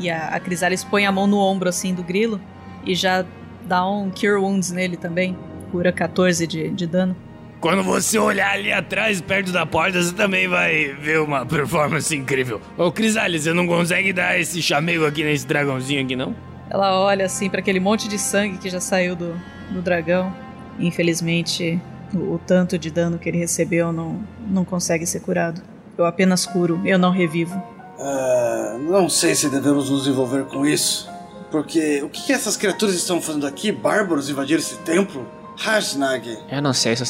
E 0.00 0.08
a, 0.08 0.28
a 0.28 0.40
Crisalis 0.40 0.82
põe 0.82 1.04
a 1.04 1.12
mão 1.12 1.26
no 1.26 1.36
ombro 1.36 1.68
assim 1.68 1.92
do 1.92 2.02
grilo 2.02 2.40
e 2.86 2.94
já 2.94 3.24
dá 3.66 3.86
um 3.86 4.10
Cure 4.10 4.36
Wounds 4.36 4.70
nele 4.70 4.96
também. 4.96 5.36
Cura 5.72 5.90
14 5.90 6.46
de, 6.46 6.68
de 6.68 6.86
dano. 6.86 7.16
Quando 7.58 7.82
você 7.82 8.18
olhar 8.18 8.52
ali 8.52 8.70
atrás, 8.70 9.22
perto 9.22 9.50
da 9.50 9.64
porta, 9.64 10.02
você 10.02 10.12
também 10.12 10.46
vai 10.46 10.92
ver 11.00 11.18
uma 11.18 11.46
performance 11.46 12.14
incrível. 12.14 12.60
Ô, 12.76 12.92
Crisales, 12.92 13.44
você 13.44 13.54
não 13.54 13.66
consegue 13.66 14.12
dar 14.12 14.38
esse 14.38 14.60
chamego 14.60 15.06
aqui 15.06 15.24
nesse 15.24 15.46
dragãozinho 15.46 16.04
aqui, 16.04 16.14
não? 16.14 16.36
Ela 16.68 17.00
olha 17.00 17.24
assim 17.24 17.48
para 17.48 17.60
aquele 17.60 17.80
monte 17.80 18.06
de 18.06 18.18
sangue 18.18 18.58
que 18.58 18.68
já 18.68 18.80
saiu 18.80 19.16
do, 19.16 19.34
do 19.70 19.80
dragão. 19.80 20.30
Infelizmente, 20.78 21.80
o, 22.12 22.34
o 22.34 22.38
tanto 22.38 22.76
de 22.76 22.90
dano 22.90 23.18
que 23.18 23.30
ele 23.30 23.38
recebeu 23.38 23.92
não, 23.92 24.20
não 24.46 24.66
consegue 24.66 25.06
ser 25.06 25.20
curado. 25.20 25.62
Eu 25.96 26.04
apenas 26.04 26.44
curo, 26.44 26.82
eu 26.84 26.98
não 26.98 27.10
revivo. 27.10 27.62
Ah, 27.98 28.76
não 28.78 29.08
sei 29.08 29.34
se 29.34 29.48
devemos 29.48 29.88
nos 29.88 30.06
envolver 30.06 30.44
com 30.44 30.66
isso. 30.66 31.08
Porque 31.50 32.02
o 32.02 32.10
que, 32.10 32.26
que 32.26 32.32
essas 32.32 32.58
criaturas 32.58 32.94
estão 32.94 33.22
fazendo 33.22 33.46
aqui? 33.46 33.72
Bárbaros 33.72 34.28
invadiram 34.28 34.60
esse 34.60 34.76
templo? 34.78 35.26
Hasnag. 35.64 36.38
Eu 36.50 36.62
não 36.62 36.72
sei, 36.72 36.96
só, 36.96 37.04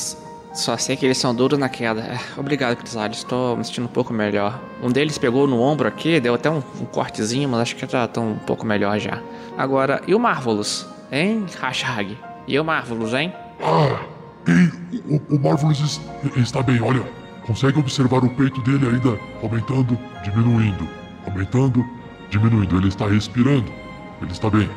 só 0.53 0.77
sei 0.77 0.97
que 0.97 1.05
eles 1.07 1.19
são 1.19 1.35
duros 1.35 1.59
na 1.59 1.69
queda. 1.69 2.01
É, 2.01 2.19
obrigado, 2.39 2.77
Crisales, 2.77 3.19
estou 3.19 3.57
me 3.57 3.65
sentindo 3.65 3.85
um 3.85 3.89
pouco 3.93 4.13
melhor. 4.13 4.61
Um 4.83 4.91
deles 4.91 5.19
pegou 5.19 5.47
no 5.47 5.61
ombro 5.61 5.89
aqui, 5.89 6.21
deu 6.21 6.35
até 6.35 6.51
um, 6.51 6.63
um 6.81 6.85
cortezinho, 6.85 7.49
mas 7.49 7.61
acho 7.61 7.77
que 7.77 7.87
já 7.91 8.05
estão 8.05 8.33
um 8.33 8.39
pouco 8.39 8.67
melhor 8.67 8.99
já. 8.99 9.21
Agora, 9.57 10.03
e 10.07 10.15
o 10.15 10.19
Marvelous? 10.19 10.87
Hein, 11.11 11.47
Hashtag? 11.61 12.19
E 12.49 12.59
o 12.59 12.65
Marvelous, 12.65 13.13
hein? 13.15 13.33
Ah, 13.63 14.01
e 14.49 14.99
o, 15.15 15.37
o 15.37 15.41
Marvelous 15.41 15.79
es- 15.81 16.01
está 16.37 16.63
bem, 16.63 16.81
olha. 16.83 17.03
Consegue 17.47 17.79
observar 17.79 18.25
o 18.25 18.31
peito 18.31 18.61
dele 18.63 18.87
ainda 18.89 19.19
aumentando, 19.43 19.99
diminuindo, 20.23 20.89
aumentando, 21.27 21.85
diminuindo. 22.31 22.77
Ele 22.77 22.87
está 22.89 23.07
respirando. 23.07 23.67
Ele 24.21 24.31
está 24.31 24.49
bem. 24.49 24.71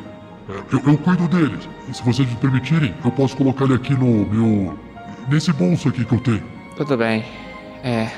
É, 0.48 0.52
eu, 0.74 0.92
eu 0.92 0.98
cuido 0.98 1.26
dele. 1.28 1.58
E 1.88 1.94
se 1.94 2.02
vocês 2.02 2.28
me 2.28 2.36
permitirem, 2.36 2.94
eu 3.04 3.10
posso 3.10 3.36
colocar 3.36 3.64
ele 3.64 3.74
aqui 3.74 3.94
no 3.94 4.26
meu. 4.26 4.78
nesse 5.28 5.52
bolso 5.52 5.88
aqui 5.88 6.04
que 6.04 6.12
eu 6.14 6.20
tenho. 6.20 6.42
Tudo 6.76 6.96
bem. 6.96 7.24
É. 7.82 8.10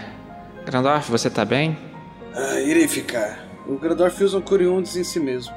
Grandorf, 0.67 1.11
você 1.11 1.31
tá 1.31 1.45
bem? 1.45 1.77
Ah, 2.35 2.61
irei 2.61 2.87
ficar. 2.87 3.47
O 3.67 3.79
Grandorf 3.79 4.23
usa 4.23 4.37
um 4.39 4.41
Curiundes 4.43 4.97
em 4.97 5.05
si 5.05 5.19
mesmo. 5.21 5.53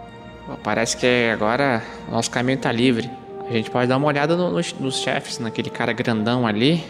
Parece 0.63 0.97
que 0.97 1.29
agora 1.33 1.81
o 2.07 2.11
nosso 2.11 2.29
caminho 2.31 2.57
tá 2.57 2.71
livre. 2.71 3.09
A 3.49 3.53
gente 3.53 3.69
pode 3.69 3.87
dar 3.87 3.97
uma 3.97 4.07
olhada 4.07 4.35
no- 4.35 4.51
nos, 4.51 4.73
nos 4.79 4.97
chefes, 4.99 5.39
naquele 5.39 5.69
cara 5.69 5.91
grandão 5.93 6.47
ali. 6.47 6.83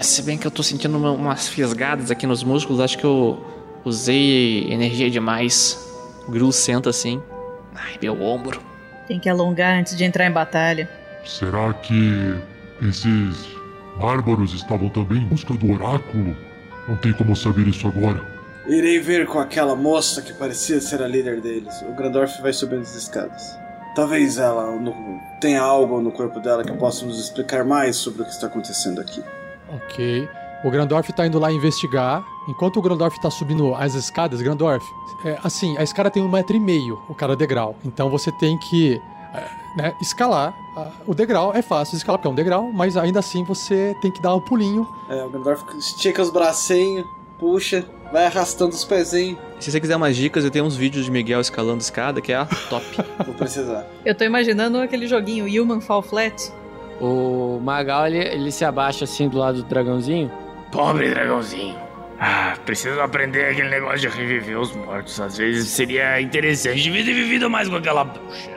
Se 0.00 0.22
bem 0.22 0.36
que 0.38 0.46
eu 0.46 0.50
tô 0.50 0.62
sentindo 0.62 0.96
uma- 0.96 1.12
umas 1.12 1.48
fisgadas 1.48 2.10
aqui 2.10 2.26
nos 2.26 2.42
músculos, 2.42 2.80
acho 2.80 2.98
que 2.98 3.04
eu 3.04 3.44
usei 3.84 4.66
energia 4.72 5.10
demais. 5.10 5.78
O 6.26 6.30
Grul 6.30 6.50
senta 6.52 6.90
assim. 6.90 7.20
Ai, 7.74 7.98
meu 8.00 8.20
ombro. 8.22 8.60
Tem 9.06 9.18
que 9.20 9.28
alongar 9.28 9.78
antes 9.78 9.96
de 9.96 10.04
entrar 10.04 10.26
em 10.26 10.30
batalha. 10.32 10.88
Será 11.24 11.72
que 11.74 12.34
esses 12.82 13.46
bárbaros 14.00 14.52
estavam 14.54 14.88
também 14.88 15.18
em 15.18 15.26
busca 15.26 15.54
do 15.54 15.72
oráculo? 15.72 16.36
Não 16.88 16.96
tem 16.96 17.12
como 17.12 17.34
saber 17.36 17.66
isso 17.68 17.86
agora. 17.88 18.20
Irei 18.66 18.98
ver 18.98 19.26
com 19.26 19.38
aquela 19.38 19.76
moça 19.76 20.22
que 20.22 20.32
parecia 20.32 20.80
ser 20.80 21.02
a 21.02 21.06
líder 21.08 21.40
deles. 21.40 21.82
O 21.82 21.92
Grandorf 21.94 22.40
vai 22.40 22.52
subindo 22.52 22.80
as 22.82 22.94
escadas. 22.94 23.58
Talvez 23.94 24.38
ela 24.38 24.74
no- 24.80 25.20
tenha 25.40 25.60
algo 25.60 26.00
no 26.00 26.10
corpo 26.10 26.40
dela 26.40 26.64
que 26.64 26.72
possa 26.72 27.04
nos 27.06 27.20
explicar 27.20 27.64
mais 27.64 27.96
sobre 27.96 28.22
o 28.22 28.24
que 28.24 28.30
está 28.32 28.46
acontecendo 28.46 29.00
aqui. 29.00 29.22
Ok. 29.68 30.28
O 30.64 30.70
Grandorf 30.70 31.12
tá 31.12 31.26
indo 31.26 31.38
lá 31.38 31.52
investigar. 31.52 32.26
Enquanto 32.48 32.78
o 32.78 32.82
Grandorf 32.82 33.20
tá 33.20 33.30
subindo 33.30 33.74
as 33.74 33.94
escadas, 33.94 34.40
Grandorf, 34.40 34.82
é, 35.22 35.38
assim, 35.44 35.76
a 35.76 35.82
escada 35.82 36.10
tem 36.10 36.22
um 36.22 36.28
metro 36.28 36.56
e 36.56 36.60
meio, 36.60 36.98
o 37.06 37.14
cada 37.14 37.36
degrau. 37.36 37.76
Então 37.84 38.08
você 38.08 38.32
tem 38.32 38.56
que 38.56 38.98
é, 39.34 39.46
né, 39.76 39.94
escalar. 40.00 40.54
O 41.06 41.14
degrau 41.14 41.54
é 41.54 41.60
fácil 41.60 41.96
escalar, 41.96 42.18
porque 42.18 42.28
é 42.28 42.30
um 42.30 42.34
degrau, 42.34 42.72
mas 42.72 42.96
ainda 42.96 43.18
assim 43.18 43.44
você 43.44 43.94
tem 44.00 44.10
que 44.10 44.22
dar 44.22 44.34
um 44.34 44.40
pulinho. 44.40 44.88
É, 45.10 45.22
o 45.22 45.28
Grandorf 45.28 45.64
estica 45.76 46.22
os 46.22 46.30
bracinhos, 46.30 47.06
puxa, 47.38 47.84
vai 48.10 48.24
arrastando 48.24 48.74
os 48.74 48.86
pezinhos. 48.86 49.38
Se 49.60 49.70
você 49.70 49.78
quiser 49.78 49.96
umas 49.96 50.16
dicas, 50.16 50.44
eu 50.44 50.50
tenho 50.50 50.64
uns 50.64 50.76
vídeos 50.76 51.04
de 51.04 51.10
Miguel 51.10 51.42
escalando 51.42 51.82
escada, 51.82 52.22
que 52.22 52.32
é 52.32 52.36
a 52.36 52.46
top. 52.46 52.86
Vou 53.26 53.34
precisar. 53.34 53.86
Eu 54.02 54.14
tô 54.14 54.24
imaginando 54.24 54.78
aquele 54.78 55.06
joguinho 55.06 55.44
Human 55.44 55.82
Fall 55.82 56.00
Flat. 56.00 56.50
O 57.00 57.60
Magal, 57.62 58.06
ele, 58.06 58.18
ele 58.18 58.50
se 58.50 58.64
abaixa 58.64 59.04
assim 59.04 59.28
do 59.28 59.36
lado 59.36 59.62
do 59.62 59.68
dragãozinho. 59.68 60.30
Pobre 60.74 61.08
dragãozinho. 61.08 61.78
Ah, 62.18 62.56
preciso 62.66 63.00
aprender 63.00 63.44
aquele 63.44 63.68
negócio 63.68 64.00
de 64.00 64.08
reviver 64.08 64.58
os 64.58 64.72
mortos. 64.72 65.20
Às 65.20 65.36
vezes 65.38 65.68
seria 65.68 66.20
interessante. 66.20 66.82
Devia 66.82 67.04
ter 67.04 67.14
vivido 67.14 67.48
mais 67.48 67.68
com 67.68 67.76
aquela 67.76 68.02
bruxa. 68.02 68.50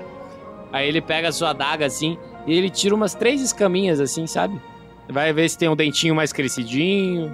Aí 0.73 0.87
ele 0.87 0.99
pega 0.99 1.27
a 1.29 1.31
sua 1.31 1.51
adaga 1.51 1.85
assim 1.85 2.17
e 2.47 2.57
ele 2.57 2.71
tira 2.71 2.95
umas 2.95 3.13
três 3.13 3.39
escaminhas 3.39 3.99
assim, 3.99 4.25
sabe? 4.25 4.59
Vai 5.07 5.31
ver 5.31 5.47
se 5.47 5.59
tem 5.59 5.69
um 5.69 5.75
dentinho 5.75 6.15
mais 6.15 6.33
crescidinho. 6.33 7.31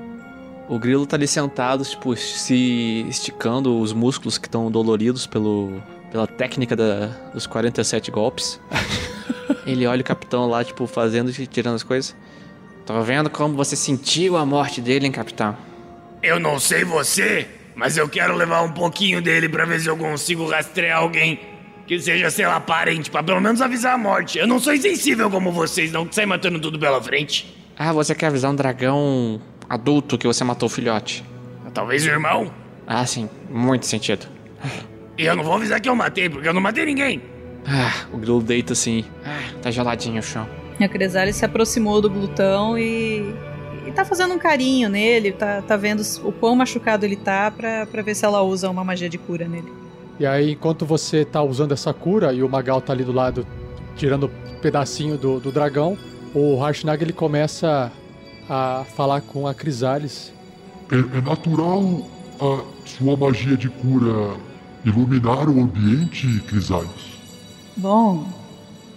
O 0.68 0.78
grilo 0.78 1.08
tá 1.08 1.16
ali 1.16 1.28
sentado, 1.28 1.86
tipo, 1.86 2.14
se 2.18 3.06
esticando 3.08 3.80
os 3.80 3.94
músculos 3.94 4.38
que 4.38 4.48
estão 4.48 4.70
doloridos 4.70 5.26
pelo, 5.26 5.82
pela 6.12 6.28
técnica 6.28 6.76
da, 6.76 7.08
dos 7.34 7.48
47 7.48 8.12
golpes. 8.12 8.60
Ele 9.66 9.88
olha 9.88 10.02
o 10.02 10.04
capitão 10.04 10.46
lá, 10.46 10.62
tipo, 10.62 10.86
fazendo 10.88 11.32
e 11.32 11.48
tirando 11.48 11.76
as 11.76 11.84
coisas. 11.84 12.14
Tô 12.86 13.02
vendo 13.02 13.30
como 13.30 13.56
você 13.56 13.76
sentiu 13.76 14.36
a 14.36 14.46
morte 14.46 14.82
dele, 14.82 15.06
hein, 15.06 15.12
capitão? 15.12 15.56
Eu 16.22 16.40
não 16.40 16.60
sei 16.60 16.84
você, 16.84 17.48
mas 17.76 17.98
eu 17.98 18.08
quero 18.10 18.36
levar 18.36 18.62
um 18.62 18.72
pouquinho 18.72 19.22
dele 19.22 19.48
pra 19.48 19.66
ver 19.66 19.80
se 19.80 19.88
eu 19.88 19.96
consigo 19.96 20.50
rastrear 20.50 21.00
alguém 21.00 21.40
que 21.88 22.00
seja, 22.00 22.30
sei 22.30 22.46
lá, 22.46 22.60
parente, 22.60 23.10
pra 23.10 23.22
pelo 23.24 23.42
menos 23.42 23.62
avisar 23.62 23.96
a 23.96 23.98
morte. 23.98 24.38
Eu 24.38 24.48
não 24.48 24.60
sou 24.60 24.74
insensível 24.74 25.30
como 25.30 25.52
vocês, 25.52 25.92
não, 25.92 26.06
que 26.06 26.16
sai 26.16 26.26
matando 26.26 26.60
tudo 26.60 26.78
pela 26.80 27.02
frente. 27.02 27.58
Ah, 27.78 27.92
você 27.92 28.14
quer 28.14 28.28
avisar 28.28 28.52
um 28.52 28.56
dragão 28.56 29.42
adulto 29.70 30.18
que 30.18 30.28
você 30.28 30.44
matou 30.44 30.68
o 30.68 30.70
filhote? 30.70 31.24
Talvez 31.74 32.06
o 32.06 32.10
irmão. 32.10 32.54
Ah, 32.86 33.06
sim. 33.06 33.30
Muito 33.50 33.86
sentido. 33.86 34.28
E 35.18 35.26
eu 35.26 35.36
não 35.36 35.44
vou 35.44 35.56
avisar 35.56 35.80
que 35.82 35.90
eu 35.90 35.96
matei, 35.96 36.30
porque 36.30 36.48
eu 36.48 36.54
não 36.54 36.62
matei 36.62 36.86
ninguém. 36.86 37.22
Ah, 37.68 38.06
o 38.12 38.18
grilo 38.18 38.42
deita 38.42 38.74
assim. 38.74 39.06
tá 39.62 39.72
geladinho 39.72 40.20
o 40.20 40.24
chão. 40.24 40.48
A 40.80 40.88
Cresales 40.88 41.36
se 41.36 41.46
aproximou 41.46 42.02
do 42.02 42.10
glutão 42.10 42.78
e, 42.78 43.34
e 43.88 43.92
tá 43.92 44.04
fazendo 44.04 44.34
um 44.34 44.40
carinho 44.40 44.90
nele, 44.90 45.32
tá, 45.32 45.62
tá 45.62 45.78
vendo 45.78 46.02
o 46.24 46.32
quão 46.32 46.56
machucado 46.56 47.06
ele 47.06 47.16
tá 47.16 47.52
pra, 47.52 47.86
pra 47.86 48.02
ver 48.02 48.16
se 48.16 48.26
ela 48.26 48.42
usa 48.42 48.70
uma 48.70 48.84
magia 48.84 49.10
de 49.10 49.18
cura 49.18 49.48
nele. 49.48 49.72
E 50.20 50.26
aí, 50.26 50.52
enquanto 50.52 50.86
você 50.86 51.26
tá 51.26 51.42
usando 51.42 51.72
essa 51.72 51.94
cura 51.94 52.34
e 52.34 52.44
o 52.44 52.50
Magal 52.50 52.80
tá 52.82 52.94
ali 52.94 53.04
do 53.04 53.12
lado 53.12 53.48
tirando 53.96 54.28
um 54.28 54.60
pedacinho 54.60 55.18
do, 55.18 55.40
do 55.40 55.52
dragão, 55.52 55.98
o 56.34 56.58
Harshnag 56.60 57.04
ele 57.04 57.14
começa 57.14 57.92
a 58.50 58.86
falar 58.96 59.22
com 59.22 59.48
a 59.48 59.54
Crisales. 59.54 60.34
É, 60.92 61.18
é 61.18 61.22
natural 61.22 62.08
a 62.40 62.64
sua 62.86 63.16
magia 63.16 63.56
de 63.56 63.70
cura 63.70 64.36
iluminar 64.86 65.50
o 65.50 65.62
ambiente, 65.62 66.42
Crisales? 66.48 67.14
Bom, 67.76 68.28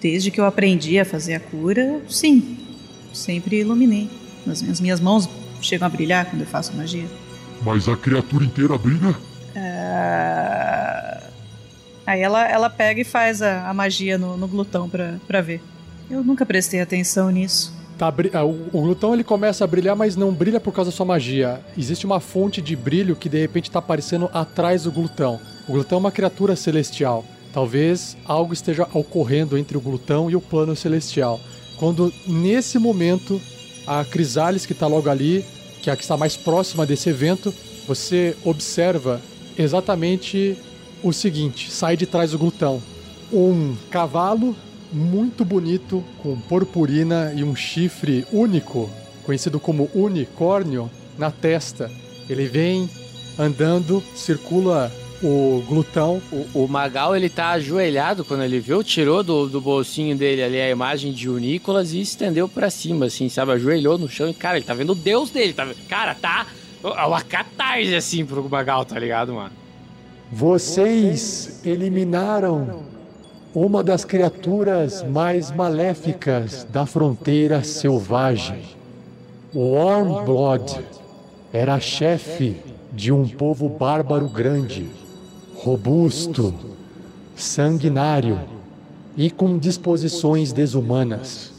desde 0.00 0.30
que 0.30 0.40
eu 0.40 0.44
aprendi 0.44 0.98
a 0.98 1.04
fazer 1.04 1.34
a 1.34 1.40
cura, 1.40 2.00
sim. 2.08 2.58
Sempre 3.12 3.60
iluminei. 3.60 4.10
As 4.46 4.62
minhas, 4.62 4.80
minhas 4.80 5.00
mãos 5.00 5.28
chegam 5.60 5.86
a 5.86 5.90
brilhar 5.90 6.26
quando 6.26 6.42
eu 6.42 6.46
faço 6.46 6.76
magia. 6.76 7.06
Mas 7.62 7.88
a 7.88 7.96
criatura 7.96 8.44
inteira 8.44 8.76
brilha? 8.76 9.14
Ah, 9.56 11.22
Aí 12.06 12.20
ela, 12.20 12.48
ela 12.48 12.70
pega 12.70 13.00
e 13.00 13.04
faz 13.04 13.42
a, 13.42 13.68
a 13.68 13.74
magia 13.74 14.16
no, 14.16 14.36
no 14.36 14.46
glutão 14.46 14.88
pra, 14.88 15.16
pra 15.26 15.40
ver. 15.40 15.60
Eu 16.08 16.22
nunca 16.22 16.46
prestei 16.46 16.80
atenção 16.80 17.30
nisso. 17.30 17.74
Tá, 17.98 18.14
ah, 18.32 18.44
o, 18.44 18.68
o 18.72 18.80
glutão 18.82 19.12
ele 19.12 19.24
começa 19.24 19.64
a 19.64 19.66
brilhar, 19.66 19.96
mas 19.96 20.14
não 20.14 20.32
brilha 20.32 20.60
por 20.60 20.72
causa 20.72 20.92
da 20.92 20.96
sua 20.96 21.04
magia. 21.04 21.60
Existe 21.76 22.06
uma 22.06 22.20
fonte 22.20 22.62
de 22.62 22.76
brilho 22.76 23.16
que 23.16 23.28
de 23.28 23.40
repente 23.40 23.70
tá 23.70 23.80
aparecendo 23.80 24.30
atrás 24.32 24.84
do 24.84 24.92
glutão. 24.92 25.40
O 25.66 25.72
glutão 25.72 25.96
é 25.96 26.00
uma 26.00 26.12
criatura 26.12 26.54
celestial. 26.54 27.24
Talvez 27.56 28.18
algo 28.26 28.52
esteja 28.52 28.86
ocorrendo 28.92 29.56
entre 29.56 29.78
o 29.78 29.80
glutão 29.80 30.30
e 30.30 30.36
o 30.36 30.42
plano 30.42 30.76
celestial. 30.76 31.40
Quando 31.78 32.12
nesse 32.26 32.78
momento 32.78 33.40
a 33.86 34.04
Crisales 34.04 34.66
que 34.66 34.74
tá 34.74 34.86
logo 34.86 35.08
ali, 35.08 35.42
que 35.80 35.88
é 35.88 35.92
a 35.94 35.96
que 35.96 36.02
está 36.02 36.18
mais 36.18 36.36
próxima 36.36 36.84
desse 36.84 37.08
evento, 37.08 37.54
você 37.88 38.36
observa 38.44 39.22
exatamente 39.56 40.54
o 41.02 41.14
seguinte: 41.14 41.70
sai 41.70 41.96
de 41.96 42.04
trás 42.04 42.32
do 42.32 42.38
glutão 42.38 42.82
um 43.32 43.74
cavalo 43.90 44.54
muito 44.92 45.42
bonito, 45.42 46.04
com 46.22 46.38
purpurina 46.38 47.32
e 47.34 47.42
um 47.42 47.56
chifre 47.56 48.26
único, 48.30 48.90
conhecido 49.24 49.58
como 49.58 49.88
unicórnio, 49.94 50.90
na 51.16 51.30
testa. 51.30 51.90
Ele 52.28 52.48
vem 52.48 52.86
andando, 53.38 54.02
circula 54.14 54.92
o 55.22 55.62
glutão. 55.66 56.20
O, 56.30 56.64
o 56.64 56.68
Magal, 56.68 57.16
ele 57.16 57.28
tá 57.28 57.50
ajoelhado 57.50 58.24
quando 58.24 58.42
ele 58.42 58.60
viu, 58.60 58.82
tirou 58.82 59.22
do, 59.22 59.48
do 59.48 59.60
bolsinho 59.60 60.16
dele 60.16 60.42
ali 60.42 60.60
a 60.60 60.70
imagem 60.70 61.12
de 61.12 61.28
Unícolas 61.28 61.92
e 61.92 62.00
estendeu 62.00 62.48
pra 62.48 62.70
cima, 62.70 63.06
assim, 63.06 63.28
sabe? 63.28 63.52
Ajoelhou 63.52 63.98
no 63.98 64.08
chão 64.08 64.28
e, 64.28 64.34
cara, 64.34 64.56
ele 64.56 64.66
tá 64.66 64.74
vendo 64.74 64.92
o 64.92 64.94
deus 64.94 65.30
dele, 65.30 65.52
tá 65.52 65.64
vendo? 65.64 65.76
Cara, 65.88 66.14
tá 66.14 66.46
uma 66.82 67.22
catarse, 67.22 67.94
assim, 67.94 68.24
pro 68.24 68.48
Magal, 68.48 68.84
tá 68.84 68.98
ligado, 68.98 69.32
mano? 69.32 69.52
Vocês 70.30 71.60
eliminaram 71.64 72.84
uma 73.54 73.82
das 73.82 74.04
criaturas 74.04 75.02
mais 75.02 75.50
maléficas 75.50 76.64
da 76.64 76.84
fronteira 76.84 77.62
selvagem. 77.62 78.62
O 79.54 79.72
Warmblood 79.72 80.80
era 81.52 81.80
chefe 81.80 82.56
de 82.92 83.12
um 83.12 83.26
povo 83.26 83.68
bárbaro 83.68 84.28
grande, 84.28 84.86
robusto, 85.58 86.54
sanguinário 87.34 88.40
e 89.16 89.30
com 89.30 89.58
disposições 89.58 90.52
desumanas. 90.52 91.52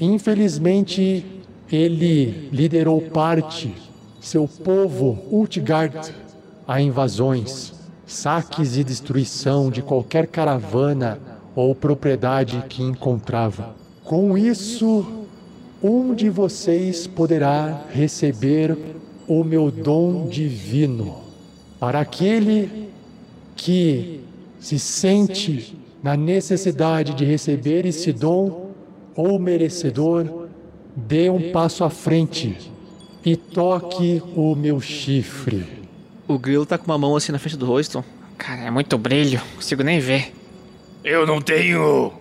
Infelizmente, 0.00 1.24
ele 1.70 2.48
liderou 2.52 3.00
parte, 3.00 3.74
seu 4.20 4.48
povo 4.48 5.18
Ultigard, 5.30 6.14
a 6.66 6.80
invasões, 6.80 7.72
saques 8.06 8.76
e 8.76 8.84
destruição 8.84 9.70
de 9.70 9.82
qualquer 9.82 10.26
caravana 10.26 11.18
ou 11.54 11.74
propriedade 11.74 12.62
que 12.68 12.82
encontrava. 12.82 13.74
Com 14.04 14.38
isso, 14.38 15.04
um 15.82 16.14
de 16.14 16.30
vocês 16.30 17.06
poderá 17.06 17.84
receber 17.92 18.76
o 19.26 19.44
meu 19.44 19.70
dom 19.70 20.26
divino. 20.26 21.16
Para 21.78 22.00
aquele 22.00 22.88
que 23.58 24.20
se 24.60 24.78
sente 24.78 25.76
na 26.02 26.16
necessidade 26.16 27.12
de 27.12 27.24
receber 27.24 27.84
esse 27.84 28.12
dom 28.12 28.72
ou 29.14 29.38
merecedor, 29.38 30.46
dê 30.96 31.28
um 31.28 31.50
passo 31.50 31.84
à 31.84 31.90
frente 31.90 32.70
e 33.24 33.36
toque 33.36 34.22
o 34.34 34.54
meu 34.54 34.80
chifre. 34.80 35.66
O 36.26 36.38
grilo 36.38 36.64
tá 36.64 36.78
com 36.78 36.86
uma 36.86 36.96
mão 36.96 37.16
assim 37.16 37.32
na 37.32 37.38
frente 37.38 37.56
do 37.56 37.66
rosto. 37.66 38.02
Cara, 38.38 38.62
é 38.62 38.70
muito 38.70 38.96
brilho, 38.96 39.40
não 39.40 39.56
consigo 39.56 39.82
nem 39.82 39.98
ver. 39.98 40.32
Eu 41.04 41.26
não 41.26 41.40
tenho 41.40 42.12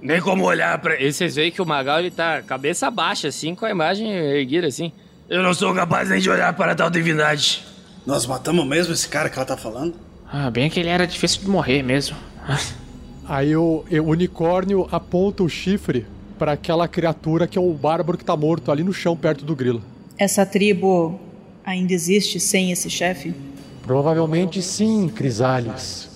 nem 0.00 0.20
como 0.20 0.44
olhar 0.44 0.78
pra. 0.78 1.00
E 1.00 1.12
vocês 1.12 1.36
veem 1.36 1.52
que 1.52 1.60
o 1.60 1.66
Magal 1.66 1.98
ele 1.98 2.10
tá 2.10 2.40
cabeça 2.42 2.90
baixa, 2.90 3.28
assim, 3.28 3.54
com 3.54 3.66
a 3.66 3.70
imagem 3.70 4.10
erguida, 4.10 4.66
assim. 4.66 4.90
Eu 5.28 5.42
não 5.42 5.52
sou 5.52 5.74
capaz 5.74 6.08
nem 6.08 6.20
de 6.20 6.30
olhar 6.30 6.52
para 6.54 6.74
tal 6.74 6.88
divindade. 6.88 7.62
Nós 8.06 8.24
matamos 8.24 8.66
mesmo 8.66 8.94
esse 8.94 9.06
cara 9.06 9.28
que 9.28 9.36
ela 9.36 9.44
tá 9.44 9.56
falando? 9.56 10.07
Ah, 10.30 10.50
bem 10.50 10.68
que 10.68 10.78
ele 10.78 10.90
era 10.90 11.06
difícil 11.06 11.42
de 11.42 11.48
morrer 11.48 11.82
mesmo. 11.82 12.16
Aí 13.26 13.56
o, 13.56 13.84
o 13.90 14.02
unicórnio 14.10 14.86
aponta 14.90 15.42
o 15.42 15.48
chifre 15.48 16.06
para 16.38 16.52
aquela 16.52 16.86
criatura 16.86 17.46
que 17.46 17.58
é 17.58 17.60
o 17.60 17.72
bárbaro 17.72 18.16
que 18.16 18.24
tá 18.24 18.36
morto 18.36 18.70
ali 18.70 18.82
no 18.82 18.92
chão 18.92 19.16
perto 19.16 19.44
do 19.44 19.56
grilo. 19.56 19.82
Essa 20.16 20.46
tribo 20.46 21.18
ainda 21.64 21.92
existe 21.92 22.38
sem 22.40 22.70
esse 22.70 22.88
chefe? 22.88 23.34
Provavelmente 23.82 24.62
sim, 24.62 25.08
Crisales. 25.08 26.08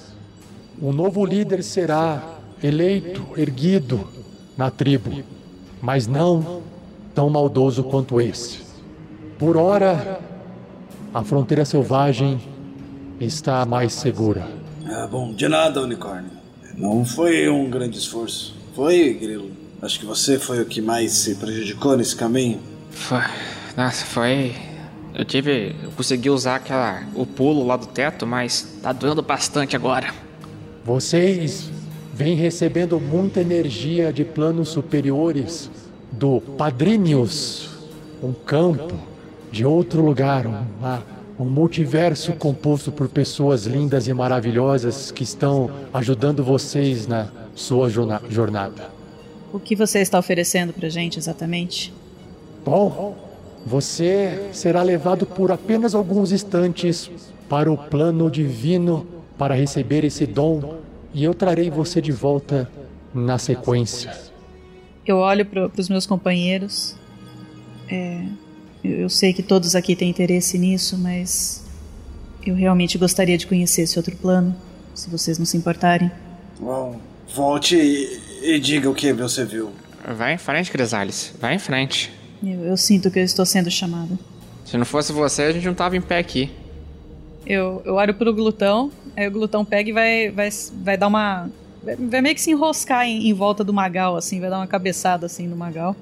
Um 0.80 0.92
novo 0.92 1.24
líder 1.24 1.62
será 1.62 2.38
eleito, 2.62 3.26
erguido 3.36 4.08
na 4.56 4.70
tribo, 4.70 5.22
mas 5.80 6.06
não 6.06 6.62
tão 7.14 7.28
maldoso 7.28 7.84
quanto 7.84 8.20
esse. 8.20 8.60
Por 9.38 9.56
ora, 9.56 10.20
a 11.12 11.22
fronteira 11.22 11.64
selvagem 11.64 12.40
está 13.20 13.64
mais 13.64 13.92
segura. 13.92 14.46
Ah, 14.86 15.06
bom, 15.06 15.32
de 15.32 15.48
nada, 15.48 15.80
unicórnio. 15.80 16.30
Não 16.76 17.04
foi 17.04 17.48
um 17.48 17.68
grande 17.70 17.98
esforço. 17.98 18.54
Foi, 18.74 19.12
Grilo. 19.14 19.50
Acho 19.80 19.98
que 19.98 20.06
você 20.06 20.38
foi 20.38 20.60
o 20.62 20.64
que 20.64 20.80
mais 20.80 21.12
se 21.12 21.34
prejudicou 21.34 21.96
nesse 21.96 22.16
caminho. 22.16 22.60
Foi. 22.90 23.22
Nossa, 23.76 24.04
foi. 24.04 24.54
Eu 25.14 25.24
tive. 25.24 25.74
Eu 25.82 25.90
consegui 25.90 26.30
usar 26.30 26.56
aquela. 26.56 27.02
o 27.14 27.26
pulo 27.26 27.66
lá 27.66 27.76
do 27.76 27.86
teto, 27.86 28.26
mas 28.26 28.78
tá 28.82 28.92
doendo 28.92 29.22
bastante 29.22 29.76
agora. 29.76 30.12
Vocês 30.84 31.70
vêm 32.14 32.34
recebendo 32.34 32.98
muita 33.00 33.40
energia 33.40 34.12
de 34.12 34.24
planos 34.24 34.68
superiores 34.68 35.70
do 36.10 36.40
Padrinhos, 36.40 37.68
um 38.22 38.32
campo 38.32 38.94
de 39.50 39.64
outro 39.64 40.02
lugar, 40.02 40.46
uma, 40.46 41.02
um 41.38 41.44
multiverso 41.44 42.32
composto 42.34 42.92
por 42.92 43.08
pessoas 43.08 43.64
lindas 43.66 44.06
e 44.06 44.12
maravilhosas 44.12 45.10
que 45.10 45.22
estão 45.24 45.70
ajudando 45.92 46.44
vocês 46.44 47.06
na 47.06 47.28
sua 47.54 47.88
jorna- 47.88 48.20
jornada. 48.28 48.90
O 49.52 49.58
que 49.58 49.74
você 49.76 50.00
está 50.00 50.18
oferecendo 50.18 50.72
pra 50.72 50.88
gente 50.88 51.18
exatamente? 51.18 51.92
Bom, 52.64 53.16
você 53.66 54.48
será 54.52 54.82
levado 54.82 55.26
por 55.26 55.50
apenas 55.50 55.94
alguns 55.94 56.32
instantes 56.32 57.10
para 57.48 57.70
o 57.70 57.76
plano 57.76 58.30
divino 58.30 59.06
para 59.36 59.54
receber 59.54 60.04
esse 60.04 60.26
dom 60.26 60.76
e 61.12 61.24
eu 61.24 61.34
trarei 61.34 61.70
você 61.70 62.00
de 62.00 62.12
volta 62.12 62.70
na 63.14 63.36
sequência. 63.38 64.16
Eu 65.04 65.16
olho 65.18 65.44
para 65.44 65.70
os 65.76 65.88
meus 65.88 66.06
companheiros. 66.06 66.94
É, 67.90 68.24
eu, 68.82 68.92
eu 68.92 69.08
sei 69.08 69.32
que 69.32 69.42
todos 69.42 69.74
aqui 69.74 69.94
têm 69.94 70.10
interesse 70.10 70.58
nisso, 70.58 70.98
mas 70.98 71.64
eu 72.44 72.54
realmente 72.54 72.98
gostaria 72.98 73.38
de 73.38 73.46
conhecer 73.46 73.82
esse 73.82 73.98
outro 73.98 74.16
plano, 74.16 74.54
se 74.94 75.08
vocês 75.08 75.38
não 75.38 75.46
se 75.46 75.56
importarem. 75.56 76.10
Bom, 76.58 77.00
volte 77.34 77.76
e, 77.76 78.54
e 78.54 78.58
diga 78.58 78.90
o 78.90 78.94
que 78.94 79.12
você 79.12 79.44
viu. 79.44 79.70
Vai 80.16 80.34
em 80.34 80.38
frente, 80.38 80.70
Crisales. 80.70 81.32
Vai 81.40 81.54
em 81.54 81.58
frente. 81.58 82.12
Eu, 82.42 82.64
eu 82.64 82.76
sinto 82.76 83.10
que 83.10 83.18
eu 83.18 83.24
estou 83.24 83.46
sendo 83.46 83.70
chamada. 83.70 84.18
Se 84.64 84.76
não 84.76 84.84
fosse 84.84 85.12
você, 85.12 85.42
a 85.42 85.52
gente 85.52 85.66
não 85.66 85.74
tava 85.74 85.96
em 85.96 86.00
pé 86.00 86.18
aqui. 86.18 86.50
Eu, 87.46 87.82
eu 87.84 87.94
olho 87.94 88.14
pro 88.14 88.32
glutão, 88.32 88.90
aí 89.16 89.26
o 89.26 89.30
glutão 89.30 89.64
pega 89.64 89.90
e 89.90 89.92
vai, 89.92 90.30
vai, 90.30 90.48
vai 90.82 90.96
dar 90.96 91.08
uma. 91.08 91.50
Vai, 91.82 91.96
vai 91.96 92.20
meio 92.20 92.34
que 92.34 92.40
se 92.40 92.50
enroscar 92.50 93.04
em, 93.04 93.28
em 93.28 93.32
volta 93.32 93.64
do 93.64 93.72
Magal, 93.72 94.16
assim, 94.16 94.40
vai 94.40 94.48
dar 94.48 94.58
uma 94.58 94.66
cabeçada 94.66 95.26
assim 95.26 95.46
no 95.46 95.56
Magal. 95.56 95.96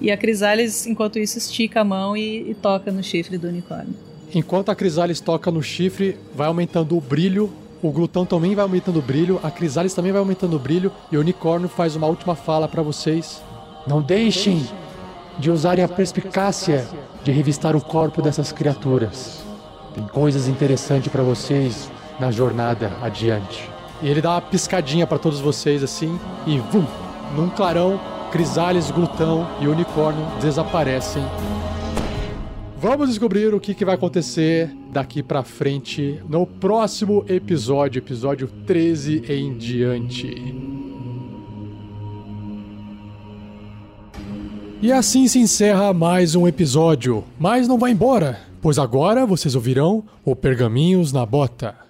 E 0.00 0.10
a 0.10 0.16
Crisales, 0.16 0.86
enquanto 0.86 1.18
isso, 1.18 1.38
estica 1.38 1.82
a 1.82 1.84
mão 1.84 2.16
e, 2.16 2.50
e 2.50 2.54
toca 2.54 2.90
no 2.90 3.02
chifre 3.02 3.36
do 3.36 3.48
unicórnio. 3.48 3.94
Enquanto 4.34 4.70
a 4.70 4.74
Crisales 4.74 5.20
toca 5.20 5.50
no 5.50 5.62
chifre, 5.62 6.16
vai 6.34 6.46
aumentando 6.46 6.96
o 6.96 7.00
brilho. 7.00 7.50
O 7.82 7.90
glutão 7.90 8.24
também 8.24 8.54
vai 8.54 8.62
aumentando 8.62 8.98
o 8.98 9.02
brilho, 9.02 9.40
a 9.42 9.50
Crisales 9.50 9.94
também 9.94 10.12
vai 10.12 10.20
aumentando 10.20 10.54
o 10.54 10.58
brilho 10.58 10.92
e 11.10 11.16
o 11.16 11.20
unicórnio 11.20 11.66
faz 11.68 11.96
uma 11.96 12.06
última 12.06 12.34
fala 12.34 12.68
para 12.68 12.82
vocês. 12.82 13.42
Não 13.86 14.02
deixem 14.02 14.66
de 15.38 15.50
usarem 15.50 15.82
a 15.82 15.88
perspicácia 15.88 16.86
de 17.24 17.32
revistar 17.32 17.74
o 17.74 17.80
corpo 17.80 18.20
dessas 18.20 18.52
criaturas. 18.52 19.42
Tem 19.94 20.06
coisas 20.06 20.46
interessantes 20.46 21.10
para 21.10 21.22
vocês 21.22 21.90
na 22.20 22.30
jornada 22.30 22.92
adiante. 23.02 23.68
E 24.02 24.08
ele 24.08 24.20
dá 24.20 24.32
uma 24.32 24.42
piscadinha 24.42 25.06
para 25.06 25.18
todos 25.18 25.40
vocês 25.40 25.82
assim 25.82 26.18
e 26.46 26.58
vum, 26.58 26.84
num 27.34 27.48
clarão, 27.48 27.98
Crisales, 28.30 28.90
Glutão 28.90 29.46
e 29.60 29.66
Unicórnio 29.66 30.24
desaparecem. 30.40 31.22
Vamos 32.78 33.08
descobrir 33.08 33.52
o 33.52 33.60
que, 33.60 33.84
vai 33.84 33.94
acontecer 33.94 34.74
daqui 34.90 35.22
pra 35.22 35.42
frente 35.42 36.18
no 36.28 36.46
próximo 36.46 37.24
episódio, 37.28 37.98
episódio 37.98 38.48
13 38.66 39.24
em 39.28 39.52
diante. 39.52 40.54
E 44.80 44.90
assim 44.90 45.28
se 45.28 45.38
encerra 45.38 45.92
mais 45.92 46.34
um 46.34 46.48
episódio. 46.48 47.24
Mas 47.38 47.68
não 47.68 47.76
vai 47.76 47.90
embora, 47.90 48.40
pois 48.62 48.78
agora 48.78 49.26
vocês 49.26 49.54
ouvirão 49.54 50.04
o 50.24 50.34
Pergaminhos 50.34 51.12
na 51.12 51.26
Bota. 51.26 51.89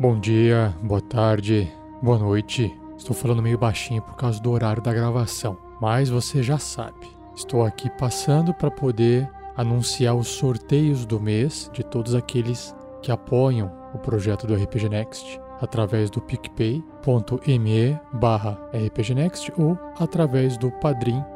Bom 0.00 0.16
dia, 0.16 0.72
boa 0.80 1.00
tarde, 1.00 1.68
boa 2.00 2.16
noite. 2.16 2.72
Estou 2.96 3.16
falando 3.16 3.42
meio 3.42 3.58
baixinho 3.58 4.00
por 4.00 4.14
causa 4.14 4.40
do 4.40 4.52
horário 4.52 4.80
da 4.80 4.94
gravação, 4.94 5.58
mas 5.80 6.08
você 6.08 6.40
já 6.40 6.56
sabe. 6.56 7.08
Estou 7.34 7.64
aqui 7.64 7.90
passando 7.90 8.54
para 8.54 8.70
poder 8.70 9.28
anunciar 9.56 10.14
os 10.14 10.28
sorteios 10.28 11.04
do 11.04 11.18
mês 11.18 11.68
de 11.72 11.82
todos 11.82 12.14
aqueles 12.14 12.72
que 13.02 13.10
apoiam 13.10 13.72
o 13.92 13.98
projeto 13.98 14.46
do 14.46 14.54
RPG 14.54 14.88
Next 14.88 15.40
através 15.60 16.10
do 16.10 16.20
picpay.me 16.20 17.98
barra 18.12 18.56
rpgnext 18.72 19.52
ou 19.58 19.76
através 19.98 20.56
do 20.56 20.70
padrim.com.br 20.70 21.26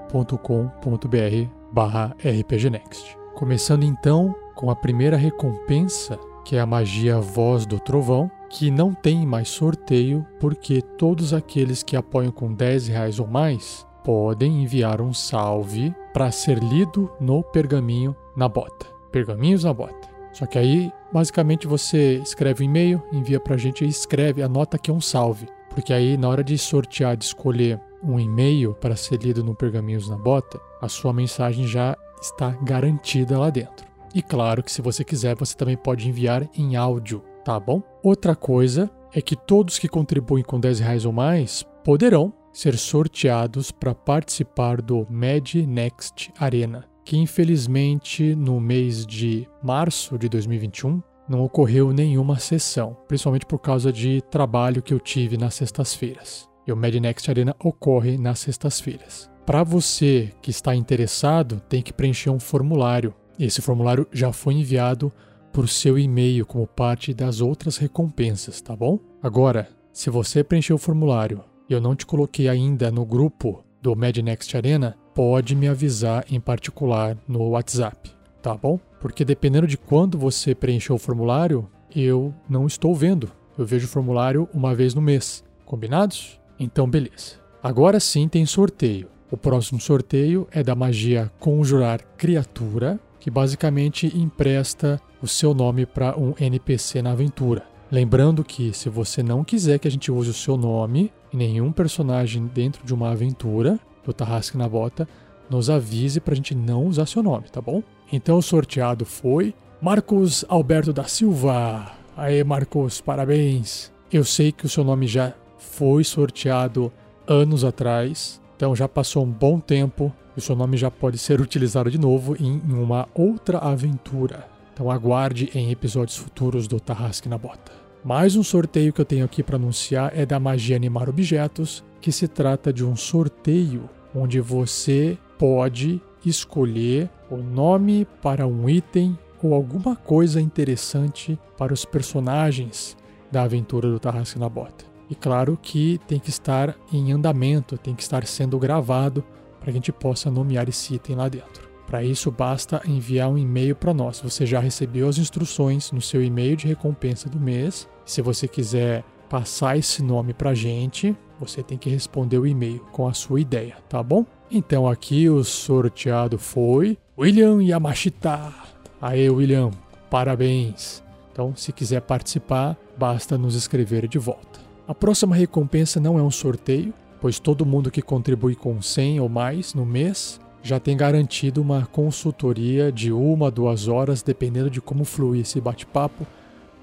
barra 1.72 2.16
rpgnext. 2.24 3.18
Começando 3.34 3.82
então 3.82 4.32
com 4.55 4.70
a 4.70 4.76
primeira 4.76 5.16
recompensa, 5.16 6.16
que 6.44 6.56
é 6.56 6.60
a 6.60 6.66
magia 6.66 7.20
Voz 7.20 7.66
do 7.66 7.78
Trovão, 7.78 8.31
que 8.48 8.70
não 8.70 8.93
tem 8.93 9.27
mais 9.27 9.48
sorteio 9.48 10.27
porque 10.39 10.82
todos 10.82 11.32
aqueles 11.32 11.82
que 11.82 11.97
apoiam 11.97 12.31
com 12.31 12.52
10 12.52 12.89
reais 12.89 13.19
ou 13.19 13.27
mais 13.27 13.86
podem 14.05 14.62
enviar 14.62 15.01
um 15.01 15.14
salve 15.14 15.94
para 16.12 16.31
ser 16.31 16.59
lido 16.59 17.10
no 17.20 17.43
pergaminho 17.43 18.14
na 18.36 18.48
bota. 18.48 18.86
Pergaminhos 19.10 19.64
na 19.64 19.73
bota. 19.73 20.09
Só 20.32 20.47
que 20.47 20.59
aí, 20.59 20.90
basicamente, 21.12 21.66
você 21.66 22.16
escreve 22.16 22.62
um 22.62 22.66
e-mail, 22.66 23.02
envia 23.12 23.39
pra 23.39 23.56
gente 23.56 23.85
e 23.85 23.89
escreve, 23.89 24.43
anota 24.43 24.78
que 24.78 24.90
é 24.90 24.94
um 24.94 25.01
salve. 25.01 25.47
Porque 25.70 25.93
aí, 25.93 26.16
na 26.16 26.28
hora 26.28 26.43
de 26.43 26.56
sortear, 26.59 27.16
de 27.16 27.24
escolher 27.24 27.81
um 28.02 28.19
e-mail 28.19 28.74
para 28.74 28.97
ser 28.97 29.23
lido 29.23 29.44
no 29.44 29.55
Pergaminhos 29.55 30.09
na 30.09 30.16
Bota, 30.16 30.60
a 30.81 30.89
sua 30.89 31.12
mensagem 31.12 31.66
já 31.66 31.97
está 32.20 32.51
garantida 32.62 33.39
lá 33.39 33.51
dentro. 33.51 33.91
E 34.14 34.22
claro 34.22 34.62
que 34.62 34.70
se 34.70 34.82
você 34.82 35.05
quiser, 35.05 35.34
você 35.36 35.56
também 35.56 35.76
pode 35.76 36.09
enviar 36.09 36.48
em 36.56 36.76
áudio, 36.76 37.22
tá 37.44 37.59
bom? 37.59 37.82
Outra 38.02 38.36
coisa 38.36 38.90
é 39.14 39.20
que 39.20 39.36
todos 39.36 39.78
que 39.78 39.89
contribuem 39.89 40.44
com 40.44 40.60
10 40.60 40.80
reais 40.80 41.05
ou 41.05 41.12
mais 41.12 41.64
poderão 41.84 42.32
ser 42.52 42.76
sorteados 42.76 43.70
para 43.70 43.94
participar 43.94 44.82
do 44.82 45.06
Mad 45.09 45.55
Next 45.55 46.32
Arena, 46.39 46.86
que 47.05 47.16
infelizmente 47.16 48.34
no 48.34 48.60
mês 48.60 49.06
de 49.06 49.48
março 49.62 50.18
de 50.18 50.28
2021 50.28 51.02
não 51.28 51.43
ocorreu 51.43 51.93
nenhuma 51.93 52.39
sessão, 52.39 52.97
principalmente 53.09 53.47
por 53.47 53.59
causa 53.59 53.93
de 53.93 54.20
trabalho 54.30 54.82
que 54.82 54.93
eu 54.93 55.01
tive 55.01 55.39
nas 55.39 55.55
sextas-feiras. 55.55 56.48
E 56.66 56.72
o 56.72 56.76
Mad 56.76 56.94
Next 56.94 57.28
Arena 57.30 57.56
ocorre 57.59 58.18
nas 58.18 58.40
sextas-feiras. 58.40 59.30
Para 59.44 59.64
você 59.64 60.32
que 60.40 60.51
está 60.51 60.74
interessado, 60.74 61.60
tem 61.68 61.82
que 61.82 61.93
preencher 61.93 62.30
um 62.30 62.39
formulário. 62.39 63.14
Esse 63.38 63.60
formulário 63.60 64.06
já 64.12 64.32
foi 64.32 64.54
enviado 64.54 65.12
por 65.52 65.68
seu 65.68 65.98
e-mail 65.98 66.46
como 66.46 66.66
parte 66.66 67.12
das 67.12 67.40
outras 67.40 67.76
recompensas, 67.76 68.60
tá 68.60 68.74
bom? 68.74 68.98
Agora, 69.22 69.68
se 69.92 70.09
você 70.09 70.42
preencheu 70.42 70.76
o 70.76 70.78
formulário 70.78 71.44
e 71.68 71.72
eu 71.72 71.80
não 71.80 71.94
te 71.94 72.06
coloquei 72.06 72.48
ainda 72.48 72.90
no 72.90 73.04
grupo 73.04 73.62
do 73.80 73.94
Mad 73.94 74.16
Next 74.18 74.56
Arena, 74.56 74.96
pode 75.14 75.54
me 75.54 75.68
avisar 75.68 76.24
em 76.30 76.40
particular 76.40 77.16
no 77.28 77.50
WhatsApp, 77.50 78.10
tá 78.40 78.54
bom? 78.54 78.80
Porque 79.00 79.24
dependendo 79.24 79.66
de 79.66 79.76
quando 79.76 80.16
você 80.16 80.54
preencheu 80.54 80.96
o 80.96 80.98
formulário, 80.98 81.68
eu 81.94 82.32
não 82.48 82.66
estou 82.66 82.94
vendo. 82.94 83.30
Eu 83.59 83.66
vejo 83.66 83.86
o 83.86 83.90
formulário 83.90 84.48
uma 84.54 84.74
vez 84.74 84.94
no 84.94 85.02
mês. 85.02 85.44
Combinados? 85.66 86.40
Então, 86.59 86.88
beleza. 86.88 87.36
Agora 87.62 88.00
sim 88.00 88.28
tem 88.28 88.46
sorteio. 88.46 89.09
O 89.30 89.36
próximo 89.36 89.80
sorteio 89.80 90.46
é 90.50 90.62
da 90.62 90.74
magia 90.74 91.30
Conjurar 91.38 92.00
Criatura, 92.16 92.98
que 93.22 93.30
basicamente 93.30 94.08
empresta 94.18 95.00
o 95.22 95.28
seu 95.28 95.54
nome 95.54 95.86
para 95.86 96.18
um 96.18 96.34
NPC 96.40 97.00
na 97.00 97.12
aventura. 97.12 97.62
Lembrando 97.88 98.42
que 98.42 98.72
se 98.72 98.88
você 98.88 99.22
não 99.22 99.44
quiser 99.44 99.78
que 99.78 99.86
a 99.86 99.90
gente 99.90 100.10
use 100.10 100.30
o 100.30 100.34
seu 100.34 100.56
nome 100.56 101.12
em 101.32 101.36
nenhum 101.36 101.70
personagem 101.70 102.50
dentro 102.52 102.84
de 102.84 102.92
uma 102.92 103.12
aventura 103.12 103.78
do 104.04 104.12
Tarrasque 104.12 104.58
na 104.58 104.68
Bota, 104.68 105.06
nos 105.48 105.70
avise 105.70 106.18
para 106.18 106.32
a 106.32 106.34
gente 106.34 106.52
não 106.52 106.84
usar 106.86 107.06
seu 107.06 107.22
nome, 107.22 107.48
tá 107.48 107.60
bom? 107.60 107.80
Então 108.12 108.38
o 108.38 108.42
sorteado 108.42 109.04
foi 109.04 109.54
Marcos 109.80 110.44
Alberto 110.48 110.92
da 110.92 111.04
Silva. 111.04 111.92
Aê, 112.16 112.42
Marcos, 112.42 113.00
parabéns. 113.00 113.92
Eu 114.12 114.24
sei 114.24 114.50
que 114.50 114.66
o 114.66 114.68
seu 114.68 114.82
nome 114.82 115.06
já 115.06 115.32
foi 115.58 116.02
sorteado 116.02 116.92
anos 117.24 117.62
atrás, 117.62 118.40
então 118.56 118.74
já 118.74 118.88
passou 118.88 119.24
um 119.24 119.30
bom 119.30 119.60
tempo 119.60 120.12
e 120.36 120.38
o 120.38 120.42
seu 120.42 120.56
nome 120.56 120.76
já 120.76 120.90
pode 120.90 121.18
ser 121.18 121.40
utilizado 121.40 121.90
de 121.90 121.98
novo 121.98 122.36
em 122.38 122.60
uma 122.68 123.09
outra 123.14 123.59
aventura. 123.59 124.48
Então 124.72 124.90
aguarde 124.90 125.50
em 125.54 125.70
episódios 125.70 126.16
futuros 126.16 126.66
do 126.66 126.80
Tarrasque 126.80 127.28
na 127.28 127.36
Bota. 127.36 127.72
Mais 128.04 128.34
um 128.34 128.42
sorteio 128.42 128.92
que 128.92 129.00
eu 129.00 129.04
tenho 129.04 129.24
aqui 129.24 129.42
para 129.42 129.56
anunciar 129.56 130.12
é 130.14 130.26
da 130.26 130.40
Magia 130.40 130.74
Animar 130.74 131.09
Objetos, 131.09 131.84
que 132.00 132.10
se 132.10 132.26
trata 132.26 132.72
de 132.72 132.84
um 132.84 132.96
sorteio 132.96 133.88
onde 134.14 134.40
você 134.40 135.16
pode 135.38 136.00
escolher 136.24 137.09
o 137.30 137.36
nome 137.36 138.06
para 138.20 138.46
um 138.46 138.68
item 138.68 139.16
ou 139.42 139.54
alguma 139.54 139.94
coisa 139.94 140.40
interessante 140.40 141.38
para 141.56 141.72
os 141.72 141.84
personagens 141.84 142.96
da 143.30 143.42
aventura 143.42 143.88
do 143.88 143.98
Tarrasque 143.98 144.38
na 144.38 144.48
Bota. 144.48 144.84
E 145.09 145.14
claro 145.14 145.59
que 145.60 146.00
tem 146.06 146.18
que 146.18 146.30
estar 146.30 146.76
em 146.92 147.12
andamento, 147.12 147.76
tem 147.76 147.94
que 147.94 148.02
estar 148.02 148.26
sendo 148.26 148.59
gravado 148.59 149.24
para 149.62 149.66
que 149.66 149.70
a 149.70 149.80
gente 149.80 149.93
possa 149.93 150.30
nomear 150.30 150.68
esse 150.68 150.94
item 150.94 151.16
lá 151.16 151.28
dentro. 151.28 151.70
Para 151.86 152.02
isso, 152.02 152.30
basta 152.30 152.82
enviar 152.84 153.28
um 153.30 153.39
e-mail 153.39 153.76
para 153.76 153.94
nós. 153.94 154.20
Você 154.20 154.44
já 154.44 154.59
recebeu 154.59 155.09
as 155.09 155.18
instruções 155.18 155.93
no 155.93 156.01
seu 156.01 156.22
e-mail 156.22 156.56
de 156.56 156.66
recompensa 156.66 157.28
do 157.28 157.39
mês. 157.39 157.89
Se 158.05 158.20
você 158.20 158.48
quiser 158.48 159.05
passar 159.28 159.76
esse 159.76 160.02
nome 160.02 160.32
para 160.32 160.51
a 160.51 160.55
gente, 160.55 161.16
você 161.39 161.62
tem 161.62 161.78
que 161.78 161.90
responder 161.90 162.39
o 162.39 162.47
e-mail 162.47 162.80
com 162.93 163.06
a 163.06 163.14
sua 163.14 163.40
ideia, 163.40 163.76
tá 163.89 164.02
bom? 164.02 164.26
Então 164.51 164.89
aqui 164.89 165.28
o 165.28 165.44
sorteado 165.44 166.39
foi 166.39 166.98
William 167.16 167.62
Yamashita. 167.62 168.52
Aê, 169.01 169.28
William, 169.30 169.70
parabéns. 170.10 171.02
Então, 171.32 171.55
se 171.56 171.72
quiser 171.72 172.02
participar, 172.02 172.76
basta 172.97 173.39
nos 173.39 173.55
escrever 173.55 174.06
de 174.06 174.18
volta. 174.18 174.60
A 174.86 174.94
próxima 174.94 175.34
recompensa 175.34 175.98
não 175.98 176.18
é 176.18 176.22
um 176.22 176.30
sorteio, 176.30 176.93
pois 177.22 177.38
todo 177.38 177.64
mundo 177.64 177.88
que 177.88 178.02
contribui 178.02 178.56
com 178.56 178.82
100 178.82 179.20
ou 179.20 179.28
mais 179.28 179.74
no 179.74 179.86
mês 179.86 180.40
já 180.60 180.80
tem 180.80 180.96
garantido 180.96 181.62
uma 181.62 181.86
consultoria 181.86 182.90
de 182.90 183.12
uma 183.12 183.46
a 183.46 183.50
duas 183.50 183.86
horas, 183.86 184.22
dependendo 184.22 184.68
de 184.68 184.80
como 184.80 185.04
fluir 185.04 185.42
esse 185.42 185.60
bate-papo, 185.60 186.26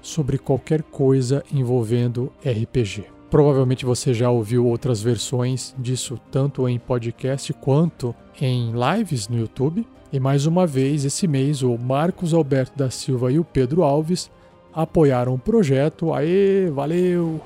sobre 0.00 0.38
qualquer 0.38 0.82
coisa 0.82 1.44
envolvendo 1.52 2.32
RPG. 2.42 3.04
Provavelmente 3.30 3.84
você 3.84 4.14
já 4.14 4.30
ouviu 4.30 4.66
outras 4.66 5.02
versões 5.02 5.74
disso, 5.78 6.18
tanto 6.30 6.66
em 6.66 6.78
podcast 6.78 7.52
quanto 7.52 8.14
em 8.40 8.72
lives 8.72 9.28
no 9.28 9.38
YouTube. 9.38 9.86
E 10.10 10.18
mais 10.18 10.46
uma 10.46 10.66
vez, 10.66 11.04
esse 11.04 11.28
mês, 11.28 11.62
o 11.62 11.76
Marcos 11.76 12.32
Alberto 12.32 12.78
da 12.78 12.90
Silva 12.90 13.30
e 13.30 13.38
o 13.38 13.44
Pedro 13.44 13.82
Alves 13.82 14.30
apoiaram 14.72 15.34
o 15.34 15.38
projeto. 15.38 16.14
Aê, 16.14 16.70
valeu! 16.70 17.40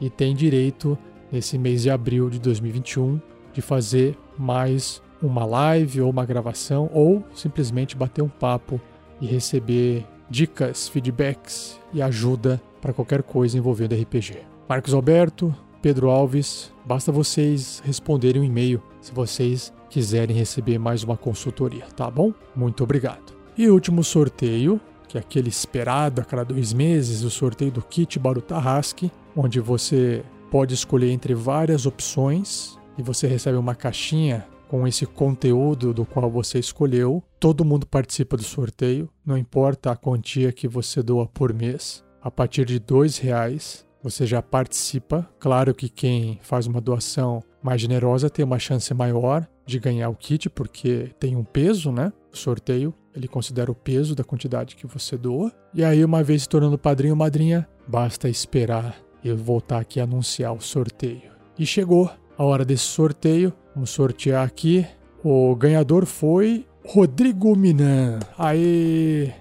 E 0.00 0.08
tem 0.08 0.34
direito, 0.34 0.96
nesse 1.30 1.58
mês 1.58 1.82
de 1.82 1.90
abril 1.90 2.28
de 2.30 2.38
2021, 2.38 3.20
de 3.52 3.60
fazer 3.60 4.16
mais 4.38 5.02
uma 5.22 5.44
live 5.44 6.00
ou 6.00 6.10
uma 6.10 6.24
gravação, 6.24 6.90
ou 6.92 7.22
simplesmente 7.34 7.96
bater 7.96 8.22
um 8.22 8.28
papo 8.28 8.80
e 9.20 9.26
receber 9.26 10.06
dicas, 10.28 10.88
feedbacks 10.88 11.78
e 11.92 12.00
ajuda 12.00 12.60
para 12.80 12.92
qualquer 12.92 13.22
coisa 13.22 13.58
envolvendo 13.58 13.94
RPG. 13.94 14.38
Marcos 14.68 14.94
Alberto, 14.94 15.54
Pedro 15.82 16.10
Alves, 16.10 16.72
basta 16.84 17.10
vocês 17.10 17.82
responderem 17.84 18.40
um 18.40 18.44
e-mail 18.44 18.82
se 19.00 19.12
vocês 19.12 19.72
quiserem 19.88 20.36
receber 20.36 20.78
mais 20.78 21.02
uma 21.02 21.16
consultoria, 21.16 21.84
tá 21.96 22.10
bom? 22.10 22.32
Muito 22.54 22.84
obrigado. 22.84 23.34
E 23.58 23.68
o 23.68 23.74
último 23.74 24.04
sorteio, 24.04 24.80
que 25.08 25.18
é 25.18 25.20
aquele 25.20 25.48
esperado 25.48 26.20
a 26.20 26.24
cada 26.24 26.44
dois 26.44 26.72
meses, 26.72 27.22
o 27.22 27.30
sorteio 27.30 27.72
do 27.72 27.82
kit 27.82 28.18
Barutarrasque, 28.18 29.10
onde 29.36 29.58
você 29.58 30.22
pode 30.50 30.74
escolher 30.74 31.10
entre 31.10 31.32
várias 31.32 31.86
opções 31.86 32.76
e 32.98 33.02
você 33.02 33.26
recebe 33.26 33.56
uma 33.56 33.74
caixinha 33.74 34.46
com 34.68 34.86
esse 34.86 35.06
conteúdo 35.06 35.94
do 35.94 36.04
qual 36.04 36.30
você 36.30 36.58
escolheu. 36.58 37.22
Todo 37.38 37.64
mundo 37.64 37.86
participa 37.86 38.36
do 38.36 38.42
sorteio, 38.42 39.08
não 39.24 39.38
importa 39.38 39.92
a 39.92 39.96
quantia 39.96 40.52
que 40.52 40.68
você 40.68 41.02
doa 41.02 41.26
por 41.26 41.54
mês. 41.54 42.04
A 42.22 42.30
partir 42.30 42.64
de 42.64 42.78
dois 42.78 43.16
reais 43.16 43.86
você 44.02 44.26
já 44.26 44.42
participa. 44.42 45.28
Claro 45.38 45.74
que 45.74 45.88
quem 45.88 46.38
faz 46.42 46.66
uma 46.66 46.80
doação 46.80 47.42
mais 47.62 47.80
generosa 47.80 48.30
tem 48.30 48.44
uma 48.44 48.58
chance 48.58 48.92
maior 48.94 49.46
de 49.66 49.78
ganhar 49.78 50.08
o 50.08 50.16
kit, 50.16 50.48
porque 50.48 51.10
tem 51.18 51.36
um 51.36 51.44
peso, 51.44 51.92
né? 51.92 52.12
O 52.32 52.36
sorteio, 52.36 52.94
ele 53.14 53.28
considera 53.28 53.70
o 53.70 53.74
peso 53.74 54.14
da 54.14 54.24
quantidade 54.24 54.74
que 54.74 54.86
você 54.86 55.16
doa. 55.16 55.52
E 55.74 55.84
aí, 55.84 56.04
uma 56.04 56.22
vez 56.22 56.42
se 56.42 56.48
tornando 56.48 56.78
padrinho 56.78 57.12
ou 57.12 57.18
madrinha, 57.18 57.68
basta 57.86 58.28
esperar 58.28 58.96
eu 59.24 59.36
voltar 59.36 59.78
aqui 59.78 60.00
a 60.00 60.04
anunciar 60.04 60.54
o 60.54 60.60
sorteio. 60.60 61.30
E 61.58 61.66
chegou 61.66 62.10
a 62.36 62.44
hora 62.44 62.64
desse 62.64 62.84
sorteio. 62.84 63.52
Vamos 63.74 63.90
sortear 63.90 64.46
aqui. 64.46 64.86
O 65.22 65.54
ganhador 65.54 66.06
foi 66.06 66.66
Rodrigo 66.86 67.54
Minan. 67.54 68.18
Aê! 68.38 69.32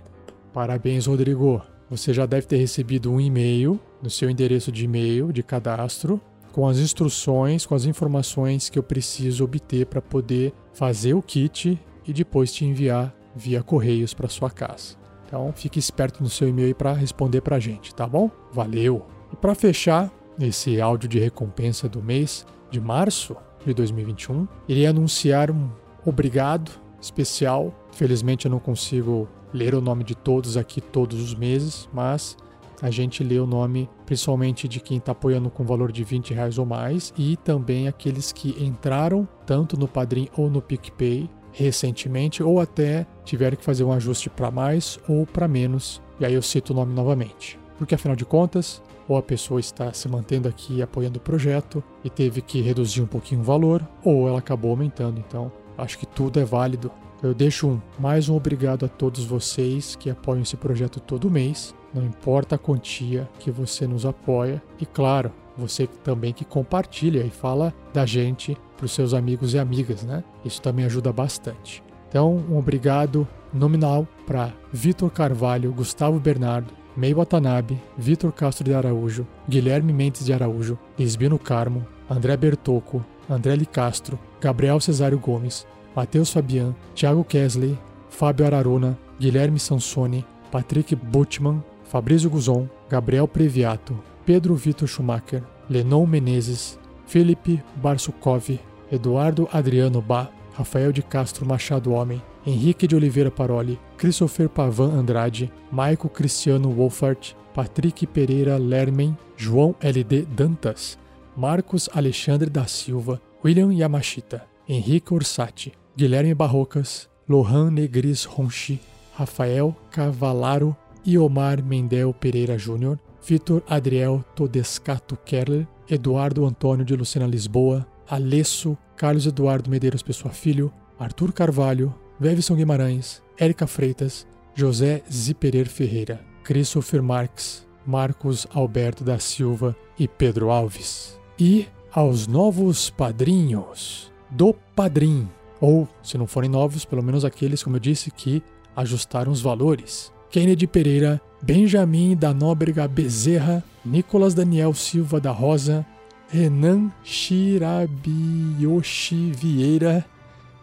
Parabéns, 0.53 1.05
Rodrigo. 1.05 1.61
Você 1.89 2.13
já 2.13 2.25
deve 2.25 2.45
ter 2.45 2.57
recebido 2.57 3.11
um 3.11 3.19
e-mail 3.19 3.79
no 4.01 4.09
seu 4.09 4.29
endereço 4.29 4.71
de 4.71 4.85
e-mail 4.85 5.31
de 5.31 5.41
cadastro 5.41 6.21
com 6.51 6.67
as 6.67 6.77
instruções, 6.77 7.65
com 7.65 7.75
as 7.75 7.85
informações 7.85 8.69
que 8.69 8.77
eu 8.77 8.83
preciso 8.83 9.43
obter 9.43 9.85
para 9.85 10.01
poder 10.01 10.53
fazer 10.73 11.13
o 11.13 11.21
kit 11.21 11.79
e 12.05 12.13
depois 12.13 12.51
te 12.51 12.65
enviar 12.65 13.15
via 13.35 13.63
correios 13.63 14.13
para 14.13 14.27
sua 14.27 14.49
casa. 14.49 14.97
Então, 15.25 15.51
fique 15.55 15.77
esperto 15.79 16.23
no 16.23 16.29
seu 16.29 16.49
e-mail 16.49 16.75
para 16.75 16.91
responder 16.93 17.41
para 17.41 17.57
a 17.57 17.59
gente, 17.59 17.93
tá 17.93 18.07
bom? 18.07 18.31
Valeu! 18.51 19.18
E 19.31 19.35
para 19.35 19.55
fechar 19.55 20.11
esse 20.39 20.79
áudio 20.79 21.09
de 21.09 21.19
recompensa 21.19 21.87
do 21.87 22.01
mês 22.01 22.45
de 22.71 22.79
março 22.79 23.35
de 23.65 23.73
2021, 23.73 24.47
irei 24.67 24.87
anunciar 24.87 25.51
um 25.51 25.69
obrigado 26.05 26.71
especial. 27.01 27.73
Felizmente 27.91 28.45
eu 28.45 28.51
não 28.51 28.59
consigo 28.59 29.27
ler 29.53 29.73
o 29.73 29.81
nome 29.81 30.03
de 30.03 30.15
todos 30.15 30.57
aqui 30.57 30.79
todos 30.79 31.21
os 31.21 31.35
meses, 31.35 31.89
mas 31.91 32.37
a 32.81 32.89
gente 32.89 33.23
lê 33.23 33.39
o 33.39 33.45
nome 33.45 33.89
principalmente 34.05 34.67
de 34.67 34.79
quem 34.79 34.97
está 34.97 35.11
apoiando 35.11 35.49
com 35.49 35.65
valor 35.65 35.91
de 35.91 36.03
20 36.03 36.33
reais 36.33 36.57
ou 36.57 36.65
mais 36.65 37.13
e 37.17 37.35
também 37.37 37.87
aqueles 37.87 38.31
que 38.31 38.55
entraram 38.63 39.27
tanto 39.45 39.77
no 39.77 39.87
Padrim 39.87 40.29
ou 40.37 40.49
no 40.49 40.61
PicPay 40.61 41.29
recentemente 41.51 42.41
ou 42.41 42.59
até 42.59 43.05
tiveram 43.25 43.57
que 43.57 43.63
fazer 43.63 43.83
um 43.83 43.91
ajuste 43.91 44.29
para 44.29 44.51
mais 44.51 44.99
ou 45.07 45.25
para 45.25 45.47
menos. 45.47 46.01
E 46.19 46.25
aí 46.25 46.33
eu 46.33 46.41
cito 46.41 46.73
o 46.73 46.75
nome 46.75 46.93
novamente. 46.93 47.59
Porque 47.77 47.95
afinal 47.95 48.15
de 48.15 48.25
contas, 48.25 48.81
ou 49.09 49.17
a 49.17 49.23
pessoa 49.23 49.59
está 49.59 49.91
se 49.91 50.07
mantendo 50.07 50.47
aqui 50.47 50.83
apoiando 50.83 51.17
o 51.17 51.21
projeto 51.21 51.83
e 52.03 52.09
teve 52.09 52.41
que 52.41 52.61
reduzir 52.61 53.01
um 53.01 53.07
pouquinho 53.07 53.41
o 53.41 53.43
valor, 53.43 53.85
ou 54.05 54.27
ela 54.27 54.37
acabou 54.37 54.69
aumentando. 54.69 55.19
Então, 55.27 55.51
acho 55.75 55.97
que 55.97 56.05
tudo 56.05 56.39
é 56.39 56.45
válido 56.45 56.91
Eu 57.21 57.33
deixo 57.33 57.67
um, 57.67 57.81
mais 57.99 58.29
um 58.29 58.35
obrigado 58.35 58.85
a 58.85 58.87
todos 58.87 59.25
vocês 59.25 59.93
que 59.93 60.09
apoiam 60.09 60.41
esse 60.41 60.55
projeto 60.55 61.01
todo 61.01 61.29
mês. 61.29 61.75
Não 61.93 62.05
importa 62.05 62.55
a 62.55 62.57
quantia 62.57 63.27
que 63.39 63.51
você 63.51 63.85
nos 63.85 64.05
apoia. 64.05 64.63
E 64.79 64.85
claro, 64.85 65.29
você 65.57 65.85
também 65.85 66.31
que 66.31 66.45
compartilha 66.45 67.21
e 67.25 67.29
fala 67.29 67.73
da 67.93 68.05
gente 68.05 68.55
para 68.77 68.85
os 68.85 68.93
seus 68.93 69.13
amigos 69.13 69.53
e 69.53 69.59
amigas, 69.59 70.03
né? 70.03 70.23
Isso 70.45 70.61
também 70.61 70.85
ajuda 70.85 71.11
bastante. 71.11 71.83
Então, 72.07 72.37
um 72.49 72.57
obrigado 72.57 73.27
nominal 73.53 74.07
para 74.25 74.53
Vitor 74.71 75.11
Carvalho, 75.11 75.73
Gustavo 75.73 76.19
Bernardo, 76.21 76.73
Mei 76.95 77.13
Watanabe, 77.13 77.77
Vitor 77.97 78.31
Castro 78.31 78.65
de 78.65 78.73
Araújo, 78.73 79.25
Guilherme 79.47 79.93
Mendes 79.93 80.25
de 80.25 80.33
Araújo, 80.33 80.77
Lisbino 80.97 81.37
Carmo, 81.37 81.85
André 82.09 82.35
Bertocco, 82.35 83.05
André 83.29 83.55
Li 83.55 83.65
Castro, 83.65 84.19
Gabriel 84.41 84.81
Cesário 84.81 85.19
Gomes, 85.19 85.67
Matheus 85.95 86.31
Fabian, 86.31 86.75
Thiago 86.95 87.23
Kesley, 87.23 87.77
Fábio 88.09 88.45
Araruna, 88.45 88.97
Guilherme 89.19 89.59
Sansoni, 89.59 90.25
Patrick 90.51 90.95
Butman, 90.95 91.63
Fabrício 91.85 92.29
Guzon, 92.29 92.69
Gabriel 92.89 93.27
Previato, 93.27 93.95
Pedro 94.25 94.55
Vitor 94.55 94.87
Schumacher, 94.87 95.43
Lenon 95.69 96.05
Menezes, 96.05 96.79
Felipe 97.05 97.63
Barsukov, 97.75 98.59
Eduardo 98.91 99.47
Adriano 99.51 100.01
Bá, 100.01 100.29
Rafael 100.57 100.91
de 100.91 101.01
Castro 101.01 101.45
Machado 101.45 101.91
Homem, 101.91 102.21
Henrique 102.45 102.87
de 102.87 102.95
Oliveira 102.95 103.29
Paroli, 103.29 103.79
Christopher 103.97 104.49
Pavan 104.49 104.91
Andrade, 104.91 105.51
Maico 105.71 106.09
Cristiano 106.09 106.69
Wolfart, 106.69 107.35
Patrick 107.53 108.07
Pereira 108.07 108.57
Lermen, 108.57 109.17
João 109.35 109.75
LD 109.81 110.25
Dantas, 110.25 110.97
Marcos 111.35 111.89
Alexandre 111.93 112.49
da 112.49 112.65
Silva, 112.65 113.21
William 113.43 113.71
Yamashita, 113.71 114.45
Henrique 114.67 115.13
Orsatti, 115.13 115.73
Guilherme 115.95 116.33
Barrocas, 116.33 117.09
Lohan 117.27 117.71
Negris 117.71 118.25
Ronchi, 118.25 118.79
Rafael 119.13 119.75
Cavalaro 119.91 120.75
e 121.05 121.17
Omar 121.17 121.61
Mendel 121.61 122.13
Pereira 122.13 122.57
Júnior, 122.57 122.99
Vitor 123.21 123.61
Adriel 123.67 124.23
Todescato 124.35 125.17
Kerler, 125.25 125.67
Eduardo 125.89 126.45
Antônio 126.45 126.85
de 126.85 126.95
Lucena 126.95 127.27
Lisboa, 127.27 127.85
Alesso, 128.07 128.77
Carlos 128.95 129.25
Eduardo 129.25 129.69
Medeiros 129.69 130.01
Pessoa 130.01 130.33
Filho, 130.33 130.71
Arthur 130.97 131.31
Carvalho, 131.31 131.93
Vevson 132.19 132.55
Guimarães, 132.55 133.21
Érica 133.37 133.65
Freitas, 133.65 134.27
José 134.53 135.01
Ziperer 135.09 135.69
Ferreira, 135.69 136.19
Christopher 136.43 137.01
Marques, 137.01 137.65
Marcos 137.85 138.45
Alberto 138.53 139.05
da 139.05 139.17
Silva 139.19 139.73
e 139.97 140.05
Pedro 140.05 140.51
Alves. 140.51 141.17
E 141.39 141.65
aos 141.93 142.27
novos 142.27 142.89
padrinhos 142.89 144.11
do 144.29 144.53
Padrim, 144.75 145.29
ou 145.61 145.87
se 146.03 146.17
não 146.17 146.27
forem 146.27 146.49
novos, 146.49 146.83
pelo 146.83 147.01
menos 147.01 147.23
aqueles, 147.23 147.63
como 147.63 147.77
eu 147.77 147.79
disse, 147.79 148.11
que 148.11 148.43
ajustaram 148.75 149.31
os 149.31 149.39
valores. 149.41 150.11
Kennedy 150.29 150.67
Pereira, 150.67 151.21
Benjamin 151.41 152.17
da 152.17 152.33
Nóbrega 152.33 152.85
Bezerra, 152.87 153.63
Nicolas 153.83 154.33
Daniel 154.33 154.73
Silva 154.73 155.21
da 155.21 155.31
Rosa, 155.31 155.85
Renan 156.27 156.91
Shirabiyoshi 157.03 159.31
Vieira, 159.31 160.05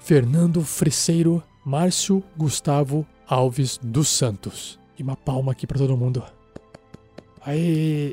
Fernando 0.07 0.63
Freseiro, 0.63 1.43
Márcio 1.65 2.23
Gustavo 2.37 3.05
Alves 3.27 3.77
dos 3.83 4.07
Santos. 4.07 4.79
E 4.97 5.03
uma 5.03 5.17
palma 5.17 5.51
aqui 5.51 5.67
para 5.67 5.79
todo 5.79 5.97
mundo. 5.97 6.23
Aê! 7.45 8.13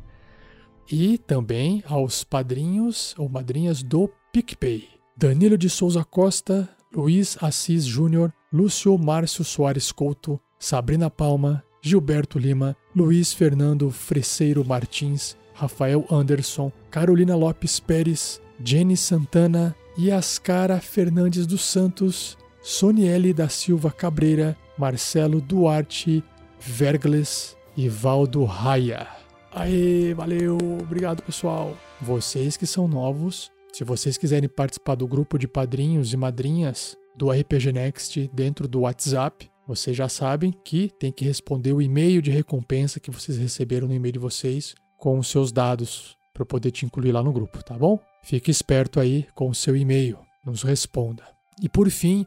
e 0.90 1.18
também 1.18 1.84
aos 1.86 2.24
padrinhos 2.24 3.14
ou 3.18 3.28
madrinhas 3.28 3.82
do 3.82 4.10
PicPay. 4.32 4.88
Danilo 5.14 5.58
de 5.58 5.68
Souza 5.68 6.02
Costa, 6.02 6.66
Luiz 6.90 7.36
Assis 7.42 7.84
Júnior, 7.84 8.32
Lúcio 8.50 8.96
Márcio 8.96 9.44
Soares 9.44 9.92
Couto, 9.92 10.40
Sabrina 10.58 11.10
Palma, 11.10 11.62
Gilberto 11.82 12.38
Lima, 12.38 12.74
Luiz 12.96 13.34
Fernando 13.34 13.90
Freseiro 13.90 14.64
Martins, 14.64 15.36
Rafael 15.52 16.06
Anderson, 16.10 16.72
Carolina 16.90 17.36
Lopes 17.36 17.78
Pérez, 17.78 18.40
Jenny 18.64 18.96
Santana, 18.96 19.76
Yascara 19.98 20.80
Fernandes 20.80 21.46
dos 21.46 21.62
Santos, 21.62 22.38
Soniele 22.62 23.34
da 23.34 23.48
Silva 23.48 23.90
Cabreira, 23.90 24.56
Marcelo 24.78 25.40
Duarte 25.40 26.24
Vergles 26.58 27.56
e 27.76 27.88
Valdo 27.88 28.44
Raia. 28.44 29.06
Aê, 29.52 30.14
valeu, 30.14 30.56
obrigado 30.80 31.22
pessoal. 31.22 31.76
Vocês 32.00 32.56
que 32.56 32.66
são 32.66 32.88
novos, 32.88 33.50
se 33.72 33.84
vocês 33.84 34.16
quiserem 34.16 34.48
participar 34.48 34.94
do 34.94 35.06
grupo 35.06 35.38
de 35.38 35.46
padrinhos 35.46 36.12
e 36.12 36.16
madrinhas 36.16 36.96
do 37.16 37.30
RPG 37.30 37.72
Next 37.72 38.30
dentro 38.32 38.66
do 38.66 38.80
WhatsApp, 38.80 39.50
vocês 39.66 39.96
já 39.96 40.08
sabem 40.08 40.54
que 40.64 40.90
tem 40.98 41.12
que 41.12 41.24
responder 41.24 41.72
o 41.72 41.82
e-mail 41.82 42.22
de 42.22 42.30
recompensa 42.30 42.98
que 42.98 43.10
vocês 43.10 43.36
receberam 43.36 43.88
no 43.88 43.94
e-mail 43.94 44.12
de 44.12 44.18
vocês 44.18 44.74
com 44.96 45.18
os 45.18 45.28
seus 45.28 45.52
dados 45.52 46.16
para 46.32 46.46
poder 46.46 46.70
te 46.70 46.86
incluir 46.86 47.12
lá 47.12 47.22
no 47.22 47.32
grupo, 47.32 47.62
tá 47.62 47.74
bom? 47.74 47.98
Fique 48.22 48.50
esperto 48.50 49.00
aí 49.00 49.26
com 49.34 49.48
o 49.48 49.54
seu 49.54 49.76
e-mail, 49.76 50.18
nos 50.44 50.62
responda. 50.62 51.22
E 51.60 51.68
por 51.68 51.90
fim, 51.90 52.26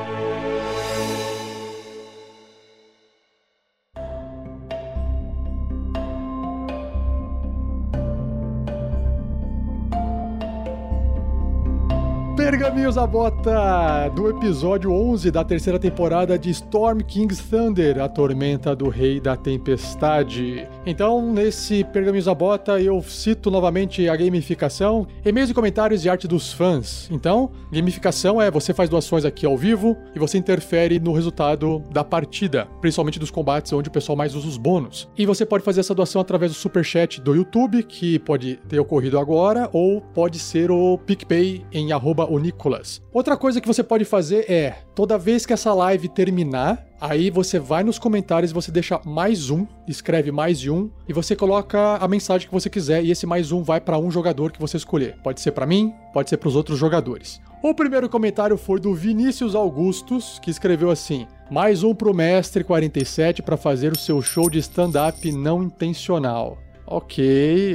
Pergaminhos 12.75 12.97
a 12.97 13.07
bota 13.07 14.09
do 14.09 14.29
episódio 14.29 14.91
11 14.91 15.31
da 15.31 15.45
terceira 15.45 15.79
temporada 15.79 16.37
de 16.37 16.49
Storm 16.49 16.99
King's 16.99 17.39
Thunder, 17.39 18.01
a 18.01 18.09
tormenta 18.09 18.75
do 18.75 18.89
rei 18.89 19.17
da 19.17 19.37
tempestade. 19.37 20.67
Então, 20.85 21.31
nesse 21.31 21.85
Pergaminhos 21.85 22.27
a 22.27 22.35
bota, 22.35 22.81
eu 22.81 23.01
cito 23.01 23.49
novamente 23.49 24.09
a 24.09 24.15
gamificação, 24.17 25.07
e-mails 25.23 25.49
e 25.49 25.53
comentários 25.53 26.03
e 26.03 26.09
arte 26.09 26.27
dos 26.27 26.51
fãs. 26.51 27.07
Então, 27.09 27.49
gamificação 27.71 28.41
é 28.41 28.51
você 28.51 28.73
faz 28.73 28.89
doações 28.89 29.23
aqui 29.23 29.45
ao 29.45 29.57
vivo 29.57 29.95
e 30.13 30.19
você 30.19 30.37
interfere 30.37 30.99
no 30.99 31.13
resultado 31.13 31.81
da 31.91 32.03
partida, 32.03 32.67
principalmente 32.81 33.19
dos 33.19 33.31
combates 33.31 33.71
onde 33.71 33.87
o 33.87 33.91
pessoal 33.91 34.17
mais 34.17 34.35
usa 34.35 34.49
os 34.49 34.57
bônus. 34.57 35.07
E 35.17 35.25
você 35.25 35.45
pode 35.45 35.63
fazer 35.63 35.79
essa 35.79 35.95
doação 35.95 36.19
através 36.19 36.51
do 36.51 36.55
superchat 36.55 37.21
do 37.21 37.33
YouTube, 37.33 37.83
que 37.83 38.19
pode 38.19 38.57
ter 38.67 38.81
ocorrido 38.81 39.17
agora, 39.17 39.69
ou 39.71 40.01
pode 40.01 40.39
ser 40.39 40.69
o 40.69 40.97
PicPay 40.97 41.65
em 41.71 41.93
arroba 41.93 42.25
o 42.25 42.37
Nicolas. 42.65 43.01
Outra 43.13 43.37
coisa 43.37 43.61
que 43.61 43.67
você 43.67 43.83
pode 43.83 44.03
fazer 44.05 44.49
é, 44.49 44.75
toda 44.95 45.17
vez 45.17 45.45
que 45.45 45.53
essa 45.53 45.73
live 45.73 46.09
terminar, 46.09 46.83
aí 46.99 47.29
você 47.29 47.59
vai 47.59 47.83
nos 47.83 47.99
comentários 47.99 48.51
você 48.51 48.71
deixa 48.71 48.99
mais 49.05 49.49
um, 49.49 49.67
escreve 49.87 50.31
mais 50.31 50.67
um, 50.67 50.89
e 51.07 51.13
você 51.13 51.35
coloca 51.35 51.97
a 51.97 52.07
mensagem 52.07 52.47
que 52.47 52.53
você 52.53 52.69
quiser, 52.69 53.03
e 53.03 53.11
esse 53.11 53.25
mais 53.25 53.51
um 53.51 53.61
vai 53.61 53.79
para 53.79 53.97
um 53.97 54.09
jogador 54.09 54.51
que 54.51 54.59
você 54.59 54.77
escolher. 54.77 55.15
Pode 55.23 55.41
ser 55.41 55.51
para 55.51 55.65
mim, 55.65 55.93
pode 56.11 56.29
ser 56.29 56.37
para 56.37 56.49
os 56.49 56.55
outros 56.55 56.79
jogadores. 56.79 57.39
O 57.61 57.73
primeiro 57.73 58.09
comentário 58.09 58.57
foi 58.57 58.79
do 58.79 58.93
Vinícius 58.93 59.55
Augustus, 59.55 60.39
que 60.41 60.51
escreveu 60.51 60.89
assim: 60.89 61.27
mais 61.49 61.83
um 61.83 61.93
pro 61.93 62.13
Mestre 62.13 62.63
47 62.63 63.41
para 63.41 63.57
fazer 63.57 63.91
o 63.91 63.97
seu 63.97 64.21
show 64.21 64.49
de 64.49 64.59
stand-up 64.59 65.31
não 65.31 65.63
intencional. 65.63 66.57
Ok, 66.87 67.23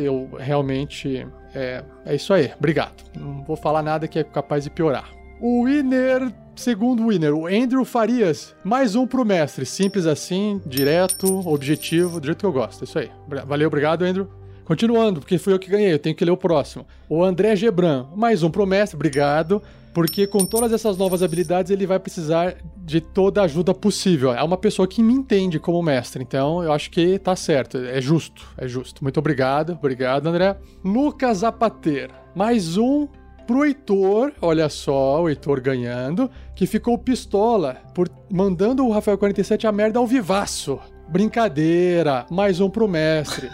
eu 0.06 0.30
realmente. 0.38 1.26
É, 1.55 1.82
é 2.06 2.14
isso 2.14 2.32
aí, 2.32 2.52
obrigado. 2.56 3.02
Não 3.16 3.43
vou 3.44 3.56
falar 3.56 3.82
nada 3.82 4.06
que 4.06 4.18
é 4.18 4.24
capaz 4.24 4.64
de 4.64 4.70
piorar. 4.70 5.10
O 5.40 5.64
winner, 5.64 6.31
segundo 6.55 7.06
winner, 7.09 7.35
o 7.35 7.47
Andrew 7.47 7.85
Farias. 7.85 8.55
Mais 8.62 8.94
um 8.94 9.06
pro 9.06 9.24
mestre. 9.24 9.64
Simples 9.64 10.06
assim, 10.06 10.60
direto, 10.66 11.48
objetivo, 11.48 12.20
do 12.20 12.27
jeito 12.27 12.39
que 12.39 12.47
eu 12.47 12.52
gosto. 12.52 12.82
É 12.82 12.85
isso 12.85 12.98
aí. 12.98 13.10
Valeu, 13.47 13.66
obrigado, 13.66 14.02
Andrew. 14.02 14.28
Continuando, 14.64 15.20
porque 15.20 15.39
fui 15.39 15.52
eu 15.52 15.59
que 15.59 15.70
ganhei, 15.70 15.93
eu 15.93 15.98
tenho 15.98 16.14
que 16.14 16.24
ler 16.24 16.31
o 16.31 16.36
próximo. 16.36 16.86
O 17.09 17.24
André 17.24 17.56
Gebran, 17.56 18.06
mais 18.14 18.43
um 18.43 18.51
pro 18.51 18.66
mestre, 18.66 18.94
obrigado. 18.94 19.60
Porque 19.92 20.26
com 20.26 20.44
todas 20.44 20.72
essas 20.72 20.96
novas 20.96 21.22
habilidades 21.22 21.70
ele 21.70 21.86
vai 21.86 21.98
precisar 21.98 22.56
de 22.76 23.00
toda 23.00 23.40
a 23.40 23.44
ajuda 23.44 23.74
possível. 23.74 24.32
É 24.32 24.42
uma 24.42 24.56
pessoa 24.56 24.86
que 24.86 25.02
me 25.02 25.12
entende 25.12 25.58
como 25.58 25.82
mestre, 25.82 26.22
então 26.22 26.62
eu 26.62 26.72
acho 26.72 26.90
que 26.90 27.18
tá 27.18 27.34
certo. 27.34 27.78
É 27.78 28.00
justo, 28.00 28.46
é 28.56 28.68
justo. 28.68 29.02
Muito 29.02 29.18
obrigado, 29.18 29.72
obrigado, 29.72 30.26
André. 30.26 30.56
Lucas 30.84 31.38
Zapater, 31.38 32.10
mais 32.34 32.76
um 32.76 33.08
pro 33.46 33.64
Heitor, 33.64 34.32
olha 34.40 34.68
só, 34.68 35.22
o 35.22 35.28
Heitor 35.28 35.60
ganhando, 35.60 36.30
que 36.54 36.66
ficou 36.66 36.96
pistola 36.96 37.78
por 37.92 38.08
mandando 38.30 38.86
o 38.86 38.92
Rafael 38.92 39.18
47 39.18 39.66
a 39.66 39.72
merda 39.72 39.98
ao 39.98 40.06
vivaço. 40.06 40.78
Brincadeira, 41.08 42.24
mais 42.30 42.60
um 42.60 42.70
pro 42.70 42.86
mestre. 42.86 43.50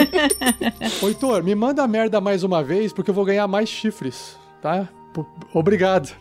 Heitor, 1.02 1.42
me 1.42 1.54
manda 1.54 1.82
a 1.82 1.88
merda 1.88 2.20
mais 2.20 2.42
uma 2.44 2.62
vez, 2.62 2.92
porque 2.92 3.10
eu 3.10 3.14
vou 3.14 3.24
ganhar 3.24 3.48
mais 3.48 3.70
chifres, 3.70 4.38
tá? 4.60 4.86
Obrigado. 5.52 6.14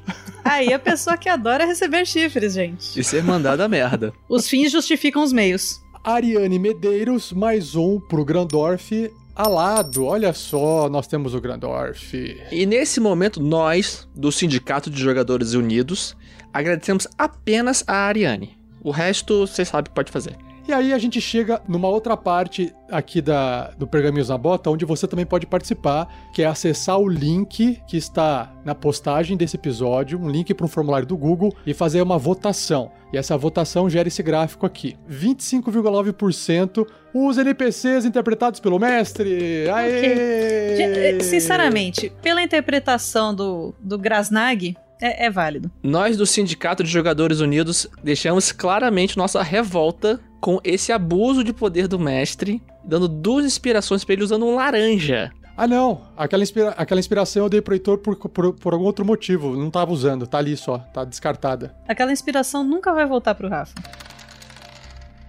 Aí 0.43 0.73
a 0.73 0.79
pessoa 0.79 1.17
que 1.17 1.29
adora 1.29 1.65
receber 1.65 2.05
chifres, 2.05 2.53
gente. 2.53 2.99
E 2.99 3.03
ser 3.03 3.23
mandada 3.23 3.65
a 3.65 3.67
merda. 3.67 4.13
Os 4.27 4.47
fins 4.47 4.71
justificam 4.71 5.23
os 5.23 5.31
meios. 5.31 5.81
Ariane 6.03 6.59
Medeiros, 6.59 7.31
mais 7.31 7.75
um 7.75 7.99
pro 7.99 8.25
Grandorf 8.25 9.09
alado. 9.35 10.05
Olha 10.05 10.33
só, 10.33 10.89
nós 10.89 11.07
temos 11.07 11.33
o 11.33 11.41
Grandorf. 11.41 12.13
E 12.51 12.65
nesse 12.65 12.99
momento, 12.99 13.41
nós, 13.41 14.07
do 14.15 14.31
Sindicato 14.31 14.89
de 14.89 15.01
Jogadores 15.01 15.53
Unidos, 15.53 16.15
agradecemos 16.53 17.07
apenas 17.17 17.83
a 17.87 17.95
Ariane. 18.07 18.57
O 18.83 18.91
resto, 18.91 19.47
vocês 19.47 19.67
sabem 19.67 19.85
que 19.85 19.95
pode 19.95 20.11
fazer. 20.11 20.35
E 20.65 20.71
aí 20.71 20.93
a 20.93 20.97
gente 20.97 21.19
chega 21.19 21.61
numa 21.67 21.89
outra 21.89 22.15
parte 22.15 22.73
aqui 22.89 23.21
da, 23.21 23.71
do 23.71 23.85
Pergaminhos 23.85 24.29
na 24.29 24.37
Bota, 24.37 24.69
onde 24.69 24.85
você 24.85 25.05
também 25.05 25.25
pode 25.25 25.45
participar, 25.45 26.07
que 26.33 26.41
é 26.41 26.45
acessar 26.45 26.97
o 26.97 27.07
link 27.07 27.81
que 27.85 27.97
está 27.97 28.53
na 28.63 28.73
postagem 28.73 29.35
desse 29.35 29.57
episódio, 29.57 30.17
um 30.17 30.29
link 30.29 30.53
para 30.53 30.65
um 30.65 30.69
formulário 30.69 31.05
do 31.05 31.17
Google 31.17 31.53
e 31.65 31.73
fazer 31.73 32.01
uma 32.01 32.17
votação. 32.17 32.91
E 33.11 33.17
essa 33.17 33.37
votação 33.37 33.89
gera 33.89 34.07
esse 34.07 34.23
gráfico 34.23 34.65
aqui. 34.65 34.95
25,9% 35.09 36.87
os 37.13 37.37
NPCs 37.37 38.05
interpretados 38.05 38.59
pelo 38.59 38.79
mestre. 38.79 39.69
Aê! 39.69 40.75
Gente, 40.75 41.23
Sinceramente, 41.23 42.11
pela 42.21 42.41
interpretação 42.41 43.35
do, 43.35 43.75
do 43.79 43.99
Grasnag, 43.99 44.75
é, 45.03 45.25
é 45.25 45.29
válido. 45.29 45.69
Nós 45.83 46.15
do 46.15 46.25
Sindicato 46.25 46.83
de 46.83 46.89
Jogadores 46.89 47.41
Unidos 47.41 47.87
deixamos 48.01 48.53
claramente 48.53 49.17
nossa 49.17 49.43
revolta 49.43 50.19
com 50.39 50.59
esse 50.63 50.93
abuso 50.93 51.43
de 51.43 51.51
poder 51.51 51.87
do 51.87 51.99
mestre, 51.99 52.61
dando 52.83 53.07
duas 53.07 53.45
inspirações 53.45 54.05
pra 54.05 54.13
ele 54.13 54.23
usando 54.23 54.45
um 54.45 54.55
laranja. 54.55 55.31
Ah, 55.57 55.67
não. 55.67 56.01
Aquela, 56.17 56.41
inspira 56.41 56.69
aquela 56.69 56.99
inspiração 56.99 57.43
eu 57.43 57.49
dei 57.49 57.61
pro 57.61 57.75
Heitor 57.75 57.97
por, 57.99 58.15
por, 58.15 58.53
por 58.53 58.73
algum 58.73 58.85
outro 58.85 59.05
motivo. 59.05 59.55
Não 59.55 59.69
tava 59.69 59.91
usando. 59.91 60.25
Tá 60.25 60.39
ali 60.39 60.57
só. 60.57 60.79
Tá 60.79 61.03
descartada. 61.03 61.75
Aquela 61.87 62.11
inspiração 62.11 62.63
nunca 62.63 62.91
vai 62.91 63.05
voltar 63.05 63.35
pro 63.35 63.47
Rafa. 63.47 63.75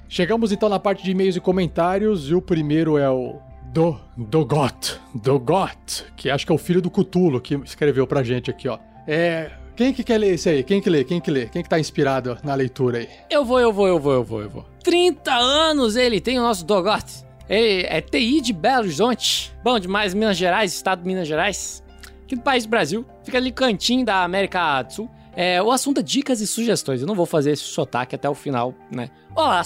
Chegamos 0.08 0.50
então 0.50 0.68
na 0.68 0.78
parte 0.78 1.04
de 1.04 1.10
e-mails 1.10 1.36
e 1.36 1.40
comentários. 1.40 2.30
E 2.30 2.34
o 2.34 2.40
primeiro 2.40 2.96
é 2.96 3.10
o 3.10 3.38
do 3.66 4.00
Dogot. 4.16 4.98
Dogot, 5.14 6.06
que 6.16 6.30
acho 6.30 6.46
que 6.46 6.52
é 6.52 6.54
o 6.54 6.58
filho 6.58 6.80
do 6.80 6.90
Cutulo 6.90 7.40
que 7.40 7.56
escreveu 7.56 8.06
pra 8.06 8.22
gente 8.22 8.50
aqui, 8.50 8.66
ó. 8.66 8.78
É. 9.06 9.63
Quem 9.76 9.92
que 9.92 10.04
quer 10.04 10.18
ler 10.18 10.34
esse 10.34 10.48
aí? 10.48 10.62
Quem 10.62 10.80
que 10.80 10.88
lê? 10.88 11.02
Quem 11.02 11.20
que 11.20 11.30
lê? 11.30 11.46
Quem 11.46 11.62
que 11.62 11.68
tá 11.68 11.80
inspirado 11.80 12.38
na 12.44 12.54
leitura 12.54 12.98
aí? 12.98 13.08
Eu 13.28 13.44
vou, 13.44 13.58
eu 13.58 13.72
vou, 13.72 13.88
eu 13.88 13.98
vou, 13.98 14.12
eu 14.12 14.24
vou, 14.24 14.42
eu 14.42 14.48
vou. 14.48 14.64
30 14.84 15.32
anos 15.34 15.96
ele 15.96 16.20
tem 16.20 16.38
o 16.38 16.42
nosso 16.42 16.64
Dogot. 16.64 17.24
Ele 17.48 17.84
é 17.88 18.00
TI 18.00 18.40
de 18.40 18.52
Belo 18.52 18.84
Horizonte. 18.84 19.52
Bom 19.64 19.78
demais, 19.80 20.14
Minas 20.14 20.36
Gerais, 20.36 20.72
estado 20.72 21.02
de 21.02 21.08
Minas 21.08 21.26
Gerais. 21.26 21.82
Aqui 22.22 22.36
do 22.36 22.42
país 22.42 22.64
do 22.64 22.70
Brasil. 22.70 23.04
Fica 23.24 23.36
ali 23.36 23.50
cantinho 23.50 24.04
da 24.04 24.22
América 24.22 24.82
do 24.82 24.92
Sul. 24.92 25.10
É, 25.34 25.60
o 25.60 25.72
assunto 25.72 25.98
é 25.98 26.02
dicas 26.02 26.40
e 26.40 26.46
sugestões. 26.46 27.00
Eu 27.00 27.08
não 27.08 27.16
vou 27.16 27.26
fazer 27.26 27.50
esse 27.50 27.64
sotaque 27.64 28.14
até 28.14 28.30
o 28.30 28.34
final, 28.34 28.72
né? 28.90 29.10
Olá! 29.34 29.60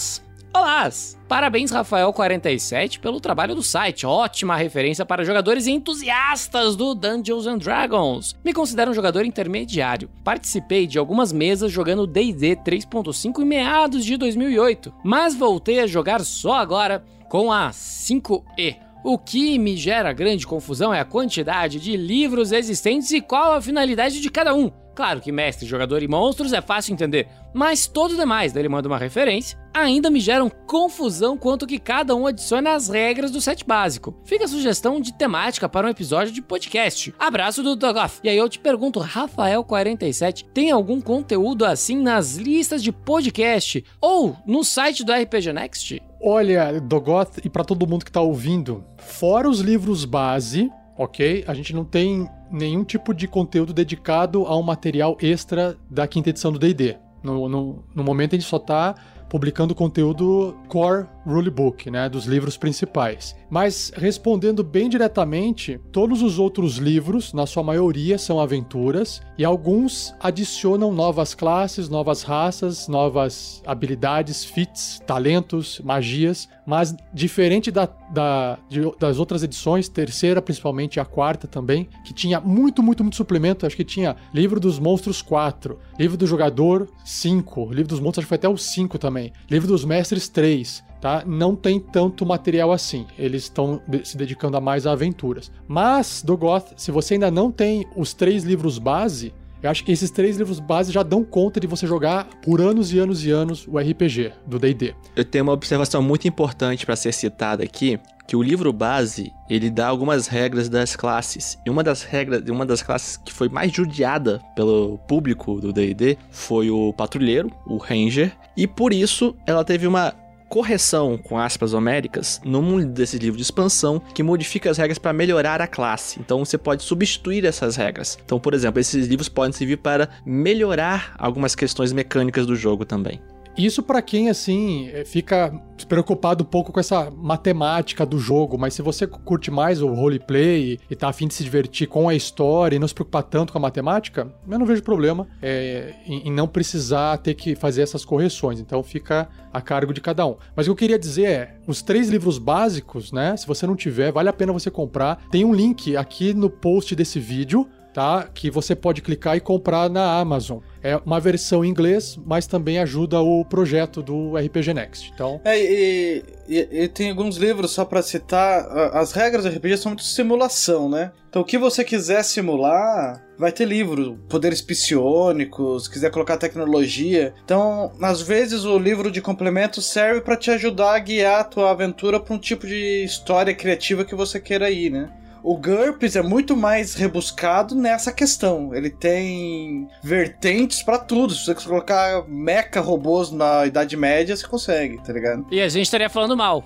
Olá! 0.58 0.90
Parabéns, 1.28 1.70
Rafael47, 1.70 2.98
pelo 2.98 3.20
trabalho 3.20 3.54
do 3.54 3.62
site. 3.62 4.04
Ótima 4.04 4.56
referência 4.56 5.06
para 5.06 5.24
jogadores 5.24 5.68
entusiastas 5.68 6.74
do 6.74 6.96
Dungeons 6.96 7.46
and 7.46 7.58
Dragons. 7.58 8.34
Me 8.44 8.52
considero 8.52 8.90
um 8.90 8.94
jogador 8.94 9.24
intermediário. 9.24 10.10
Participei 10.24 10.84
de 10.84 10.98
algumas 10.98 11.32
mesas 11.32 11.70
jogando 11.70 12.08
D&D 12.08 12.56
3.5 12.56 13.40
em 13.40 13.44
meados 13.44 14.04
de 14.04 14.16
2008, 14.16 14.92
mas 15.04 15.32
voltei 15.32 15.78
a 15.78 15.86
jogar 15.86 16.24
só 16.24 16.54
agora 16.54 17.04
com 17.28 17.52
a 17.52 17.70
5E. 17.70 18.78
O 19.04 19.16
que 19.16 19.60
me 19.60 19.76
gera 19.76 20.12
grande 20.12 20.44
confusão 20.44 20.92
é 20.92 20.98
a 20.98 21.04
quantidade 21.04 21.78
de 21.78 21.96
livros 21.96 22.50
existentes 22.50 23.12
e 23.12 23.20
qual 23.20 23.52
a 23.52 23.62
finalidade 23.62 24.20
de 24.20 24.28
cada 24.28 24.52
um. 24.52 24.72
Claro 24.98 25.20
que 25.20 25.30
mestre, 25.30 25.64
jogador 25.64 26.02
e 26.02 26.08
monstros 26.08 26.52
é 26.52 26.60
fácil 26.60 26.92
entender, 26.92 27.28
mas 27.54 27.86
todo 27.86 28.16
demais, 28.16 28.52
dele 28.52 28.68
manda 28.68 28.88
uma 28.88 28.98
referência, 28.98 29.56
ainda 29.72 30.10
me 30.10 30.18
geram 30.18 30.50
confusão 30.50 31.38
quanto 31.38 31.68
que 31.68 31.78
cada 31.78 32.16
um 32.16 32.26
adiciona 32.26 32.72
as 32.72 32.88
regras 32.88 33.30
do 33.30 33.40
set 33.40 33.64
básico. 33.64 34.20
Fica 34.24 34.46
a 34.46 34.48
sugestão 34.48 35.00
de 35.00 35.16
temática 35.16 35.68
para 35.68 35.86
um 35.86 35.90
episódio 35.90 36.32
de 36.32 36.42
podcast. 36.42 37.14
Abraço 37.16 37.62
do 37.62 37.76
Dogoff. 37.76 38.18
E 38.24 38.28
aí 38.28 38.36
eu 38.36 38.48
te 38.48 38.58
pergunto, 38.58 38.98
Rafael47, 38.98 40.46
tem 40.52 40.72
algum 40.72 41.00
conteúdo 41.00 41.64
assim 41.64 41.96
nas 41.96 42.34
listas 42.34 42.82
de 42.82 42.90
podcast 42.90 43.84
ou 44.00 44.36
no 44.44 44.64
site 44.64 45.04
do 45.04 45.12
RPG 45.12 45.52
Next? 45.52 46.02
Olha, 46.20 46.80
Dogoth, 46.80 47.38
e 47.44 47.48
pra 47.48 47.62
todo 47.62 47.86
mundo 47.86 48.04
que 48.04 48.10
tá 48.10 48.20
ouvindo, 48.20 48.84
fora 48.96 49.48
os 49.48 49.60
livros 49.60 50.04
base, 50.04 50.68
ok? 50.96 51.44
A 51.46 51.54
gente 51.54 51.72
não 51.72 51.84
tem 51.84 52.28
nenhum 52.50 52.84
tipo 52.84 53.14
de 53.14 53.26
conteúdo 53.28 53.72
dedicado 53.72 54.46
a 54.46 54.56
um 54.56 54.62
material 54.62 55.16
extra 55.20 55.76
da 55.90 56.06
quinta 56.06 56.30
edição 56.30 56.52
do 56.52 56.58
D&D. 56.58 56.96
No, 57.22 57.48
no, 57.48 57.84
no 57.94 58.04
momento 58.04 58.34
a 58.34 58.38
gente 58.38 58.48
só 58.48 58.58
tá 58.58 58.94
publicando 59.28 59.74
conteúdo 59.74 60.56
core 60.68 61.06
rulebook, 61.34 61.90
né, 61.90 62.08
dos 62.08 62.24
livros 62.26 62.56
principais. 62.56 63.34
Mas 63.50 63.92
respondendo 63.96 64.62
bem 64.62 64.88
diretamente, 64.88 65.80
todos 65.92 66.22
os 66.22 66.38
outros 66.38 66.76
livros, 66.76 67.32
na 67.32 67.46
sua 67.46 67.62
maioria, 67.62 68.18
são 68.18 68.38
aventuras 68.40 69.20
e 69.36 69.44
alguns 69.44 70.14
adicionam 70.20 70.92
novas 70.92 71.34
classes, 71.34 71.88
novas 71.88 72.22
raças, 72.22 72.88
novas 72.88 73.62
habilidades, 73.66 74.44
feats, 74.44 75.00
talentos, 75.06 75.80
magias. 75.84 76.48
Mas 76.66 76.94
diferente 77.14 77.70
da, 77.70 77.86
da, 78.12 78.58
de- 78.68 78.92
das 78.98 79.18
outras 79.18 79.42
edições, 79.42 79.88
terceira 79.88 80.42
principalmente 80.42 81.00
a 81.00 81.04
quarta 81.04 81.46
também, 81.48 81.88
que 82.04 82.12
tinha 82.12 82.40
muito, 82.40 82.82
muito, 82.82 83.02
muito 83.02 83.16
suplemento. 83.16 83.64
Acho 83.66 83.76
que 83.76 83.84
tinha 83.84 84.16
livro 84.34 84.60
dos 84.60 84.78
monstros 84.78 85.22
4, 85.22 85.78
livro 85.98 86.16
do 86.16 86.26
jogador 86.26 86.88
5, 87.04 87.66
livro 87.72 87.88
dos 87.88 88.00
monstros 88.00 88.18
acho 88.18 88.26
que 88.26 88.28
foi 88.28 88.36
até 88.36 88.48
o 88.48 88.56
5 88.58 88.98
também, 88.98 89.32
livro 89.50 89.66
dos 89.68 89.84
mestres 89.84 90.28
3. 90.28 90.86
Tá? 91.00 91.22
Não 91.26 91.54
tem 91.54 91.80
tanto 91.80 92.26
material 92.26 92.72
assim. 92.72 93.06
Eles 93.18 93.44
estão 93.44 93.80
se 94.04 94.16
dedicando 94.16 94.56
a 94.56 94.60
mais 94.60 94.86
aventuras. 94.86 95.50
Mas, 95.66 96.22
do 96.22 96.36
Goth, 96.36 96.72
se 96.76 96.90
você 96.90 97.14
ainda 97.14 97.30
não 97.30 97.50
tem 97.50 97.86
os 97.96 98.14
três 98.14 98.44
livros 98.44 98.78
base, 98.78 99.32
eu 99.60 99.68
acho 99.68 99.84
que 99.84 99.90
esses 99.90 100.10
três 100.10 100.36
livros 100.36 100.60
base 100.60 100.92
já 100.92 101.02
dão 101.02 101.24
conta 101.24 101.58
de 101.58 101.66
você 101.66 101.86
jogar 101.86 102.28
por 102.42 102.60
anos 102.60 102.92
e 102.92 102.98
anos 102.98 103.24
e 103.24 103.30
anos 103.30 103.66
o 103.66 103.76
RPG 103.76 104.32
do 104.46 104.58
D&D. 104.58 104.94
Eu 105.16 105.24
tenho 105.24 105.44
uma 105.44 105.52
observação 105.52 106.00
muito 106.00 106.28
importante 106.28 106.86
para 106.86 106.94
ser 106.94 107.12
citada 107.12 107.64
aqui, 107.64 107.98
que 108.28 108.36
o 108.36 108.42
livro 108.42 108.72
base, 108.72 109.32
ele 109.50 109.68
dá 109.68 109.88
algumas 109.88 110.28
regras 110.28 110.68
das 110.68 110.94
classes. 110.94 111.58
E 111.66 111.70
uma 111.70 111.82
das 111.82 112.02
regras, 112.04 112.48
uma 112.48 112.64
das 112.64 112.82
classes 112.82 113.16
que 113.16 113.32
foi 113.32 113.48
mais 113.48 113.72
judiada 113.72 114.40
pelo 114.54 114.98
público 115.08 115.60
do 115.60 115.72
D&D 115.72 116.16
foi 116.30 116.70
o 116.70 116.92
patrulheiro, 116.92 117.50
o 117.66 117.78
ranger, 117.78 118.36
e 118.56 118.66
por 118.66 118.92
isso 118.92 119.34
ela 119.44 119.64
teve 119.64 119.86
uma 119.86 120.14
correção 120.48 121.18
com 121.18 121.38
aspas 121.38 121.74
homéricas 121.74 122.40
num 122.44 122.84
desses 122.84 123.20
livros 123.20 123.36
de 123.36 123.42
expansão 123.42 124.00
que 124.14 124.22
modifica 124.22 124.70
as 124.70 124.78
regras 124.78 124.98
para 124.98 125.12
melhorar 125.12 125.60
a 125.60 125.66
classe. 125.66 126.18
Então 126.20 126.44
você 126.44 126.56
pode 126.56 126.82
substituir 126.82 127.44
essas 127.44 127.76
regras. 127.76 128.18
Então, 128.24 128.40
por 128.40 128.54
exemplo, 128.54 128.80
esses 128.80 129.06
livros 129.06 129.28
podem 129.28 129.52
servir 129.52 129.78
para 129.78 130.08
melhorar 130.24 131.14
algumas 131.18 131.54
questões 131.54 131.92
mecânicas 131.92 132.46
do 132.46 132.56
jogo 132.56 132.84
também. 132.84 133.20
Isso 133.58 133.82
pra 133.82 134.00
quem, 134.00 134.30
assim, 134.30 134.88
eh, 134.92 135.04
fica 135.04 135.52
preocupado 135.88 136.44
um 136.44 136.46
pouco 136.46 136.72
com 136.72 136.78
essa 136.78 137.10
matemática 137.10 138.06
do 138.06 138.18
jogo, 138.18 138.56
mas 138.56 138.74
se 138.74 138.82
você 138.82 139.06
curte 139.06 139.50
mais 139.50 139.82
o 139.82 139.92
roleplay 139.92 140.78
e 140.88 140.94
tá 140.94 141.08
afim 141.08 141.26
de 141.26 141.34
se 141.34 141.42
divertir 141.42 141.88
com 141.88 142.08
a 142.08 142.14
história 142.14 142.76
e 142.76 142.78
não 142.78 142.86
se 142.86 142.94
preocupar 142.94 143.24
tanto 143.24 143.52
com 143.52 143.58
a 143.58 143.62
matemática, 143.62 144.32
eu 144.48 144.58
não 144.58 144.66
vejo 144.66 144.82
problema 144.82 145.26
é, 145.42 145.94
em, 146.06 146.28
em 146.28 146.32
não 146.32 146.46
precisar 146.46 147.18
ter 147.18 147.34
que 147.34 147.56
fazer 147.56 147.82
essas 147.82 148.04
correções. 148.04 148.60
Então 148.60 148.80
fica 148.82 149.28
a 149.52 149.60
cargo 149.60 149.92
de 149.92 150.00
cada 150.00 150.24
um. 150.24 150.36
Mas 150.54 150.66
o 150.66 150.68
que 150.68 150.70
eu 150.70 150.76
queria 150.76 150.98
dizer 150.98 151.24
é, 151.24 151.54
os 151.66 151.82
três 151.82 152.08
livros 152.08 152.38
básicos, 152.38 153.10
né? 153.10 153.36
Se 153.36 153.46
você 153.46 153.66
não 153.66 153.74
tiver, 153.74 154.12
vale 154.12 154.28
a 154.28 154.32
pena 154.32 154.52
você 154.52 154.70
comprar. 154.70 155.26
Tem 155.30 155.44
um 155.44 155.52
link 155.52 155.96
aqui 155.96 156.32
no 156.32 156.48
post 156.48 156.94
desse 156.94 157.18
vídeo 157.18 157.66
tá? 157.98 158.28
Que 158.32 158.48
você 158.48 158.76
pode 158.76 159.02
clicar 159.02 159.36
e 159.36 159.40
comprar 159.40 159.90
na 159.90 160.20
Amazon. 160.20 160.58
É 160.80 160.96
uma 161.04 161.18
versão 161.18 161.64
em 161.64 161.68
inglês, 161.68 162.16
mas 162.24 162.46
também 162.46 162.78
ajuda 162.78 163.20
o 163.20 163.44
projeto 163.44 164.00
do 164.00 164.36
RPG 164.36 164.72
Next. 164.72 165.10
Então, 165.12 165.40
É, 165.44 165.58
e, 165.58 166.22
e- 166.48 166.68
e 166.84 166.88
tem 166.88 167.10
alguns 167.10 167.36
livros, 167.36 167.72
só 167.72 167.84
pra 167.84 168.00
citar, 168.00 168.64
as 168.96 169.10
regras 169.10 169.42
do 169.42 169.50
RPG 169.50 169.76
são 169.78 169.90
muito 169.90 170.04
simulação, 170.04 170.88
né? 170.88 171.10
Então 171.28 171.42
o 171.42 171.44
que 171.44 171.58
você 171.58 171.82
quiser 171.84 172.22
simular, 172.22 173.20
vai 173.36 173.50
ter 173.50 173.64
livro, 173.66 174.16
poderes 174.28 174.62
psionicos, 174.62 175.88
quiser 175.88 176.10
colocar 176.12 176.36
tecnologia. 176.36 177.34
Então, 177.44 177.90
às 178.00 178.22
vezes 178.22 178.64
o 178.64 178.78
livro 178.78 179.10
de 179.10 179.20
complemento 179.20 179.82
serve 179.82 180.20
pra 180.20 180.36
te 180.36 180.50
ajudar 180.52 180.94
a 180.94 180.98
guiar 181.00 181.40
a 181.40 181.44
tua 181.44 181.70
aventura 181.72 182.20
pra 182.20 182.34
um 182.34 182.38
tipo 182.38 182.64
de 182.66 183.02
história 183.04 183.52
criativa 183.54 184.04
que 184.04 184.14
você 184.14 184.38
queira 184.40 184.70
ir, 184.70 184.90
né? 184.90 185.10
O 185.48 185.56
GURPS 185.56 186.14
é 186.14 186.20
muito 186.20 186.54
mais 186.54 186.92
rebuscado 186.92 187.74
nessa 187.74 188.12
questão. 188.12 188.74
Ele 188.74 188.90
tem 188.90 189.88
vertentes 190.02 190.82
pra 190.82 190.98
tudo. 190.98 191.32
Se 191.32 191.46
você 191.46 191.54
colocar 191.54 192.22
mecha 192.28 192.82
robôs 192.82 193.30
na 193.30 193.64
Idade 193.64 193.96
Média, 193.96 194.36
você 194.36 194.46
consegue, 194.46 195.02
tá 195.02 195.10
ligado? 195.10 195.46
E 195.50 195.62
a 195.62 195.68
gente 195.70 195.84
estaria 195.84 196.10
falando 196.10 196.36
mal. 196.36 196.62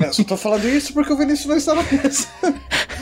Eu 0.00 0.10
só 0.10 0.24
tô 0.24 0.38
falando 0.38 0.66
isso 0.66 0.94
porque 0.94 1.12
o 1.12 1.18
Vinícius 1.18 1.48
não 1.48 1.56
está 1.58 1.74
na 1.74 1.82
mesa. 1.82 2.26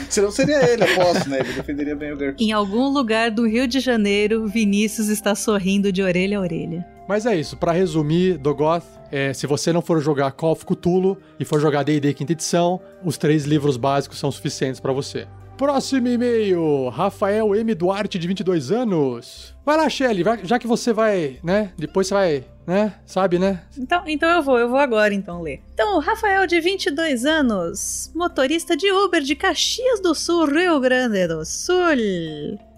Senão 0.09 0.29
seria 0.29 0.69
ele, 0.69 0.83
aposto, 0.83 1.29
né? 1.29 1.39
Ele 1.39 1.53
defenderia 1.53 1.95
bem 1.95 2.11
o 2.11 2.17
GURPS. 2.17 2.45
Em 2.45 2.51
algum 2.51 2.89
lugar 2.89 3.31
do 3.31 3.47
Rio 3.47 3.65
de 3.65 3.79
Janeiro, 3.79 4.45
Vinícius 4.45 5.07
está 5.07 5.33
sorrindo 5.35 5.89
de 5.89 6.03
orelha 6.03 6.37
a 6.37 6.41
orelha. 6.41 6.96
Mas 7.07 7.25
é 7.25 7.35
isso. 7.35 7.57
Pra 7.57 7.71
resumir, 7.71 8.37
Dogoth, 8.37 8.83
é, 9.11 9.33
se 9.33 9.47
você 9.47 9.71
não 9.71 9.81
for 9.81 10.01
jogar 10.01 10.31
Call 10.31 10.51
of 10.51 10.65
Cthulhu 10.65 11.17
e 11.39 11.45
for 11.45 11.59
jogar 11.59 11.83
D&D 11.83 12.13
quinta 12.13 12.33
edição, 12.33 12.79
os 13.03 13.17
três 13.17 13.45
livros 13.45 13.77
básicos 13.77 14.19
são 14.19 14.31
suficientes 14.31 14.79
pra 14.79 14.91
você. 14.91 15.27
Próximo 15.57 16.07
e-mail, 16.07 16.87
Rafael 16.89 17.55
M. 17.55 17.73
Duarte, 17.73 18.19
de 18.19 18.27
22 18.27 18.71
anos. 18.71 19.55
Vai 19.65 19.75
lá, 19.75 19.89
Shelly, 19.89 20.23
já 20.43 20.59
que 20.59 20.67
você 20.67 20.93
vai, 20.93 21.39
né? 21.43 21.73
Depois 21.75 22.05
você 22.05 22.13
vai, 22.13 22.45
né? 22.67 22.93
Sabe, 23.07 23.39
né? 23.39 23.63
Então, 23.75 24.03
então 24.05 24.29
eu 24.29 24.43
vou, 24.43 24.59
eu 24.59 24.69
vou 24.69 24.77
agora 24.77 25.15
então 25.15 25.41
ler. 25.41 25.63
Então, 25.73 25.99
Rafael, 25.99 26.45
de 26.45 26.59
22 26.59 27.25
anos, 27.25 28.11
motorista 28.13 28.77
de 28.77 28.91
Uber 28.91 29.21
de 29.23 29.35
Caxias 29.35 29.99
do 29.99 30.13
Sul, 30.13 30.45
Rio 30.45 30.79
Grande 30.79 31.27
do 31.27 31.43
Sul. 31.43 31.75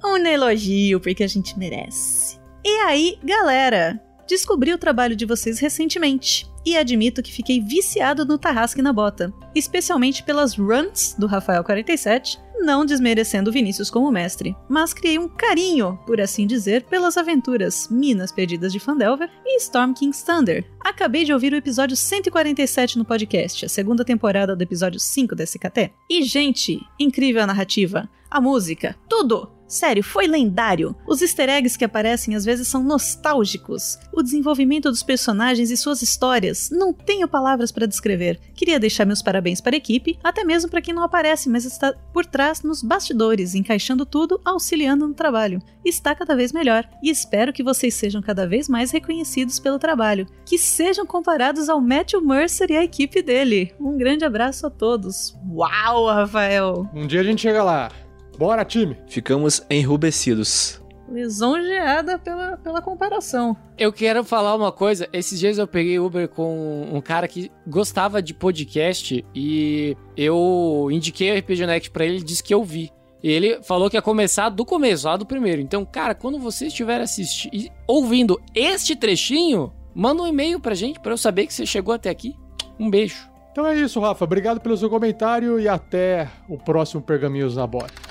Um 0.02 0.26
elogio, 0.26 1.02
porque 1.02 1.26
a 1.26 1.28
gente 1.28 1.60
merece. 1.60 2.40
E 2.64 2.70
aí, 2.86 3.20
galera, 3.22 4.00
descobri 4.30 4.72
o 4.72 4.78
trabalho 4.78 5.16
de 5.16 5.26
vocês 5.26 5.60
recentemente 5.60 6.48
e 6.64 6.78
admito 6.78 7.24
que 7.24 7.34
fiquei 7.34 7.60
viciado 7.60 8.24
no 8.24 8.38
Tarrasque 8.38 8.82
na 8.82 8.94
Bota, 8.94 9.34
especialmente 9.56 10.22
pelas 10.22 10.54
runs 10.54 11.16
do 11.18 11.26
Rafael 11.26 11.64
47, 11.64 12.40
não 12.60 12.86
desmerecendo 12.86 13.52
Vinícius 13.52 13.90
como 13.90 14.12
mestre, 14.12 14.56
mas 14.70 14.94
criei 14.94 15.18
um 15.18 15.28
carinho, 15.28 15.98
por 16.06 16.22
assim 16.22 16.46
dizer, 16.46 16.84
pelas 16.84 17.18
aventuras 17.18 17.88
Minas 17.90 18.32
Perdidas 18.32 18.72
de 18.72 18.80
Fandelver 18.80 19.32
e 19.44 19.58
Storm 19.58 19.94
King's 19.94 20.22
Thunder. 20.22 20.64
Acabei 20.80 21.24
de 21.24 21.34
ouvir 21.34 21.52
o 21.54 21.56
episódio 21.56 21.98
147 21.98 23.00
no 23.00 23.06
podcast, 23.06 23.66
a 23.66 23.70
segunda 23.70 24.06
temporada 24.06 24.56
do 24.56 24.62
episódio 24.62 25.00
5 25.00 25.36
da 25.36 25.44
SKT. 25.44 25.92
E, 26.08 26.22
gente, 26.22 26.80
incrível 27.00 27.42
a 27.42 27.48
narrativa, 27.48 28.08
a 28.30 28.40
música, 28.40 28.96
tudo! 29.10 29.59
Sério, 29.70 30.04
foi 30.04 30.26
lendário. 30.26 30.96
Os 31.08 31.22
easter 31.22 31.48
eggs 31.48 31.78
que 31.78 31.86
aparecem 31.86 32.36
às 32.36 32.44
vezes 32.44 32.68
são 32.68 32.84
nostálgicos. 32.84 34.00
O 34.12 34.24
desenvolvimento 34.24 34.90
dos 34.90 35.04
personagens 35.04 35.70
e 35.70 35.78
suas 35.78 36.02
histórias, 36.02 36.72
não 36.72 36.92
tenho 36.92 37.28
palavras 37.28 37.72
para 37.72 37.86
descrever. 37.86 38.40
Queria 38.56 38.80
deixar 38.80 39.06
meus 39.06 39.22
parabéns 39.22 39.62
para 39.62 39.76
a 39.76 39.78
equipe, 39.78 40.18
até 40.24 40.44
mesmo 40.44 40.72
para 40.72 40.82
quem 40.82 40.94
não 40.94 41.04
aparece, 41.04 41.48
mas 41.48 41.66
está 41.66 41.94
por 42.12 42.26
trás 42.26 42.64
nos 42.64 42.82
bastidores, 42.82 43.54
encaixando 43.54 44.08
tudo, 44.08 44.42
auxiliando 44.44 45.08
no 45.08 45.14
trabalho. 45.14 45.62
Está 45.86 46.16
cada 46.16 46.36
vez 46.36 46.52
melhor 46.52 46.90
e 47.04 47.12
espero 47.12 47.54
que 47.54 47.64
vocês 47.64 47.94
sejam 47.94 48.24
cada 48.24 48.48
vez 48.48 48.68
mais 48.68 48.90
reconhecidos 48.90 49.60
pelo 49.60 49.78
trabalho, 49.78 50.26
que 50.46 50.58
sejam 50.58 51.06
comparados 51.06 51.70
ao 51.70 51.80
Matthew 51.80 52.22
Mercer 52.22 52.72
e 52.72 52.78
à 52.78 52.84
equipe 52.84 53.22
dele. 53.22 53.72
Um 53.80 53.96
grande 53.96 54.26
abraço 54.26 54.66
a 54.66 54.70
todos. 54.72 55.38
Uau, 55.48 56.08
Rafael! 56.08 56.90
Um 56.92 57.06
dia 57.06 57.22
a 57.22 57.24
gente 57.24 57.44
chega 57.44 57.64
lá. 57.64 57.92
Bora, 58.40 58.64
time! 58.64 58.96
Ficamos 59.06 59.62
enrubescidos. 59.70 60.82
Lisonjeada 61.12 62.18
pela, 62.18 62.56
pela 62.56 62.82
comparação. 62.82 63.54
Eu 63.78 63.92
quero 63.92 64.24
falar 64.24 64.56
uma 64.56 64.72
coisa. 64.72 65.10
Esses 65.12 65.38
dias 65.38 65.58
eu 65.58 65.68
peguei 65.68 66.00
Uber 66.00 66.30
com 66.30 66.88
um 66.90 67.02
cara 67.02 67.28
que 67.28 67.52
gostava 67.68 68.22
de 68.22 68.34
podcast 68.34 69.26
e 69.36 69.98
eu 70.16 70.88
indiquei 70.90 71.34
o 71.34 71.38
RPG 71.38 71.66
Next 71.66 71.92
pra 71.92 72.06
ele 72.06 72.20
e 72.20 72.24
disse 72.24 72.42
que 72.42 72.54
eu 72.54 72.64
vi. 72.64 72.90
E 73.22 73.30
ele 73.30 73.62
falou 73.62 73.90
que 73.90 73.98
ia 73.98 74.02
começar 74.02 74.48
do 74.48 74.64
começo, 74.64 75.06
lá 75.06 75.18
do 75.18 75.26
primeiro. 75.26 75.62
Então, 75.62 75.84
cara, 75.84 76.16
quando 76.16 76.40
você 76.40 76.68
estiver 76.68 77.02
assistindo, 77.02 77.70
ouvindo 77.86 78.42
este 78.56 78.96
trechinho, 78.96 79.74
manda 79.94 80.24
um 80.24 80.28
e-mail 80.28 80.62
pra 80.62 80.76
gente 80.76 81.02
pra 81.02 81.12
eu 81.12 81.18
saber 81.18 81.46
que 81.46 81.54
você 81.54 81.66
chegou 81.66 81.94
até 81.94 82.10
aqui. 82.10 82.34
Um 82.80 82.90
beijo. 82.90 83.30
Então 83.52 83.68
é 83.68 83.76
isso, 83.76 84.00
Rafa. 84.00 84.24
Obrigado 84.24 84.62
pelo 84.62 84.78
seu 84.78 84.90
comentário 84.90 85.60
e 85.60 85.68
até 85.68 86.30
o 86.48 86.58
próximo 86.58 87.02
Pergaminhos 87.02 87.58
na 87.58 87.68
Bota. 87.68 88.09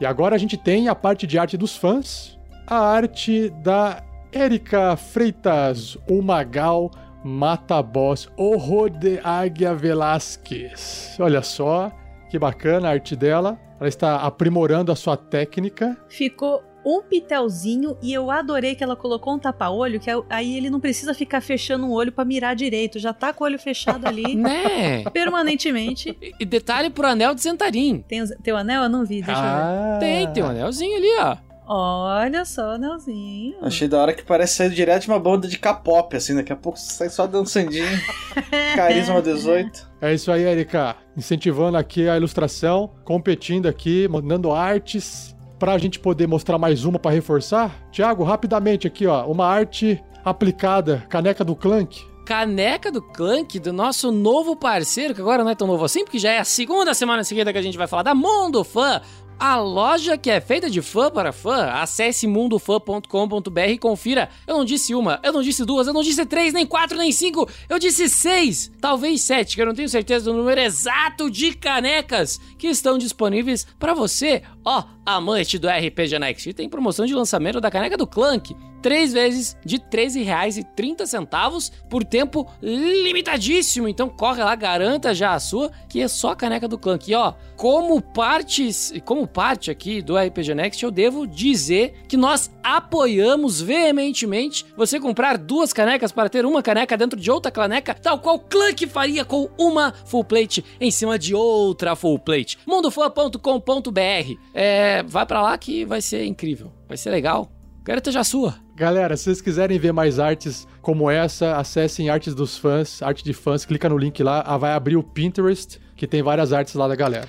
E 0.00 0.06
agora 0.06 0.34
a 0.34 0.38
gente 0.38 0.56
tem 0.56 0.88
a 0.88 0.94
parte 0.94 1.26
de 1.26 1.38
arte 1.38 1.56
dos 1.56 1.76
fãs, 1.76 2.38
a 2.66 2.78
arte 2.78 3.50
da 3.62 4.02
Érica 4.32 4.96
Freitas, 4.96 5.96
o 6.10 6.20
Magal 6.20 6.90
Mataboss, 7.24 8.28
Horror 8.36 8.90
de 8.90 9.18
Águia 9.24 9.74
Velasquez. 9.74 11.16
Olha 11.18 11.40
só 11.40 11.90
que 12.28 12.38
bacana 12.38 12.88
a 12.88 12.90
arte 12.92 13.16
dela. 13.16 13.58
Ela 13.78 13.88
está 13.88 14.16
aprimorando 14.16 14.92
a 14.92 14.96
sua 14.96 15.16
técnica. 15.16 15.96
Ficou 16.08 16.62
um 16.84 17.02
pitelzinho 17.02 17.96
e 18.02 18.12
eu 18.12 18.30
adorei 18.30 18.74
que 18.74 18.84
ela 18.84 18.94
colocou 18.94 19.34
um 19.34 19.38
tapa-olho, 19.38 19.98
que 19.98 20.10
aí 20.28 20.56
ele 20.56 20.68
não 20.68 20.80
precisa 20.80 21.14
ficar 21.14 21.40
fechando 21.40 21.86
um 21.86 21.92
olho 21.92 22.12
pra 22.12 22.24
mirar 22.24 22.54
direito, 22.54 22.98
já 22.98 23.12
tá 23.12 23.32
com 23.32 23.44
o 23.44 23.46
olho 23.46 23.58
fechado 23.58 24.06
ali. 24.06 24.34
Né? 24.44 25.04
Permanentemente. 25.04 26.18
E 26.38 26.44
detalhe 26.44 26.90
pro 26.90 27.06
anel 27.06 27.34
de 27.34 27.40
Zentarim. 27.40 28.04
Tem, 28.06 28.22
o 28.22 28.56
anel? 28.56 28.82
Eu 28.82 28.88
não 28.88 29.04
vi, 29.04 29.22
deixa 29.22 29.40
eu 29.40 29.92
ver. 29.94 30.00
Tem, 30.00 30.32
tem 30.32 30.42
um 30.42 30.48
anelzinho 30.48 30.96
ali, 30.96 31.08
ó. 31.18 31.36
Olha 31.66 32.44
só 32.44 32.62
o 32.62 32.70
anelzinho. 32.72 33.56
Achei 33.62 33.88
da 33.88 33.98
hora 33.98 34.12
que 34.12 34.22
parece 34.22 34.56
sair 34.56 34.70
direto 34.70 35.04
de 35.04 35.08
uma 35.08 35.18
banda 35.18 35.48
de 35.48 35.58
K-pop, 35.58 36.14
assim, 36.14 36.34
daqui 36.34 36.52
a 36.52 36.56
pouco 36.56 36.78
sai 36.78 37.08
só 37.08 37.26
dançandinho. 37.26 37.86
Carisma 38.76 39.22
18. 39.22 39.90
É 40.00 40.12
isso 40.12 40.30
aí, 40.30 40.42
Erika. 40.42 40.96
Incentivando 41.16 41.78
aqui 41.78 42.06
a 42.06 42.16
ilustração, 42.16 42.90
competindo 43.04 43.66
aqui, 43.66 44.06
mandando 44.08 44.52
artes 44.52 45.33
pra 45.64 45.78
gente 45.78 45.98
poder 45.98 46.28
mostrar 46.28 46.58
mais 46.58 46.84
uma 46.84 46.98
pra 46.98 47.10
reforçar. 47.10 47.88
Tiago, 47.90 48.22
rapidamente 48.22 48.86
aqui, 48.86 49.06
ó, 49.06 49.24
uma 49.24 49.46
arte 49.46 49.98
aplicada, 50.22 51.06
caneca 51.08 51.42
do 51.42 51.56
Clank. 51.56 52.04
Caneca 52.26 52.92
do 52.92 53.00
Clank, 53.00 53.58
do 53.58 53.72
nosso 53.72 54.12
novo 54.12 54.56
parceiro, 54.56 55.14
que 55.14 55.22
agora 55.22 55.42
não 55.42 55.50
é 55.50 55.54
tão 55.54 55.66
novo 55.66 55.82
assim, 55.82 56.04
porque 56.04 56.18
já 56.18 56.32
é 56.32 56.38
a 56.38 56.44
segunda 56.44 56.92
semana 56.92 57.24
seguida 57.24 57.50
que 57.50 57.56
a 57.56 57.62
gente 57.62 57.78
vai 57.78 57.86
falar 57.86 58.02
da 58.02 58.14
Mundo 58.14 58.62
Fã. 58.62 59.00
A 59.44 59.56
loja 59.56 60.16
que 60.16 60.30
é 60.30 60.40
feita 60.40 60.70
de 60.70 60.80
fã 60.80 61.10
para 61.10 61.30
fã. 61.30 61.66
Acesse 61.72 62.26
mundofã.com.br 62.26 63.60
e 63.68 63.76
confira. 63.76 64.30
Eu 64.46 64.56
não 64.56 64.64
disse 64.64 64.94
uma, 64.94 65.20
eu 65.22 65.34
não 65.34 65.42
disse 65.42 65.66
duas, 65.66 65.86
eu 65.86 65.92
não 65.92 66.02
disse 66.02 66.24
três, 66.24 66.54
nem 66.54 66.64
quatro, 66.64 66.96
nem 66.96 67.12
cinco, 67.12 67.46
eu 67.68 67.78
disse 67.78 68.08
seis, 68.08 68.72
talvez 68.80 69.20
sete, 69.20 69.54
que 69.54 69.60
eu 69.60 69.66
não 69.66 69.74
tenho 69.74 69.88
certeza 69.88 70.24
do 70.24 70.36
número 70.38 70.62
exato 70.62 71.30
de 71.30 71.52
canecas 71.52 72.40
que 72.56 72.68
estão 72.68 72.96
disponíveis 72.96 73.66
para 73.78 73.92
você, 73.92 74.42
ó, 74.64 74.84
amante 75.04 75.58
do 75.58 75.68
RPG 75.68 76.18
Next. 76.18 76.48
E 76.48 76.54
tem 76.54 76.66
promoção 76.66 77.04
de 77.04 77.14
lançamento 77.14 77.60
da 77.60 77.70
caneca 77.70 77.98
do 77.98 78.06
Clank. 78.06 78.56
Três 78.84 79.14
vezes 79.14 79.56
de 79.64 79.76
R$ 79.76 79.84
13,30 79.90 81.72
por 81.88 82.04
tempo 82.04 82.46
limitadíssimo. 82.60 83.88
Então 83.88 84.10
corre 84.10 84.44
lá, 84.44 84.54
garanta 84.54 85.14
já 85.14 85.32
a 85.32 85.40
sua, 85.40 85.72
que 85.88 86.02
é 86.02 86.06
só 86.06 86.32
a 86.32 86.36
caneca 86.36 86.68
do 86.68 86.76
Clank. 86.76 87.10
E 87.10 87.14
ó, 87.14 87.32
como 87.56 87.98
partes, 88.02 88.92
como 89.06 89.26
parte 89.26 89.70
aqui 89.70 90.02
do 90.02 90.18
RPG 90.18 90.54
Next, 90.54 90.84
eu 90.84 90.90
devo 90.90 91.26
dizer 91.26 91.94
que 92.06 92.14
nós 92.14 92.50
apoiamos 92.62 93.58
veementemente 93.58 94.66
você 94.76 95.00
comprar 95.00 95.38
duas 95.38 95.72
canecas 95.72 96.12
para 96.12 96.28
ter 96.28 96.44
uma 96.44 96.62
caneca 96.62 96.94
dentro 96.94 97.18
de 97.18 97.30
outra 97.30 97.50
caneca, 97.50 97.94
tal 97.94 98.18
qual 98.18 98.38
Clank 98.38 98.86
faria 98.88 99.24
com 99.24 99.48
uma 99.56 99.94
full 100.04 100.24
plate 100.24 100.62
em 100.78 100.90
cima 100.90 101.18
de 101.18 101.34
outra 101.34 101.96
full 101.96 102.18
plate. 102.18 102.58
mundofã.com.br. 102.66 104.38
É, 104.52 105.02
vai 105.04 105.24
para 105.24 105.40
lá 105.40 105.56
que 105.56 105.86
vai 105.86 106.02
ser 106.02 106.26
incrível. 106.26 106.70
Vai 106.86 106.98
ser 106.98 107.08
legal. 107.08 107.50
Garanta 107.82 108.12
já 108.12 108.20
a 108.20 108.24
sua. 108.24 108.63
Galera, 108.76 109.16
se 109.16 109.24
vocês 109.24 109.40
quiserem 109.40 109.78
ver 109.78 109.92
mais 109.92 110.18
artes 110.18 110.66
como 110.82 111.08
essa, 111.08 111.56
acessem 111.58 112.10
Artes 112.10 112.34
dos 112.34 112.58
Fãs, 112.58 113.00
Arte 113.02 113.22
de 113.22 113.32
Fãs, 113.32 113.64
clica 113.64 113.88
no 113.88 113.96
link 113.96 114.20
lá, 114.20 114.42
ah, 114.44 114.58
vai 114.58 114.72
abrir 114.72 114.96
o 114.96 115.02
Pinterest, 115.02 115.80
que 115.94 116.08
tem 116.08 116.24
várias 116.24 116.52
artes 116.52 116.74
lá 116.74 116.88
da 116.88 116.96
galera. 116.96 117.28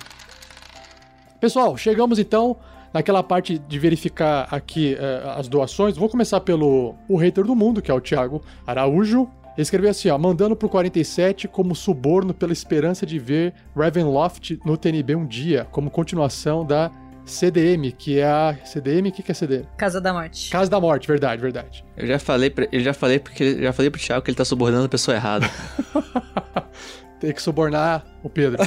Pessoal, 1.40 1.78
chegamos 1.78 2.18
então 2.18 2.58
naquela 2.92 3.22
parte 3.22 3.60
de 3.60 3.78
verificar 3.78 4.48
aqui 4.50 4.98
eh, 5.00 5.34
as 5.38 5.48
doações. 5.48 5.96
Vou 5.96 6.10
começar 6.10 6.40
pelo 6.40 6.96
o 7.08 7.16
hater 7.16 7.44
do 7.44 7.56
mundo, 7.56 7.80
que 7.80 7.92
é 7.92 7.94
o 7.94 8.02
Thiago 8.02 8.42
Araújo. 8.66 9.30
Ele 9.56 9.62
escreveu 9.62 9.92
assim, 9.92 10.10
ó, 10.10 10.18
mandando 10.18 10.56
pro 10.56 10.68
47 10.68 11.48
como 11.48 11.76
suborno 11.76 12.34
pela 12.34 12.54
esperança 12.54 13.06
de 13.06 13.20
ver 13.20 13.54
Ravenloft 13.76 14.58
no 14.66 14.76
TNB 14.76 15.16
um 15.16 15.28
dia, 15.28 15.68
como 15.72 15.92
continuação 15.92 16.66
da 16.66 16.92
CDM, 17.26 17.92
que 17.92 18.20
é 18.20 18.26
a 18.26 18.56
CDM, 18.64 19.10
o 19.10 19.12
que, 19.12 19.24
que 19.24 19.32
é 19.32 19.36
CDM? 19.36 19.66
Casa 19.78 20.00
da 20.00 20.14
Morte. 20.14 20.50
Casa 20.50 20.70
da 20.70 20.80
Morte, 20.80 21.08
verdade, 21.08 21.42
verdade. 21.42 21.84
Eu 21.98 22.06
já 22.06 22.20
falei, 22.20 22.50
pra, 22.50 22.68
eu 22.72 22.80
já 22.82 22.94
falei 22.94 23.20
porque 23.20 23.62
já 23.62 23.74
falei 23.74 23.90
pro 23.90 24.00
Thiago 24.00 24.24
que 24.24 24.30
ele 24.30 24.38
tá 24.38 24.46
subornando 24.46 24.86
a 24.86 24.90
pessoa 24.90 25.16
errada. 25.16 25.50
Tem 27.20 27.34
que 27.34 27.42
subornar 27.42 28.06
o 28.22 28.30
Pedro. 28.30 28.62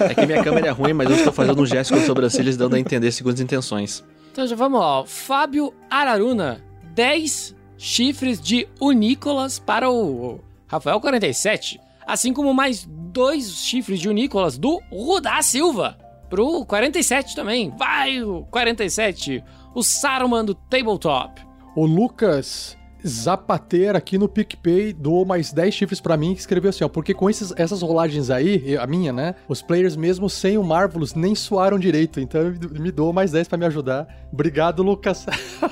é 0.00 0.14
que 0.14 0.26
minha 0.26 0.42
câmera 0.42 0.68
é 0.68 0.70
ruim, 0.70 0.92
mas 0.92 1.08
eu 1.08 1.16
estou 1.16 1.32
fazendo 1.32 1.60
um 1.60 1.66
gesto 1.66 1.94
com 1.94 2.00
sobrancelhas 2.00 2.56
dando 2.56 2.74
a 2.74 2.80
entender 2.80 3.12
segundo 3.12 3.34
as 3.34 3.40
intenções. 3.40 4.02
Então 4.32 4.46
já 4.46 4.56
vamos 4.56 4.80
lá. 4.80 5.00
ó. 5.00 5.04
Fábio 5.06 5.72
Araruna, 5.88 6.60
10 6.94 7.54
chifres 7.76 8.40
de 8.40 8.66
Unícolas 8.80 9.58
para 9.58 9.90
o 9.90 10.40
Rafael 10.66 11.00
47. 11.00 11.80
Assim 12.06 12.32
como 12.32 12.52
mais 12.54 12.88
dois 12.88 13.56
chifres 13.56 14.00
de 14.00 14.08
Unícolas 14.08 14.58
do 14.58 14.80
Rudá 14.90 15.40
Silva. 15.42 15.96
Pro 16.30 16.64
47 16.64 17.34
também. 17.34 17.70
Vai, 17.76 18.22
o 18.22 18.46
47. 18.50 19.44
O 19.74 19.82
Saruman 19.82 20.44
do 20.44 20.54
Tabletop. 20.54 21.42
O 21.76 21.84
Lucas 21.84 22.78
Zapateira 23.06 23.98
aqui 23.98 24.18
no 24.18 24.28
PicPay 24.28 24.92
doou 24.92 25.24
mais 25.24 25.52
10 25.52 25.74
chifres 25.74 26.00
pra 26.00 26.16
mim 26.16 26.34
que 26.34 26.40
escreveu 26.40 26.68
assim, 26.68 26.84
ó, 26.84 26.88
porque 26.88 27.14
com 27.14 27.30
esses, 27.30 27.52
essas 27.56 27.80
rolagens 27.80 28.30
aí, 28.30 28.76
a 28.76 28.86
minha, 28.86 29.12
né, 29.12 29.34
os 29.48 29.62
players 29.62 29.96
mesmo 29.96 30.28
sem 30.28 30.58
o 30.58 30.62
Marvelous 30.62 31.14
nem 31.14 31.34
suaram 31.34 31.78
direito, 31.78 32.20
então 32.20 32.42
ele 32.42 32.78
me 32.78 32.90
doou 32.90 33.12
mais 33.12 33.32
10 33.32 33.48
pra 33.48 33.58
me 33.58 33.66
ajudar. 33.66 34.06
Obrigado, 34.32 34.82
Lucas. 34.82 35.24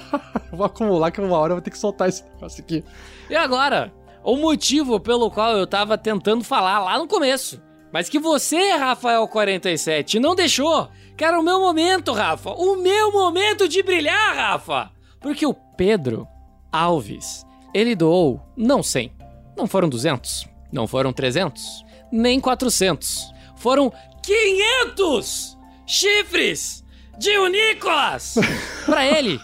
vou 0.50 0.64
acumular 0.64 1.10
que 1.10 1.20
uma 1.20 1.36
hora 1.36 1.52
eu 1.52 1.56
vou 1.56 1.62
ter 1.62 1.70
que 1.70 1.78
soltar 1.78 2.08
esse 2.08 2.24
negócio 2.24 2.62
aqui. 2.62 2.82
E 3.28 3.36
agora, 3.36 3.92
o 4.24 4.36
motivo 4.36 4.98
pelo 4.98 5.30
qual 5.30 5.56
eu 5.56 5.66
tava 5.66 5.98
tentando 5.98 6.42
falar 6.42 6.78
lá 6.80 6.98
no 6.98 7.06
começo. 7.06 7.60
Mas 7.92 8.08
que 8.08 8.18
você, 8.18 8.56
Rafael47, 8.76 10.20
não 10.20 10.34
deixou. 10.34 10.88
Que 11.16 11.24
era 11.24 11.38
o 11.38 11.42
meu 11.42 11.58
momento, 11.58 12.12
Rafa. 12.12 12.50
O 12.50 12.76
meu 12.76 13.10
momento 13.10 13.68
de 13.68 13.82
brilhar, 13.82 14.34
Rafa. 14.36 14.90
Porque 15.20 15.46
o 15.46 15.54
Pedro 15.54 16.28
Alves, 16.70 17.44
ele 17.74 17.94
doou 17.96 18.40
não 18.56 18.82
100, 18.82 19.12
não 19.56 19.66
foram 19.66 19.88
200, 19.88 20.46
não 20.70 20.86
foram 20.86 21.12
300, 21.12 21.84
nem 22.12 22.38
400. 22.38 23.32
Foram 23.56 23.92
500 24.22 25.58
chifres 25.86 26.84
de 27.18 27.36
Unícolas 27.38 28.36
pra 28.86 29.04
ele. 29.04 29.40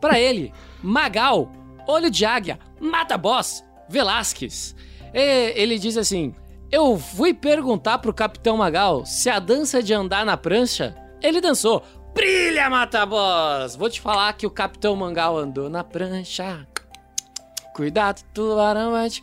Pra 0.00 0.18
ele. 0.18 0.52
Magal, 0.82 1.50
Olho 1.86 2.10
de 2.10 2.24
Águia, 2.24 2.58
Mata 2.80 3.18
Boss, 3.18 3.62
Velasquez. 3.88 4.74
E 5.12 5.52
ele 5.56 5.78
diz 5.78 5.96
assim: 5.96 6.34
Eu 6.72 6.98
fui 6.98 7.34
perguntar 7.34 7.98
pro 7.98 8.14
Capitão 8.14 8.56
Magal 8.56 9.04
se 9.04 9.28
a 9.28 9.38
dança 9.38 9.82
de 9.82 9.92
andar 9.92 10.24
na 10.24 10.38
prancha. 10.38 10.96
Ele 11.20 11.38
dançou. 11.38 11.82
Brilha, 12.14 12.70
Mata 12.70 13.04
Boss! 13.04 13.76
Vou 13.76 13.90
te 13.90 14.00
falar 14.00 14.32
que 14.32 14.46
o 14.46 14.50
Capitão 14.50 14.96
Mangal 14.96 15.36
andou 15.36 15.68
na 15.68 15.84
prancha. 15.84 16.66
Cuidado, 17.74 18.22
tubarão 18.32 18.92
vai 18.92 19.10
te... 19.10 19.22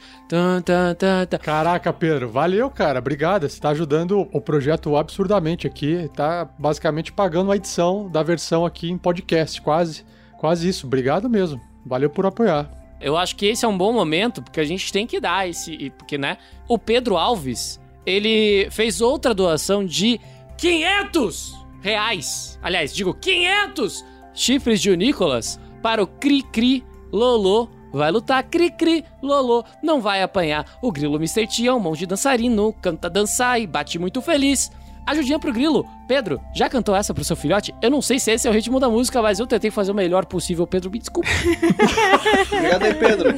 Caraca, 1.42 1.92
Pedro, 1.92 2.30
valeu, 2.30 2.70
cara. 2.70 3.00
Obrigado. 3.00 3.50
Você 3.50 3.60
tá 3.60 3.70
ajudando 3.70 4.28
o 4.32 4.40
projeto 4.40 4.96
absurdamente 4.96 5.66
aqui. 5.66 6.08
Tá 6.16 6.48
basicamente 6.58 7.12
pagando 7.12 7.52
a 7.52 7.56
edição 7.56 8.08
da 8.10 8.22
versão 8.22 8.64
aqui 8.64 8.92
em 8.92 8.98
podcast. 8.98 9.60
Quase, 9.60 10.06
quase 10.38 10.70
isso. 10.70 10.86
Obrigado 10.86 11.28
mesmo. 11.28 11.60
Valeu 11.84 12.12
por 12.12 12.28
apoiar. 12.28 12.79
Eu 13.00 13.18
acho 13.18 13.36
que 13.36 13.46
esse 13.46 13.66
é 13.66 13.68
um 13.68 13.78
bom 13.78 13.94
momento, 13.94 14.42
porque 14.42 14.60
a 14.60 14.66
gente 14.66 14.92
tem 14.92 15.08
que 15.08 15.20
dar 15.20 15.48
esse. 15.48 15.92
Porque, 15.98 16.18
né? 16.18 16.38
O 16.68 16.78
Pedro 16.78 17.18
Alves, 17.18 17.80
ele 18.06 18.70
fez 18.72 19.02
outra 19.02 19.34
doação 19.34 19.86
de 19.86 20.20
500 20.58 21.56
reais. 21.82 22.60
Aliás, 22.62 22.94
digo 22.94 23.14
500 23.14 24.06
chifres 24.34 24.82
de 24.82 24.96
Nicolas 24.96 25.60
para 25.82 26.04
o 26.04 26.08
Cri 26.08 26.44
Cri 26.44 26.84
Lolo. 27.12 27.70
Vai 27.92 28.12
lutar, 28.12 28.44
cri 28.44 28.70
cri, 28.70 29.04
lolô, 29.22 29.64
não 29.82 30.00
vai 30.00 30.22
apanhar. 30.22 30.78
O 30.80 30.92
grilo 30.92 31.16
Mr. 31.16 31.48
T 31.48 31.66
é 31.68 31.74
um 31.74 31.80
monge 31.80 32.06
dançarino, 32.06 32.72
canta 32.74 33.10
dançar 33.10 33.60
e 33.60 33.66
bate 33.66 33.98
muito 33.98 34.22
feliz. 34.22 34.72
Ajudinha 35.10 35.40
pro 35.40 35.52
grilo. 35.52 35.88
Pedro, 36.07 36.40
já 36.53 36.69
cantou 36.69 36.95
essa 36.95 37.15
pro 37.15 37.23
seu 37.23 37.36
filhote? 37.36 37.73
Eu 37.81 37.90
não 37.90 37.99
sei 37.99 38.19
se 38.19 38.30
esse 38.30 38.48
é 38.48 38.52
o 38.52 38.53
ritmo 38.53 38.80
da 38.80 38.88
música, 38.88 39.19
mas 39.23 39.40
eu 39.40 39.48
tentei 39.48 39.72
fazer 39.72 39.91
o 39.91 39.95
melhor 39.95 40.23
possível. 40.23 40.68
Pedro, 40.68 40.91
me 40.91 40.99
desculpa. 40.99 41.27
Obrigado 42.53 42.84
aí, 42.84 42.94
Pedro. 42.94 43.36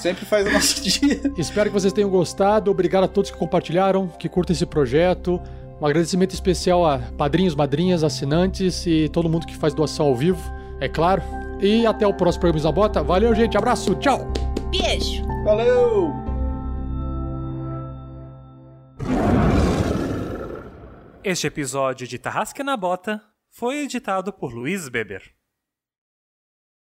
Sempre 0.00 0.24
faz 0.24 0.46
o 0.46 0.50
nosso 0.50 0.82
dia. 0.82 1.20
Espero 1.36 1.68
que 1.68 1.74
vocês 1.74 1.92
tenham 1.92 2.08
gostado. 2.08 2.70
Obrigado 2.70 3.04
a 3.04 3.08
todos 3.08 3.30
que 3.30 3.36
compartilharam, 3.36 4.08
que 4.18 4.30
curtem 4.30 4.54
esse 4.54 4.64
projeto. 4.64 5.38
Um 5.78 5.84
agradecimento 5.84 6.32
especial 6.32 6.86
a 6.86 6.98
padrinhos, 7.18 7.54
madrinhas, 7.54 8.02
assinantes 8.02 8.86
e 8.86 9.10
todo 9.10 9.28
mundo 9.28 9.46
que 9.46 9.54
faz 9.54 9.74
doação 9.74 10.06
ao 10.06 10.16
vivo, 10.16 10.40
é 10.80 10.88
claro. 10.88 11.22
E 11.60 11.84
até 11.84 12.06
o 12.06 12.14
próximo 12.14 12.40
programa 12.40 12.62
Zabota. 12.62 13.02
Valeu, 13.02 13.34
gente. 13.34 13.58
Abraço. 13.58 13.94
Tchau. 13.96 14.26
Beijo. 14.70 15.22
Valeu! 15.44 16.14
Este 21.22 21.48
episódio 21.48 22.08
de 22.08 22.18
Tarrasque 22.18 22.62
na 22.62 22.78
Bota 22.78 23.22
foi 23.50 23.80
editado 23.80 24.32
por 24.32 24.54
Luiz 24.54 24.88
Beber. 24.88 25.39